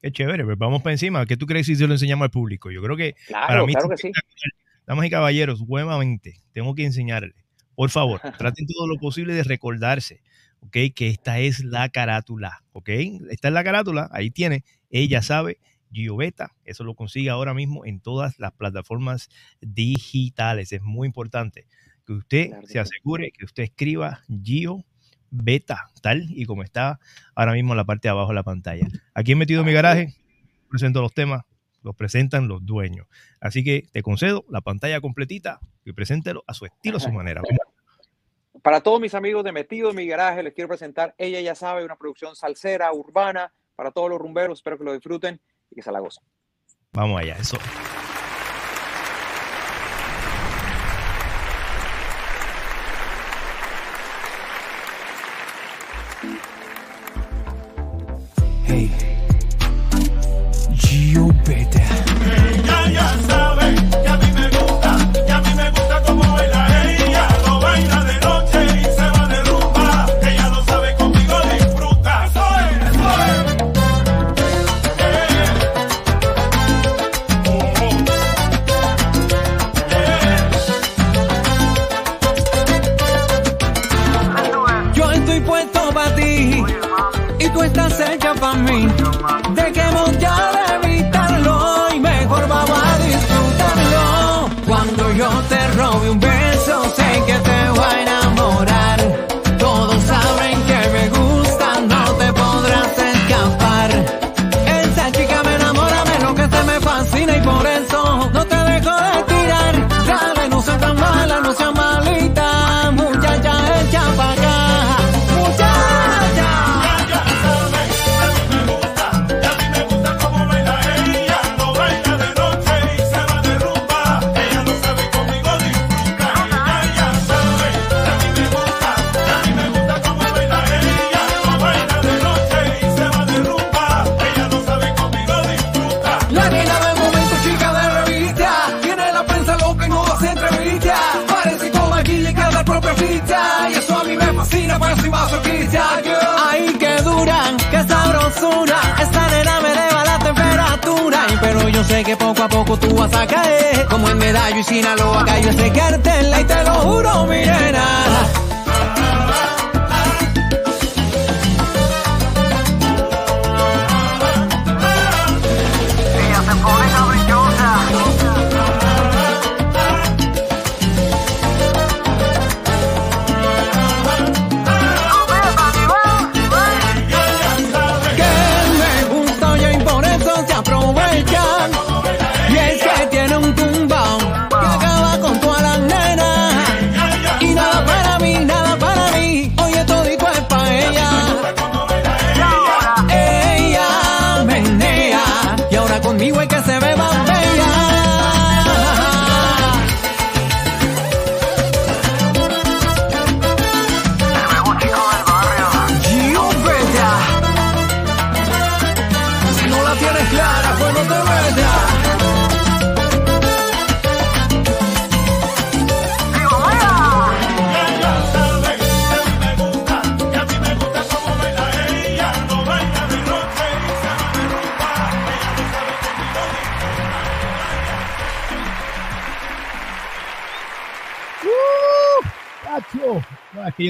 Qué 0.00 0.12
chévere, 0.12 0.44
pues 0.44 0.58
vamos 0.58 0.82
para 0.82 0.92
encima. 0.92 1.26
¿Qué 1.26 1.36
tú 1.36 1.46
crees 1.46 1.66
si 1.66 1.74
se 1.74 1.86
lo 1.86 1.92
enseñamos 1.94 2.24
al 2.24 2.30
público? 2.30 2.70
Yo 2.70 2.82
creo 2.82 2.96
que 2.96 3.14
para 3.30 3.46
Claro, 3.46 3.66
mí 3.66 3.72
claro 3.72 3.88
que 3.90 3.96
sí. 3.96 4.12
Damas 4.86 5.06
y 5.06 5.10
caballeros, 5.10 5.66
nuevamente, 5.66 6.40
tengo 6.52 6.74
que 6.74 6.84
enseñarles. 6.84 7.34
Por 7.74 7.90
favor, 7.90 8.20
traten 8.38 8.66
todo 8.66 8.86
lo 8.86 8.96
posible 8.98 9.34
de 9.34 9.42
recordarse, 9.42 10.22
¿ok? 10.60 10.76
Que 10.94 11.08
esta 11.08 11.40
es 11.40 11.62
la 11.64 11.88
carátula, 11.88 12.64
¿ok? 12.72 12.88
Esta 13.30 13.48
es 13.48 13.54
la 13.54 13.64
carátula, 13.64 14.08
ahí 14.12 14.30
tiene. 14.30 14.64
Ella 14.90 15.20
sabe, 15.22 15.58
Gio 15.92 16.16
Beta, 16.16 16.54
eso 16.64 16.84
lo 16.84 16.94
consigue 16.94 17.30
ahora 17.30 17.54
mismo 17.54 17.84
en 17.84 18.00
todas 18.00 18.38
las 18.38 18.52
plataformas 18.52 19.28
digitales. 19.60 20.72
Es 20.72 20.82
muy 20.82 21.06
importante 21.06 21.66
que 22.06 22.12
usted 22.14 22.48
Claro 22.48 22.66
se 22.66 22.78
asegure 22.78 23.30
que 23.32 23.44
usted 23.44 23.64
escriba 23.64 24.22
Gio 24.42 24.84
Beta, 25.30 25.90
tal 26.02 26.26
y 26.28 26.46
como 26.46 26.62
está 26.62 26.98
ahora 27.34 27.52
mismo 27.52 27.72
en 27.72 27.76
la 27.76 27.84
parte 27.84 28.08
de 28.08 28.10
abajo 28.10 28.28
de 28.28 28.34
la 28.34 28.42
pantalla. 28.42 28.86
Aquí 29.14 29.32
en 29.32 29.38
Metido 29.38 29.60
en 29.60 29.66
mi 29.66 29.72
garaje, 29.72 30.14
presento 30.70 31.00
los 31.00 31.12
temas, 31.12 31.44
los 31.82 31.94
presentan 31.94 32.48
los 32.48 32.64
dueños. 32.64 33.06
Así 33.40 33.64
que 33.64 33.88
te 33.92 34.02
concedo 34.02 34.44
la 34.48 34.60
pantalla 34.60 35.00
completita 35.00 35.60
y 35.84 35.92
preséntelo 35.92 36.44
a 36.46 36.54
su 36.54 36.66
estilo, 36.66 36.96
a 36.96 37.00
su 37.00 37.10
manera. 37.10 37.42
Para 38.62 38.80
todos 38.80 39.00
mis 39.00 39.14
amigos 39.14 39.44
de 39.44 39.52
Metido 39.52 39.90
en 39.90 39.96
mi 39.96 40.06
garaje, 40.06 40.42
les 40.42 40.54
quiero 40.54 40.68
presentar 40.68 41.14
Ella 41.18 41.40
ya 41.40 41.54
sabe, 41.54 41.84
una 41.84 41.96
producción 41.96 42.34
salsera, 42.34 42.92
urbana, 42.92 43.52
para 43.76 43.92
todos 43.92 44.10
los 44.10 44.18
rumberos. 44.18 44.58
Espero 44.58 44.78
que 44.78 44.84
lo 44.84 44.92
disfruten 44.92 45.40
y 45.70 45.76
que 45.76 45.82
se 45.82 45.92
la 45.92 46.00
gocen. 46.00 46.24
Vamos 46.92 47.20
allá, 47.20 47.36
eso. 47.36 47.58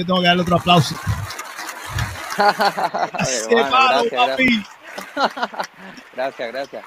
Tengo 0.09 0.21
que 0.21 0.27
darle 0.27 0.41
otro 0.41 0.55
aplauso. 0.57 0.95
¡Ese 3.19 3.53
Hermano, 3.53 3.69
palo, 3.69 4.03
gracias, 4.09 4.29
papi! 4.29 4.63
Gracias, 6.15 6.51
gracias. 6.51 6.83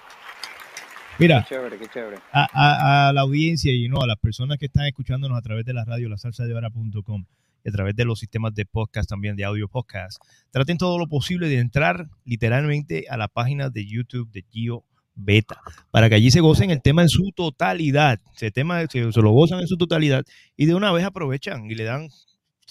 Mira, 1.19 1.45
Qué 1.49 1.55
chévere, 1.55 1.79
qué 1.79 1.87
chévere. 1.89 2.17
a, 2.33 2.49
a- 2.53 3.09
a 3.09 3.13
la 3.13 3.21
audiencia 3.21 3.73
y 3.73 3.89
no 3.89 4.01
a 4.03 4.07
las 4.07 4.17
personas 4.19 4.59
que 4.59 4.67
están 4.67 4.87
escuchándonos 4.87 5.39
a 5.39 5.43
través 5.43 5.65
de 5.65 5.73
la 5.73 5.85
radio, 5.85 6.09
la 6.09 6.19
salsa 6.19 6.45
de 6.45 6.55
hora.com 6.55 7.25
y 7.65 7.69
a 7.69 7.73
través 7.73 7.95
de 7.95 8.05
los 8.05 8.19
sistemas 8.19 8.55
de 8.55 8.67
podcast 8.67 9.09
también, 9.09 9.37
de 9.37 9.45
audio 9.45 9.69
podcast, 9.69 10.21
traten 10.51 10.79
todo 10.79 10.99
lo 10.99 11.07
posible 11.07 11.49
de 11.49 11.59
entrar 11.59 12.09
literalmente 12.25 13.07
a 13.09 13.17
la 13.17 13.29
página 13.29 13.71
de 13.71 13.87
YouTube 13.87 14.31
de 14.33 14.45
Gio 14.51 14.85
Beta, 15.15 15.61
para 15.91 16.09
que 16.09 16.17
allí 16.17 16.31
se 16.31 16.41
gocen 16.41 16.71
el 16.71 16.83
tema 16.83 17.03
en 17.03 17.09
su 17.09 17.31
totalidad, 17.33 18.19
se, 18.35 18.51
tema, 18.51 18.81
se, 18.89 19.13
se 19.13 19.21
lo 19.23 19.31
gozan 19.31 19.61
en 19.61 19.69
su 19.69 19.77
totalidad 19.77 20.25
y 20.57 20.67
de 20.67 20.75
una 20.75 20.91
vez 20.93 21.05
aprovechan 21.05 21.71
y 21.71 21.75
le 21.75 21.85
dan 21.85 22.09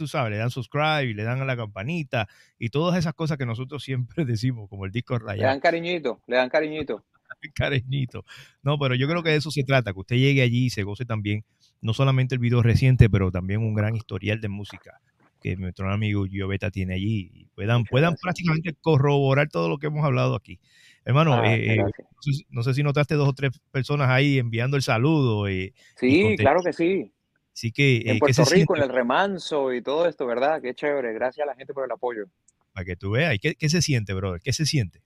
tú 0.01 0.07
sabes, 0.07 0.31
le 0.31 0.37
dan 0.37 0.49
subscribe 0.49 1.13
le 1.13 1.21
dan 1.21 1.39
a 1.41 1.45
la 1.45 1.55
campanita 1.55 2.27
y 2.57 2.69
todas 2.69 2.97
esas 2.97 3.13
cosas 3.13 3.37
que 3.37 3.45
nosotros 3.45 3.83
siempre 3.83 4.25
decimos, 4.25 4.67
como 4.67 4.85
el 4.85 4.91
disco 4.91 5.13
Le 5.19 5.25
rayado 5.25 5.49
dan 5.49 5.59
cariñito, 5.59 6.19
le 6.25 6.37
dan 6.37 6.49
cariñito. 6.49 7.05
cariñito. 7.53 8.25
No, 8.63 8.79
pero 8.79 8.95
yo 8.95 9.07
creo 9.07 9.21
que 9.21 9.29
de 9.29 9.35
eso 9.35 9.51
se 9.51 9.63
trata, 9.63 9.93
que 9.93 9.99
usted 9.99 10.15
llegue 10.15 10.41
allí 10.41 10.65
y 10.65 10.69
se 10.71 10.81
goce 10.81 11.05
también, 11.05 11.45
no 11.81 11.93
solamente 11.93 12.33
el 12.33 12.39
video 12.39 12.63
reciente, 12.63 13.11
pero 13.11 13.29
también 13.31 13.61
un 13.61 13.75
gran 13.75 13.95
historial 13.95 14.41
de 14.41 14.49
música 14.49 14.99
que 15.39 15.55
nuestro 15.55 15.91
amigo 15.91 16.25
Gioveta 16.25 16.71
tiene 16.71 16.95
allí 16.95 17.29
y 17.33 17.45
puedan, 17.53 17.83
puedan 17.85 18.11
gracias. 18.13 18.21
prácticamente 18.23 18.73
corroborar 18.81 19.49
todo 19.49 19.69
lo 19.69 19.77
que 19.77 19.87
hemos 19.87 20.03
hablado 20.03 20.35
aquí. 20.35 20.59
Hermano, 21.05 21.33
Ah, 21.35 21.55
eh, 21.55 21.73
eh, 21.73 21.77
no, 21.77 21.87
sé, 22.21 22.33
si- 22.33 22.45
no 22.49 22.63
sé 22.63 22.73
si 22.73 22.81
notaste 22.83 23.13
dos 23.15 23.29
o 23.29 23.33
tres 23.33 23.51
personas 23.71 24.09
ahí 24.09 24.39
enviando 24.39 24.77
el 24.77 24.83
saludo. 24.83 25.47
eh, 25.47 25.73
Sí, 25.95 26.35
claro 26.37 26.61
que 26.63 26.73
sí. 26.73 27.11
Así 27.53 27.71
que, 27.71 27.97
En 27.97 28.01
eh, 28.01 28.13
¿qué 28.13 28.19
Puerto 28.19 28.45
se 28.45 28.55
Rico, 28.55 28.73
siente? 28.75 28.85
en 28.85 28.89
el 28.91 28.95
remanso 28.95 29.73
y 29.73 29.81
todo 29.81 30.07
esto, 30.07 30.25
¿verdad? 30.25 30.61
Qué 30.61 30.73
chévere. 30.73 31.13
Gracias 31.13 31.43
a 31.43 31.47
la 31.47 31.55
gente 31.55 31.73
por 31.73 31.85
el 31.85 31.91
apoyo. 31.91 32.25
Para 32.73 32.85
que 32.85 32.95
tú 32.95 33.11
veas. 33.11 33.35
¿Y 33.35 33.39
¿Qué, 33.39 33.55
qué 33.55 33.69
se 33.69 33.81
siente, 33.81 34.13
brother? 34.13 34.41
¿Qué 34.41 34.53
se 34.53 34.65
siente? 34.65 35.01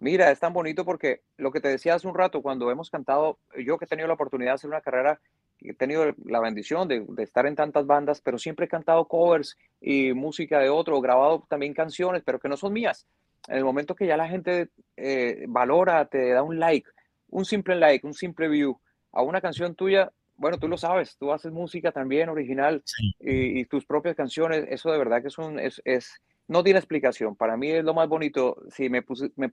Mira, 0.00 0.30
es 0.30 0.40
tan 0.40 0.52
bonito 0.52 0.84
porque 0.84 1.22
lo 1.36 1.50
que 1.52 1.60
te 1.60 1.68
decía 1.68 1.94
hace 1.94 2.08
un 2.08 2.14
rato, 2.14 2.42
cuando 2.42 2.70
hemos 2.70 2.90
cantado, 2.90 3.38
yo 3.64 3.78
que 3.78 3.84
he 3.84 3.88
tenido 3.88 4.08
la 4.08 4.14
oportunidad 4.14 4.50
de 4.50 4.54
hacer 4.54 4.68
una 4.68 4.80
carrera, 4.80 5.20
he 5.60 5.72
tenido 5.74 6.12
la 6.24 6.40
bendición 6.40 6.88
de, 6.88 7.04
de 7.08 7.22
estar 7.22 7.46
en 7.46 7.54
tantas 7.54 7.86
bandas, 7.86 8.20
pero 8.20 8.38
siempre 8.38 8.66
he 8.66 8.68
cantado 8.68 9.06
covers 9.06 9.56
y 9.80 10.12
música 10.12 10.58
de 10.58 10.68
otro, 10.68 11.00
grabado 11.00 11.46
también 11.48 11.74
canciones, 11.74 12.22
pero 12.24 12.38
que 12.40 12.48
no 12.48 12.56
son 12.56 12.72
mías. 12.72 13.06
En 13.48 13.58
el 13.58 13.64
momento 13.64 13.94
que 13.94 14.06
ya 14.06 14.16
la 14.16 14.28
gente 14.28 14.68
eh, 14.96 15.44
valora, 15.48 16.06
te 16.06 16.30
da 16.30 16.42
un 16.42 16.58
like, 16.58 16.88
un 17.28 17.44
simple 17.44 17.76
like, 17.76 18.06
un 18.06 18.14
simple 18.14 18.48
view 18.48 18.78
a 19.12 19.22
una 19.22 19.40
canción 19.40 19.74
tuya, 19.74 20.10
bueno, 20.36 20.58
tú 20.58 20.68
lo 20.68 20.76
sabes, 20.76 21.16
tú 21.16 21.32
haces 21.32 21.52
música 21.52 21.92
también 21.92 22.28
original 22.28 22.82
Sí. 22.84 23.14
y, 23.20 23.60
y 23.60 23.64
tus 23.66 23.86
propias 23.86 24.16
canciones, 24.16 24.64
eso 24.68 24.90
de 24.90 24.98
verdad 24.98 25.22
que 25.22 25.28
es 25.28 25.38
un, 25.38 25.58
es, 25.58 25.80
es, 25.84 26.20
no 26.48 26.62
tiene 26.62 26.78
explicación. 26.78 27.36
Para 27.36 27.56
mí 27.56 27.70
es 27.70 27.84
lo 27.84 27.94
más 27.94 28.08
bonito. 28.08 28.56
Si 28.70 28.88
me, 28.88 29.02
puse- 29.02 29.32
me 29.36 29.48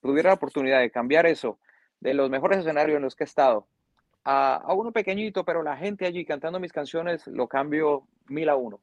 tuviera 0.00 0.30
la 0.30 0.34
oportunidad 0.34 0.80
de 0.80 0.90
cambiar 0.90 1.26
eso 1.26 1.58
de 2.00 2.14
los 2.14 2.30
mejores 2.30 2.58
escenarios 2.60 2.96
en 2.96 3.02
los 3.02 3.14
que 3.14 3.24
he 3.24 3.26
estado 3.26 3.66
a, 4.24 4.54
a 4.56 4.72
uno 4.74 4.92
pequeñito, 4.92 5.44
pero 5.44 5.62
la 5.62 5.76
gente 5.76 6.06
allí 6.06 6.24
cantando 6.24 6.58
mis 6.60 6.72
canciones, 6.72 7.26
lo 7.26 7.46
cambio 7.48 8.06
mil 8.28 8.48
a 8.48 8.56
uno. 8.56 8.80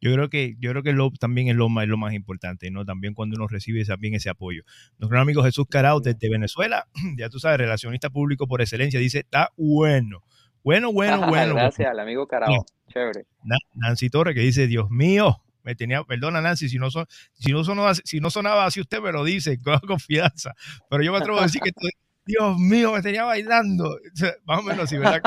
Yo 0.00 0.12
creo 0.14 0.30
que, 0.30 0.56
yo 0.58 0.70
creo 0.70 0.82
que 0.82 0.92
lo, 0.92 1.10
también 1.10 1.48
es 1.48 1.56
lo 1.56 1.68
más, 1.68 1.84
es 1.84 1.88
lo 1.90 1.98
más 1.98 2.14
importante, 2.14 2.70
¿no? 2.70 2.84
También 2.84 3.12
cuando 3.14 3.36
uno 3.36 3.46
recibe 3.48 3.84
también 3.84 4.14
ese 4.14 4.30
apoyo. 4.30 4.62
Nuestro 4.98 5.20
amigo 5.20 5.42
Jesús 5.44 5.66
Carao 5.68 6.00
desde 6.00 6.30
Venezuela, 6.30 6.86
ya 7.18 7.28
tú 7.28 7.38
sabes, 7.38 7.58
relacionista 7.58 8.08
público 8.10 8.46
por 8.46 8.60
excelencia, 8.62 8.98
dice, 8.98 9.18
está 9.20 9.50
bueno. 9.56 10.22
Bueno, 10.64 10.92
bueno, 10.92 11.26
bueno. 11.28 11.54
Gracias 11.54 11.90
al 11.90 12.00
amigo 12.00 12.26
Carao. 12.26 12.50
No. 12.54 12.64
Chévere. 12.92 13.26
Na- 13.44 13.56
Nancy 13.74 14.10
Torres 14.10 14.34
que 14.34 14.40
dice, 14.40 14.66
Dios 14.66 14.90
mío, 14.90 15.42
me 15.62 15.74
tenía, 15.74 16.02
perdona 16.04 16.40
Nancy, 16.40 16.68
si 16.70 16.78
no, 16.78 16.90
son, 16.90 17.06
si, 17.34 17.52
no 17.52 17.62
sonaba, 17.62 17.94
si 17.94 18.18
no 18.20 18.30
sonaba 18.30 18.64
así 18.66 18.80
usted 18.80 19.00
me 19.00 19.12
lo 19.12 19.22
dice, 19.24 19.58
con 19.60 19.78
confianza, 19.86 20.54
pero 20.88 21.02
yo 21.02 21.12
me 21.12 21.18
atrevo 21.18 21.38
a 21.38 21.42
decir 21.42 21.60
que 21.60 21.68
esto- 21.68 21.86
Dios 22.26 22.58
mío, 22.58 22.92
me 22.92 23.02
tenía 23.02 23.24
bailando, 23.24 23.98
más 24.44 24.60
o 24.60 24.62
menos 24.62 24.84
así, 24.84 24.96
¿verdad? 24.98 25.20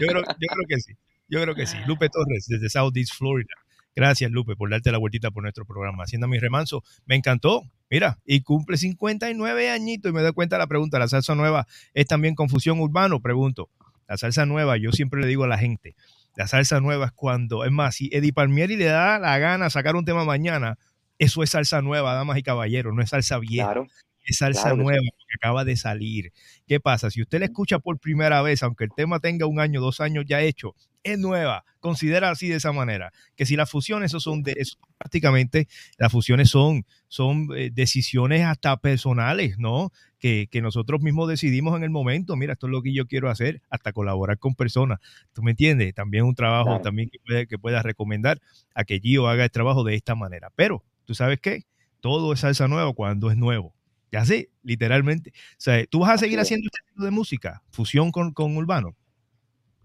Yo 0.00 0.06
creo, 0.08 0.22
yo 0.22 0.48
creo 0.48 0.66
que 0.68 0.80
sí, 0.80 0.94
yo 1.32 1.40
creo 1.40 1.54
que 1.54 1.66
sí. 1.66 1.78
Lupe 1.86 2.10
Torres, 2.10 2.44
desde 2.46 2.68
South 2.68 2.92
East 2.94 3.14
Florida. 3.16 3.54
Gracias, 3.96 4.30
Lupe, 4.30 4.54
por 4.54 4.70
darte 4.70 4.92
la 4.92 4.98
vueltita 4.98 5.30
por 5.30 5.42
nuestro 5.42 5.64
programa. 5.64 6.04
Haciendo 6.04 6.28
mi 6.28 6.38
remanso, 6.38 6.82
me 7.06 7.16
encantó. 7.16 7.62
Mira, 7.90 8.18
y 8.26 8.42
cumple 8.42 8.76
59 8.76 9.70
añitos 9.70 10.10
y 10.10 10.14
me 10.14 10.20
doy 10.20 10.32
cuenta 10.32 10.56
de 10.56 10.60
la 10.60 10.66
pregunta, 10.66 10.98
¿la 10.98 11.08
salsa 11.08 11.34
nueva 11.34 11.66
es 11.94 12.06
también 12.06 12.34
confusión 12.34 12.80
urbano? 12.80 13.20
Pregunto. 13.20 13.70
La 14.08 14.18
salsa 14.18 14.44
nueva, 14.44 14.76
yo 14.76 14.92
siempre 14.92 15.22
le 15.22 15.26
digo 15.26 15.44
a 15.44 15.48
la 15.48 15.56
gente, 15.56 15.94
la 16.36 16.46
salsa 16.46 16.80
nueva 16.80 17.06
es 17.06 17.12
cuando, 17.12 17.64
es 17.64 17.72
más, 17.72 17.94
si 17.94 18.10
Eddie 18.12 18.34
Palmieri 18.34 18.76
le 18.76 18.86
da 18.86 19.18
la 19.18 19.38
gana 19.38 19.70
sacar 19.70 19.96
un 19.96 20.04
tema 20.04 20.24
mañana, 20.24 20.76
eso 21.18 21.42
es 21.42 21.50
salsa 21.50 21.80
nueva, 21.80 22.12
damas 22.12 22.36
y 22.36 22.42
caballeros, 22.42 22.94
no 22.94 23.02
es 23.02 23.08
salsa 23.08 23.38
vieja, 23.38 23.64
Claro. 23.64 23.86
Es 24.24 24.38
salsa 24.38 24.62
claro 24.62 24.76
nueva 24.76 25.02
que 25.02 25.34
acaba 25.36 25.64
de 25.64 25.76
salir. 25.76 26.32
¿Qué 26.66 26.80
pasa? 26.80 27.10
Si 27.10 27.22
usted 27.22 27.40
la 27.40 27.46
escucha 27.46 27.78
por 27.78 27.98
primera 27.98 28.42
vez, 28.42 28.62
aunque 28.62 28.84
el 28.84 28.90
tema 28.94 29.20
tenga 29.20 29.46
un 29.46 29.60
año, 29.60 29.80
dos 29.80 30.00
años 30.00 30.24
ya 30.26 30.40
hecho, 30.40 30.74
es 31.02 31.18
nueva. 31.18 31.64
Considera 31.80 32.30
así 32.30 32.48
de 32.48 32.56
esa 32.56 32.72
manera. 32.72 33.12
Que 33.34 33.44
si 33.46 33.56
las 33.56 33.68
fusiones, 33.70 34.12
eso 34.12 34.20
son 34.20 34.42
de, 34.42 34.54
eso 34.56 34.76
prácticamente, 34.98 35.66
las 35.98 36.12
fusiones 36.12 36.48
son, 36.50 36.86
son 37.08 37.48
eh, 37.56 37.70
decisiones 37.72 38.44
hasta 38.44 38.76
personales, 38.76 39.58
¿no? 39.58 39.90
Que, 40.20 40.46
que 40.48 40.62
nosotros 40.62 41.00
mismos 41.02 41.28
decidimos 41.28 41.76
en 41.76 41.82
el 41.82 41.90
momento. 41.90 42.36
Mira, 42.36 42.52
esto 42.52 42.68
es 42.68 42.70
lo 42.70 42.82
que 42.82 42.92
yo 42.94 43.06
quiero 43.08 43.28
hacer, 43.30 43.62
hasta 43.68 43.92
colaborar 43.92 44.38
con 44.38 44.54
personas. 44.54 45.00
¿Tú 45.32 45.42
me 45.42 45.50
entiendes? 45.52 45.92
También 45.94 46.24
un 46.24 46.36
trabajo 46.36 46.78
Claro. 46.78 46.82
también 46.82 47.08
que, 47.10 47.18
puede, 47.26 47.46
que 47.48 47.58
pueda 47.58 47.82
recomendar 47.82 48.40
a 48.74 48.84
que 48.84 49.00
Gio 49.00 49.26
haga 49.26 49.42
el 49.44 49.50
trabajo 49.50 49.82
de 49.82 49.96
esta 49.96 50.14
manera. 50.14 50.50
Pero, 50.54 50.84
¿tú 51.04 51.14
sabes 51.14 51.40
qué? 51.40 51.64
Todo 52.00 52.32
es 52.32 52.40
salsa 52.40 52.68
nueva 52.68 52.92
cuando 52.92 53.30
es 53.30 53.36
nuevo. 53.36 53.74
Ya 54.12 54.24
sé, 54.24 54.50
literalmente. 54.62 55.30
O 55.32 55.34
sea, 55.58 55.84
¿tú 55.86 56.00
vas 56.00 56.10
a 56.10 56.18
seguir 56.18 56.38
haciendo 56.40 56.66
este 56.72 56.86
tipo 56.92 57.04
de 57.04 57.10
música? 57.10 57.62
Fusión 57.70 58.12
con, 58.12 58.32
con 58.32 58.56
urbano. 58.56 58.96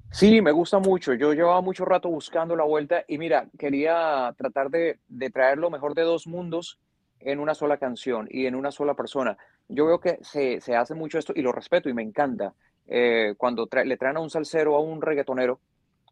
Sí, 0.09 0.41
me 0.41 0.51
gusta 0.51 0.79
mucho. 0.79 1.13
Yo 1.13 1.33
llevaba 1.33 1.61
mucho 1.61 1.85
rato 1.85 2.09
buscando 2.09 2.55
la 2.55 2.63
vuelta 2.63 3.03
y 3.07 3.17
mira, 3.17 3.49
quería 3.59 4.33
tratar 4.37 4.69
de, 4.69 4.99
de 5.07 5.29
traer 5.29 5.57
lo 5.57 5.69
mejor 5.69 5.93
de 5.95 6.03
dos 6.03 6.27
mundos 6.27 6.79
en 7.19 7.39
una 7.39 7.53
sola 7.55 7.77
canción 7.77 8.27
y 8.31 8.45
en 8.45 8.55
una 8.55 8.71
sola 8.71 8.95
persona. 8.95 9.37
Yo 9.67 9.85
veo 9.85 9.99
que 9.99 10.17
se, 10.21 10.61
se 10.61 10.75
hace 10.75 10.95
mucho 10.95 11.19
esto 11.19 11.33
y 11.35 11.41
lo 11.41 11.51
respeto 11.51 11.89
y 11.89 11.93
me 11.93 12.03
encanta. 12.03 12.53
eh, 12.87 13.33
cuando 13.37 13.67
tra- 13.67 13.85
le 13.85 13.97
traen 13.97 14.17
a 14.17 14.21
un 14.21 14.29
salsero 14.29 14.75
a 14.75 14.79
un 14.81 15.01
reggaetonero, 15.01 15.59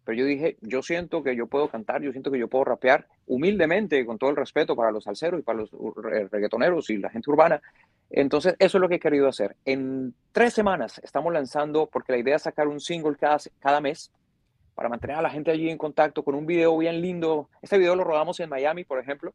pero 0.04 0.18
yo 0.20 0.26
dije, 0.26 0.58
yo 0.62 0.82
siento 0.84 1.24
que 1.24 1.36
yo 1.36 1.48
puedo 1.48 1.70
cantar, 1.70 2.02
yo 2.02 2.12
siento 2.12 2.32
que 2.32 2.40
yo 2.40 2.48
puedo 2.50 2.66
rapear 2.66 3.08
humildemente, 3.28 4.06
con 4.06 4.18
todo 4.20 4.30
el 4.30 4.36
respeto 4.36 4.76
para 4.76 4.92
los 4.92 5.06
salseros 5.06 5.40
y 5.40 5.44
para 5.44 5.60
los 5.60 5.72
re- 5.98 6.28
reggaetoneros 6.30 6.90
y 6.92 6.98
la 6.98 7.10
gente 7.10 7.30
urbana. 7.32 7.62
Entonces, 8.10 8.56
eso 8.60 8.78
es 8.78 8.82
lo 8.82 8.88
que 8.88 8.96
he 8.96 9.00
querido 9.00 9.28
hacer. 9.28 9.56
En 9.66 10.14
tres 10.32 10.54
semanas 10.54 11.00
estamos 11.04 11.34
lanzando, 11.34 11.88
porque 11.88 12.12
la 12.12 12.20
idea 12.20 12.36
es 12.36 12.44
sacar 12.44 12.68
un 12.68 12.80
single 12.80 13.16
cada, 13.16 13.38
cada 13.60 13.82
mes 13.82 14.12
para 14.76 14.90
mantener 14.90 15.18
a 15.18 15.22
la 15.22 15.30
gente 15.30 15.52
allí 15.52 15.70
en 15.70 15.78
contacto 15.78 16.24
con 16.24 16.36
un 16.36 16.46
video 16.46 16.78
bien 16.78 17.02
lindo. 17.02 17.50
Este 17.62 17.78
video 17.78 17.96
lo 17.96 18.04
rodamos 18.04 18.40
en 18.40 18.50
Miami, 18.50 18.84
por 18.84 19.00
ejemplo. 19.00 19.34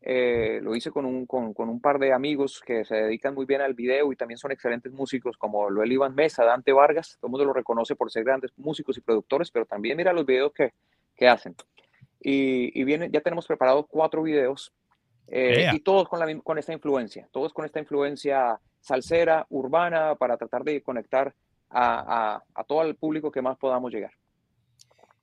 Eh, 0.00 0.60
lo 0.62 0.76
hice 0.76 0.90
con 0.90 1.04
un, 1.04 1.26
con, 1.26 1.52
con 1.52 1.68
un 1.68 1.80
par 1.80 1.98
de 1.98 2.12
amigos 2.12 2.62
que 2.64 2.84
se 2.84 2.94
dedican 2.94 3.34
muy 3.34 3.46
bien 3.46 3.60
al 3.60 3.74
video 3.74 4.12
y 4.12 4.16
también 4.16 4.38
son 4.38 4.52
excelentes 4.52 4.92
músicos, 4.92 5.36
como 5.36 5.68
Loel 5.68 5.92
Iván 5.92 6.14
Mesa, 6.14 6.44
Dante 6.44 6.72
Vargas. 6.72 7.16
Todo 7.20 7.28
el 7.28 7.30
mundo 7.32 7.46
lo 7.46 7.52
reconoce 7.52 7.96
por 7.96 8.10
ser 8.10 8.24
grandes 8.24 8.52
músicos 8.56 8.96
y 8.96 9.00
productores, 9.00 9.50
pero 9.50 9.66
también 9.66 9.96
mira 9.96 10.12
los 10.12 10.24
videos 10.24 10.52
que, 10.52 10.72
que 11.16 11.28
hacen. 11.28 11.56
Y, 12.20 12.78
y 12.78 12.84
viene, 12.84 13.10
ya 13.10 13.20
tenemos 13.20 13.46
preparados 13.46 13.86
cuatro 13.88 14.22
videos 14.22 14.72
eh, 15.30 15.70
y 15.72 15.80
todos 15.80 16.08
con, 16.08 16.18
la, 16.18 16.40
con 16.40 16.58
esta 16.58 16.72
influencia, 16.72 17.28
todos 17.32 17.52
con 17.52 17.64
esta 17.64 17.78
influencia 17.78 18.58
salsera, 18.80 19.46
urbana, 19.50 20.14
para 20.14 20.36
tratar 20.36 20.64
de 20.64 20.82
conectar 20.82 21.34
a, 21.70 22.34
a, 22.34 22.44
a 22.54 22.64
todo 22.64 22.82
el 22.82 22.94
público 22.96 23.30
que 23.30 23.42
más 23.42 23.56
podamos 23.58 23.92
llegar. 23.92 24.12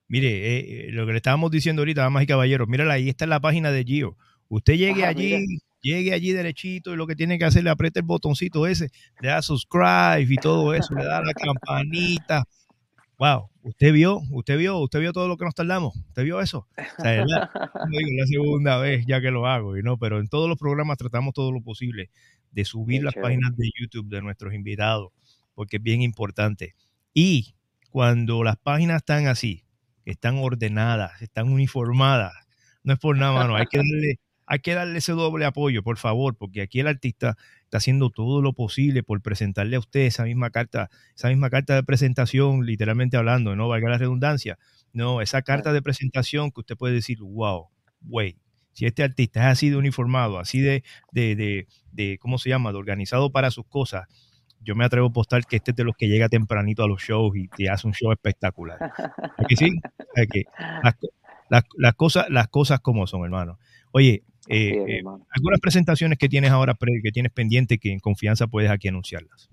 Mire, 0.07 0.27
eh, 0.29 0.59
eh, 0.59 0.91
lo 0.91 1.05
que 1.05 1.13
le 1.13 1.17
estábamos 1.17 1.49
diciendo 1.49 1.81
ahorita, 1.81 2.01
damas 2.01 2.23
y 2.23 2.27
caballeros, 2.27 2.67
mírala 2.67 2.93
ahí, 2.93 3.09
está 3.09 3.25
la 3.25 3.39
página 3.39 3.71
de 3.71 3.83
Gio. 3.83 4.17
Usted 4.49 4.75
llegue 4.75 5.03
Ah, 5.03 5.09
allí, 5.09 5.59
llegue 5.81 6.13
allí 6.13 6.31
derechito 6.31 6.93
y 6.93 6.95
lo 6.97 7.07
que 7.07 7.15
tiene 7.15 7.39
que 7.39 7.45
hacer, 7.45 7.63
le 7.63 7.71
aprieta 7.71 7.99
el 7.99 8.05
botoncito 8.05 8.67
ese, 8.67 8.89
le 9.19 9.29
da 9.29 9.41
subscribe 9.41 10.27
y 10.31 10.35
todo 10.35 10.75
eso, 10.75 10.93
le 10.93 11.05
da 11.05 11.21
la 11.21 11.33
campanita. 11.33 12.43
Wow, 13.17 13.49
usted 13.65 13.91
vio, 13.93 14.21
usted 14.29 14.57
vio, 14.57 14.77
usted 14.77 14.99
vio 14.99 15.11
todo 15.11 15.27
lo 15.27 15.37
que 15.37 15.45
nos 15.45 15.55
tardamos, 15.55 15.95
usted 15.95 16.23
vio 16.23 16.39
eso. 16.39 16.67
O 16.77 17.01
sea, 17.01 17.15
es 17.21 17.25
la, 17.25 17.49
digo, 17.89 18.25
segunda 18.27 18.77
vez 18.77 19.05
ya 19.07 19.19
que 19.21 19.31
lo 19.31 19.47
hago, 19.47 19.75
y 19.77 19.81
no, 19.83 19.97
pero 19.97 20.19
en 20.19 20.27
todos 20.27 20.47
los 20.47 20.57
programas 20.57 20.97
tratamos 20.97 21.33
todo 21.33 21.51
lo 21.51 21.61
posible 21.61 22.09
de 22.51 22.63
subir 22.63 22.99
Qué 22.99 23.05
las 23.05 23.13
chévere. 23.15 23.35
páginas 23.35 23.57
de 23.57 23.69
YouTube 23.79 24.07
de 24.07 24.21
nuestros 24.21 24.53
invitados, 24.53 25.11
porque 25.55 25.77
es 25.77 25.83
bien 25.83 26.01
importante. 26.01 26.75
Y 27.13 27.55
cuando 27.89 28.43
las 28.43 28.57
páginas 28.57 28.97
están 28.97 29.27
así, 29.27 29.63
están 30.05 30.37
ordenadas, 30.37 31.21
están 31.21 31.49
uniformadas, 31.51 32.33
no 32.83 32.93
es 32.93 32.99
por 32.99 33.17
nada, 33.17 33.33
mano, 33.33 33.55
hay 33.55 33.65
que 33.65 33.77
darle, 33.79 34.19
hay 34.45 34.59
que 34.59 34.73
darle 34.75 34.99
ese 34.99 35.13
doble 35.13 35.45
apoyo, 35.45 35.81
por 35.81 35.97
favor, 35.97 36.35
porque 36.37 36.61
aquí 36.61 36.81
el 36.81 36.87
artista 36.87 37.35
está 37.75 37.83
haciendo 37.83 38.09
todo 38.09 38.41
lo 38.41 38.53
posible 38.53 39.03
por 39.03 39.21
presentarle 39.21 39.75
a 39.75 39.79
usted 39.79 40.01
esa 40.01 40.23
misma 40.23 40.49
carta, 40.49 40.89
esa 41.15 41.27
misma 41.29 41.49
carta 41.49 41.75
de 41.75 41.83
presentación, 41.83 42.65
literalmente 42.65 43.17
hablando, 43.17 43.55
no 43.55 43.67
valga 43.67 43.89
la 43.89 43.97
redundancia, 43.97 44.57
no, 44.93 45.21
esa 45.21 45.41
carta 45.41 45.73
de 45.73 45.81
presentación 45.81 46.51
que 46.51 46.61
usted 46.61 46.77
puede 46.77 46.93
decir, 46.93 47.17
wow, 47.21 47.67
wait, 48.07 48.37
si 48.71 48.85
este 48.85 49.03
artista 49.03 49.41
es 49.41 49.45
así 49.47 49.69
de 49.69 49.75
uniformado, 49.77 50.39
así 50.39 50.59
de, 50.61 50.83
de, 51.11 51.35
de, 51.35 51.67
de 51.91 52.17
¿cómo 52.19 52.37
se 52.37 52.49
llama?, 52.49 52.71
de 52.71 52.77
organizado 52.77 53.31
para 53.31 53.51
sus 53.51 53.65
cosas, 53.67 54.07
yo 54.61 54.75
me 54.75 54.85
atrevo 54.85 55.07
a 55.07 55.09
apostar 55.09 55.45
que 55.45 55.57
este 55.57 55.71
es 55.71 55.77
de 55.77 55.83
los 55.83 55.95
que 55.95 56.07
llega 56.07 56.27
tempranito 56.29 56.83
a 56.83 56.87
los 56.87 57.01
shows 57.01 57.35
y 57.37 57.47
te 57.49 57.69
hace 57.69 57.87
un 57.87 57.93
show 57.93 58.11
espectacular. 58.11 58.77
¿A 58.81 59.45
que 59.47 59.55
sí? 59.55 59.69
¿A 60.15 60.25
que 60.25 60.43
las, 60.83 60.95
co- 60.95 61.09
las- 61.49 61.63
las 61.77 61.93
cosas, 61.95 62.25
las 62.29 62.47
cosas 62.47 62.79
como 62.79 63.05
son, 63.05 63.23
hermano. 63.25 63.59
Oye, 63.91 64.23
eh, 64.47 64.83
es, 64.87 64.89
eh, 64.89 65.03
algunas 65.29 65.59
presentaciones 65.59 66.17
que 66.17 66.29
tienes 66.29 66.51
ahora, 66.51 66.75
que 67.03 67.11
tienes 67.11 67.31
pendiente, 67.31 67.77
que 67.77 67.91
en 67.91 67.99
confianza 67.99 68.47
puedes 68.47 68.69
aquí 68.69 68.87
anunciarlas. 68.87 69.49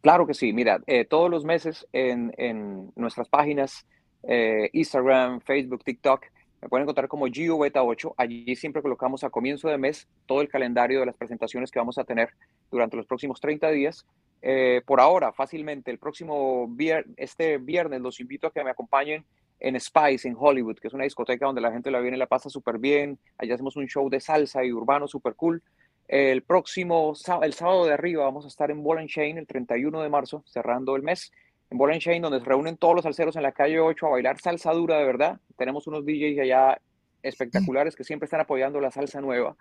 Claro 0.00 0.26
que 0.26 0.34
sí, 0.34 0.52
mira, 0.52 0.80
eh, 0.86 1.04
todos 1.04 1.30
los 1.30 1.44
meses 1.44 1.86
en, 1.92 2.32
en 2.38 2.92
nuestras 2.94 3.28
páginas 3.28 3.86
eh, 4.22 4.70
Instagram, 4.72 5.40
Facebook, 5.40 5.84
TikTok. 5.84 6.24
Me 6.62 6.68
pueden 6.68 6.84
encontrar 6.84 7.08
como 7.08 7.26
Gio 7.26 7.58
Beta 7.58 7.82
8. 7.82 8.14
Allí 8.16 8.56
siempre 8.56 8.82
colocamos 8.82 9.24
a 9.24 9.30
comienzo 9.30 9.68
de 9.68 9.78
mes 9.78 10.08
todo 10.26 10.40
el 10.40 10.48
calendario 10.48 11.00
de 11.00 11.06
las 11.06 11.16
presentaciones 11.16 11.70
que 11.70 11.78
vamos 11.78 11.98
a 11.98 12.04
tener 12.04 12.30
durante 12.70 12.96
los 12.96 13.06
próximos 13.06 13.40
30 13.40 13.70
días. 13.70 14.06
Eh, 14.42 14.82
por 14.86 15.00
ahora, 15.00 15.32
fácilmente, 15.32 15.90
el 15.90 15.98
próximo 15.98 16.66
viernes, 16.68 17.14
este 17.16 17.58
viernes 17.58 18.00
los 18.00 18.20
invito 18.20 18.46
a 18.46 18.52
que 18.52 18.64
me 18.64 18.70
acompañen 18.70 19.24
en 19.60 19.78
Spice, 19.80 20.28
en 20.28 20.36
Hollywood, 20.38 20.78
que 20.78 20.88
es 20.88 20.94
una 20.94 21.04
discoteca 21.04 21.46
donde 21.46 21.60
la 21.60 21.72
gente 21.72 21.90
la 21.90 22.00
viene 22.00 22.16
y 22.16 22.20
la 22.20 22.26
pasa 22.26 22.50
súper 22.50 22.78
bien. 22.78 23.18
Allá 23.38 23.54
hacemos 23.54 23.76
un 23.76 23.86
show 23.86 24.08
de 24.10 24.20
salsa 24.20 24.64
y 24.64 24.72
urbano 24.72 25.08
súper 25.08 25.34
cool. 25.34 25.62
El 26.08 26.42
próximo, 26.42 27.14
el 27.42 27.52
sábado 27.52 27.84
de 27.86 27.92
arriba, 27.92 28.24
vamos 28.24 28.44
a 28.44 28.48
estar 28.48 28.70
en 28.70 28.82
Ball 28.82 29.06
Chain 29.06 29.38
el 29.38 29.46
31 29.46 30.02
de 30.02 30.08
marzo, 30.08 30.42
cerrando 30.46 30.94
el 30.94 31.02
mes. 31.02 31.32
En 31.70 31.78
Ball 31.78 31.98
Chain, 31.98 32.22
donde 32.22 32.38
se 32.38 32.44
reúnen 32.44 32.76
todos 32.76 32.94
los 32.94 33.02
salseros 33.02 33.34
en 33.36 33.42
la 33.42 33.50
calle 33.52 33.80
8 33.80 34.06
a 34.06 34.10
bailar 34.10 34.38
salsa 34.38 34.72
dura 34.72 34.98
de 34.98 35.04
verdad. 35.04 35.40
Tenemos 35.56 35.86
unos 35.88 36.04
DJs 36.06 36.38
allá 36.40 36.80
espectaculares 37.22 37.96
que 37.96 38.04
siempre 38.04 38.26
están 38.26 38.40
apoyando 38.40 38.80
la 38.80 38.90
salsa 38.92 39.20
nueva 39.20 39.56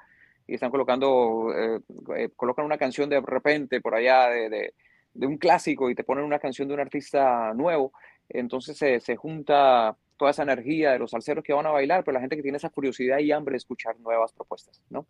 y 0.45 0.53
están 0.53 0.69
colocando, 0.69 1.51
eh, 1.57 1.79
eh, 2.17 2.29
colocan 2.35 2.65
una 2.65 2.77
canción 2.77 3.09
de 3.09 3.19
repente 3.21 3.81
por 3.81 3.95
allá 3.95 4.29
de, 4.29 4.49
de- 4.49 4.73
de 5.15 5.27
un 5.27 5.37
clásico 5.37 5.89
y 5.89 5.95
te 5.95 6.03
ponen 6.03 6.25
una 6.25 6.39
canción 6.39 6.67
de 6.67 6.73
un 6.73 6.81
artista 6.81 7.53
nuevo. 7.55 7.93
Entonces 8.29 8.77
se, 8.77 8.99
se 8.99 9.15
junta 9.15 9.97
toda 10.17 10.31
esa 10.31 10.43
energía 10.43 10.91
de 10.91 10.99
los 10.99 11.11
salseros 11.11 11.43
que 11.43 11.53
van 11.53 11.65
a 11.65 11.71
bailar, 11.71 12.03
pero 12.03 12.13
la 12.13 12.21
gente 12.21 12.35
que 12.35 12.41
tiene 12.41 12.57
esa 12.57 12.69
curiosidad 12.69 13.19
y 13.19 13.31
hambre 13.31 13.53
de 13.53 13.57
escuchar 13.57 13.99
nuevas 13.99 14.31
propuestas, 14.31 14.81
¿no? 14.89 15.05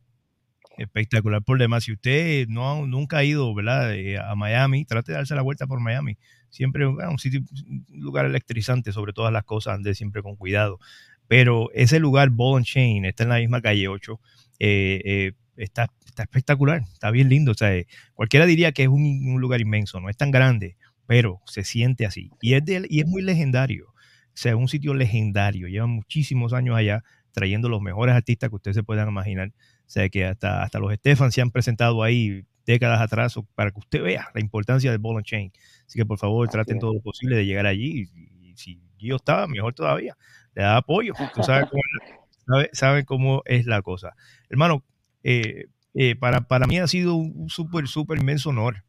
Espectacular 0.78 1.42
por 1.42 1.58
demás. 1.58 1.86
Si 1.86 1.94
usted 1.94 2.48
no 2.50 2.86
nunca 2.86 3.20
ha 3.20 3.24
ido 3.24 3.54
¿verdad? 3.54 3.94
Eh, 3.94 4.18
a 4.18 4.36
Miami, 4.36 4.84
trate 4.84 5.12
de 5.12 5.18
darse 5.18 5.36
la 5.36 5.42
vuelta 5.42 5.68
por 5.68 5.80
Miami. 5.80 6.18
Siempre 6.50 6.86
bueno, 6.86 7.12
un 7.12 7.20
sitio, 7.20 7.42
un 7.68 7.86
lugar 8.02 8.26
electrizante 8.26 8.92
sobre 8.92 9.14
todas 9.14 9.32
las 9.32 9.44
cosas, 9.46 9.76
ande 9.76 9.96
siempre 9.96 10.22
con 10.22 10.36
cuidado. 10.36 10.80
Pero 11.28 11.72
ese 11.74 12.00
lugar, 12.00 12.30
Ball 12.30 12.58
and 12.58 12.66
Chain, 12.66 13.06
está 13.06 13.24
en 13.24 13.30
la 13.30 13.38
misma 13.38 13.62
calle 13.62 13.88
8. 13.88 14.20
eh, 14.60 15.02
eh, 15.06 15.32
está, 15.58 15.88
está 16.06 16.24
espectacular, 16.24 16.82
está 16.94 17.12
bien 17.12 17.30
lindo. 17.30 17.52
O 17.52 17.56
sea, 17.56 17.76
eh, 17.76 17.88
cualquiera 18.14 18.46
diría 18.46 18.72
que 18.72 18.84
es 18.84 18.90
un, 18.90 19.04
un 19.04 19.42
lugar 19.42 19.62
inmenso, 19.62 20.00
no 20.00 20.10
es 20.10 20.18
tan 20.18 20.32
grande, 20.32 20.78
pero 21.08 21.42
se 21.46 21.64
siente 21.64 22.06
así. 22.06 22.32
Y 22.42 22.54
es, 22.54 22.66
de- 22.66 22.88
y 22.90 23.00
es 23.02 23.08
muy 23.08 23.22
legendario. 23.22 23.88
O 23.90 24.38
sea, 24.38 24.52
es 24.52 24.58
un 24.58 24.68
sitio 24.68 24.94
legendario. 24.94 25.68
Llevan 25.68 25.92
muchísimos 25.92 26.54
años 26.54 26.76
allá 26.76 27.04
trayendo 27.32 27.70
los 27.70 27.82
mejores 27.82 28.16
artistas 28.16 28.50
que 28.50 28.56
ustedes 28.56 28.76
se 28.76 28.84
puedan 28.84 29.08
imaginar. 29.08 29.50
O 29.50 29.90
sea, 29.90 30.10
que 30.10 30.26
hasta, 30.26 30.64
hasta 30.64 30.80
los 30.80 30.94
Stefan 30.94 31.32
se 31.32 31.42
han 31.42 31.52
presentado 31.52 32.02
ahí 32.04 32.46
décadas 32.66 33.00
atrás 33.02 33.36
para 33.54 33.72
que 33.72 33.80
usted 33.80 34.02
vea 34.02 34.28
la 34.34 34.42
importancia 34.42 34.90
del 34.92 35.00
ball 35.00 35.18
and 35.18 35.26
chain. 35.26 35.52
Así 35.86 36.00
que 36.00 36.06
por 36.06 36.18
favor 36.18 36.48
traten 36.50 36.80
todo 36.80 36.94
lo 36.94 37.02
posible 37.02 37.36
de 37.38 37.46
llegar 37.46 37.66
allí. 37.66 38.08
Y, 38.14 38.50
y 38.52 38.58
si 38.58 38.82
Gio 38.98 39.18
está, 39.18 39.48
mejor 39.48 39.74
todavía. 39.74 40.18
Le 40.56 40.64
da 40.64 40.78
apoyo. 40.78 41.14
Tú 41.34 41.44
sabes 41.44 41.66
cómo, 41.70 41.82
es 41.82 42.10
la- 42.10 42.56
sabe- 42.56 42.70
sabe 42.74 43.06
cómo 43.06 43.42
es 43.46 43.66
la 43.68 43.82
cosa. 43.82 44.16
Hermano, 44.50 44.84
eh, 45.24 45.66
eh, 45.94 46.16
para, 46.16 46.42
para 46.48 46.66
mí 46.68 46.78
ha 46.80 46.88
sido 46.88 47.16
un 47.16 47.50
súper, 47.50 47.88
súper 47.88 48.20
inmenso 48.20 48.50
honor 48.50 48.84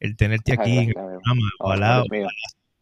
el 0.00 0.16
tenerte 0.16 0.52
aquí 0.54 0.78
en 0.78 0.88
el 0.88 0.94
programa. 0.94 1.42
Ojalá, 1.60 2.04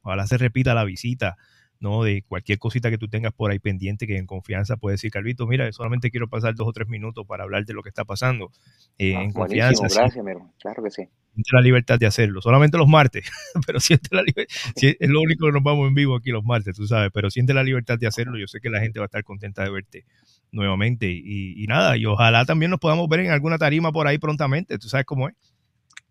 ojalá 0.03 0.27
se 0.27 0.39
repita 0.39 0.75
la 0.75 0.85
visita, 0.85 1.37
¿no? 1.81 2.03
De 2.03 2.23
cualquier 2.23 2.59
cosita 2.59 2.91
que 2.91 2.99
tú 2.99 3.09
tengas 3.09 3.33
por 3.33 3.51
ahí 3.51 3.59
pendiente, 3.59 4.07
que 4.07 4.17
en 4.17 4.27
confianza 4.27 4.77
puedes 4.77 4.99
decir, 5.01 5.11
Calvito, 5.11 5.47
mira, 5.47 5.71
solamente 5.73 6.11
quiero 6.11 6.29
pasar 6.29 6.55
dos 6.55 6.67
o 6.69 6.73
tres 6.73 6.89
minutos 6.89 7.27
para 7.27 7.45
hablar 7.45 7.65
de 7.67 7.75
lo 7.75 7.83
que 7.83 7.89
está 7.91 8.05
pasando. 8.05 8.51
Eh, 8.99 9.15
Ah, 9.17 9.23
en 9.23 9.33
confianza, 9.33 9.89
sí, 9.89 9.97
gracias, 9.99 10.25
mi 10.25 10.31
hermano. 10.31 10.53
Claro 10.61 10.83
que 10.83 10.91
sí. 10.91 11.03
siente 11.35 11.51
la 11.53 11.61
libertad 11.61 11.99
de 11.99 12.07
hacerlo. 12.07 12.41
Solamente 12.41 12.79
los 12.79 12.89
martes, 12.89 13.31
pero 13.67 13.79
siente 13.81 14.09
la 14.15 14.23
libertad. 14.23 14.55
es 14.77 15.09
lo 15.09 15.21
único 15.21 15.47
que 15.47 15.53
nos 15.53 15.63
vamos 15.63 15.87
en 15.89 15.95
vivo 15.95 16.17
aquí 16.17 16.31
los 16.31 16.45
martes, 16.45 16.75
tú 16.77 16.87
sabes, 16.87 17.11
pero 17.13 17.31
siente 17.31 17.55
la 17.55 17.63
libertad 17.63 17.99
de 17.99 18.07
hacerlo. 18.09 18.39
Yo 18.39 18.47
sé 18.49 18.61
que 18.61 18.71
la 18.71 18.81
gente 18.81 18.99
va 18.99 19.05
a 19.05 19.09
estar 19.09 19.23
contenta 19.25 19.63
de 19.63 19.71
verte 19.71 20.05
nuevamente. 20.51 21.11
Y, 21.11 21.63
y 21.63 21.67
nada, 21.67 21.97
y 21.97 22.07
ojalá 22.07 22.45
también 22.45 22.71
nos 22.71 22.81
podamos 22.81 23.09
ver 23.09 23.21
en 23.21 23.31
alguna 23.31 23.59
tarima 23.59 23.93
por 23.93 24.07
ahí 24.09 24.19
prontamente, 24.19 24.79
tú 24.79 24.89
sabes 24.89 25.07
cómo 25.07 25.29
es. 25.29 25.35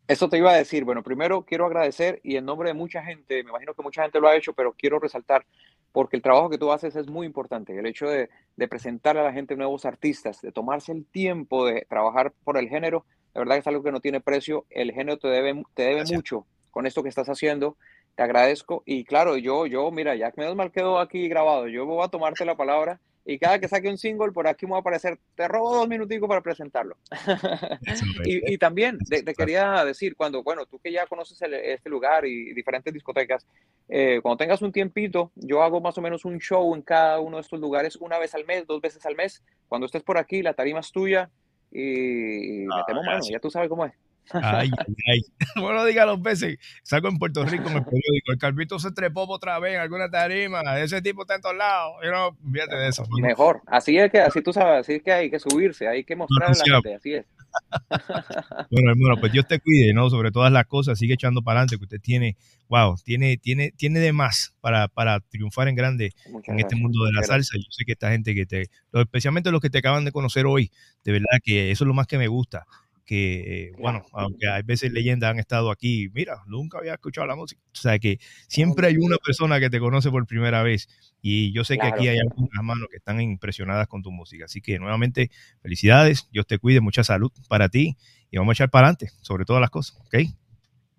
Eso 0.07 0.29
te 0.29 0.37
iba 0.37 0.51
a 0.51 0.57
decir. 0.57 0.85
Bueno, 0.85 1.03
primero 1.03 1.43
quiero 1.43 1.65
agradecer 1.65 2.21
y 2.23 2.37
en 2.37 2.45
nombre 2.45 2.69
de 2.69 2.73
mucha 2.73 3.03
gente, 3.03 3.43
me 3.43 3.49
imagino 3.49 3.73
que 3.73 3.83
mucha 3.83 4.03
gente 4.03 4.19
lo 4.19 4.29
ha 4.29 4.35
hecho, 4.35 4.53
pero 4.53 4.73
quiero 4.73 4.99
resaltar 4.99 5.45
porque 5.91 6.15
el 6.15 6.21
trabajo 6.21 6.49
que 6.49 6.57
tú 6.57 6.71
haces 6.71 6.95
es 6.95 7.07
muy 7.07 7.25
importante. 7.25 7.77
El 7.77 7.85
hecho 7.85 8.07
de, 8.07 8.29
de 8.55 8.67
presentar 8.67 9.17
a 9.17 9.23
la 9.23 9.33
gente 9.33 9.55
nuevos 9.55 9.85
artistas, 9.85 10.41
de 10.41 10.51
tomarse 10.51 10.91
el 10.91 11.05
tiempo 11.05 11.65
de 11.65 11.85
trabajar 11.89 12.31
por 12.43 12.57
el 12.57 12.69
género, 12.69 13.05
de 13.33 13.39
verdad 13.39 13.55
que 13.55 13.59
es 13.59 13.67
algo 13.67 13.83
que 13.83 13.91
no 13.91 13.99
tiene 13.99 14.21
precio. 14.21 14.65
El 14.69 14.91
género 14.91 15.17
te 15.17 15.27
debe, 15.27 15.63
te 15.73 15.83
debe 15.83 15.95
Gracias. 15.97 16.15
mucho 16.15 16.45
con 16.71 16.85
esto 16.85 17.03
que 17.03 17.09
estás 17.09 17.27
haciendo. 17.27 17.75
Te 18.15 18.23
agradezco. 18.23 18.83
Y 18.85 19.03
claro, 19.03 19.37
yo, 19.37 19.65
yo, 19.65 19.91
mira, 19.91 20.15
ya 20.15 20.31
menos 20.37 20.55
mal 20.55 20.71
quedó 20.71 20.99
aquí 20.99 21.27
grabado, 21.27 21.67
yo 21.67 21.85
voy 21.85 22.03
a 22.03 22.07
tomarte 22.07 22.45
la 22.45 22.55
palabra 22.55 22.99
y 23.29 23.37
cada 23.37 23.59
que 23.59 23.67
saque 23.67 23.89
un 23.89 23.97
single 23.97 24.31
por 24.31 24.47
aquí 24.47 24.65
me 24.65 24.71
va 24.71 24.77
a 24.77 24.81
aparecer, 24.81 25.19
te 25.35 25.47
robo 25.49 25.75
dos 25.75 25.87
minuticos 25.89 26.27
para 26.29 26.41
presentarlo. 26.41 26.97
Y, 28.25 28.53
y 28.53 28.57
también 28.57 28.97
te, 29.09 29.21
te 29.21 29.33
quería 29.35 29.83
decir, 29.85 30.15
cuando, 30.15 30.43
bueno, 30.43 30.65
tú 30.65 30.79
que 30.79 30.91
ya 30.91 31.05
conoces 31.07 31.41
el- 31.41 31.53
este 31.53 31.89
lugar 31.89 32.25
y 32.25 32.53
diferentes 32.53 32.93
discotecas, 32.93 33.45
eh, 33.89 34.19
cuando 34.21 34.37
tengas 34.37 34.61
un 34.61 34.71
tiempito, 34.71 35.31
yo 35.35 35.61
hago 35.61 35.81
más 35.81 35.97
o 35.97 36.01
menos 36.01 36.25
un 36.25 36.39
show 36.39 36.73
en 36.73 36.81
cada 36.81 37.19
uno 37.19 37.37
de 37.37 37.41
estos 37.41 37.59
lugares 37.59 37.95
una 37.97 38.17
vez 38.17 38.33
al 38.33 38.45
mes, 38.45 38.65
dos 38.65 38.81
veces 38.81 39.05
al 39.05 39.15
mes. 39.15 39.43
Cuando 39.67 39.85
estés 39.85 40.03
por 40.03 40.17
aquí, 40.17 40.41
la 40.41 40.53
tarima 40.53 40.79
es 40.79 40.91
tuya 40.91 41.29
y, 41.71 42.63
y 42.63 42.65
Ah, 42.71 42.77
metemos 42.77 43.05
mano, 43.05 43.23
ya 43.29 43.39
tú 43.39 43.49
sabes 43.51 43.69
cómo 43.69 43.85
es. 43.85 43.93
Ay, 44.31 44.69
ay. 45.11 45.21
Bueno, 45.61 45.85
diga 45.85 46.05
dos 46.05 46.21
veces. 46.21 46.57
Salgo 46.83 47.07
en 47.09 47.17
Puerto 47.17 47.43
Rico 47.45 47.69
en 47.69 47.77
el 47.77 47.83
periódico. 47.83 48.31
El 48.31 48.37
Calvito 48.37 48.79
se 48.79 48.91
trepó 48.91 49.23
otra 49.27 49.59
vez 49.59 49.75
en 49.75 49.81
alguna 49.81 50.09
tarima. 50.09 50.61
Ese 50.79 51.01
tipo 51.01 51.21
está 51.23 51.35
en 51.35 51.41
todos 51.41 51.55
lados. 51.57 51.95
Yo 52.03 52.11
no, 52.11 52.37
fíjate 52.51 52.75
de 52.75 52.87
eso. 52.89 53.03
Mira, 53.11 53.27
Mejor, 53.29 53.61
así 53.67 53.97
es 53.97 54.11
que, 54.11 54.19
así 54.19 54.41
tú 54.41 54.53
sabes, 54.53 54.81
así 54.81 54.93
es 54.93 55.03
que 55.03 55.11
hay 55.11 55.29
que 55.29 55.39
subirse, 55.39 55.87
hay 55.87 56.03
que 56.03 56.15
mostrarle 56.15 56.45
a 56.45 56.65
la 56.67 56.77
anunciado. 56.77 56.81
gente, 56.83 56.95
así 56.95 57.13
es. 57.13 57.25
Bueno, 58.69 58.91
hermano, 58.91 59.19
pues 59.19 59.31
Dios 59.31 59.47
te 59.47 59.59
cuide, 59.59 59.93
¿no? 59.93 60.09
Sobre 60.09 60.31
todas 60.31 60.51
las 60.51 60.65
cosas, 60.67 60.99
sigue 60.99 61.13
echando 61.15 61.41
para 61.41 61.59
adelante, 61.59 61.77
que 61.77 61.83
usted 61.83 62.01
tiene, 62.01 62.37
wow, 62.67 62.95
tiene, 63.03 63.37
tiene, 63.37 63.71
tiene 63.71 63.99
de 63.99 64.13
más 64.13 64.53
para, 64.61 64.87
para 64.87 65.19
triunfar 65.21 65.67
en 65.67 65.75
grande 65.75 66.11
Muchas 66.29 66.53
en 66.53 66.59
este 66.59 66.75
mundo 66.75 67.03
de 67.05 67.11
la 67.13 67.19
muchas 67.21 67.29
gracias. 67.29 67.47
salsa. 67.47 67.57
Yo 67.65 67.71
sé 67.71 67.85
que 67.85 67.93
esta 67.93 68.11
gente 68.11 68.35
que 68.35 68.45
te, 68.45 68.69
especialmente 68.93 69.51
los 69.51 69.61
que 69.61 69.69
te 69.69 69.79
acaban 69.79 70.05
de 70.05 70.11
conocer 70.11 70.45
hoy, 70.45 70.71
de 71.03 71.13
verdad 71.13 71.39
que 71.43 71.71
eso 71.71 71.83
es 71.83 71.87
lo 71.87 71.93
más 71.93 72.07
que 72.07 72.17
me 72.17 72.27
gusta. 72.27 72.65
Que, 73.07 73.69
eh, 73.69 73.71
bueno, 73.79 74.03
aunque 74.11 74.49
hay 74.49 74.63
veces 74.63 74.91
leyendas 74.91 75.31
han 75.31 75.39
estado 75.39 75.71
aquí, 75.71 76.09
mira, 76.13 76.43
nunca 76.45 76.77
había 76.77 76.93
escuchado 76.93 77.25
la 77.25 77.37
música. 77.37 77.61
O 77.71 77.75
sea, 77.75 77.97
que 77.99 78.19
siempre 78.47 78.87
hay 78.87 78.97
una 78.97 79.15
persona 79.17 79.61
que 79.61 79.69
te 79.69 79.79
conoce 79.79 80.11
por 80.11 80.27
primera 80.27 80.61
vez. 80.61 80.89
Y 81.21 81.53
yo 81.53 81.63
sé 81.63 81.77
que 81.77 81.87
aquí 81.87 82.09
hay 82.09 82.19
algunas 82.19 82.63
manos 82.63 82.89
que 82.91 82.97
están 82.97 83.21
impresionadas 83.21 83.87
con 83.87 84.03
tu 84.03 84.11
música. 84.11 84.45
Así 84.45 84.61
que 84.61 84.77
nuevamente, 84.77 85.31
felicidades, 85.61 86.27
Dios 86.31 86.45
te 86.45 86.59
cuide, 86.59 86.81
mucha 86.81 87.03
salud 87.03 87.31
para 87.47 87.69
ti 87.69 87.95
y 88.29 88.37
vamos 88.37 88.51
a 88.51 88.55
echar 88.55 88.69
para 88.69 88.87
adelante 88.87 89.09
sobre 89.21 89.45
todas 89.45 89.61
las 89.61 89.69
cosas, 89.69 89.99
¿ok? 90.05 90.15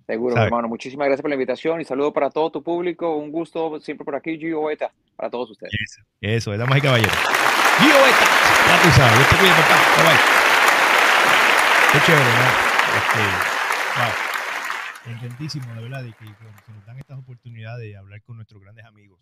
Seguro, 0.07 0.35
hermano. 0.39 0.69
Muchísimas 0.69 1.07
gracias 1.07 1.21
por 1.21 1.29
la 1.29 1.35
invitación 1.35 1.83
y 1.83 1.85
saludo 1.85 2.15
para 2.15 2.31
todo 2.31 2.51
tu 2.51 2.63
público. 2.63 3.17
Un 3.17 3.31
gusto 3.31 3.79
siempre 3.81 4.07
por 4.07 4.17
aquí, 4.17 4.39
Gio 4.39 4.65
Beta, 4.65 4.91
para 5.15 5.29
todos 5.29 5.51
ustedes. 5.51 5.75
Eso, 5.75 6.03
eso, 6.23 6.53
es 6.55 6.59
damas 6.59 6.79
y 6.79 6.81
caballeros. 6.81 7.15
Gio 7.79 7.95
Beta, 7.95 8.25
ya 8.67 8.83
tú 8.83 8.89
sabes, 8.97 9.19
Dios 9.19 9.29
te 9.29 9.37
cuide, 9.37 9.51
papá. 9.51 9.77
Bye 9.97 10.05
bye. 10.07 10.38
Qué 11.91 11.99
chévere, 12.05 12.23
¿no? 12.23 12.69
Este, 12.99 13.21
wow. 13.97 14.13
Contentísimo, 15.05 15.75
de 15.75 15.81
verdad, 15.81 16.03
de 16.03 16.13
que, 16.13 16.27
que 16.27 16.73
nos 16.73 16.85
dan 16.85 16.99
estas 16.99 17.19
oportunidades 17.19 17.89
de 17.89 17.97
hablar 17.97 18.21
con 18.25 18.37
nuestros 18.37 18.61
grandes 18.61 18.85
amigos, 18.85 19.19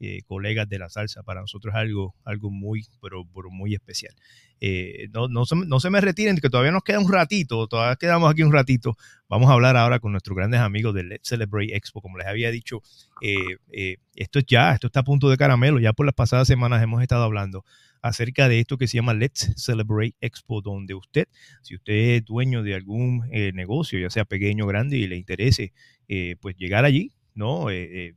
eh, 0.00 0.20
colegas 0.26 0.68
de 0.68 0.78
la 0.78 0.90
salsa. 0.90 1.22
Para 1.22 1.40
nosotros 1.40 1.72
es 1.74 1.80
algo, 1.80 2.14
algo 2.24 2.50
muy, 2.50 2.84
pero, 3.00 3.24
pero 3.34 3.48
muy 3.48 3.74
especial. 3.74 4.14
Eh, 4.60 5.08
no, 5.14 5.28
no, 5.28 5.46
se, 5.46 5.56
no 5.56 5.80
se 5.80 5.88
me 5.88 6.02
retiren, 6.02 6.36
que 6.36 6.50
todavía 6.50 6.72
nos 6.72 6.82
queda 6.82 7.00
un 7.00 7.10
ratito, 7.10 7.66
todavía 7.68 7.96
quedamos 7.96 8.30
aquí 8.30 8.42
un 8.42 8.52
ratito. 8.52 8.98
Vamos 9.26 9.48
a 9.48 9.54
hablar 9.54 9.78
ahora 9.78 9.98
con 9.98 10.12
nuestros 10.12 10.36
grandes 10.36 10.60
amigos 10.60 10.94
de 10.94 11.04
Let's 11.04 11.26
Celebrate 11.26 11.74
Expo. 11.74 12.02
Como 12.02 12.18
les 12.18 12.26
había 12.26 12.50
dicho, 12.50 12.82
eh, 13.22 13.56
eh, 13.72 13.96
esto 14.14 14.40
es 14.40 14.44
ya, 14.46 14.74
esto 14.74 14.88
está 14.88 15.00
a 15.00 15.04
punto 15.04 15.30
de 15.30 15.38
caramelo. 15.38 15.78
Ya 15.78 15.94
por 15.94 16.04
las 16.04 16.14
pasadas 16.14 16.46
semanas 16.46 16.82
hemos 16.82 17.00
estado 17.00 17.24
hablando 17.24 17.64
acerca 18.02 18.48
de 18.48 18.60
esto 18.60 18.78
que 18.78 18.86
se 18.86 18.96
llama 18.96 19.14
Let's 19.14 19.52
Celebrate 19.56 20.14
Expo, 20.20 20.60
donde 20.60 20.94
usted, 20.94 21.28
si 21.62 21.74
usted 21.74 21.92
es 21.92 22.24
dueño 22.24 22.62
de 22.62 22.74
algún 22.74 23.28
eh, 23.30 23.52
negocio, 23.52 23.98
ya 23.98 24.10
sea 24.10 24.24
pequeño 24.24 24.64
o 24.64 24.68
grande, 24.68 24.96
y 24.96 25.06
le 25.06 25.16
interese, 25.16 25.72
eh, 26.08 26.36
pues 26.40 26.56
llegar 26.56 26.84
allí, 26.84 27.12
¿no? 27.34 27.70
Eh, 27.70 28.14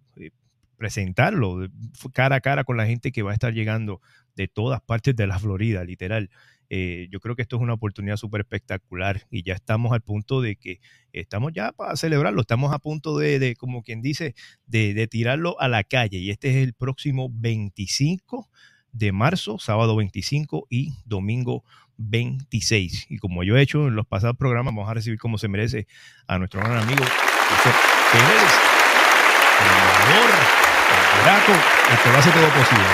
presentarlo 0.78 1.70
cara 2.14 2.38
a 2.38 2.42
cara 2.42 2.64
con 2.64 2.76
la 2.76 2.86
gente 2.86 3.12
que 3.12 3.22
va 3.22 3.32
a 3.32 3.34
estar 3.34 3.54
llegando 3.54 4.02
de 4.36 4.48
todas 4.48 4.82
partes 4.82 5.16
de 5.16 5.28
la 5.28 5.40
Florida, 5.40 5.84
literal. 5.84 6.30
Yo 6.70 7.20
creo 7.20 7.36
que 7.36 7.44
esto 7.44 7.58
es 7.58 7.62
una 7.62 7.74
oportunidad 7.74 8.18
súper 8.18 8.42
espectacular 8.42 9.28
y 9.30 9.44
ya 9.44 9.54
estamos 9.54 9.94
al 9.94 10.02
punto 10.02 10.42
de 10.42 10.56
que 10.56 10.80
estamos 11.12 11.54
ya 11.54 11.72
para 11.72 11.96
celebrarlo, 11.96 12.42
estamos 12.42 12.74
a 12.74 12.80
punto 12.80 13.16
de, 13.20 13.38
de, 13.38 13.56
como 13.56 13.84
quien 13.84 14.02
dice, 14.02 14.34
de, 14.66 14.96
de 14.96 15.08
tirarlo 15.08 15.62
a 15.62 15.68
la 15.68 15.84
calle 15.84 16.18
y 16.18 16.32
este 16.32 16.50
es 16.50 16.56
el 16.56 16.74
próximo 16.74 17.30
25 17.32 18.50
de 18.94 19.12
marzo, 19.12 19.60
sábado 19.60 19.96
25 19.96 20.68
y 20.70 20.94
domingo 21.06 21.64
26. 21.98 23.08
Y 23.10 23.18
como 23.18 23.44
yo 23.44 23.58
he 23.58 23.62
hecho 23.62 23.88
en 23.88 23.96
los 23.96 24.08
pasados 24.08 24.38
programas, 24.38 24.74
vamos 24.74 24.90
a 24.90 24.94
recibir 24.94 25.20
como 25.20 25.38
se 25.38 25.48
merece 25.48 25.88
a 26.28 26.38
nuestro 26.38 26.62
gran 26.62 26.78
amigo 26.78 27.04
José 27.04 27.70
Pérez, 28.12 28.54
el 29.60 29.70
mejor, 30.08 30.30
el 30.94 31.22
Franco, 31.24 31.52
el 31.92 31.98
que 31.98 32.10
lo 32.10 32.18
hace 32.18 32.32
todo 32.32 32.48
posible. 32.50 32.86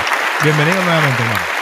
Bienvenido 0.44 0.84
nuevamente, 0.84 1.22
hermano. 1.22 1.60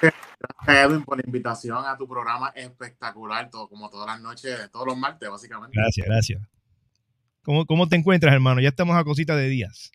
Gracias, 0.00 0.90
Edwin, 0.90 1.04
por 1.04 1.16
la 1.16 1.22
invitación 1.24 1.86
a 1.86 1.96
tu 1.96 2.08
programa 2.08 2.52
espectacular, 2.54 3.50
todo, 3.50 3.68
como 3.68 3.88
todas 3.88 4.06
las 4.06 4.20
noches, 4.20 4.70
todos 4.70 4.86
los 4.86 4.96
martes, 4.96 5.28
básicamente. 5.28 5.76
Gracias, 5.78 6.06
gracias. 6.06 6.42
¿Cómo, 7.42 7.64
¿Cómo 7.66 7.88
te 7.88 7.96
encuentras, 7.96 8.32
hermano? 8.34 8.60
Ya 8.60 8.68
estamos 8.68 8.96
a 8.96 9.04
cosita 9.04 9.36
de 9.36 9.48
días. 9.48 9.92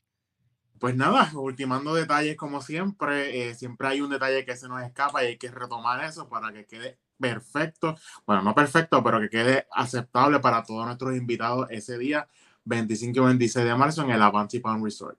Pues 0.85 0.95
nada, 0.95 1.31
ultimando 1.33 1.95
detalles 1.95 2.37
como 2.37 2.61
siempre, 2.61 3.49
eh, 3.49 3.55
siempre 3.55 3.87
hay 3.87 4.01
un 4.01 4.11
detalle 4.11 4.45
que 4.45 4.55
se 4.55 4.67
nos 4.67 4.83
escapa 4.83 5.23
y 5.23 5.29
hay 5.29 5.37
que 5.39 5.49
retomar 5.49 6.05
eso 6.05 6.29
para 6.29 6.53
que 6.53 6.67
quede 6.67 6.99
perfecto, 7.19 7.97
bueno, 8.27 8.43
no 8.43 8.53
perfecto, 8.53 9.03
pero 9.03 9.19
que 9.19 9.29
quede 9.29 9.65
aceptable 9.71 10.39
para 10.41 10.61
todos 10.61 10.85
nuestros 10.85 11.17
invitados 11.17 11.65
ese 11.71 11.97
día, 11.97 12.27
25 12.65 13.19
y 13.19 13.25
26 13.25 13.65
de 13.65 13.75
marzo 13.75 14.03
en 14.03 14.11
el 14.11 14.21
Avanti 14.21 14.59
Palm 14.59 14.83
Resort. 14.83 15.17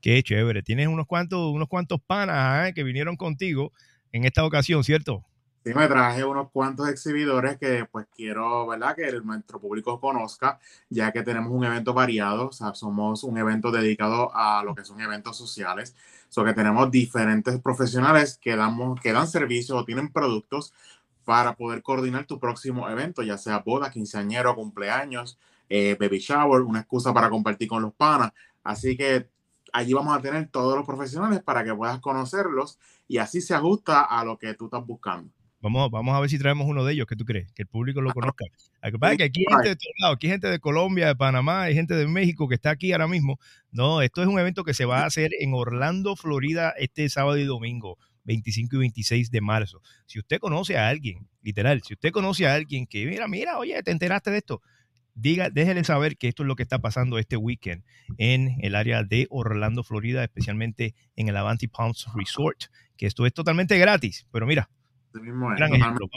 Qué 0.00 0.22
chévere. 0.22 0.62
Tienes 0.62 0.88
unos 0.88 1.06
cuantos, 1.06 1.52
unos 1.52 1.68
cuantos 1.68 2.00
panas 2.00 2.66
¿eh? 2.66 2.72
que 2.72 2.82
vinieron 2.82 3.18
contigo 3.18 3.72
en 4.10 4.24
esta 4.24 4.42
ocasión, 4.42 4.84
¿cierto? 4.84 5.22
Sí, 5.64 5.72
me 5.72 5.88
traje 5.88 6.22
unos 6.24 6.50
cuantos 6.50 6.88
exhibidores 6.90 7.56
que 7.58 7.86
pues 7.90 8.06
quiero, 8.14 8.66
¿verdad? 8.66 8.94
Que 8.94 9.04
el- 9.08 9.24
nuestro 9.24 9.58
público 9.58 9.98
conozca, 9.98 10.58
ya 10.90 11.10
que 11.10 11.22
tenemos 11.22 11.50
un 11.52 11.64
evento 11.64 11.94
variado, 11.94 12.48
o 12.48 12.52
sea, 12.52 12.74
somos 12.74 13.24
un 13.24 13.38
evento 13.38 13.70
dedicado 13.72 14.30
a 14.34 14.62
lo 14.62 14.74
que 14.74 14.84
son 14.84 15.00
eventos 15.00 15.38
sociales, 15.38 15.96
so 16.28 16.44
que 16.44 16.52
tenemos 16.52 16.90
diferentes 16.90 17.58
profesionales 17.60 18.36
que, 18.42 18.56
damos, 18.56 19.00
que 19.00 19.12
dan 19.14 19.26
servicios 19.26 19.78
o 19.80 19.84
tienen 19.86 20.12
productos 20.12 20.74
para 21.24 21.54
poder 21.56 21.82
coordinar 21.82 22.26
tu 22.26 22.38
próximo 22.38 22.88
evento, 22.90 23.22
ya 23.22 23.38
sea 23.38 23.60
boda, 23.60 23.90
quinceañero, 23.90 24.54
cumpleaños, 24.54 25.38
eh, 25.70 25.96
baby 25.98 26.18
shower, 26.18 26.60
una 26.62 26.80
excusa 26.80 27.14
para 27.14 27.30
compartir 27.30 27.68
con 27.68 27.80
los 27.82 27.94
panas. 27.94 28.32
Así 28.64 28.96
que 28.98 29.30
allí 29.72 29.94
vamos 29.94 30.16
a 30.16 30.20
tener 30.20 30.48
todos 30.50 30.76
los 30.76 30.86
profesionales 30.86 31.42
para 31.42 31.64
que 31.64 31.74
puedas 31.74 32.00
conocerlos 32.00 32.78
y 33.08 33.16
así 33.18 33.40
se 33.40 33.54
ajusta 33.54 34.02
a 34.02 34.24
lo 34.26 34.38
que 34.38 34.52
tú 34.54 34.66
estás 34.66 34.84
buscando. 34.86 35.30
Vamos, 35.64 35.90
vamos 35.90 36.14
a 36.14 36.20
ver 36.20 36.28
si 36.28 36.38
traemos 36.38 36.66
uno 36.66 36.84
de 36.84 36.92
ellos, 36.92 37.06
¿qué 37.06 37.16
tú 37.16 37.24
crees? 37.24 37.50
Que 37.52 37.62
el 37.62 37.68
público 37.68 38.02
lo 38.02 38.12
conozca. 38.12 38.44
Lo 38.82 38.92
que 38.92 38.98
pasa 38.98 39.12
es 39.12 39.16
que 39.16 39.24
aquí 39.24 39.40
hay 39.48 39.54
gente 39.54 39.68
de 39.70 39.76
todos 39.76 39.94
lados, 39.98 40.16
aquí 40.16 40.26
hay 40.26 40.32
gente 40.32 40.48
de 40.48 40.58
Colombia, 40.58 41.06
de 41.06 41.16
Panamá, 41.16 41.62
hay 41.62 41.74
gente 41.74 41.94
de 41.94 42.06
México 42.06 42.46
que 42.48 42.54
está 42.54 42.68
aquí 42.68 42.92
ahora 42.92 43.08
mismo. 43.08 43.40
No, 43.70 44.02
esto 44.02 44.20
es 44.20 44.28
un 44.28 44.38
evento 44.38 44.62
que 44.62 44.74
se 44.74 44.84
va 44.84 45.00
a 45.00 45.06
hacer 45.06 45.30
en 45.40 45.54
Orlando, 45.54 46.16
Florida, 46.16 46.74
este 46.76 47.08
sábado 47.08 47.38
y 47.38 47.44
domingo, 47.44 47.96
25 48.24 48.76
y 48.76 48.78
26 48.78 49.30
de 49.30 49.40
marzo. 49.40 49.80
Si 50.04 50.18
usted 50.18 50.38
conoce 50.38 50.76
a 50.76 50.86
alguien, 50.86 51.30
literal, 51.40 51.80
si 51.82 51.94
usted 51.94 52.10
conoce 52.10 52.46
a 52.46 52.52
alguien 52.52 52.86
que, 52.86 53.06
mira, 53.06 53.26
mira, 53.26 53.56
oye, 53.58 53.82
¿te 53.82 53.90
enteraste 53.90 54.32
de 54.32 54.36
esto? 54.36 54.60
Diga, 55.14 55.48
déjele 55.48 55.82
saber 55.84 56.18
que 56.18 56.28
esto 56.28 56.42
es 56.42 56.46
lo 56.46 56.56
que 56.56 56.62
está 56.62 56.80
pasando 56.80 57.18
este 57.18 57.38
weekend 57.38 57.84
en 58.18 58.58
el 58.60 58.74
área 58.74 59.02
de 59.02 59.28
Orlando, 59.30 59.82
Florida, 59.82 60.22
especialmente 60.24 60.94
en 61.16 61.28
el 61.28 61.38
Avanti 61.38 61.68
Palms 61.68 62.08
Resort, 62.14 62.64
que 62.98 63.06
esto 63.06 63.24
es 63.24 63.32
totalmente 63.32 63.78
gratis. 63.78 64.26
Pero 64.30 64.44
mira, 64.44 64.68
mismo 65.20 65.52
es, 65.52 65.58
gran 65.58 65.74
ejemplo. 65.74 66.08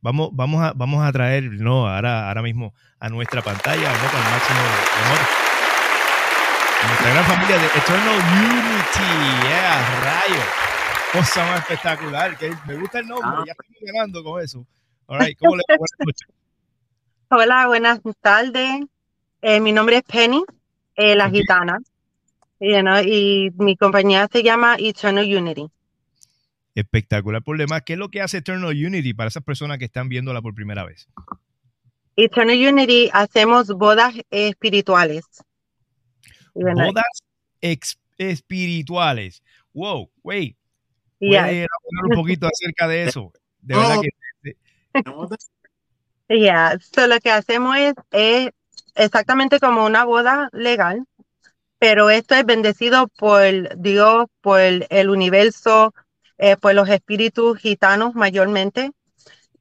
Vamos, 0.00 0.30
vamos, 0.30 0.30
vamos, 0.32 0.62
a, 0.62 0.72
vamos 0.74 1.06
a 1.06 1.12
traer, 1.12 1.44
no, 1.44 1.88
ahora, 1.88 2.28
ahora 2.28 2.42
mismo 2.42 2.74
a 3.00 3.08
nuestra 3.08 3.42
pantalla, 3.42 3.92
¿no? 3.92 4.10
con 4.10 4.20
el 4.20 4.30
máximo 4.30 4.60
honor. 4.60 5.20
a 6.82 6.86
Nuestra 6.86 7.10
gran 7.10 7.24
familia 7.24 7.58
de 7.58 7.66
Eternal 7.66 8.18
Unity, 8.44 9.48
yeah, 9.48 10.00
rayo. 10.02 10.42
Cosa 11.12 11.46
más 11.46 11.60
espectacular. 11.60 12.36
Que 12.36 12.52
me 12.66 12.74
gusta 12.76 12.98
el 12.98 13.08
nombre, 13.08 13.30
ya 13.46 13.52
estamos 13.52 13.80
ganando 13.80 14.24
con 14.24 14.42
eso. 14.42 14.66
All 15.06 15.20
right, 15.20 15.38
¿cómo 15.38 15.56
le 15.56 15.62
va? 15.68 15.76
Buenas 15.76 15.98
noches. 15.98 16.28
Hola, 17.28 17.66
buenas 17.66 18.00
tardes. 18.20 18.82
Eh, 19.42 19.60
mi 19.60 19.72
nombre 19.72 19.96
es 19.98 20.02
Penny, 20.04 20.44
eh, 20.94 21.14
la 21.14 21.30
gitana. 21.30 21.78
You 22.58 22.80
know, 22.80 23.00
y 23.02 23.50
mi 23.58 23.76
compañía 23.76 24.28
se 24.32 24.42
llama 24.42 24.76
Eternal 24.78 25.24
Unity. 25.24 25.68
Espectacular 26.76 27.42
por 27.42 27.56
demás. 27.56 27.82
¿Qué 27.86 27.94
es 27.94 27.98
lo 27.98 28.10
que 28.10 28.20
hace 28.20 28.36
Eternal 28.36 28.68
Unity 28.68 29.14
para 29.14 29.28
esas 29.28 29.42
personas 29.42 29.78
que 29.78 29.86
están 29.86 30.10
viéndola 30.10 30.42
por 30.42 30.54
primera 30.54 30.84
vez? 30.84 31.08
Eternal 32.16 32.54
Unity 32.54 33.08
hacemos 33.14 33.68
bodas 33.68 34.14
espirituales. 34.30 35.24
Bodas 36.52 37.98
espirituales. 38.18 39.42
Wow, 39.72 40.10
wait. 40.22 40.56
Yeah. 41.18 41.44
¿Puede 41.44 41.58
elaborar 41.60 42.04
un 42.10 42.14
poquito 42.14 42.46
acerca 42.52 42.86
de 42.88 43.04
eso? 43.04 43.32
De 43.62 43.74
verdad 43.74 44.00
que 44.02 44.10
Yeah, 46.28 46.78
so 46.80 47.06
lo 47.06 47.20
que 47.20 47.30
hacemos 47.30 47.76
es, 47.78 47.94
es 48.10 48.50
exactamente 48.96 49.60
como 49.60 49.86
una 49.86 50.04
boda 50.04 50.50
legal, 50.52 51.06
pero 51.78 52.10
esto 52.10 52.34
es 52.34 52.44
bendecido 52.44 53.08
por 53.16 53.42
Dios, 53.78 54.26
por 54.42 54.60
el 54.60 55.08
universo, 55.08 55.94
eh, 56.38 56.56
por 56.56 56.74
los 56.74 56.88
espíritus 56.88 57.58
gitanos 57.58 58.14
mayormente. 58.14 58.92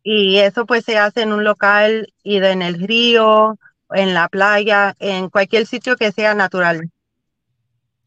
Y 0.03 0.37
eso 0.39 0.65
pues 0.65 0.85
se 0.85 0.97
hace 0.99 1.23
en 1.23 1.33
un 1.33 1.43
local 1.43 2.13
y 2.23 2.37
en 2.37 2.61
el 2.61 2.75
río, 2.87 3.57
en 3.91 4.13
la 4.13 4.29
playa, 4.29 4.95
en 4.99 5.29
cualquier 5.29 5.67
sitio 5.67 5.97
que 5.97 6.11
sea 6.11 6.35
natural. 6.35 6.91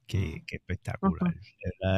Qué, 0.07 0.43
qué 0.47 0.57
espectacular. 0.57 1.35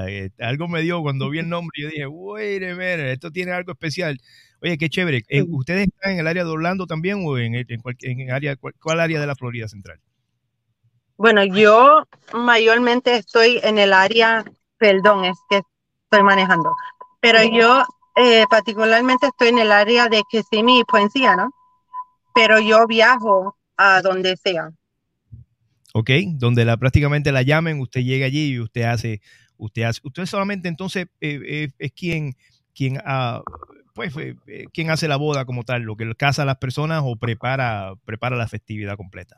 Eh, 0.09 0.31
algo 0.41 0.67
me 0.69 0.83
dio 0.83 1.01
cuando 1.03 1.31
vi 1.31 1.39
el 1.39 1.49
nombre 1.49 1.71
y 1.77 1.83
yo 1.83 1.89
dije, 1.91 2.07
wait 2.09 2.63
a 2.65 2.67
minute, 2.75 3.13
esto 3.13 3.31
tiene 3.31 3.53
algo 3.53 3.71
especial. 3.73 4.19
Oye, 4.63 4.79
qué 4.79 4.89
chévere. 4.89 5.23
Eh, 5.29 5.45
¿Ustedes 5.49 5.87
están 5.89 6.13
en 6.15 6.19
el 6.21 6.27
área 6.27 6.43
de 6.45 6.51
Orlando 6.51 6.87
también 6.87 7.23
o 7.25 7.39
en, 7.39 7.55
en, 7.55 7.81
cual- 7.81 7.97
en 8.03 8.31
área, 8.33 8.57
cuál 8.57 9.01
área 9.01 9.21
de 9.21 9.27
la 9.29 9.37
Florida 9.37 9.69
Central? 9.69 10.01
Bueno, 11.17 11.45
yo 11.45 12.05
mayormente 12.33 13.15
estoy 13.17 13.61
en 13.63 13.79
el 13.79 13.93
área, 13.93 14.45
perdón, 14.79 15.25
es 15.25 15.37
que 15.49 15.63
estoy 16.11 16.25
manejando, 16.25 16.75
pero 17.21 17.39
yo 17.45 17.85
eh, 18.17 18.45
particularmente 18.51 19.29
estoy 19.29 19.49
en 19.49 19.59
el 19.61 19.71
área 19.71 20.09
de 20.09 20.23
Kissimmee 20.29 20.81
y 20.81 20.85
Poinciana, 20.85 21.49
pero 22.35 22.59
yo 22.59 22.87
viajo 22.89 23.57
a 23.77 24.03
donde 24.03 24.37
sea. 24.37 24.71
¿Ok? 25.95 26.11
Donde 26.35 26.65
la, 26.65 26.77
prácticamente 26.77 27.31
la 27.31 27.43
llamen, 27.43 27.81
usted 27.81 28.01
llega 28.01 28.27
allí 28.27 28.53
y 28.53 28.61
usted 28.61 28.83
hace, 28.83 29.21
usted 29.57 29.83
hace, 29.83 30.01
usted 30.03 30.27
solamente 30.27 30.69
entonces 30.69 31.07
eh, 31.21 31.41
eh, 31.47 31.69
es 31.79 31.93
quien, 31.93 32.35
quien, 32.75 33.01
ah, 33.05 33.43
pues, 33.95 34.13
quien 34.73 34.91
hace 34.91 35.07
la 35.07 35.17
boda 35.17 35.45
como 35.45 35.63
tal, 35.63 35.83
lo 35.83 35.97
que 35.97 36.13
casa 36.17 36.43
a 36.43 36.47
las 36.47 36.57
personas 36.57 37.03
o 37.05 37.17
prepara, 37.17 37.95
prepara 38.05 38.37
la 38.37 38.49
festividad 38.49 38.97
completa. 38.97 39.37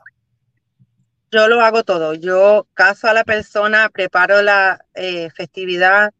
Yo 1.31 1.47
lo 1.47 1.61
hago 1.61 1.83
todo. 1.83 2.13
Yo 2.13 2.67
caso 2.75 3.07
a 3.07 3.13
la 3.13 3.23
persona, 3.23 3.89
preparo 3.89 4.43
la 4.43 4.85
eh, 4.93 5.29
festividad 5.35 6.13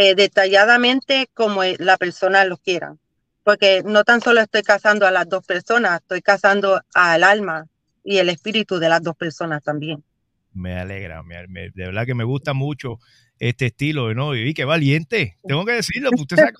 eh, 0.00 0.14
detalladamente 0.14 1.28
como 1.34 1.62
la 1.64 1.96
persona 1.96 2.44
lo 2.44 2.56
quiera. 2.56 2.94
Porque 3.42 3.82
no 3.84 4.04
tan 4.04 4.20
solo 4.20 4.40
estoy 4.40 4.62
casando 4.62 5.08
a 5.08 5.10
las 5.10 5.28
dos 5.28 5.44
personas, 5.44 6.00
estoy 6.00 6.22
casando 6.22 6.80
al 6.94 7.24
alma 7.24 7.66
y 8.04 8.18
el 8.18 8.28
espíritu 8.28 8.78
de 8.78 8.88
las 8.88 9.02
dos 9.02 9.16
personas 9.16 9.60
también. 9.64 10.04
Me 10.52 10.78
alegra, 10.78 11.24
me- 11.24 11.48
me- 11.48 11.70
de 11.70 11.86
verdad 11.86 12.06
que 12.06 12.14
me 12.14 12.22
gusta 12.22 12.54
mucho 12.54 12.98
este 13.40 13.66
estilo, 13.66 14.14
¿no? 14.14 14.36
Y 14.36 14.54
qué 14.54 14.64
valiente, 14.64 15.36
tengo 15.44 15.64
que 15.64 15.72
decirlo, 15.72 16.10
usted 16.16 16.36
sabe 16.36 16.52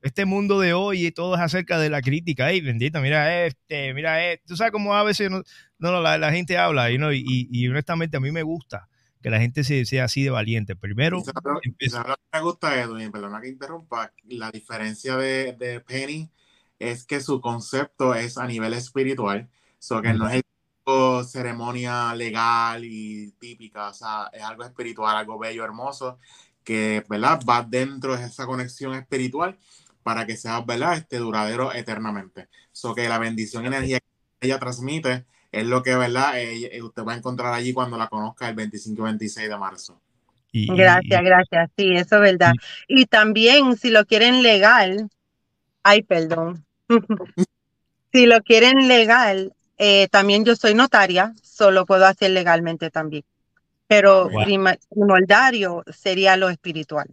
este, 0.00 0.24
mundo 0.24 0.58
de 0.58 0.72
hoy 0.72 1.06
y 1.06 1.12
todo 1.12 1.34
es 1.34 1.42
acerca 1.42 1.78
de 1.78 1.90
la 1.90 2.00
crítica, 2.00 2.46
ay, 2.46 2.62
bendita, 2.62 3.00
mira 3.02 3.44
este, 3.44 3.92
mira 3.92 4.24
este, 4.32 4.44
tú 4.46 4.56
sabes 4.56 4.72
cómo 4.72 4.94
a 4.94 5.02
veces 5.02 5.30
no, 5.30 5.42
no, 5.78 6.00
la, 6.00 6.16
la 6.16 6.32
gente 6.32 6.56
habla, 6.56 6.90
y, 6.90 6.96
¿no? 6.96 7.12
y- 7.12 7.48
y 7.50 7.68
honestamente 7.68 8.16
a 8.16 8.20
mí 8.20 8.30
me 8.32 8.42
gusta 8.42 8.88
que 9.22 9.30
la 9.30 9.40
gente 9.40 9.64
se- 9.64 9.84
sea 9.84 10.04
así 10.04 10.22
de 10.22 10.30
valiente. 10.30 10.76
Primero, 10.76 11.20
¿Sabes 11.22 11.42
lo- 11.44 11.60
sabes 11.90 12.08
lo 12.10 12.16
que 12.16 12.22
me 12.32 12.40
gusta, 12.42 12.80
Edwin? 12.80 13.10
Perdona 13.12 13.40
que 13.40 13.48
interrumpa. 13.48 14.12
La 14.24 14.50
diferencia 14.50 15.16
de, 15.16 15.52
de 15.54 15.80
Penny 15.80 16.30
es 16.78 17.04
que 17.04 17.20
su 17.20 17.40
concepto 17.40 18.14
es 18.14 18.38
a 18.38 18.46
nivel 18.46 18.74
espiritual. 18.74 19.48
So 19.78 20.02
que 20.02 20.12
no 20.14 20.28
es 20.28 20.36
el 20.36 20.42
tipo 20.42 21.24
ceremonia 21.24 22.14
legal 22.14 22.84
y 22.84 23.32
típica. 23.32 23.88
O 23.88 23.94
sea, 23.94 24.30
es 24.32 24.42
algo 24.42 24.64
espiritual, 24.64 25.16
algo 25.16 25.38
bello, 25.38 25.64
hermoso, 25.64 26.18
que, 26.64 27.04
¿verdad? 27.08 27.40
Va 27.48 27.62
dentro 27.62 28.16
de 28.16 28.24
esa 28.26 28.46
conexión 28.46 28.94
espiritual 28.94 29.58
para 30.02 30.26
que 30.26 30.36
sea, 30.36 30.60
¿verdad? 30.60 30.94
Este 30.98 31.18
duradero 31.18 31.72
eternamente. 31.74 32.48
So 32.72 32.94
que 32.94 33.08
la 33.08 33.18
bendición 33.18 33.64
y 33.64 33.66
energía 33.68 33.98
que 34.00 34.46
ella 34.46 34.58
transmite 34.58 35.26
es 35.60 35.66
lo 35.66 35.82
que, 35.82 35.94
¿verdad? 35.96 36.38
Ella- 36.40 36.84
usted 36.84 37.04
va 37.04 37.14
a 37.14 37.16
encontrar 37.16 37.52
allí 37.52 37.72
cuando 37.72 37.96
la 37.96 38.08
conozca 38.08 38.48
el 38.48 38.54
25 38.54 39.02
y 39.02 39.04
26 39.04 39.48
de 39.48 39.56
marzo. 39.58 40.00
y, 40.52 40.72
y- 40.72 40.76
Gracias, 40.76 41.22
gracias. 41.22 41.70
Sí, 41.76 41.92
eso 41.94 42.16
es 42.16 42.22
verdad. 42.22 42.52
Y 42.88 43.06
también, 43.06 43.76
si 43.76 43.90
lo 43.90 44.04
quieren 44.06 44.42
legal, 44.42 45.08
ay, 45.82 46.02
perdón. 46.02 46.64
Si 48.12 48.24
lo 48.24 48.40
quieren 48.42 48.88
legal, 48.88 49.52
eh, 49.76 50.08
también 50.08 50.44
yo 50.44 50.56
soy 50.56 50.74
notaria, 50.74 51.34
solo 51.42 51.84
puedo 51.84 52.06
hacer 52.06 52.30
legalmente 52.30 52.90
también. 52.90 53.24
Pero 53.88 54.30
Wow. 54.30 54.44
prima- 54.44 54.76
primordiario 54.88 55.84
sería 55.94 56.36
lo 56.38 56.48
espiritual. 56.48 57.08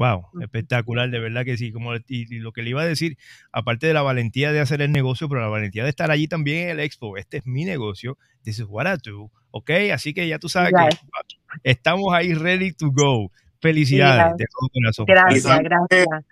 Wow, 0.00 0.28
espectacular, 0.40 1.10
de 1.10 1.18
verdad 1.18 1.44
que 1.44 1.58
sí. 1.58 1.72
Como, 1.72 1.94
y, 1.94 2.02
y 2.08 2.38
lo 2.38 2.52
que 2.52 2.62
le 2.62 2.70
iba 2.70 2.80
a 2.80 2.86
decir, 2.86 3.18
aparte 3.52 3.86
de 3.86 3.92
la 3.92 4.00
valentía 4.00 4.50
de 4.50 4.60
hacer 4.60 4.80
el 4.80 4.92
negocio, 4.92 5.28
pero 5.28 5.42
la 5.42 5.48
valentía 5.48 5.84
de 5.84 5.90
estar 5.90 6.10
allí 6.10 6.26
también 6.26 6.62
en 6.64 6.68
el 6.70 6.80
expo. 6.80 7.18
Este 7.18 7.36
es 7.36 7.46
mi 7.46 7.66
negocio. 7.66 8.16
This 8.42 8.60
is 8.60 8.64
what 8.66 8.86
I 8.86 8.96
do. 9.04 9.30
Ok, 9.50 9.70
así 9.92 10.14
que 10.14 10.26
ya 10.26 10.38
tú 10.38 10.48
sabes 10.48 10.72
Yes. 10.72 10.98
que 10.98 11.70
estamos 11.70 12.14
ahí 12.14 12.32
ready 12.32 12.72
to 12.72 12.90
go. 12.90 13.30
Felicidades 13.60 14.28
Yes. 14.28 14.36
de 14.38 14.46
todo 14.46 14.68
corazón. 14.72 15.04
Gracias, 15.06 15.58
gracias. 15.58 16.24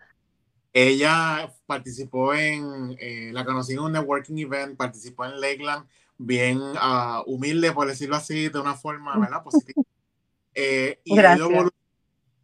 Ella 0.73 1.53
participó 1.66 2.32
en, 2.32 2.97
eh, 2.99 3.32
la 3.35 3.45
conocí 3.45 3.74
en 3.74 3.81
un 3.81 3.93
networking 3.93 4.39
event, 4.39 4.78
participó 4.78 5.27
en 5.27 5.39
Lakeland, 5.43 5.85
bien 6.16 6.59
ah, 6.77 7.23
humilde, 7.27 7.73
por 7.73 7.86
decirlo 7.86 8.16
así, 8.16 8.49
de 8.49 8.59
una 8.59 8.73
forma, 8.73 9.19
¿verdad? 9.19 9.43
Positiva. 9.43 9.82
Eh, 10.55 11.01
y 11.05 11.19
ha 11.19 11.36
ido 11.36 11.51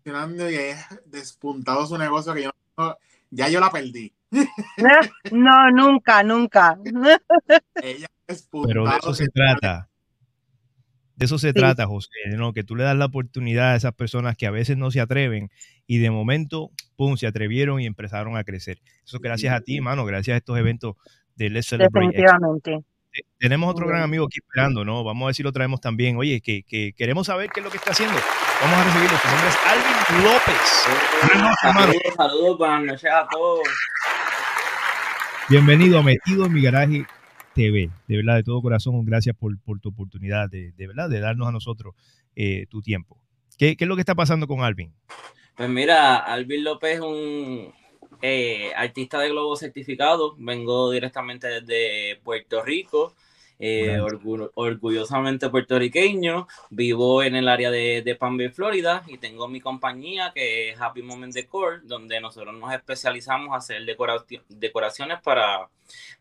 Evolucionando 0.05 0.51
y 0.51 0.57
ha 0.57 0.87
despuntado 1.07 1.87
su 1.87 1.97
negocio 1.97 2.35
que 2.35 2.43
yo 2.45 2.51
no- 2.77 2.97
ya 3.31 3.49
yo 3.49 3.59
la 3.61 3.71
perdí. 3.71 4.13
No, 5.33 5.71
nunca, 5.71 6.23
nunca. 6.23 6.79
Ella 7.83 8.07
Pero 8.67 8.85
de 8.85 8.97
eso 8.97 9.15
se 9.15 9.29
trata. 9.29 9.89
De 11.17 11.25
eso 11.27 11.39
se 11.39 11.49
Sí. 11.49 11.55
trata, 11.55 11.87
José, 11.87 12.09
¿no? 12.37 12.53
Que 12.53 12.65
tú 12.65 12.75
le 12.77 12.83
das 12.85 12.97
la 12.97 13.05
oportunidad 13.07 13.73
a 13.73 13.77
esas 13.77 13.95
personas 13.95 14.37
que 14.37 14.47
a 14.47 14.51
veces 14.51 14.77
no 14.77 14.91
se 14.91 15.01
atreven 15.01 15.51
y 15.87 15.99
de 15.99 16.11
momento, 16.11 16.71
pum, 16.97 17.17
se 17.17 17.27
atrevieron 17.29 17.81
y 17.81 17.87
empezaron 17.87 18.37
a 18.37 18.43
crecer. 18.45 18.81
Eso 19.05 19.19
gracias 19.21 19.55
a 19.55 19.61
ti, 19.61 19.77
hermano, 19.77 20.05
gracias 20.05 20.35
a 20.35 20.39
estos 20.39 20.59
eventos 20.59 20.97
de 21.37 21.51
Let's 21.51 21.67
Celebrate. 21.69 22.07
Expo. 22.07 22.11
Definitivamente. 22.13 22.85
Tenemos 23.39 23.71
otro 23.71 23.87
gran 23.87 24.03
amigo 24.03 24.25
aquí 24.25 24.39
esperando, 24.39 24.85
¿no? 24.85 25.05
Vamos 25.05 25.23
a 25.23 25.27
ver 25.27 25.35
si 25.35 25.43
lo 25.43 25.53
traemos 25.53 25.81
también. 25.81 26.17
Oye, 26.17 26.41
que, 26.41 26.63
que 26.65 26.93
queremos 26.97 27.27
saber 27.27 27.51
qué 27.51 27.61
es 27.61 27.65
lo 27.65 27.71
que 27.71 27.77
está 27.77 27.93
haciendo. 27.93 28.19
Vamos 28.61 28.79
a 28.79 28.85
recibirlo. 28.85 29.19
Su 29.19 29.29
nombre 29.29 29.49
es 29.49 29.57
Alvin 29.67 30.25
López. 30.25 31.33
Buenas. 31.33 31.57
Saludos, 31.61 32.15
saludos, 32.17 32.59
buenas 32.59 32.83
noches 32.83 33.11
a 33.11 33.29
todos. 33.31 33.69
Bienvenido 35.49 35.99
a 35.99 36.03
Metido 36.03 36.47
en 36.47 36.53
mi 36.53 36.63
Garaje 36.63 37.07
TV. 37.55 37.91
De 38.09 38.17
verdad, 38.17 38.37
de 38.37 38.43
todo 38.43 38.63
corazón, 38.63 39.05
gracias 39.05 39.37
por, 39.37 39.57
por 39.61 39.79
tu 39.79 39.91
oportunidad, 39.91 40.49
de, 40.51 40.73
de 40.73 40.87
verdad, 40.87 41.09
de 41.09 41.21
darnos 41.21 41.47
a 41.47 41.53
nosotros 41.53 41.95
eh, 42.35 42.67
tu 42.69 42.83
tiempo. 42.83 43.21
¿Qué, 43.59 43.77
¿Qué 43.77 43.85
es 43.85 43.89
lo 43.89 43.95
que 43.95 44.01
está 44.01 44.15
pasando 44.15 44.49
con 44.49 44.65
Alvin? 44.65 44.93
Pues 45.55 45.69
mira, 45.69 46.17
Alvin 46.17 46.65
López 46.65 46.95
es 46.95 47.01
un 47.01 47.73
eh, 48.27 48.73
artista 48.75 49.19
de 49.21 49.29
globo 49.31 49.57
certificado. 49.57 50.35
Vengo 50.39 50.91
directamente 50.91 51.47
desde 51.49 52.17
Puerto 52.23 52.63
Rico. 52.63 53.15
eh, 53.59 54.01
orgullosamente 54.55 55.49
puertorriqueño, 55.49 56.47
vivo 56.71 57.23
en 57.23 57.37
el 57.37 57.49
área 57.49 57.71
de, 57.71 58.03
de 58.03 58.15
Palm 58.17 58.37
Beach, 58.37 58.53
Florida, 58.55 59.05
y 59.07 59.19
tengo 59.19 59.47
mi 59.49 59.61
compañía 59.61 60.33
que 60.35 60.71
es 60.71 60.81
Happy 60.81 61.03
Moment 61.03 61.33
Decor, 61.35 61.87
donde 61.87 62.21
nosotros 62.21 62.55
nos 62.55 62.73
especializamos 62.75 63.53
a 63.55 63.59
hacer 63.59 63.83
decoraci- 63.87 64.43
decoraciones 64.49 65.21
para, 65.23 65.71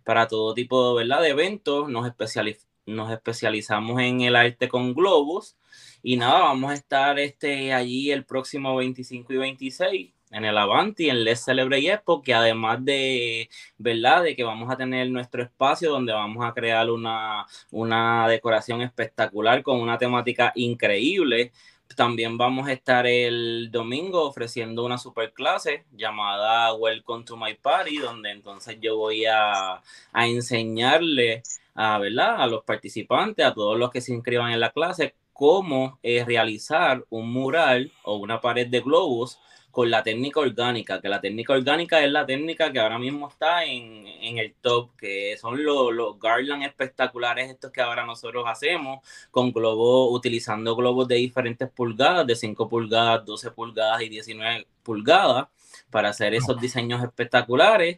para 0.03 0.27
todo 0.27 0.53
tipo 0.53 0.93
¿verdad? 0.95 1.21
de 1.21 1.29
eventos. 1.29 1.89
Nos, 1.89 2.05
especiali- 2.07 2.57
nos 2.85 3.11
especializamos 3.11 3.99
en 4.01 4.21
el 4.21 4.35
arte 4.35 4.67
con 4.69 4.93
globos. 4.93 5.57
Y 6.03 6.17
nada, 6.17 6.39
vamos 6.41 6.71
a 6.71 6.75
estar 6.75 7.17
este, 7.19 7.73
allí 7.73 8.11
el 8.11 8.25
próximo 8.25 8.75
25 8.75 9.33
y 9.33 9.37
26 9.37 10.12
en 10.33 10.45
el 10.45 10.57
Avanti, 10.57 11.09
en 11.09 11.23
Let's 11.23 11.45
Celebrate 11.45 11.93
Expo, 11.93 12.21
que 12.21 12.33
además 12.33 12.83
de, 12.83 13.49
¿verdad? 13.77 14.23
De 14.23 14.35
que 14.35 14.43
vamos 14.43 14.69
a 14.71 14.75
tener 14.75 15.09
nuestro 15.09 15.43
espacio 15.43 15.91
donde 15.91 16.11
vamos 16.11 16.43
a 16.45 16.53
crear 16.53 16.89
una, 16.89 17.45
una 17.71 18.27
decoración 18.27 18.81
espectacular 18.81 19.61
con 19.63 19.79
una 19.79 19.97
temática 19.97 20.51
increíble. 20.55 21.51
También 21.95 22.37
vamos 22.37 22.67
a 22.67 22.73
estar 22.73 23.05
el 23.05 23.69
domingo 23.71 24.23
ofreciendo 24.23 24.83
una 24.83 24.97
super 24.97 25.31
clase 25.31 25.85
llamada 25.91 26.73
Welcome 26.73 27.25
to 27.25 27.37
My 27.37 27.53
Party, 27.53 27.97
donde 27.97 28.31
entonces 28.31 28.77
yo 28.81 28.97
voy 28.97 29.25
a, 29.25 29.75
a 30.11 30.27
enseñarle 30.27 31.43
a, 31.75 31.99
¿verdad? 31.99 32.41
a 32.41 32.47
los 32.47 32.63
participantes, 32.63 33.45
a 33.45 33.53
todos 33.53 33.77
los 33.77 33.91
que 33.91 34.01
se 34.01 34.13
inscriban 34.13 34.51
en 34.51 34.59
la 34.59 34.71
clase, 34.71 35.13
cómo 35.33 35.99
eh, 36.03 36.23
realizar 36.25 37.05
un 37.09 37.31
mural 37.31 37.91
o 38.03 38.15
una 38.15 38.41
pared 38.41 38.67
de 38.67 38.81
globos 38.81 39.39
con 39.73 39.89
la 39.89 40.03
técnica 40.03 40.39
orgánica, 40.39 41.01
que 41.01 41.09
la 41.09 41.19
técnica 41.19 41.53
orgánica 41.53 42.03
es 42.03 42.11
la 42.11 42.27
técnica 42.27 42.71
que 42.71 42.79
ahora 42.79 42.99
mismo 42.99 43.27
está 43.27 43.65
en, 43.65 44.05
en 44.05 44.37
el 44.37 44.53
top, 44.61 44.95
que 44.95 45.35
son 45.41 45.63
los, 45.63 45.91
los 45.91 46.19
garland 46.19 46.61
espectaculares 46.61 47.49
estos 47.49 47.71
que 47.71 47.81
ahora 47.81 48.05
nosotros 48.05 48.45
hacemos, 48.47 48.99
con 49.31 49.51
globos, 49.51 50.15
utilizando 50.15 50.75
globos 50.75 51.07
de 51.07 51.15
diferentes 51.15 51.67
pulgadas, 51.71 52.27
de 52.27 52.35
5 52.35 52.69
pulgadas, 52.69 53.25
12 53.25 53.49
pulgadas 53.49 54.03
y 54.03 54.09
19 54.09 54.67
pulgadas, 54.83 55.47
para 55.89 56.09
hacer 56.09 56.35
esos 56.35 56.61
diseños 56.61 57.03
espectaculares. 57.03 57.97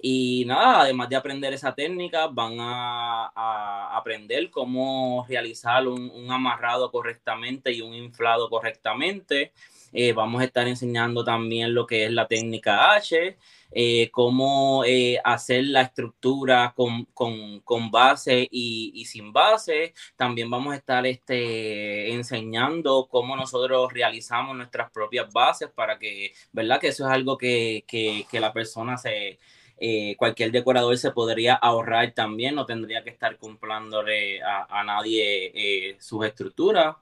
Y 0.00 0.44
nada, 0.46 0.82
además 0.82 1.08
de 1.08 1.16
aprender 1.16 1.52
esa 1.52 1.74
técnica, 1.74 2.28
van 2.28 2.60
a, 2.60 3.32
a 3.34 3.96
aprender 3.96 4.48
cómo 4.48 5.26
realizar 5.28 5.88
un, 5.88 6.08
un 6.08 6.30
amarrado 6.30 6.88
correctamente 6.92 7.72
y 7.72 7.80
un 7.80 7.94
inflado 7.94 8.48
correctamente. 8.48 9.52
Eh, 9.98 10.12
vamos 10.12 10.42
a 10.42 10.44
estar 10.44 10.68
enseñando 10.68 11.24
también 11.24 11.72
lo 11.72 11.86
que 11.86 12.04
es 12.04 12.12
la 12.12 12.28
técnica 12.28 12.92
H, 12.92 13.38
eh, 13.72 14.10
cómo 14.12 14.84
eh, 14.84 15.18
hacer 15.24 15.64
la 15.64 15.80
estructura 15.80 16.74
con, 16.76 17.06
con, 17.14 17.60
con 17.60 17.90
base 17.90 18.46
y, 18.50 18.92
y, 18.94 19.06
sin 19.06 19.32
base. 19.32 19.94
También 20.14 20.50
vamos 20.50 20.74
a 20.74 20.76
estar 20.76 21.06
este, 21.06 22.12
enseñando 22.12 23.08
cómo 23.10 23.36
nosotros 23.36 23.90
realizamos 23.90 24.54
nuestras 24.54 24.90
propias 24.90 25.32
bases 25.32 25.70
para 25.74 25.98
que, 25.98 26.34
¿verdad? 26.52 26.78
Que 26.78 26.88
eso 26.88 27.06
es 27.06 27.12
algo 27.12 27.38
que, 27.38 27.82
que, 27.88 28.26
que 28.30 28.38
la 28.38 28.52
persona 28.52 28.98
se, 28.98 29.38
cualquier 30.18 30.52
decorador 30.52 30.98
se 30.98 31.10
podría 31.10 31.54
ahorrar 31.54 32.12
también, 32.12 32.54
no 32.54 32.66
tendría 32.66 33.02
que 33.02 33.10
estar 33.10 33.38
comprándole 33.38 34.42
a, 34.42 34.66
a 34.80 34.84
nadie 34.84 35.96
sus 36.00 36.26
estructuras. 36.26 36.96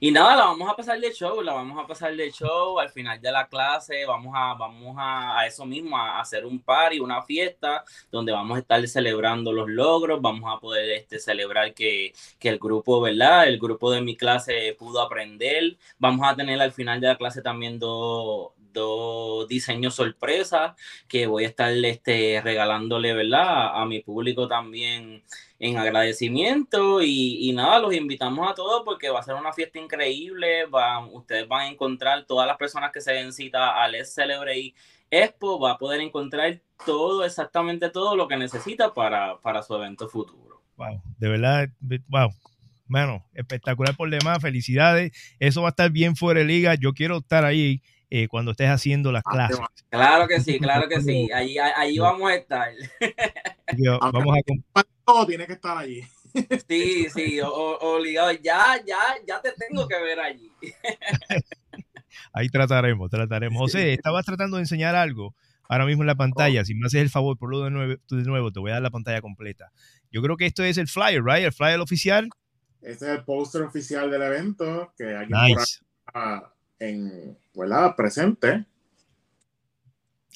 Y 0.00 0.10
nada, 0.10 0.36
la 0.36 0.44
vamos 0.46 0.68
a 0.68 0.76
pasar 0.76 1.00
de 1.00 1.12
show, 1.12 1.40
la 1.42 1.52
vamos 1.52 1.82
a 1.82 1.86
pasar 1.86 2.14
de 2.14 2.30
show 2.30 2.78
al 2.78 2.90
final 2.90 3.20
de 3.20 3.32
la 3.32 3.46
clase, 3.46 4.04
vamos 4.06 4.32
a, 4.36 4.54
vamos 4.54 4.96
a, 4.98 5.38
a 5.38 5.46
eso 5.46 5.64
mismo, 5.64 5.96
a 5.96 6.20
hacer 6.20 6.44
un 6.44 6.60
party, 6.60 7.00
una 7.00 7.22
fiesta, 7.22 7.84
donde 8.10 8.32
vamos 8.32 8.56
a 8.56 8.60
estar 8.60 8.86
celebrando 8.86 9.52
los 9.52 9.68
logros, 9.68 10.20
vamos 10.20 10.52
a 10.54 10.60
poder 10.60 10.90
este, 10.90 11.18
celebrar 11.18 11.74
que, 11.74 12.12
que 12.38 12.48
el 12.48 12.58
grupo, 12.58 13.00
¿verdad? 13.00 13.48
El 13.48 13.58
grupo 13.58 13.90
de 13.90 14.00
mi 14.00 14.16
clase 14.16 14.74
pudo 14.78 15.00
aprender, 15.00 15.76
vamos 15.98 16.26
a 16.26 16.34
tener 16.36 16.60
al 16.60 16.72
final 16.72 17.00
de 17.00 17.08
la 17.08 17.16
clase 17.16 17.42
también 17.42 17.78
dos 17.78 18.52
dos 18.74 19.48
diseños 19.48 19.94
sorpresas 19.94 20.74
que 21.08 21.26
voy 21.26 21.44
a 21.44 21.48
estar 21.48 21.72
este, 21.72 22.42
regalándole, 22.44 23.14
¿verdad? 23.14 23.80
A, 23.80 23.86
mi 23.86 24.00
público 24.00 24.46
también 24.46 25.22
en 25.58 25.78
agradecimiento 25.78 27.00
y, 27.00 27.48
y, 27.48 27.52
nada, 27.54 27.78
los 27.78 27.94
invitamos 27.94 28.50
a 28.50 28.54
todos 28.54 28.82
porque 28.84 29.08
va 29.08 29.20
a 29.20 29.22
ser 29.22 29.36
una 29.36 29.54
fiesta 29.54 29.78
increíble, 29.78 30.66
van, 30.66 31.08
ustedes 31.12 31.48
van 31.48 31.62
a 31.62 31.68
encontrar 31.68 32.26
todas 32.26 32.46
las 32.46 32.58
personas 32.58 32.92
que 32.92 33.00
se 33.00 33.12
den 33.12 33.32
cita 33.32 33.82
a 33.82 33.88
Let's 33.88 34.12
Celebrate 34.12 34.74
Expo, 35.10 35.58
va 35.58 35.72
a 35.72 35.78
poder 35.78 36.00
encontrar 36.00 36.60
todo, 36.84 37.24
exactamente 37.24 37.88
todo 37.88 38.16
lo 38.16 38.28
que 38.28 38.36
necesita 38.36 38.92
para, 38.92 39.38
para 39.40 39.62
su 39.62 39.74
evento 39.74 40.08
futuro. 40.08 40.60
Wow, 40.76 41.00
de 41.18 41.28
verdad, 41.28 41.68
wow, 42.08 42.30
bueno, 42.86 43.24
espectacular 43.34 43.96
por 43.96 44.10
demás, 44.10 44.40
felicidades, 44.40 45.12
eso 45.38 45.62
va 45.62 45.68
a 45.68 45.70
estar 45.70 45.90
bien 45.90 46.16
fuera 46.16 46.40
de 46.40 46.46
liga, 46.46 46.74
yo 46.74 46.92
quiero 46.92 47.18
estar 47.18 47.44
ahí 47.44 47.80
eh, 48.16 48.28
cuando 48.28 48.52
estés 48.52 48.68
haciendo 48.68 49.10
las 49.10 49.24
clases. 49.24 49.58
Claro 49.88 50.28
que 50.28 50.38
sí, 50.40 50.60
claro 50.60 50.88
que 50.88 51.00
sí. 51.00 51.28
Allí, 51.34 51.58
allí 51.58 51.98
vamos 51.98 52.30
a 52.30 52.36
estar. 52.36 52.70
vamos 54.12 54.36
a 54.74 54.84
todo 55.04 55.26
tiene 55.26 55.48
que 55.48 55.54
estar 55.54 55.76
allí. 55.76 56.00
Sí, 56.68 57.06
sí, 57.14 57.40
obligado. 57.40 58.32
Ya, 58.32 58.80
ya, 58.84 58.98
ya 59.26 59.40
te 59.40 59.52
tengo 59.52 59.86
que 59.86 60.00
ver 60.00 60.18
allí. 60.18 60.50
Ahí 62.32 62.48
trataremos, 62.48 63.08
trataremos. 63.08 63.58
José, 63.58 63.92
estabas 63.92 64.24
tratando 64.26 64.56
de 64.56 64.62
enseñar 64.62 64.96
algo 64.96 65.34
ahora 65.68 65.86
mismo 65.86 66.02
en 66.02 66.08
la 66.08 66.16
pantalla. 66.16 66.64
Si 66.64 66.74
me 66.74 66.86
haces 66.86 67.02
el 67.02 67.10
favor, 67.10 67.38
por 67.38 67.50
lo 67.50 67.62
de 67.62 67.70
nuevo, 67.70 68.00
de 68.10 68.22
nuevo, 68.24 68.50
te 68.50 68.58
voy 68.58 68.70
a 68.70 68.74
dar 68.74 68.82
la 68.82 68.90
pantalla 68.90 69.20
completa. 69.20 69.70
Yo 70.10 70.22
creo 70.22 70.36
que 70.36 70.46
esto 70.46 70.64
es 70.64 70.76
el 70.76 70.88
flyer, 70.88 71.22
¿right? 71.22 71.44
El 71.44 71.52
flyer 71.52 71.78
oficial. 71.78 72.28
Este 72.80 73.06
es 73.06 73.18
el 73.18 73.24
póster 73.24 73.62
oficial 73.62 74.10
del 74.10 74.22
evento 74.22 74.92
que 74.96 75.16
aquí 75.16 75.32
nice. 75.32 75.78
En, 76.78 77.36
¿verdad? 77.54 77.94
Presente. 77.96 78.64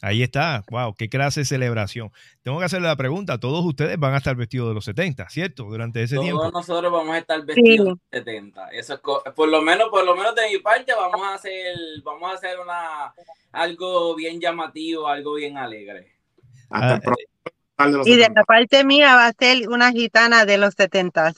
Ahí 0.00 0.22
está, 0.22 0.64
wow, 0.70 0.94
qué 0.94 1.08
clase 1.08 1.40
de 1.40 1.44
celebración. 1.44 2.12
Tengo 2.42 2.60
que 2.60 2.66
hacerle 2.66 2.86
la 2.86 2.94
pregunta, 2.94 3.38
todos 3.38 3.64
ustedes 3.64 3.98
van 3.98 4.14
a 4.14 4.18
estar 4.18 4.36
vestidos 4.36 4.68
de 4.68 4.74
los 4.74 4.84
70, 4.84 5.28
¿cierto? 5.28 5.64
Durante 5.64 6.02
ese 6.02 6.14
todos 6.14 6.26
tiempo. 6.26 6.50
nosotros 6.52 6.92
vamos 6.92 7.14
a 7.14 7.18
estar 7.18 7.44
vestidos 7.44 7.94
sí. 7.94 8.00
de 8.12 8.18
70. 8.18 8.68
Eso 8.68 8.94
es 8.94 9.00
por 9.34 9.48
lo 9.48 9.60
menos, 9.60 9.88
por 9.88 10.04
lo 10.04 10.14
menos 10.14 10.36
de 10.36 10.48
mi 10.50 10.58
parte 10.58 10.92
vamos 10.94 11.20
a 11.26 11.34
hacer, 11.34 11.74
vamos 12.04 12.30
a 12.30 12.34
hacer 12.34 12.60
una 12.60 13.12
algo 13.50 14.14
bien 14.14 14.40
llamativo, 14.40 15.08
algo 15.08 15.34
bien 15.34 15.56
alegre. 15.56 16.12
Ah, 16.70 17.00
de 17.78 18.02
y 18.04 18.16
de 18.16 18.28
la 18.34 18.42
parte 18.44 18.84
mía 18.84 19.14
va 19.14 19.26
a 19.26 19.32
ser 19.32 19.68
una 19.68 19.92
gitana 19.92 20.44
de 20.44 20.58
los 20.58 20.74
70. 20.74 21.32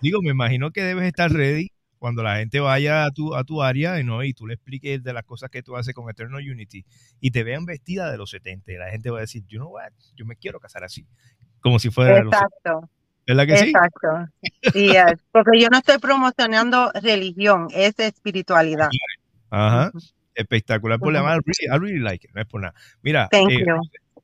Digo, 0.00 0.22
me 0.22 0.30
imagino 0.30 0.70
que 0.70 0.82
debes 0.82 1.04
estar 1.04 1.30
ready 1.30 1.70
cuando 1.98 2.22
la 2.22 2.36
gente 2.36 2.60
vaya 2.60 3.04
a 3.04 3.10
tu, 3.10 3.34
a 3.34 3.44
tu 3.44 3.62
área 3.62 4.02
¿no? 4.02 4.24
y 4.24 4.32
tú 4.32 4.46
le 4.46 4.54
expliques 4.54 5.02
de 5.02 5.12
las 5.12 5.22
cosas 5.24 5.50
que 5.50 5.62
tú 5.62 5.76
haces 5.76 5.94
con 5.94 6.08
Eternal 6.08 6.40
Unity 6.40 6.86
y 7.20 7.30
te 7.30 7.44
vean 7.44 7.66
vestida 7.66 8.10
de 8.10 8.16
los 8.16 8.30
70, 8.30 8.72
y 8.72 8.76
la 8.76 8.90
gente 8.90 9.10
va 9.10 9.18
a 9.18 9.20
decir, 9.20 9.44
you 9.46 9.58
know 9.58 9.68
what, 9.70 9.92
yo 10.16 10.24
me 10.24 10.34
quiero 10.34 10.58
casar 10.58 10.82
así, 10.82 11.06
como 11.60 11.78
si 11.78 11.90
fuera 11.90 12.14
de 12.14 12.24
los 12.24 12.32
70. 12.32 12.46
Exacto. 12.56 12.90
¿Verdad 13.26 13.46
que 13.46 13.56
sí? 13.58 13.68
Exacto. 13.68 14.08
Yes, 14.74 15.22
porque 15.30 15.60
yo 15.60 15.68
no 15.68 15.76
estoy 15.76 15.98
promocionando 15.98 16.90
religión, 17.02 17.68
es 17.70 17.98
espiritualidad. 17.98 18.88
Ajá. 19.50 19.92
Espectacular 20.34 20.98
por 20.98 21.12
la 21.12 21.22
really, 21.22 21.42
I 21.72 21.78
really 21.78 21.98
like 21.98 22.26
it, 22.26 22.34
no 22.34 22.40
es 22.40 22.46
por 22.46 22.60
nada. 22.60 22.74
Mira, 23.02 23.28
Thank 23.30 23.50
eh, 23.50 23.64
you. 23.66 23.80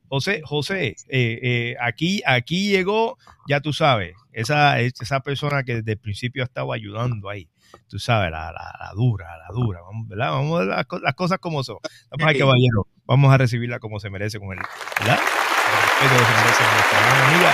José, 0.08 0.40
José, 0.44 0.96
eh, 1.08 1.38
eh, 1.42 1.76
aquí, 1.80 2.22
aquí 2.24 2.70
llegó, 2.70 3.18
ya 3.48 3.60
tú 3.60 3.72
sabes, 3.72 4.14
esa, 4.32 4.78
esa 4.78 5.20
persona 5.20 5.64
que 5.64 5.76
desde 5.76 5.92
el 5.92 5.98
principio 5.98 6.42
ha 6.42 6.46
estado 6.46 6.72
ayudando 6.72 7.28
ahí, 7.28 7.48
tú 7.88 7.98
sabes, 7.98 8.30
la, 8.30 8.52
la, 8.52 8.76
la 8.78 8.92
dura, 8.94 9.26
la 9.36 9.52
dura, 9.52 9.80
vamos, 9.82 10.06
¿verdad? 10.08 10.30
Vamos 10.30 10.54
a 10.54 10.64
ver 10.64 10.68
las, 10.68 10.86
las 11.02 11.14
cosas 11.14 11.38
como 11.38 11.64
son. 11.64 11.78
Vamos 12.10 12.28
al 12.28 12.38
caballero, 12.38 12.86
vamos 13.04 13.34
a 13.34 13.38
recibirla 13.38 13.80
como 13.80 13.98
se 13.98 14.08
merece 14.10 14.38
con 14.38 14.52
él, 14.52 14.58
el 14.60 15.06
respeto 15.06 16.14
que 16.18 16.24
se 16.24 16.34
merece 16.40 16.62
nuestra 16.72 17.26
amiga 17.26 17.52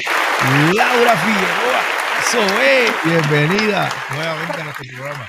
Laura 0.74 1.16
Figueroa. 1.16 2.02
Bienvenida 3.04 3.88
nuevamente 4.14 4.60
a 4.60 4.64
nuestro 4.64 4.84
programa. 4.94 5.28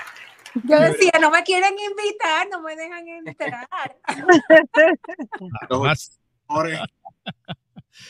Yo 0.64 0.80
decía, 0.80 1.12
no 1.20 1.32
me 1.32 1.44
quieren 1.44 1.74
invitar, 1.74 2.48
no 2.52 2.62
me 2.62 2.76
dejan 2.76 3.08
entrar. 3.08 3.68
Más, 5.70 6.20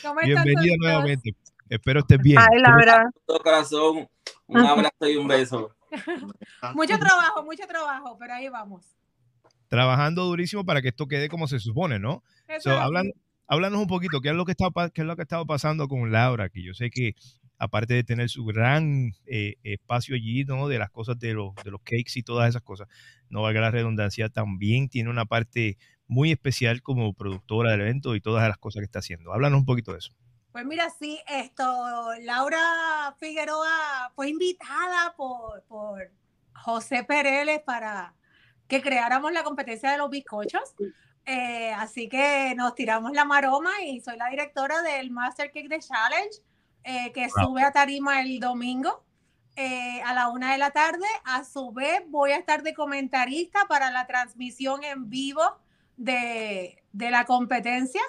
No 0.02 0.14
me 0.14 0.22
están 0.22 0.44
bienvenida 0.44 0.74
nuevamente. 0.78 1.34
Espero 1.68 2.00
estés 2.00 2.18
bien. 2.18 2.38
Ay, 2.38 2.60
Laura. 2.60 3.10
Todo 3.26 3.40
corazón, 3.40 4.08
un 4.46 4.58
abrazo 4.58 5.08
y 5.08 5.16
un 5.16 5.26
beso. 5.26 5.74
Mucho 6.74 6.98
trabajo, 6.98 7.42
mucho 7.44 7.66
trabajo, 7.66 8.16
pero 8.18 8.34
ahí 8.34 8.48
vamos. 8.48 8.84
trabajando 9.68 10.24
durísimo 10.24 10.64
para 10.64 10.82
que 10.82 10.88
esto 10.88 11.06
quede 11.06 11.28
como 11.28 11.46
se 11.48 11.58
supone, 11.58 11.98
¿no? 11.98 12.22
So, 12.60 12.72
hablan, 12.72 13.12
háblanos 13.46 13.80
un 13.80 13.86
poquito, 13.86 14.20
¿qué 14.20 14.28
es 14.30 14.34
lo 14.34 14.44
que 14.44 14.52
está, 14.52 14.66
qué 14.92 15.00
es 15.00 15.06
lo 15.06 15.16
que 15.16 15.22
ha 15.22 15.24
estado 15.24 15.46
pasando 15.46 15.88
con 15.88 16.12
Laura? 16.12 16.48
Que 16.48 16.62
yo 16.62 16.74
sé 16.74 16.90
que 16.90 17.14
aparte 17.58 17.94
de 17.94 18.04
tener 18.04 18.28
su 18.28 18.44
gran 18.44 19.12
eh, 19.26 19.56
espacio 19.62 20.14
allí, 20.16 20.44
¿no? 20.44 20.68
De 20.68 20.78
las 20.78 20.90
cosas 20.90 21.18
de 21.18 21.34
los, 21.34 21.54
de 21.64 21.70
los 21.70 21.80
cakes 21.80 22.12
y 22.16 22.22
todas 22.22 22.48
esas 22.48 22.62
cosas, 22.62 22.88
no 23.28 23.42
valga 23.42 23.60
la 23.60 23.70
redundancia, 23.70 24.28
también 24.28 24.88
tiene 24.88 25.10
una 25.10 25.24
parte 25.24 25.78
muy 26.06 26.32
especial 26.32 26.82
como 26.82 27.14
productora 27.14 27.72
del 27.72 27.82
evento 27.82 28.14
y 28.14 28.20
todas 28.20 28.46
las 28.48 28.58
cosas 28.58 28.80
que 28.80 28.86
está 28.86 28.98
haciendo. 28.98 29.32
Háblanos 29.32 29.60
un 29.60 29.66
poquito 29.66 29.92
de 29.92 29.98
eso. 29.98 30.12
Pues 30.52 30.64
mira, 30.66 30.88
sí, 30.90 31.20
esto, 31.26 31.64
Laura 32.20 33.14
Figueroa 33.18 34.12
fue 34.14 34.28
invitada 34.28 35.14
por, 35.16 35.64
por 35.64 36.12
José 36.54 37.02
Pereles 37.02 37.60
para 37.62 38.14
que 38.68 38.80
creáramos 38.80 39.32
la 39.32 39.42
competencia 39.42 39.90
de 39.90 39.98
los 39.98 40.10
bizcochos. 40.10 40.74
Eh, 41.26 41.72
así 41.72 42.08
que 42.08 42.54
nos 42.56 42.74
tiramos 42.74 43.12
la 43.12 43.24
maroma 43.24 43.82
y 43.82 44.00
soy 44.00 44.16
la 44.16 44.28
directora 44.28 44.82
del 44.82 45.10
Master 45.10 45.50
Cake 45.50 45.68
The 45.68 45.80
Challenge, 45.80 46.36
eh, 46.84 47.12
que 47.12 47.28
Wow. 47.34 47.46
sube 47.46 47.62
a 47.62 47.72
tarima 47.72 48.20
el 48.20 48.38
domingo 48.40 49.02
eh, 49.56 50.02
a 50.02 50.14
la 50.14 50.28
una 50.28 50.52
de 50.52 50.58
la 50.58 50.70
tarde. 50.70 51.06
A 51.24 51.44
su 51.44 51.72
vez, 51.72 52.02
voy 52.08 52.32
a 52.32 52.36
estar 52.36 52.62
de 52.62 52.74
comentarista 52.74 53.66
para 53.68 53.90
la 53.90 54.06
transmisión 54.06 54.84
en 54.84 55.08
vivo 55.10 55.42
de, 55.96 56.82
de 56.92 57.10
la 57.10 57.24
competencia. 57.24 58.02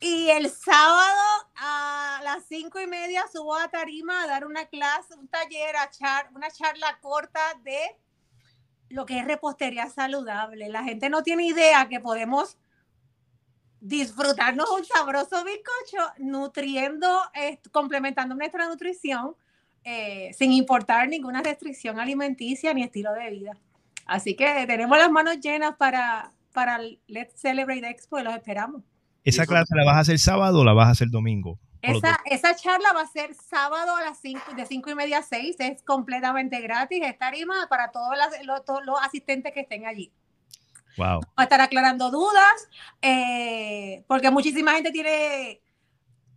Y 0.00 0.30
el 0.30 0.50
sábado 0.50 1.22
a 1.56 2.20
las 2.24 2.44
cinco 2.48 2.80
y 2.80 2.88
media 2.88 3.24
subo 3.32 3.54
a 3.54 3.68
Tarima 3.68 4.24
a 4.24 4.26
dar 4.26 4.44
una 4.46 4.66
clase, 4.66 5.14
un 5.14 5.28
taller, 5.28 5.76
a 5.76 5.90
char- 5.90 6.28
una 6.34 6.50
charla 6.50 6.98
corta 7.00 7.40
de 7.62 7.78
lo 8.88 9.06
que 9.06 9.18
es 9.20 9.24
repostería 9.24 9.88
saludable. 9.90 10.68
La 10.70 10.82
gente 10.82 11.08
no 11.08 11.22
tiene 11.22 11.44
idea 11.44 11.88
que 11.88 12.00
podemos 12.00 12.58
disfrutarnos 13.86 14.70
un 14.70 14.84
sabroso 14.84 15.44
bizcocho 15.44 16.12
nutriendo, 16.18 17.08
eh, 17.34 17.58
complementando 17.72 18.34
nuestra 18.34 18.68
nutrición 18.68 19.34
eh, 19.84 20.30
sin 20.38 20.52
importar 20.52 21.08
ninguna 21.08 21.42
restricción 21.42 21.98
alimenticia 21.98 22.72
ni 22.72 22.84
estilo 22.84 23.12
de 23.12 23.30
vida. 23.30 23.52
Así 24.06 24.36
que 24.36 24.64
tenemos 24.66 24.96
las 24.96 25.10
manos 25.10 25.40
llenas 25.40 25.74
para, 25.76 26.32
para 26.52 26.76
el 26.76 27.00
Let's 27.08 27.40
Celebrate 27.40 27.88
Expo 27.88 28.20
y 28.20 28.22
los 28.22 28.34
esperamos. 28.34 28.82
¿Esa 29.24 29.44
clase 29.46 29.74
la 29.74 29.84
vas 29.84 29.96
a 29.96 30.00
hacer 30.00 30.18
sábado 30.20 30.60
o 30.60 30.64
la 30.64 30.72
vas 30.72 30.86
a 30.88 30.90
hacer 30.92 31.08
domingo? 31.10 31.58
Los. 31.82 31.96
Esa, 31.98 32.20
esa 32.26 32.54
charla 32.54 32.92
va 32.94 33.00
a 33.02 33.06
ser 33.08 33.34
sábado 33.34 33.96
a 33.96 34.02
las 34.02 34.18
5, 34.20 34.54
de 34.56 34.64
5 34.66 34.90
y 34.90 34.94
media 34.94 35.18
a 35.18 35.22
6, 35.22 35.56
es 35.58 35.82
completamente 35.82 36.60
gratis, 36.60 37.00
es 37.04 37.18
tarima 37.18 37.66
para 37.68 37.90
todos, 37.90 38.16
las- 38.16 38.44
lo- 38.44 38.62
todos 38.62 38.84
los 38.84 39.00
asistentes 39.02 39.52
que 39.52 39.60
estén 39.60 39.86
allí. 39.86 40.12
Wow. 40.96 41.20
Va 41.20 41.28
a 41.36 41.42
estar 41.44 41.60
aclarando 41.60 42.10
dudas, 42.10 42.68
eh, 43.00 44.04
porque 44.06 44.30
muchísima 44.30 44.72
gente 44.72 44.90
tiene 44.90 45.60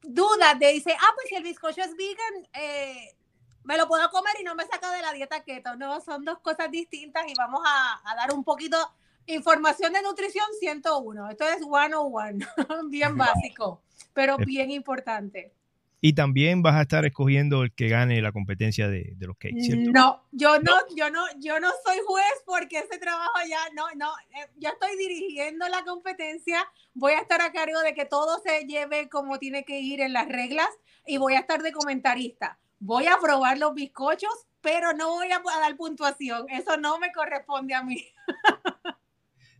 dudas 0.01 0.57
de, 0.59 0.73
dice, 0.73 0.93
ah, 0.93 1.11
pues 1.15 1.27
si 1.29 1.35
el 1.35 1.43
bizcocho 1.43 1.81
es 1.81 1.95
vegan, 1.95 2.47
eh, 2.53 3.15
me 3.63 3.77
lo 3.77 3.87
puedo 3.87 4.09
comer 4.11 4.33
y 4.39 4.43
no 4.43 4.55
me 4.55 4.65
saca 4.65 4.91
de 4.91 5.01
la 5.01 5.11
dieta 5.11 5.43
keto. 5.43 5.75
No, 5.75 5.99
son 6.01 6.23
dos 6.23 6.39
cosas 6.39 6.69
distintas 6.71 7.23
y 7.27 7.33
vamos 7.35 7.61
a, 7.65 8.01
a 8.05 8.15
dar 8.15 8.33
un 8.33 8.43
poquito 8.43 8.77
información 9.25 9.93
de 9.93 10.01
nutrición 10.01 10.45
101. 10.59 11.31
Esto 11.31 11.47
es 11.47 11.57
101, 11.57 12.45
bien 12.89 13.17
básico, 13.17 13.81
pero 14.13 14.37
bien 14.37 14.71
importante. 14.71 15.51
Y 16.01 16.13
también 16.13 16.61
vas 16.61 16.75
a 16.75 16.81
estar 16.81 17.05
escogiendo 17.05 17.63
el 17.63 17.73
que 17.73 17.87
gane 17.87 18.21
la 18.21 18.31
competencia 18.31 18.87
de, 18.87 19.13
de 19.15 19.27
los 19.27 19.37
cakes, 19.37 19.61
¿cierto? 19.61 19.91
No, 19.91 20.27
yo 20.31 20.59
no, 20.59 20.71
yo 20.95 21.09
no, 21.09 21.23
yo 21.39 21.59
no 21.59 21.69
soy 21.83 21.97
juez 22.05 22.43
porque 22.45 22.79
ese 22.79 22.99
trabajo 22.99 23.33
ya, 23.49 23.59
no, 23.73 23.85
no, 23.95 24.11
eh, 24.35 24.47
yo 24.57 24.69
estoy 24.69 24.97
dirigiendo 24.97 25.67
la 25.67 25.83
competencia, 25.83 26.59
voy 26.93 27.13
a 27.13 27.21
estar 27.21 27.41
a 27.41 27.51
cargo 27.51 27.79
de 27.81 27.93
que 27.93 28.05
todo 28.05 28.39
se 28.45 28.65
lleve 28.65 29.09
como 29.09 29.39
tiene 29.39 29.63
que 29.63 29.79
ir 29.79 30.01
en 30.01 30.13
las 30.13 30.27
reglas 30.27 30.69
y 31.07 31.17
voy 31.17 31.33
a 31.33 31.39
estar 31.39 31.61
de 31.61 31.71
comentarista. 31.71 32.59
Voy 32.79 33.07
a 33.07 33.17
probar 33.21 33.57
los 33.57 33.73
bizcochos, 33.73 34.47
pero 34.61 34.93
no 34.93 35.09
voy 35.09 35.31
a, 35.31 35.37
a 35.37 35.59
dar 35.59 35.75
puntuación, 35.75 36.45
eso 36.49 36.77
no 36.77 36.99
me 36.99 37.11
corresponde 37.11 37.73
a 37.73 37.83
mí. 37.83 38.03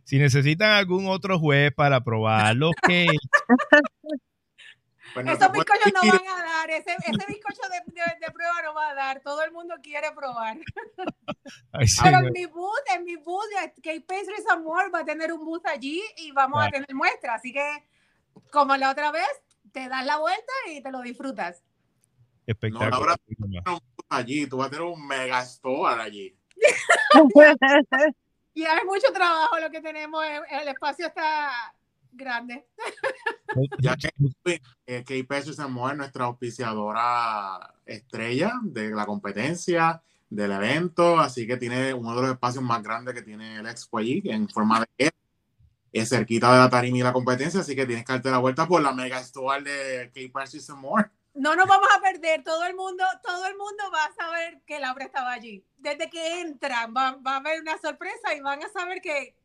Si 0.06 0.18
necesitan 0.18 0.70
algún 0.70 1.08
otro 1.08 1.36
juez 1.36 1.72
para 1.74 2.04
probar 2.04 2.54
los 2.54 2.70
cakes, 2.82 3.18
Pues 5.14 5.26
Esos 5.26 5.50
bizcochos 5.52 5.92
no 5.94 6.00
van 6.12 6.28
a 6.28 6.42
dar, 6.44 6.70
ese, 6.70 6.94
ese 7.04 7.26
bizcocho 7.26 7.62
de, 7.70 7.92
de- 7.92 8.26
de 8.26 8.32
prueba 8.32 8.60
no 8.64 8.74
va 8.74 8.90
a 8.90 8.94
dar, 8.94 9.20
todo 9.20 9.42
el 9.42 9.50
mundo 9.52 9.74
quiere 9.82 10.10
probar. 10.12 10.56
Ay, 11.72 11.88
sí, 11.88 12.00
Pero 12.02 12.20
no. 12.20 12.26
en 12.26 12.32
mi 12.32 12.46
booth, 12.46 12.90
en 12.94 13.04
mi 13.04 13.16
booth, 13.16 13.48
Cake 13.82 14.04
Pastries 14.06 14.48
Amor 14.50 14.94
va 14.94 15.00
a 15.00 15.04
tener 15.04 15.32
un 15.32 15.44
booth 15.44 15.66
allí 15.66 16.02
y 16.18 16.32
vamos 16.32 16.62
a 16.62 16.68
tener 16.70 16.92
muestra. 16.94 17.34
Así 17.34 17.52
que, 17.52 17.88
como 18.52 18.76
la 18.76 18.90
otra 18.90 19.10
vez, 19.10 19.28
te 19.72 19.88
das 19.88 20.04
la 20.04 20.18
vuelta 20.18 20.52
y 20.68 20.82
te 20.82 20.90
lo 20.90 21.00
disfrutas. 21.00 21.62
No, 21.62 22.52
espectacular. 22.52 22.90
Laura, 22.92 23.16
allí, 24.08 24.46
tú 24.46 24.58
vas 24.58 24.66
a 24.68 24.70
tener 24.70 24.84
un 24.84 25.06
mega 25.06 25.40
store 25.42 26.02
allí. 26.02 26.36
Y 28.54 28.64
hay 28.64 28.84
mucho 28.86 29.12
trabajo 29.12 29.58
lo 29.60 29.70
que 29.70 29.82
tenemos, 29.82 30.24
el 30.50 30.68
espacio 30.68 31.08
está 31.08 31.74
grande. 32.16 32.66
Ya 33.78 33.96
que 33.96 34.10
eh, 34.86 35.04
Kay 35.04 35.22
Pastries 35.22 35.60
Amor 35.60 35.92
es 35.92 35.98
nuestra 35.98 36.24
auspiciadora 36.24 37.74
estrella 37.84 38.52
de 38.62 38.90
la 38.90 39.06
competencia, 39.06 40.02
del 40.28 40.52
evento, 40.52 41.18
así 41.18 41.46
que 41.46 41.56
tiene 41.56 41.94
uno 41.94 42.14
de 42.14 42.22
los 42.22 42.30
espacios 42.32 42.64
más 42.64 42.82
grandes 42.82 43.14
que 43.14 43.22
tiene 43.22 43.56
el 43.56 43.66
expo 43.66 43.98
allí, 43.98 44.22
en 44.24 44.48
forma 44.48 44.84
de 44.98 45.10
es 45.92 46.10
cerquita 46.10 46.52
de 46.52 46.58
la 46.58 46.68
tarima 46.68 46.98
y 46.98 47.02
la 47.02 47.12
competencia, 47.12 47.60
así 47.60 47.74
que 47.74 47.86
tienes 47.86 48.04
que 48.04 48.12
darte 48.12 48.30
la 48.30 48.38
vuelta 48.38 48.66
por 48.66 48.82
la 48.82 48.92
mega 48.92 49.18
store 49.20 49.62
de 49.62 50.30
Pastries 50.30 50.68
Amor. 50.68 51.10
No 51.32 51.54
nos 51.54 51.66
vamos 51.66 51.88
a 51.94 52.00
perder, 52.00 52.42
todo 52.42 52.64
el 52.64 52.74
mundo, 52.74 53.04
todo 53.22 53.46
el 53.46 53.56
mundo 53.56 53.84
va 53.92 54.04
a 54.04 54.14
saber 54.14 54.62
que 54.66 54.80
Laura 54.80 55.04
estaba 55.04 55.32
allí. 55.32 55.64
Desde 55.76 56.10
que 56.10 56.40
entran, 56.40 56.94
va, 56.94 57.16
va 57.16 57.34
a 57.34 57.36
haber 57.36 57.60
una 57.60 57.78
sorpresa 57.78 58.34
y 58.34 58.40
van 58.40 58.62
a 58.62 58.68
saber 58.68 59.00
que, 59.00 59.36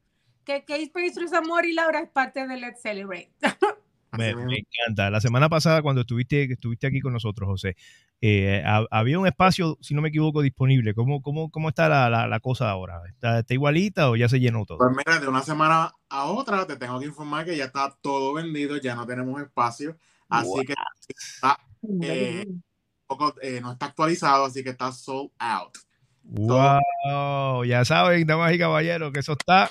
que 0.45 0.63
Case 0.65 0.91
Pastries 0.93 1.33
Amor 1.33 1.65
y 1.65 1.73
Laura 1.73 1.99
es 2.01 2.09
parte 2.09 2.47
de 2.47 2.57
Let's 2.57 2.81
Celebrate. 2.81 3.31
Me, 4.17 4.35
me 4.35 4.57
encanta. 4.57 5.09
La 5.09 5.21
semana 5.21 5.47
pasada, 5.47 5.81
cuando 5.81 6.01
estuviste, 6.01 6.43
estuviste 6.43 6.85
aquí 6.85 6.99
con 6.99 7.13
nosotros, 7.13 7.47
José, 7.47 7.77
eh, 8.19 8.61
ha- 8.65 8.85
había 8.91 9.17
un 9.17 9.25
espacio, 9.25 9.77
si 9.79 9.93
no 9.93 10.01
me 10.01 10.09
equivoco, 10.09 10.41
disponible. 10.41 10.93
¿Cómo, 10.93 11.21
cómo, 11.21 11.49
cómo 11.49 11.69
está 11.69 11.87
la, 11.87 12.09
la- 12.09 12.27
la 12.27 12.39
cosa 12.41 12.69
ahora? 12.69 13.01
¿Está, 13.07 13.39
está 13.39 13.53
igualita 13.53 14.09
o 14.09 14.17
ya 14.17 14.27
se 14.27 14.41
llenó 14.41 14.65
todo? 14.65 14.79
Pues 14.79 14.89
mira, 14.97 15.17
de 15.17 15.29
una 15.29 15.41
semana 15.43 15.93
a 16.09 16.25
otra 16.25 16.67
te 16.67 16.75
tengo 16.75 16.99
que 16.99 17.05
informar 17.05 17.45
que 17.45 17.55
ya 17.55 17.63
está 17.63 17.95
todo 18.01 18.33
vendido, 18.33 18.75
ya 18.75 18.95
no 18.95 19.07
tenemos 19.07 19.41
espacio, 19.41 19.97
así 20.27 20.49
Wow. 20.49 20.63
que 20.65 20.73
está, 21.07 21.57
eh, 22.03 22.45
poco, 23.07 23.33
eh, 23.41 23.61
no 23.61 23.71
está 23.71 23.85
actualizado, 23.85 24.43
así 24.43 24.61
que 24.61 24.71
está 24.71 24.91
sold 24.91 25.31
out. 25.39 25.77
Wow, 26.23 27.63
ya 27.63 27.85
saben, 27.85 28.27
damas 28.27 28.53
y 28.53 28.59
caballeros, 28.59 29.13
que 29.13 29.19
eso 29.21 29.31
está 29.33 29.69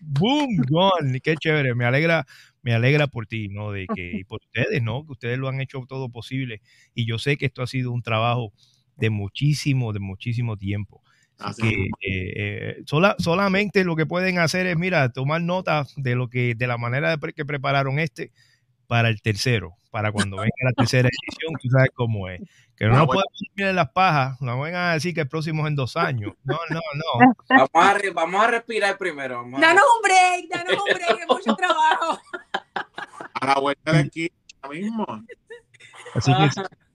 boom, 0.00 0.56
gone. 0.68 1.20
Qué 1.20 1.36
chévere, 1.36 1.74
me 1.74 1.84
alegra, 1.84 2.26
me 2.62 2.74
alegra 2.74 3.06
por 3.06 3.26
ti, 3.26 3.48
¿no? 3.48 3.72
De 3.72 3.88
que, 3.88 4.14
y 4.18 4.24
por 4.24 4.40
ustedes, 4.42 4.82
¿no? 4.82 5.04
Que 5.06 5.12
ustedes 5.12 5.38
lo 5.38 5.48
han 5.48 5.60
hecho 5.60 5.80
todo 5.88 6.08
posible. 6.10 6.60
Y 6.94 7.06
yo 7.06 7.18
sé 7.18 7.36
que 7.36 7.46
esto 7.46 7.62
ha 7.62 7.66
sido 7.66 7.92
un 7.92 8.02
trabajo 8.02 8.52
de 8.96 9.10
muchísimo, 9.10 9.92
de 9.92 10.00
muchísimo 10.00 10.56
tiempo. 10.56 11.02
Así 11.38 11.62
que 12.00 12.12
eh, 12.12 12.32
eh, 12.36 12.82
sola- 12.86 13.14
solamente 13.18 13.84
lo 13.84 13.94
que 13.94 14.06
pueden 14.06 14.38
hacer 14.38 14.66
es, 14.66 14.76
mira, 14.76 15.10
tomar 15.12 15.40
nota 15.40 15.86
de 15.96 16.16
lo 16.16 16.28
que, 16.28 16.54
de 16.56 16.66
la 16.66 16.78
manera 16.78 17.10
de 17.10 17.18
pre- 17.18 17.32
que 17.32 17.44
prepararon 17.44 17.98
este 18.00 18.32
para 18.88 19.08
el 19.08 19.22
tercero, 19.22 19.76
para 19.92 20.10
cuando 20.10 20.36
venga 20.38 20.50
la 20.64 20.72
tercera 20.76 21.08
edición, 21.08 21.54
tú 21.62 21.68
sabes 21.70 21.90
cómo 21.94 22.28
es. 22.28 22.40
Que 22.76 22.86
no 22.86 22.94
Ah, 22.94 22.98
nos 22.98 23.06
bueno. 23.06 23.22
podemos 23.22 23.70
en 23.70 23.76
las 23.76 23.90
pajas, 23.90 24.40
no 24.40 24.60
vengan 24.60 24.90
a 24.90 24.94
decir 24.94 25.12
que 25.14 25.20
el 25.22 25.28
próximo 25.28 25.62
es 25.64 25.68
en 25.70 25.76
dos 25.76 25.96
años. 25.96 26.32
No, 26.44 26.58
no, 26.70 26.80
no. 26.94 27.34
Vamos 27.48 27.68
a, 27.74 27.94
re- 27.94 28.10
vamos 28.10 28.42
a 28.44 28.46
respirar 28.48 28.96
primero. 28.98 29.36
vamos 29.36 29.58
a 29.62 29.66
Danos 29.66 29.82
un 29.96 30.02
break, 30.02 30.48
danos 30.48 30.82
un 30.82 30.94
break, 30.94 31.18
que 31.18 31.26
mucho 31.26 31.54
trabajo. 31.56 32.20
A 33.40 33.46
la 33.46 33.58
vuelta 33.60 33.92
de 33.92 33.98
aquí, 34.00 34.30
ahora 34.62 34.78
mismo. 34.78 35.06
Así 36.14 36.32
que, 36.32 36.48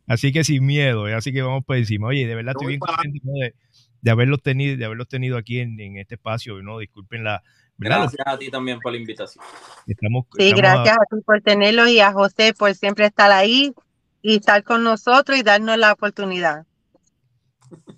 así 0.07 0.31
que 0.31 0.43
sin 0.43 0.65
miedo, 0.65 1.07
eh, 1.07 1.13
así 1.13 1.31
que 1.33 1.41
vamos 1.41 1.63
por 1.65 1.75
encima. 1.77 2.07
Oye, 2.07 2.25
de 2.27 2.35
verdad 2.35 2.53
Yo 2.53 2.59
estoy 2.59 2.67
bien 2.69 2.79
contento 2.79 3.29
de, 3.41 3.53
de 4.01 4.11
haberlos 4.11 4.41
tenido, 4.41 4.77
de 4.77 4.85
haberlos 4.85 5.07
tenido 5.09 5.37
aquí 5.37 5.59
en, 5.59 5.79
en 5.79 5.97
este 5.97 6.15
espacio, 6.15 6.61
¿no? 6.61 6.79
Disculpen 6.79 7.23
la, 7.23 7.43
¿verdad? 7.77 7.99
Gracias 7.99 8.27
a 8.27 8.37
ti 8.37 8.49
también 8.49 8.79
por 8.79 8.91
la 8.91 8.99
invitación. 8.99 9.43
Estamos, 9.87 10.25
Sí, 10.37 10.49
estamos 10.49 10.61
gracias 10.61 10.97
a 10.97 11.15
ti 11.15 11.21
por 11.25 11.41
tenerlo 11.41 11.87
y 11.87 11.99
a 11.99 12.11
José 12.11 12.53
por 12.53 12.73
siempre 12.75 13.05
estar 13.05 13.31
ahí 13.31 13.73
y 14.21 14.37
estar 14.37 14.63
con 14.63 14.83
nosotros 14.83 15.37
y 15.37 15.43
darnos 15.43 15.77
la 15.77 15.91
oportunidad. 15.91 16.65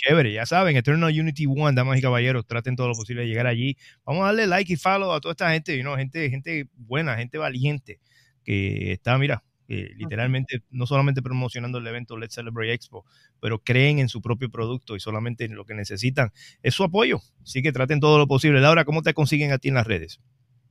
Chévere, 0.00 0.32
ya 0.32 0.46
saben, 0.46 0.76
Eternal 0.76 1.12
Unity 1.12 1.46
One, 1.46 1.74
damas 1.74 1.98
y 1.98 2.00
caballeros, 2.00 2.46
traten 2.46 2.74
todo 2.74 2.88
lo 2.88 2.94
posible 2.94 3.22
de 3.22 3.28
llegar 3.28 3.46
allí. 3.46 3.76
Vamos 4.04 4.22
a 4.22 4.26
darle 4.26 4.46
like 4.46 4.72
y 4.72 4.76
follow 4.76 5.12
a 5.12 5.20
toda 5.20 5.32
esta 5.32 5.52
gente, 5.52 5.76
you 5.76 5.82
know, 5.82 5.94
gente, 5.94 6.30
gente 6.30 6.68
buena, 6.74 7.16
gente 7.16 7.36
valiente, 7.36 8.00
que 8.42 8.92
está, 8.92 9.18
mira, 9.18 9.44
eh, 9.68 9.92
literalmente 9.96 10.62
no 10.70 10.86
solamente 10.86 11.20
promocionando 11.20 11.78
el 11.78 11.86
evento 11.86 12.16
Let's 12.16 12.34
Celebrate 12.34 12.72
Expo, 12.72 13.04
pero 13.40 13.58
creen 13.58 13.98
en 13.98 14.08
su 14.08 14.22
propio 14.22 14.50
producto 14.50 14.96
y 14.96 15.00
solamente 15.00 15.46
lo 15.48 15.66
que 15.66 15.74
necesitan 15.74 16.32
es 16.62 16.74
su 16.74 16.82
apoyo. 16.82 17.20
Así 17.42 17.62
que 17.62 17.70
traten 17.70 18.00
todo 18.00 18.18
lo 18.18 18.26
posible. 18.26 18.60
Laura, 18.60 18.86
¿cómo 18.86 19.02
te 19.02 19.12
consiguen 19.12 19.52
a 19.52 19.58
ti 19.58 19.68
en 19.68 19.74
las 19.74 19.86
redes? 19.86 20.18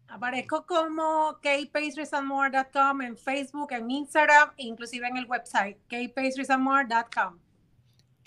Aparezco 0.08 0.66
como 0.66 1.40
kpastriesandmore.com 1.40 3.02
en 3.04 3.16
Facebook, 3.16 3.72
en 3.74 3.92
Instagram, 3.92 4.50
e 4.58 4.64
inclusive 4.66 5.08
en 5.08 5.18
el 5.18 5.26
website 5.26 5.78
kpastriesandmore.com. 5.88 7.49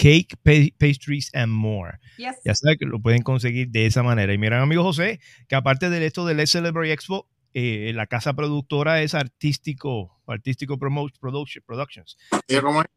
Cake, 0.02 0.36
pa- 0.42 0.74
Pastries 0.78 1.30
and 1.32 1.52
More. 1.52 2.00
Yes. 2.18 2.36
Ya 2.44 2.54
saben 2.56 2.76
que 2.78 2.86
lo 2.86 2.98
pueden 3.00 3.22
conseguir 3.22 3.68
de 3.70 3.86
esa 3.86 4.02
manera. 4.02 4.32
Y 4.34 4.38
miren, 4.38 4.58
amigo 4.58 4.82
José, 4.82 5.20
que 5.48 5.54
aparte 5.54 5.90
de 5.90 6.04
esto 6.04 6.26
del 6.26 6.38
Let's 6.38 6.50
Celebrate 6.50 6.92
Expo, 6.92 7.28
eh, 7.54 7.92
la 7.94 8.06
casa 8.08 8.32
productora 8.34 9.00
es 9.02 9.14
Artístico, 9.14 10.20
Artístico 10.26 10.76
Promote 10.76 11.14
Production, 11.20 11.62
Productions. 11.64 12.16
¿Y 12.48 12.56
¿Cómo 12.58 12.80
es? 12.80 12.88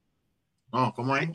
No, 0.74 0.94
¿cómo 0.96 1.16
es? 1.16 1.30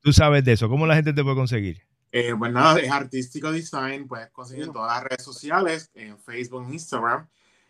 Tú 0.00 0.12
sabes 0.12 0.44
de 0.44 0.52
eso. 0.52 0.68
¿Cómo 0.68 0.86
la 0.86 0.94
gente 0.94 1.12
te 1.12 1.22
puede 1.22 1.36
conseguir? 1.36 1.82
Eh, 2.12 2.32
pues 2.38 2.52
nada, 2.52 2.78
es 2.80 2.90
Artístico 2.90 3.52
Design, 3.52 4.06
puedes 4.06 4.30
conseguir 4.30 4.64
en 4.64 4.72
todas 4.72 4.94
las 4.94 5.04
redes 5.04 5.24
sociales, 5.24 5.90
en 5.94 6.18
Facebook, 6.18 6.66
Instagram, 6.72 7.28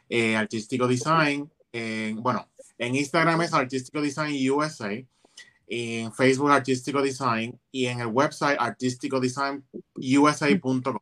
eh, 0.09 0.37
Artístico 0.37 0.87
Design, 0.87 1.51
en- 1.73 2.23
bueno, 2.23 2.49
en 2.79 2.95
Instagram 2.95 3.41
es 3.43 3.53
Artístico 3.53 4.01
Design 4.01 4.37
USA, 4.51 4.91
en 5.69 6.12
Facebook 6.12 6.51
Artístico 6.51 7.01
Design 7.03 7.61
y 7.70 7.86
en 7.86 8.01
el 8.01 8.07
website 8.07 8.57
artísticodesignUSA.com. 8.59 10.99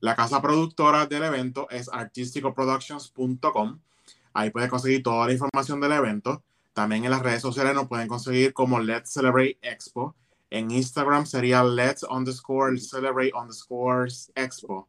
La 0.00 0.14
casa 0.14 0.40
productora 0.40 1.06
del 1.06 1.24
evento 1.24 1.68
es 1.70 1.88
artísticoproductions.com. 1.88 3.80
Ahí 4.32 4.50
puedes 4.50 4.70
conseguir 4.70 5.02
toda 5.02 5.26
la 5.26 5.32
información 5.32 5.80
del 5.80 5.90
evento. 5.92 6.44
También 6.72 7.04
en 7.04 7.10
las 7.10 7.22
redes 7.22 7.42
sociales 7.42 7.74
nos 7.74 7.88
pueden 7.88 8.06
conseguir 8.06 8.52
como 8.52 8.78
Let's 8.78 9.12
Celebrate 9.12 9.58
Expo. 9.62 10.14
En 10.50 10.70
Instagram 10.70 11.26
sería 11.26 11.64
let's 11.64 12.04
underscore 12.08 12.78
celebrate 12.78 13.32
underscore 13.34 14.08
expo. 14.34 14.88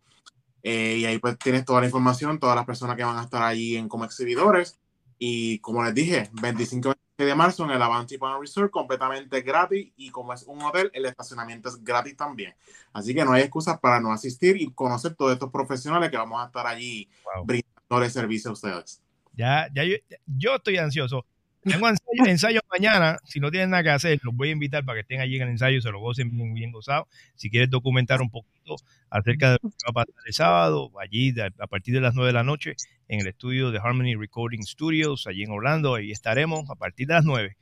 Eh, 0.63 0.97
y 0.99 1.05
ahí 1.05 1.19
pues 1.19 1.37
tienes 1.39 1.65
toda 1.65 1.81
la 1.81 1.87
información, 1.87 2.39
todas 2.39 2.55
las 2.55 2.65
personas 2.65 2.95
que 2.95 3.03
van 3.03 3.17
a 3.17 3.23
estar 3.23 3.41
allí 3.41 3.75
en 3.75 3.89
como 3.89 4.05
exhibidores. 4.05 4.79
Y 5.17 5.59
como 5.59 5.83
les 5.83 5.93
dije, 5.93 6.29
25 6.41 6.93
de 7.25 7.35
marzo 7.35 7.63
en 7.65 7.71
el 7.71 7.81
Avanti 7.81 8.17
Palm 8.17 8.39
Resort, 8.39 8.71
completamente 8.71 9.41
gratis. 9.41 9.91
Y 9.97 10.09
como 10.09 10.33
es 10.33 10.43
un 10.43 10.61
hotel, 10.61 10.89
el 10.93 11.05
estacionamiento 11.05 11.69
es 11.69 11.83
gratis 11.83 12.15
también. 12.15 12.53
Así 12.93 13.13
que 13.13 13.23
no 13.25 13.33
hay 13.33 13.41
excusas 13.43 13.79
para 13.79 13.99
no 13.99 14.11
asistir 14.11 14.57
y 14.57 14.71
conocer 14.71 15.15
todos 15.15 15.33
estos 15.33 15.51
profesionales 15.51 16.09
que 16.09 16.17
vamos 16.17 16.41
a 16.41 16.45
estar 16.45 16.65
allí 16.67 17.09
brindándoles 17.43 18.13
servicio 18.13 18.51
a 18.51 18.53
ustedes. 18.53 19.01
Ya, 19.33 19.67
ya 19.73 19.83
yo, 19.83 19.95
yo 20.25 20.55
estoy 20.55 20.77
ansioso. 20.77 21.25
Tengo 21.63 21.89
ensayo, 21.89 22.25
ensayo 22.25 22.61
mañana. 22.71 23.17
Si 23.25 23.39
no 23.39 23.51
tienen 23.51 23.71
nada 23.71 23.83
que 23.83 23.89
hacer, 23.89 24.19
los 24.23 24.35
voy 24.35 24.49
a 24.49 24.51
invitar 24.51 24.85
para 24.85 24.97
que 24.97 25.01
estén 25.01 25.19
allí 25.19 25.35
en 25.35 25.43
el 25.43 25.49
ensayo, 25.49 25.81
se 25.81 25.91
lo 25.91 25.99
gocen 25.99 26.31
bien, 26.31 26.53
bien 26.53 26.71
gozado. 26.71 27.07
Si 27.35 27.49
quieres 27.49 27.69
documentar 27.69 28.21
un 28.21 28.29
poquito 28.29 28.77
acerca 29.09 29.51
de 29.51 29.57
lo 29.61 29.69
que 29.69 29.75
va 29.85 30.01
a 30.01 30.05
pasar 30.05 30.23
el 30.25 30.33
sábado, 30.33 30.91
allí 30.99 31.33
a 31.39 31.67
partir 31.67 31.93
de 31.93 32.01
las 32.01 32.13
9 32.15 32.27
de 32.27 32.33
la 32.33 32.43
noche, 32.43 32.75
en 33.07 33.19
el 33.19 33.27
estudio 33.27 33.71
de 33.71 33.79
Harmony 33.79 34.15
Recording 34.17 34.63
Studios, 34.63 35.27
allí 35.27 35.43
en 35.43 35.51
Orlando, 35.51 35.95
ahí 35.95 36.11
estaremos 36.11 36.69
a 36.69 36.75
partir 36.75 37.07
de 37.07 37.15
las 37.15 37.25
9. 37.25 37.57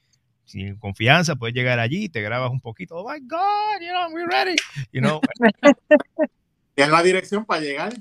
Sin 0.45 0.77
confianza, 0.77 1.35
puedes 1.35 1.53
llegar 1.53 1.79
allí 1.79 2.05
y 2.05 2.09
te 2.09 2.21
grabas 2.21 2.51
un 2.51 2.61
poquito. 2.61 2.95
Oh 2.95 3.11
my 3.11 3.19
God, 3.19 3.81
you 3.81 3.89
know, 3.89 4.09
we're 4.13 4.27
ready. 4.27 4.55
You 4.93 5.01
know, 5.01 5.19
¿Tienes 6.75 6.91
la 6.91 7.01
dirección 7.01 7.43
para 7.43 7.59
llegar? 7.61 7.91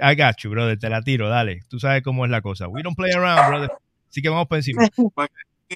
I 0.00 0.14
got 0.14 0.36
you, 0.42 0.50
brother. 0.50 0.78
Te 0.78 0.90
la 0.90 1.02
tiro, 1.02 1.28
dale. 1.28 1.62
Tú 1.68 1.80
sabes 1.80 2.02
cómo 2.02 2.24
es 2.26 2.30
la 2.30 2.42
cosa. 2.42 2.68
We 2.68 2.82
don't 2.82 2.94
play 2.94 3.10
around, 3.12 3.48
brother. 3.48 3.70
Así 4.08 4.22
que 4.22 4.28
vamos 4.28 4.46
para 4.48 4.58
encima. 4.58 4.82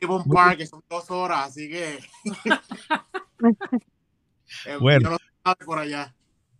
Avon 0.03 0.25
Park, 0.25 0.57
que 0.59 0.67
son 0.67 0.83
dos 0.89 1.11
horas, 1.11 1.47
así 1.49 1.69
que. 1.69 1.99
Eh, 4.67 4.77
Bueno. 4.81 5.17
No 5.45 5.55
por 5.65 5.79
allá. 5.79 6.15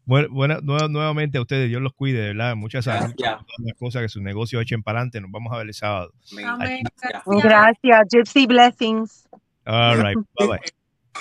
Bueno, 0.05 0.29
bueno, 0.33 0.61
nue- 0.63 0.91
nuevamente 0.91 1.39
a 1.39 1.43
ustedes, 1.43 1.69
Dios 1.69 1.81
los 1.81 1.93
cuide, 1.93 2.21
de 2.21 2.27
¿verdad? 2.29 2.57
Muchas 2.57 2.85
Gracias. 2.87 3.15
todas 3.15 3.45
las 3.59 3.75
cosas 3.79 4.03
que 4.03 4.09
sus 4.09 4.21
negocios 4.23 4.61
echen 4.63 4.83
para 4.83 4.99
adelante. 4.99 5.21
Nos 5.21 5.31
vamos 5.31 5.53
a 5.53 5.59
ver 5.59 5.69
el 5.69 5.75
sábado. 5.75 6.13
Amén. 6.45 6.83
Gracias. 7.27 8.09
Gypsy 8.11 8.47
Blessings. 8.47 9.29
All 9.65 10.03
right, 10.03 10.19
bye 10.39 10.49
bye. 10.49 10.61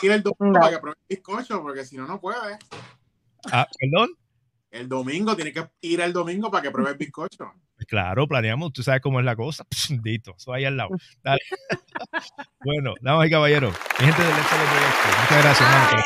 Ir 0.02 0.12
el 0.12 0.24
domingo 0.24 0.60
para 0.60 0.72
que 0.72 0.80
pruebe 0.80 0.98
el 1.08 1.16
bizcocho, 1.18 1.62
porque 1.62 1.86
si 1.86 1.96
no, 1.98 2.08
no 2.08 2.20
puede. 2.20 2.58
Ah, 3.52 3.68
perdón. 3.80 4.10
El 4.72 4.88
domingo, 4.90 5.36
tiene 5.36 5.52
que 5.54 5.70
ir 5.82 6.02
el 6.02 6.14
domingo 6.14 6.50
para 6.50 6.64
que 6.64 6.72
pruebe 6.72 6.92
el 6.92 6.98
bizcocho. 6.98 7.54
Claro, 7.88 8.28
planeamos, 8.28 8.72
tú 8.74 8.84
sabes 8.84 9.02
cómo 9.02 9.20
es 9.20 9.26
la 9.26 9.36
cosa. 9.36 9.66
Dito, 10.04 10.36
eso 10.38 10.54
ahí 10.54 10.66
al 10.66 10.78
lado. 10.78 10.90
Dale. 11.24 11.42
bueno, 12.64 12.94
damas 13.02 13.28
y 13.28 13.30
caballeros, 13.32 13.74
mi 14.00 14.06
gente 14.06 14.22
del 14.24 14.32
muchas 14.34 15.44
gracias, 15.44 15.62
hermano. 15.62 16.04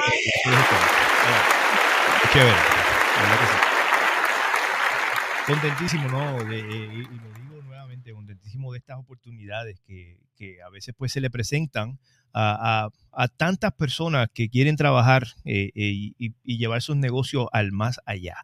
chévere, 2.32 2.52
verdad 2.52 3.40
que 3.40 3.46
sí. 3.46 3.58
Contentísimo, 5.48 6.08
¿no? 6.10 6.44
De- 6.46 6.60
eh, 6.60 6.90
y, 6.94 7.00
y 7.02 7.20
lo 7.20 7.30
digo 7.40 7.62
nuevamente, 7.64 8.12
contentísimo 8.14 8.72
de 8.72 8.80
estas 8.80 8.98
oportunidades 8.98 9.80
que, 9.86 10.18
que 10.36 10.62
a 10.64 10.70
veces 10.70 10.96
pues 10.98 11.12
se 11.12 11.22
le 11.22 11.30
presentan 11.30 12.00
a, 12.34 12.86
a- 12.86 12.90
a 13.24 13.28
tantas 13.28 13.72
personas 13.74 14.28
que 14.34 14.50
quieren 14.50 14.76
trabajar 14.76 15.28
eh, 15.46 15.72
eh, 15.76 16.14
y- 16.18 16.34
y 16.44 16.58
llevar 16.58 16.82
sus 16.82 16.96
negocios 16.98 17.48
al 17.54 17.72
más 17.72 18.00
allá. 18.06 18.38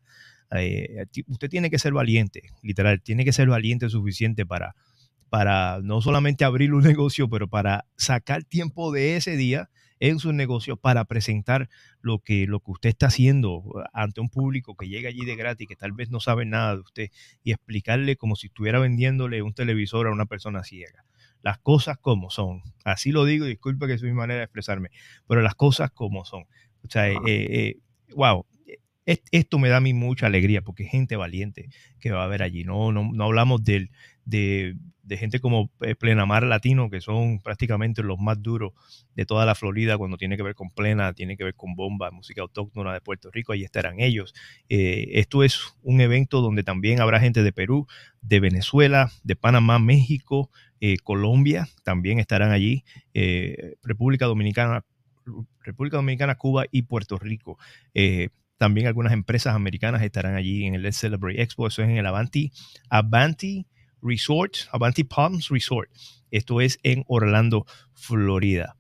Eh, 0.56 1.06
usted 1.28 1.50
tiene 1.50 1.70
que 1.70 1.80
ser 1.80 1.94
valiente, 1.94 2.44
literal, 2.62 3.02
tiene 3.02 3.24
que 3.26 3.34
ser 3.34 3.48
valiente 3.48 3.90
suficiente 3.90 4.46
para, 4.46 4.76
para 5.30 5.80
no 5.82 6.02
solamente 6.02 6.44
abrir 6.44 6.74
un 6.74 6.84
negocio, 7.00 7.30
pero 7.30 7.48
para 7.48 7.86
sacar 7.96 8.44
tiempo 8.44 8.92
de 8.92 9.16
ese 9.16 9.38
día 9.38 9.70
en 10.00 10.18
su 10.18 10.34
negocio 10.34 10.78
para 10.78 11.06
presentar 11.06 11.70
lo 12.02 12.20
que, 12.20 12.48
lo 12.48 12.60
que 12.60 12.72
usted 12.72 12.90
está 12.90 13.06
haciendo 13.06 13.64
ante 13.94 14.20
un 14.20 14.30
público 14.30 14.76
que 14.76 14.88
llega 14.90 15.10
allí 15.10 15.26
de 15.26 15.36
gratis, 15.36 15.68
que 15.68 15.76
tal 15.76 15.92
vez 15.92 16.10
no 16.10 16.20
sabe 16.20 16.44
nada 16.46 16.74
de 16.76 16.82
usted, 16.82 17.10
y 17.44 17.52
explicarle 17.52 18.16
como 18.16 18.36
si 18.36 18.48
estuviera 18.48 18.80
vendiéndole 18.80 19.44
un 19.44 19.54
televisor 19.54 20.08
a 20.08 20.12
una 20.12 20.26
persona 20.26 20.64
ciega. 20.64 21.06
las 21.44 21.58
cosas 21.60 21.98
como 21.98 22.30
son. 22.30 22.62
Así 22.84 23.12
lo 23.12 23.26
digo, 23.26 23.46
disculpe 23.46 23.88
que 23.88 23.94
es 23.94 24.04
mi 24.04 24.12
manera 24.14 24.40
de 24.40 24.44
expresarme, 24.46 24.90
pero 25.28 25.42
las 25.42 25.56
cosas 25.56 25.90
como 25.92 26.24
son. 26.26 26.44
O 26.84 26.90
sea, 26.90 27.08
eh, 27.10 27.18
eh, 27.26 27.78
wow, 28.16 28.46
es- 28.51 28.51
esto 29.32 29.60
me 29.60 29.70
da 29.70 29.78
a 29.78 29.82
mí 29.82 29.94
mucha 29.94 30.28
alegría 30.28 30.62
porque 30.62 30.86
gente 30.86 31.16
valiente 31.16 31.70
que 32.00 32.12
va 32.12 32.22
a 32.22 32.26
haber 32.26 32.44
allí. 32.44 32.64
No, 32.64 32.92
no, 32.92 33.10
no 33.12 33.24
hablamos 33.26 33.64
del, 33.64 33.92
de, 34.26 35.18
gente 35.18 35.40
como 35.40 35.70
eh, 35.82 35.96
Plenamar 35.96 36.44
Latino, 36.44 36.90
que 36.90 37.02
son 37.02 37.40
prácticamente 37.40 38.02
los 38.02 38.18
más 38.18 38.42
duros 38.42 38.74
de 39.16 39.26
toda 39.26 39.46
la 39.46 39.56
Florida 39.56 39.98
cuando 39.98 40.18
tiene 40.18 40.38
que 40.38 40.44
ver 40.44 40.56
con 40.56 40.72
Plena, 40.72 41.14
tiene 41.14 41.36
que 41.36 41.44
ver 41.44 41.56
con 41.56 41.76
Bomba, 41.76 42.12
música 42.12 42.42
autóctona 42.42 42.94
de 42.94 43.02
Puerto 43.02 43.30
Rico, 43.32 43.52
ahí 43.52 43.64
estarán 43.64 44.00
ellos. 44.00 44.34
Eh, 44.70 45.10
esto 45.14 45.44
es 45.44 45.76
un 45.84 46.00
evento 46.02 46.42
donde 46.42 46.64
también 46.64 47.02
habrá 47.02 47.20
gente 47.20 47.44
de 47.44 47.52
Perú, 47.52 47.88
de 48.22 48.40
Venezuela, 48.40 49.12
de 49.24 49.36
Panamá, 49.36 49.80
México, 49.80 50.50
eh, 50.80 50.98
Colombia, 51.04 51.68
también 51.84 52.20
estarán 52.20 52.52
allí, 52.52 52.84
República 53.84 54.26
Dominicana, 54.26 54.86
República 55.60 55.98
Dominicana, 55.98 56.36
Cuba 56.36 56.66
y 56.72 56.84
Puerto 56.84 57.20
Rico. 57.20 57.58
También 58.62 58.86
algunas 58.86 59.12
empresas 59.12 59.56
americanas 59.56 60.04
estarán 60.04 60.36
allí 60.36 60.66
en 60.66 60.76
el 60.76 60.84
Let's 60.84 60.98
Celebrate 60.98 61.42
Expo. 61.42 61.66
Eso 61.66 61.82
es 61.82 61.90
en 61.90 61.98
el 61.98 62.06
Avanti, 62.06 62.52
Avanti 62.92 63.66
Resort, 64.04 64.54
Avanti 64.72 65.04
Palms 65.04 65.50
Resort. 65.50 65.90
Esto 66.30 66.62
es 66.62 66.78
en 66.84 67.04
Orlando, 67.08 67.66
Florida. 67.96 68.78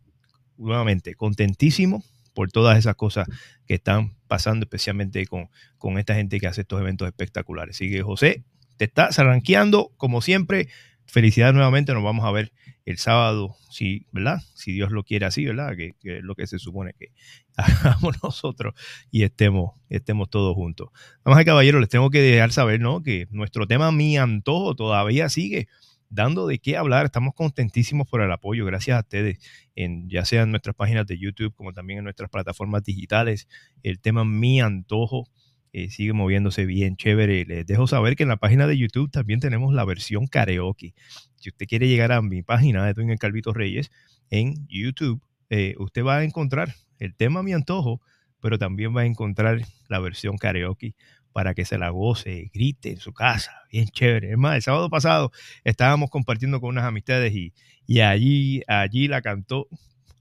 Nuevamente, 0.55 1.15
contentísimo 1.15 2.03
por 2.35 2.51
todas 2.51 2.77
esas 2.77 2.93
cosas 2.93 3.27
que 3.65 3.73
están 3.73 4.15
pasando, 4.27 4.65
especialmente 4.65 5.25
con, 5.25 5.49
con 5.79 5.97
esta 5.97 6.13
gente 6.13 6.39
que 6.39 6.45
hace 6.45 6.61
estos 6.61 6.79
eventos 6.79 7.07
espectaculares. 7.07 7.75
Así 7.75 7.89
que, 7.89 8.03
José, 8.03 8.43
te 8.77 8.85
estás 8.85 9.17
arranqueando, 9.17 9.93
como 9.97 10.21
siempre. 10.21 10.67
Felicidades 11.07 11.55
nuevamente, 11.55 11.91
nos 11.95 12.03
vamos 12.03 12.23
a 12.23 12.29
ver 12.29 12.53
el 12.85 12.97
sábado, 12.97 13.55
si, 13.69 14.07
¿verdad? 14.11 14.39
Si 14.55 14.71
Dios 14.71 14.91
lo 14.91 15.03
quiere 15.03 15.25
así, 15.25 15.45
¿verdad? 15.45 15.75
Que, 15.75 15.93
es 16.03 16.23
lo 16.23 16.35
que 16.35 16.47
se 16.47 16.59
supone 16.59 16.93
que 16.97 17.11
hagamos 17.57 18.21
nosotros 18.23 18.73
y 19.11 19.23
estemos, 19.23 19.71
estemos 19.89 20.29
todos 20.29 20.55
juntos. 20.55 20.89
Vamos 21.23 21.39
a 21.39 21.45
caballero, 21.45 21.79
les 21.79 21.89
tengo 21.89 22.09
que 22.09 22.21
dejar 22.21 22.51
saber, 22.51 22.79
¿no? 22.79 23.03
Que 23.03 23.27
nuestro 23.29 23.67
tema 23.67 23.91
Mi 23.91 24.17
Antojo 24.17 24.75
todavía 24.75 25.29
sigue 25.29 25.67
dando 26.09 26.45
de 26.45 26.59
qué 26.59 26.77
hablar. 26.77 27.05
Estamos 27.05 27.33
contentísimos 27.33 28.07
por 28.07 28.21
el 28.21 28.31
apoyo, 28.31 28.65
gracias 28.65 28.97
a 28.97 29.01
ustedes, 29.01 29.39
en, 29.75 30.09
ya 30.09 30.25
sea 30.25 30.43
en 30.43 30.51
nuestras 30.51 30.75
páginas 30.75 31.07
de 31.07 31.17
YouTube 31.17 31.53
como 31.55 31.73
también 31.73 31.99
en 31.99 32.03
nuestras 32.03 32.29
plataformas 32.29 32.83
digitales. 32.83 33.47
El 33.83 33.99
tema 33.99 34.25
Mi 34.25 34.61
Antojo 34.61 35.29
eh, 35.73 35.89
sigue 35.89 36.13
moviéndose 36.13 36.65
bien 36.65 36.97
chévere. 36.97 37.45
Les 37.45 37.65
dejo 37.65 37.87
saber 37.87 38.15
que 38.15 38.23
en 38.23 38.29
la 38.29 38.37
página 38.37 38.67
de 38.67 38.77
YouTube 38.77 39.09
también 39.09 39.39
tenemos 39.39 39.73
la 39.73 39.85
versión 39.85 40.27
karaoke. 40.27 40.93
Si 41.41 41.49
usted 41.49 41.65
quiere 41.65 41.87
llegar 41.87 42.11
a 42.11 42.21
mi 42.21 42.43
página 42.43 42.85
de 42.85 42.93
Twin 42.93 43.17
Calvito 43.17 43.51
Reyes 43.51 43.91
en 44.29 44.67
YouTube, 44.67 45.21
eh, 45.49 45.73
usted 45.79 46.03
va 46.03 46.17
a 46.17 46.23
encontrar 46.23 46.75
el 46.99 47.15
tema 47.15 47.41
Mi 47.41 47.53
Antojo, 47.53 47.99
pero 48.39 48.59
también 48.59 48.95
va 48.95 49.01
a 49.01 49.05
encontrar 49.05 49.59
la 49.87 49.99
versión 49.99 50.37
karaoke 50.37 50.93
para 51.33 51.55
que 51.55 51.65
se 51.65 51.79
la 51.79 51.89
goce, 51.89 52.51
grite 52.53 52.91
en 52.91 52.97
su 52.97 53.11
casa, 53.11 53.51
bien 53.71 53.87
chévere. 53.87 54.31
Es 54.31 54.37
más, 54.37 54.55
el 54.55 54.61
sábado 54.61 54.87
pasado 54.91 55.31
estábamos 55.63 56.11
compartiendo 56.11 56.61
con 56.61 56.69
unas 56.69 56.85
amistades 56.85 57.33
y, 57.33 57.53
y 57.87 58.01
allí, 58.01 58.61
allí 58.67 59.07
la 59.07 59.23
cantó, 59.23 59.67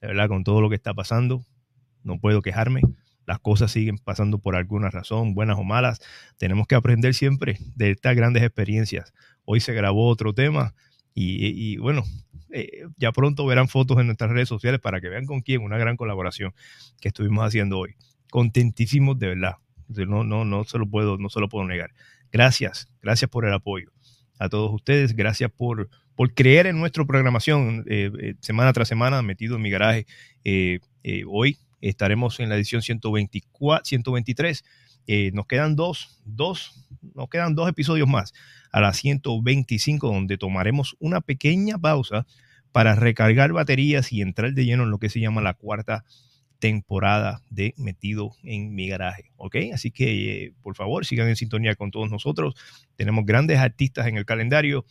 De 0.00 0.08
verdad, 0.08 0.28
con 0.28 0.42
todo 0.42 0.62
lo 0.62 0.70
que 0.70 0.76
está 0.76 0.94
pasando, 0.94 1.44
no 2.02 2.18
puedo 2.18 2.40
quejarme. 2.40 2.80
Las 3.30 3.38
cosas 3.38 3.70
siguen 3.70 3.96
pasando 3.96 4.38
por 4.40 4.56
alguna 4.56 4.90
razón, 4.90 5.34
buenas 5.34 5.56
o 5.56 5.62
malas. 5.62 6.00
Tenemos 6.36 6.66
que 6.66 6.74
aprender 6.74 7.14
siempre 7.14 7.58
de 7.76 7.92
estas 7.92 8.16
grandes 8.16 8.42
experiencias. 8.42 9.14
Hoy 9.44 9.60
se 9.60 9.72
grabó 9.72 10.08
otro 10.08 10.34
tema 10.34 10.74
y, 11.14 11.76
bueno, 11.76 12.02
eh, 12.50 12.86
ya 12.96 13.12
pronto 13.12 13.46
verán 13.46 13.68
fotos 13.68 14.00
en 14.00 14.06
nuestras 14.06 14.32
redes 14.32 14.48
sociales 14.48 14.80
para 14.80 15.00
que 15.00 15.08
vean 15.08 15.26
con 15.26 15.42
quién, 15.42 15.62
una 15.62 15.78
gran 15.78 15.96
colaboración 15.96 16.54
que 17.00 17.06
estuvimos 17.06 17.46
haciendo 17.46 17.78
hoy. 17.78 17.94
Contentísimos 18.32 19.16
de 19.20 19.28
verdad. 19.28 19.54
No, 19.86 20.24
no, 20.24 20.44
no 20.44 20.64
se 20.64 20.78
lo 20.78 20.90
puedo, 20.90 21.16
no 21.16 21.28
se 21.28 21.38
lo 21.38 21.48
puedo 21.48 21.64
negar. 21.64 21.92
Gracias, 22.32 22.88
gracias 23.00 23.30
por 23.30 23.44
el 23.44 23.52
apoyo 23.52 23.92
a 24.40 24.48
todos 24.48 24.74
ustedes. 24.74 25.14
Gracias 25.14 25.52
por, 25.52 25.88
por 26.16 26.34
creer 26.34 26.66
en 26.66 26.80
nuestra 26.80 27.04
programación 27.04 27.84
eh, 27.86 28.10
eh, 28.20 28.34
semana 28.40 28.72
tras 28.72 28.88
semana, 28.88 29.22
metido 29.22 29.54
en 29.54 29.62
mi 29.62 29.70
garaje. 29.70 30.06
Hoy 31.28 31.58
estaremos 31.80 32.40
en 32.40 32.48
la 32.48 32.56
edición 32.56 32.82
124, 32.82 33.84
123. 33.84 34.64
Eh, 35.06 35.30
nos 35.32 35.46
quedan 35.46 35.76
dos, 35.76 36.20
dos, 36.24 36.86
nos 37.14 37.28
quedan 37.28 37.54
dos 37.54 37.68
episodios 37.68 38.08
más 38.08 38.32
a 38.70 38.80
la 38.80 38.92
125, 38.92 40.06
donde 40.06 40.38
tomaremos 40.38 40.96
una 41.00 41.20
pequeña 41.20 41.78
pausa 41.78 42.26
para 42.72 42.94
recargar 42.94 43.52
baterías 43.52 44.12
y 44.12 44.22
entrar 44.22 44.52
de 44.52 44.64
lleno 44.64 44.84
en 44.84 44.90
lo 44.90 44.98
que 44.98 45.08
se 45.08 45.20
llama 45.20 45.40
la 45.40 45.54
cuarta 45.54 46.04
temporada 46.60 47.42
de 47.50 47.74
Metido 47.76 48.36
en 48.44 48.74
mi 48.74 48.86
garaje. 48.86 49.32
¿Ok? 49.36 49.56
Así 49.74 49.90
que, 49.90 50.44
eh, 50.44 50.52
por 50.62 50.76
favor, 50.76 51.04
sigan 51.04 51.28
en 51.28 51.36
sintonía 51.36 51.74
con 51.74 51.90
todos 51.90 52.10
nosotros. 52.10 52.54
Tenemos 52.96 53.24
grandes 53.24 53.58
artistas 53.58 54.06
en 54.06 54.16
el 54.16 54.26
calendario. 54.26 54.84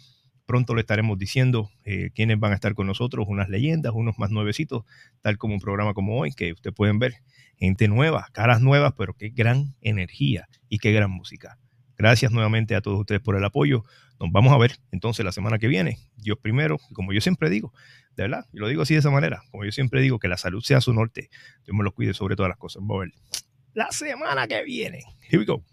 Pronto 0.50 0.74
le 0.74 0.82
estaremos 0.82 1.20
diciendo 1.20 1.70
eh, 1.84 2.10
quiénes 2.16 2.40
van 2.40 2.54
a 2.54 2.56
estar 2.56 2.74
con 2.74 2.88
nosotros, 2.88 3.28
unas 3.30 3.50
leyendas, 3.50 3.94
unos 3.94 4.18
más 4.18 4.32
nuevecitos, 4.32 4.84
tal 5.22 5.38
como 5.38 5.54
un 5.54 5.60
programa 5.60 5.94
como 5.94 6.18
hoy, 6.18 6.32
que 6.32 6.52
ustedes 6.54 6.76
pueden 6.76 6.98
ver. 6.98 7.18
Gente 7.60 7.88
nueva, 7.88 8.28
caras 8.32 8.60
nuevas, 8.60 8.94
pero 8.98 9.14
qué 9.14 9.30
gran 9.30 9.76
energía 9.80 10.50
y 10.68 10.80
qué 10.80 10.92
gran 10.92 11.12
música. 11.12 11.60
Gracias 12.00 12.32
nuevamente 12.32 12.74
a 12.74 12.82
todos 12.82 13.00
ustedes 13.00 13.22
por 13.22 13.36
el 13.36 13.46
apoyo. 13.46 13.84
Nos 14.20 14.32
vamos 14.32 14.52
a 14.52 14.58
ver 14.58 14.78
entonces 14.92 15.24
la 15.24 15.32
semana 15.32 15.60
que 15.60 15.68
viene. 15.68 16.00
Dios 16.16 16.40
primero, 16.42 16.80
como 16.94 17.14
yo 17.14 17.22
siempre 17.22 17.52
digo, 17.52 17.72
de 18.16 18.24
verdad, 18.24 18.48
y 18.52 18.58
lo 18.58 18.68
digo 18.70 18.82
así 18.82 18.96
de 18.96 19.02
esa 19.02 19.12
manera, 19.12 19.44
como 19.52 19.66
yo 19.66 19.72
siempre 19.72 20.02
digo, 20.02 20.18
que 20.18 20.30
la 20.30 20.38
salud 20.38 20.64
sea 20.64 20.82
su 20.82 20.96
norte. 20.96 21.30
Dios 21.64 21.78
me 21.78 21.84
lo 21.84 21.92
cuide 21.92 22.16
sobre 22.16 22.36
todas 22.36 22.50
las 22.50 22.58
cosas. 22.58 22.82
Vamos 22.82 22.96
a 22.96 23.00
ver 23.02 23.14
la 23.76 23.92
semana 23.92 24.48
que 24.48 24.64
viene. 24.64 25.04
Here 25.30 25.38
we 25.38 25.46
go. 25.46 25.64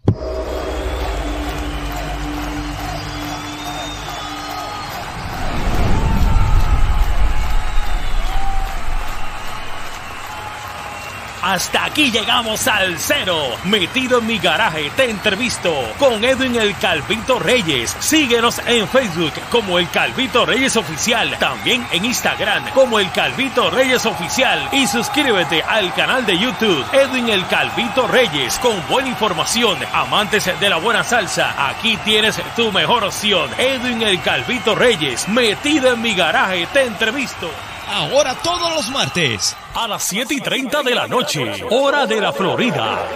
Hasta 11.47 11.85
aquí 11.85 12.11
llegamos 12.11 12.67
al 12.67 12.99
cero. 12.99 13.41
Metido 13.63 14.19
en 14.19 14.27
mi 14.27 14.37
garaje, 14.37 14.91
te 14.97 15.09
entrevisto 15.09 15.73
con 15.97 16.21
Edwin 16.21 16.57
el 16.57 16.75
Calvito 16.75 17.39
Reyes. 17.39 17.95
Síguenos 18.01 18.59
en 18.65 18.85
Facebook 18.89 19.31
como 19.49 19.79
el 19.79 19.89
Calvito 19.89 20.45
Reyes 20.45 20.75
Oficial. 20.75 21.37
También 21.39 21.87
en 21.93 22.03
Instagram 22.03 22.69
como 22.71 22.99
el 22.99 23.09
Calvito 23.13 23.69
Reyes 23.69 24.05
Oficial. 24.05 24.59
Y 24.73 24.87
suscríbete 24.87 25.63
al 25.63 25.93
canal 25.93 26.25
de 26.25 26.37
YouTube 26.37 26.85
Edwin 26.91 27.29
el 27.29 27.47
Calvito 27.47 28.07
Reyes 28.07 28.59
con 28.59 28.85
buena 28.89 29.07
información. 29.07 29.77
Amantes 29.93 30.51
de 30.59 30.69
la 30.69 30.79
buena 30.79 31.05
salsa, 31.05 31.69
aquí 31.69 31.95
tienes 32.03 32.41
tu 32.57 32.73
mejor 32.73 33.05
opción. 33.05 33.49
Edwin 33.57 34.01
el 34.01 34.21
Calvito 34.21 34.75
Reyes. 34.75 35.29
Metido 35.29 35.93
en 35.93 36.01
mi 36.01 36.13
garaje, 36.13 36.67
te 36.73 36.83
entrevisto. 36.83 37.49
Ahora 37.87 38.35
todos 38.43 38.75
los 38.75 38.89
martes. 38.89 39.55
A 39.73 39.87
las 39.87 40.03
7 40.03 40.33
y 40.33 40.41
30 40.41 40.83
de 40.83 40.93
la 40.95 41.07
noche, 41.07 41.63
hora 41.69 42.05
de 42.05 42.19
la 42.19 42.33
Florida. 42.33 43.07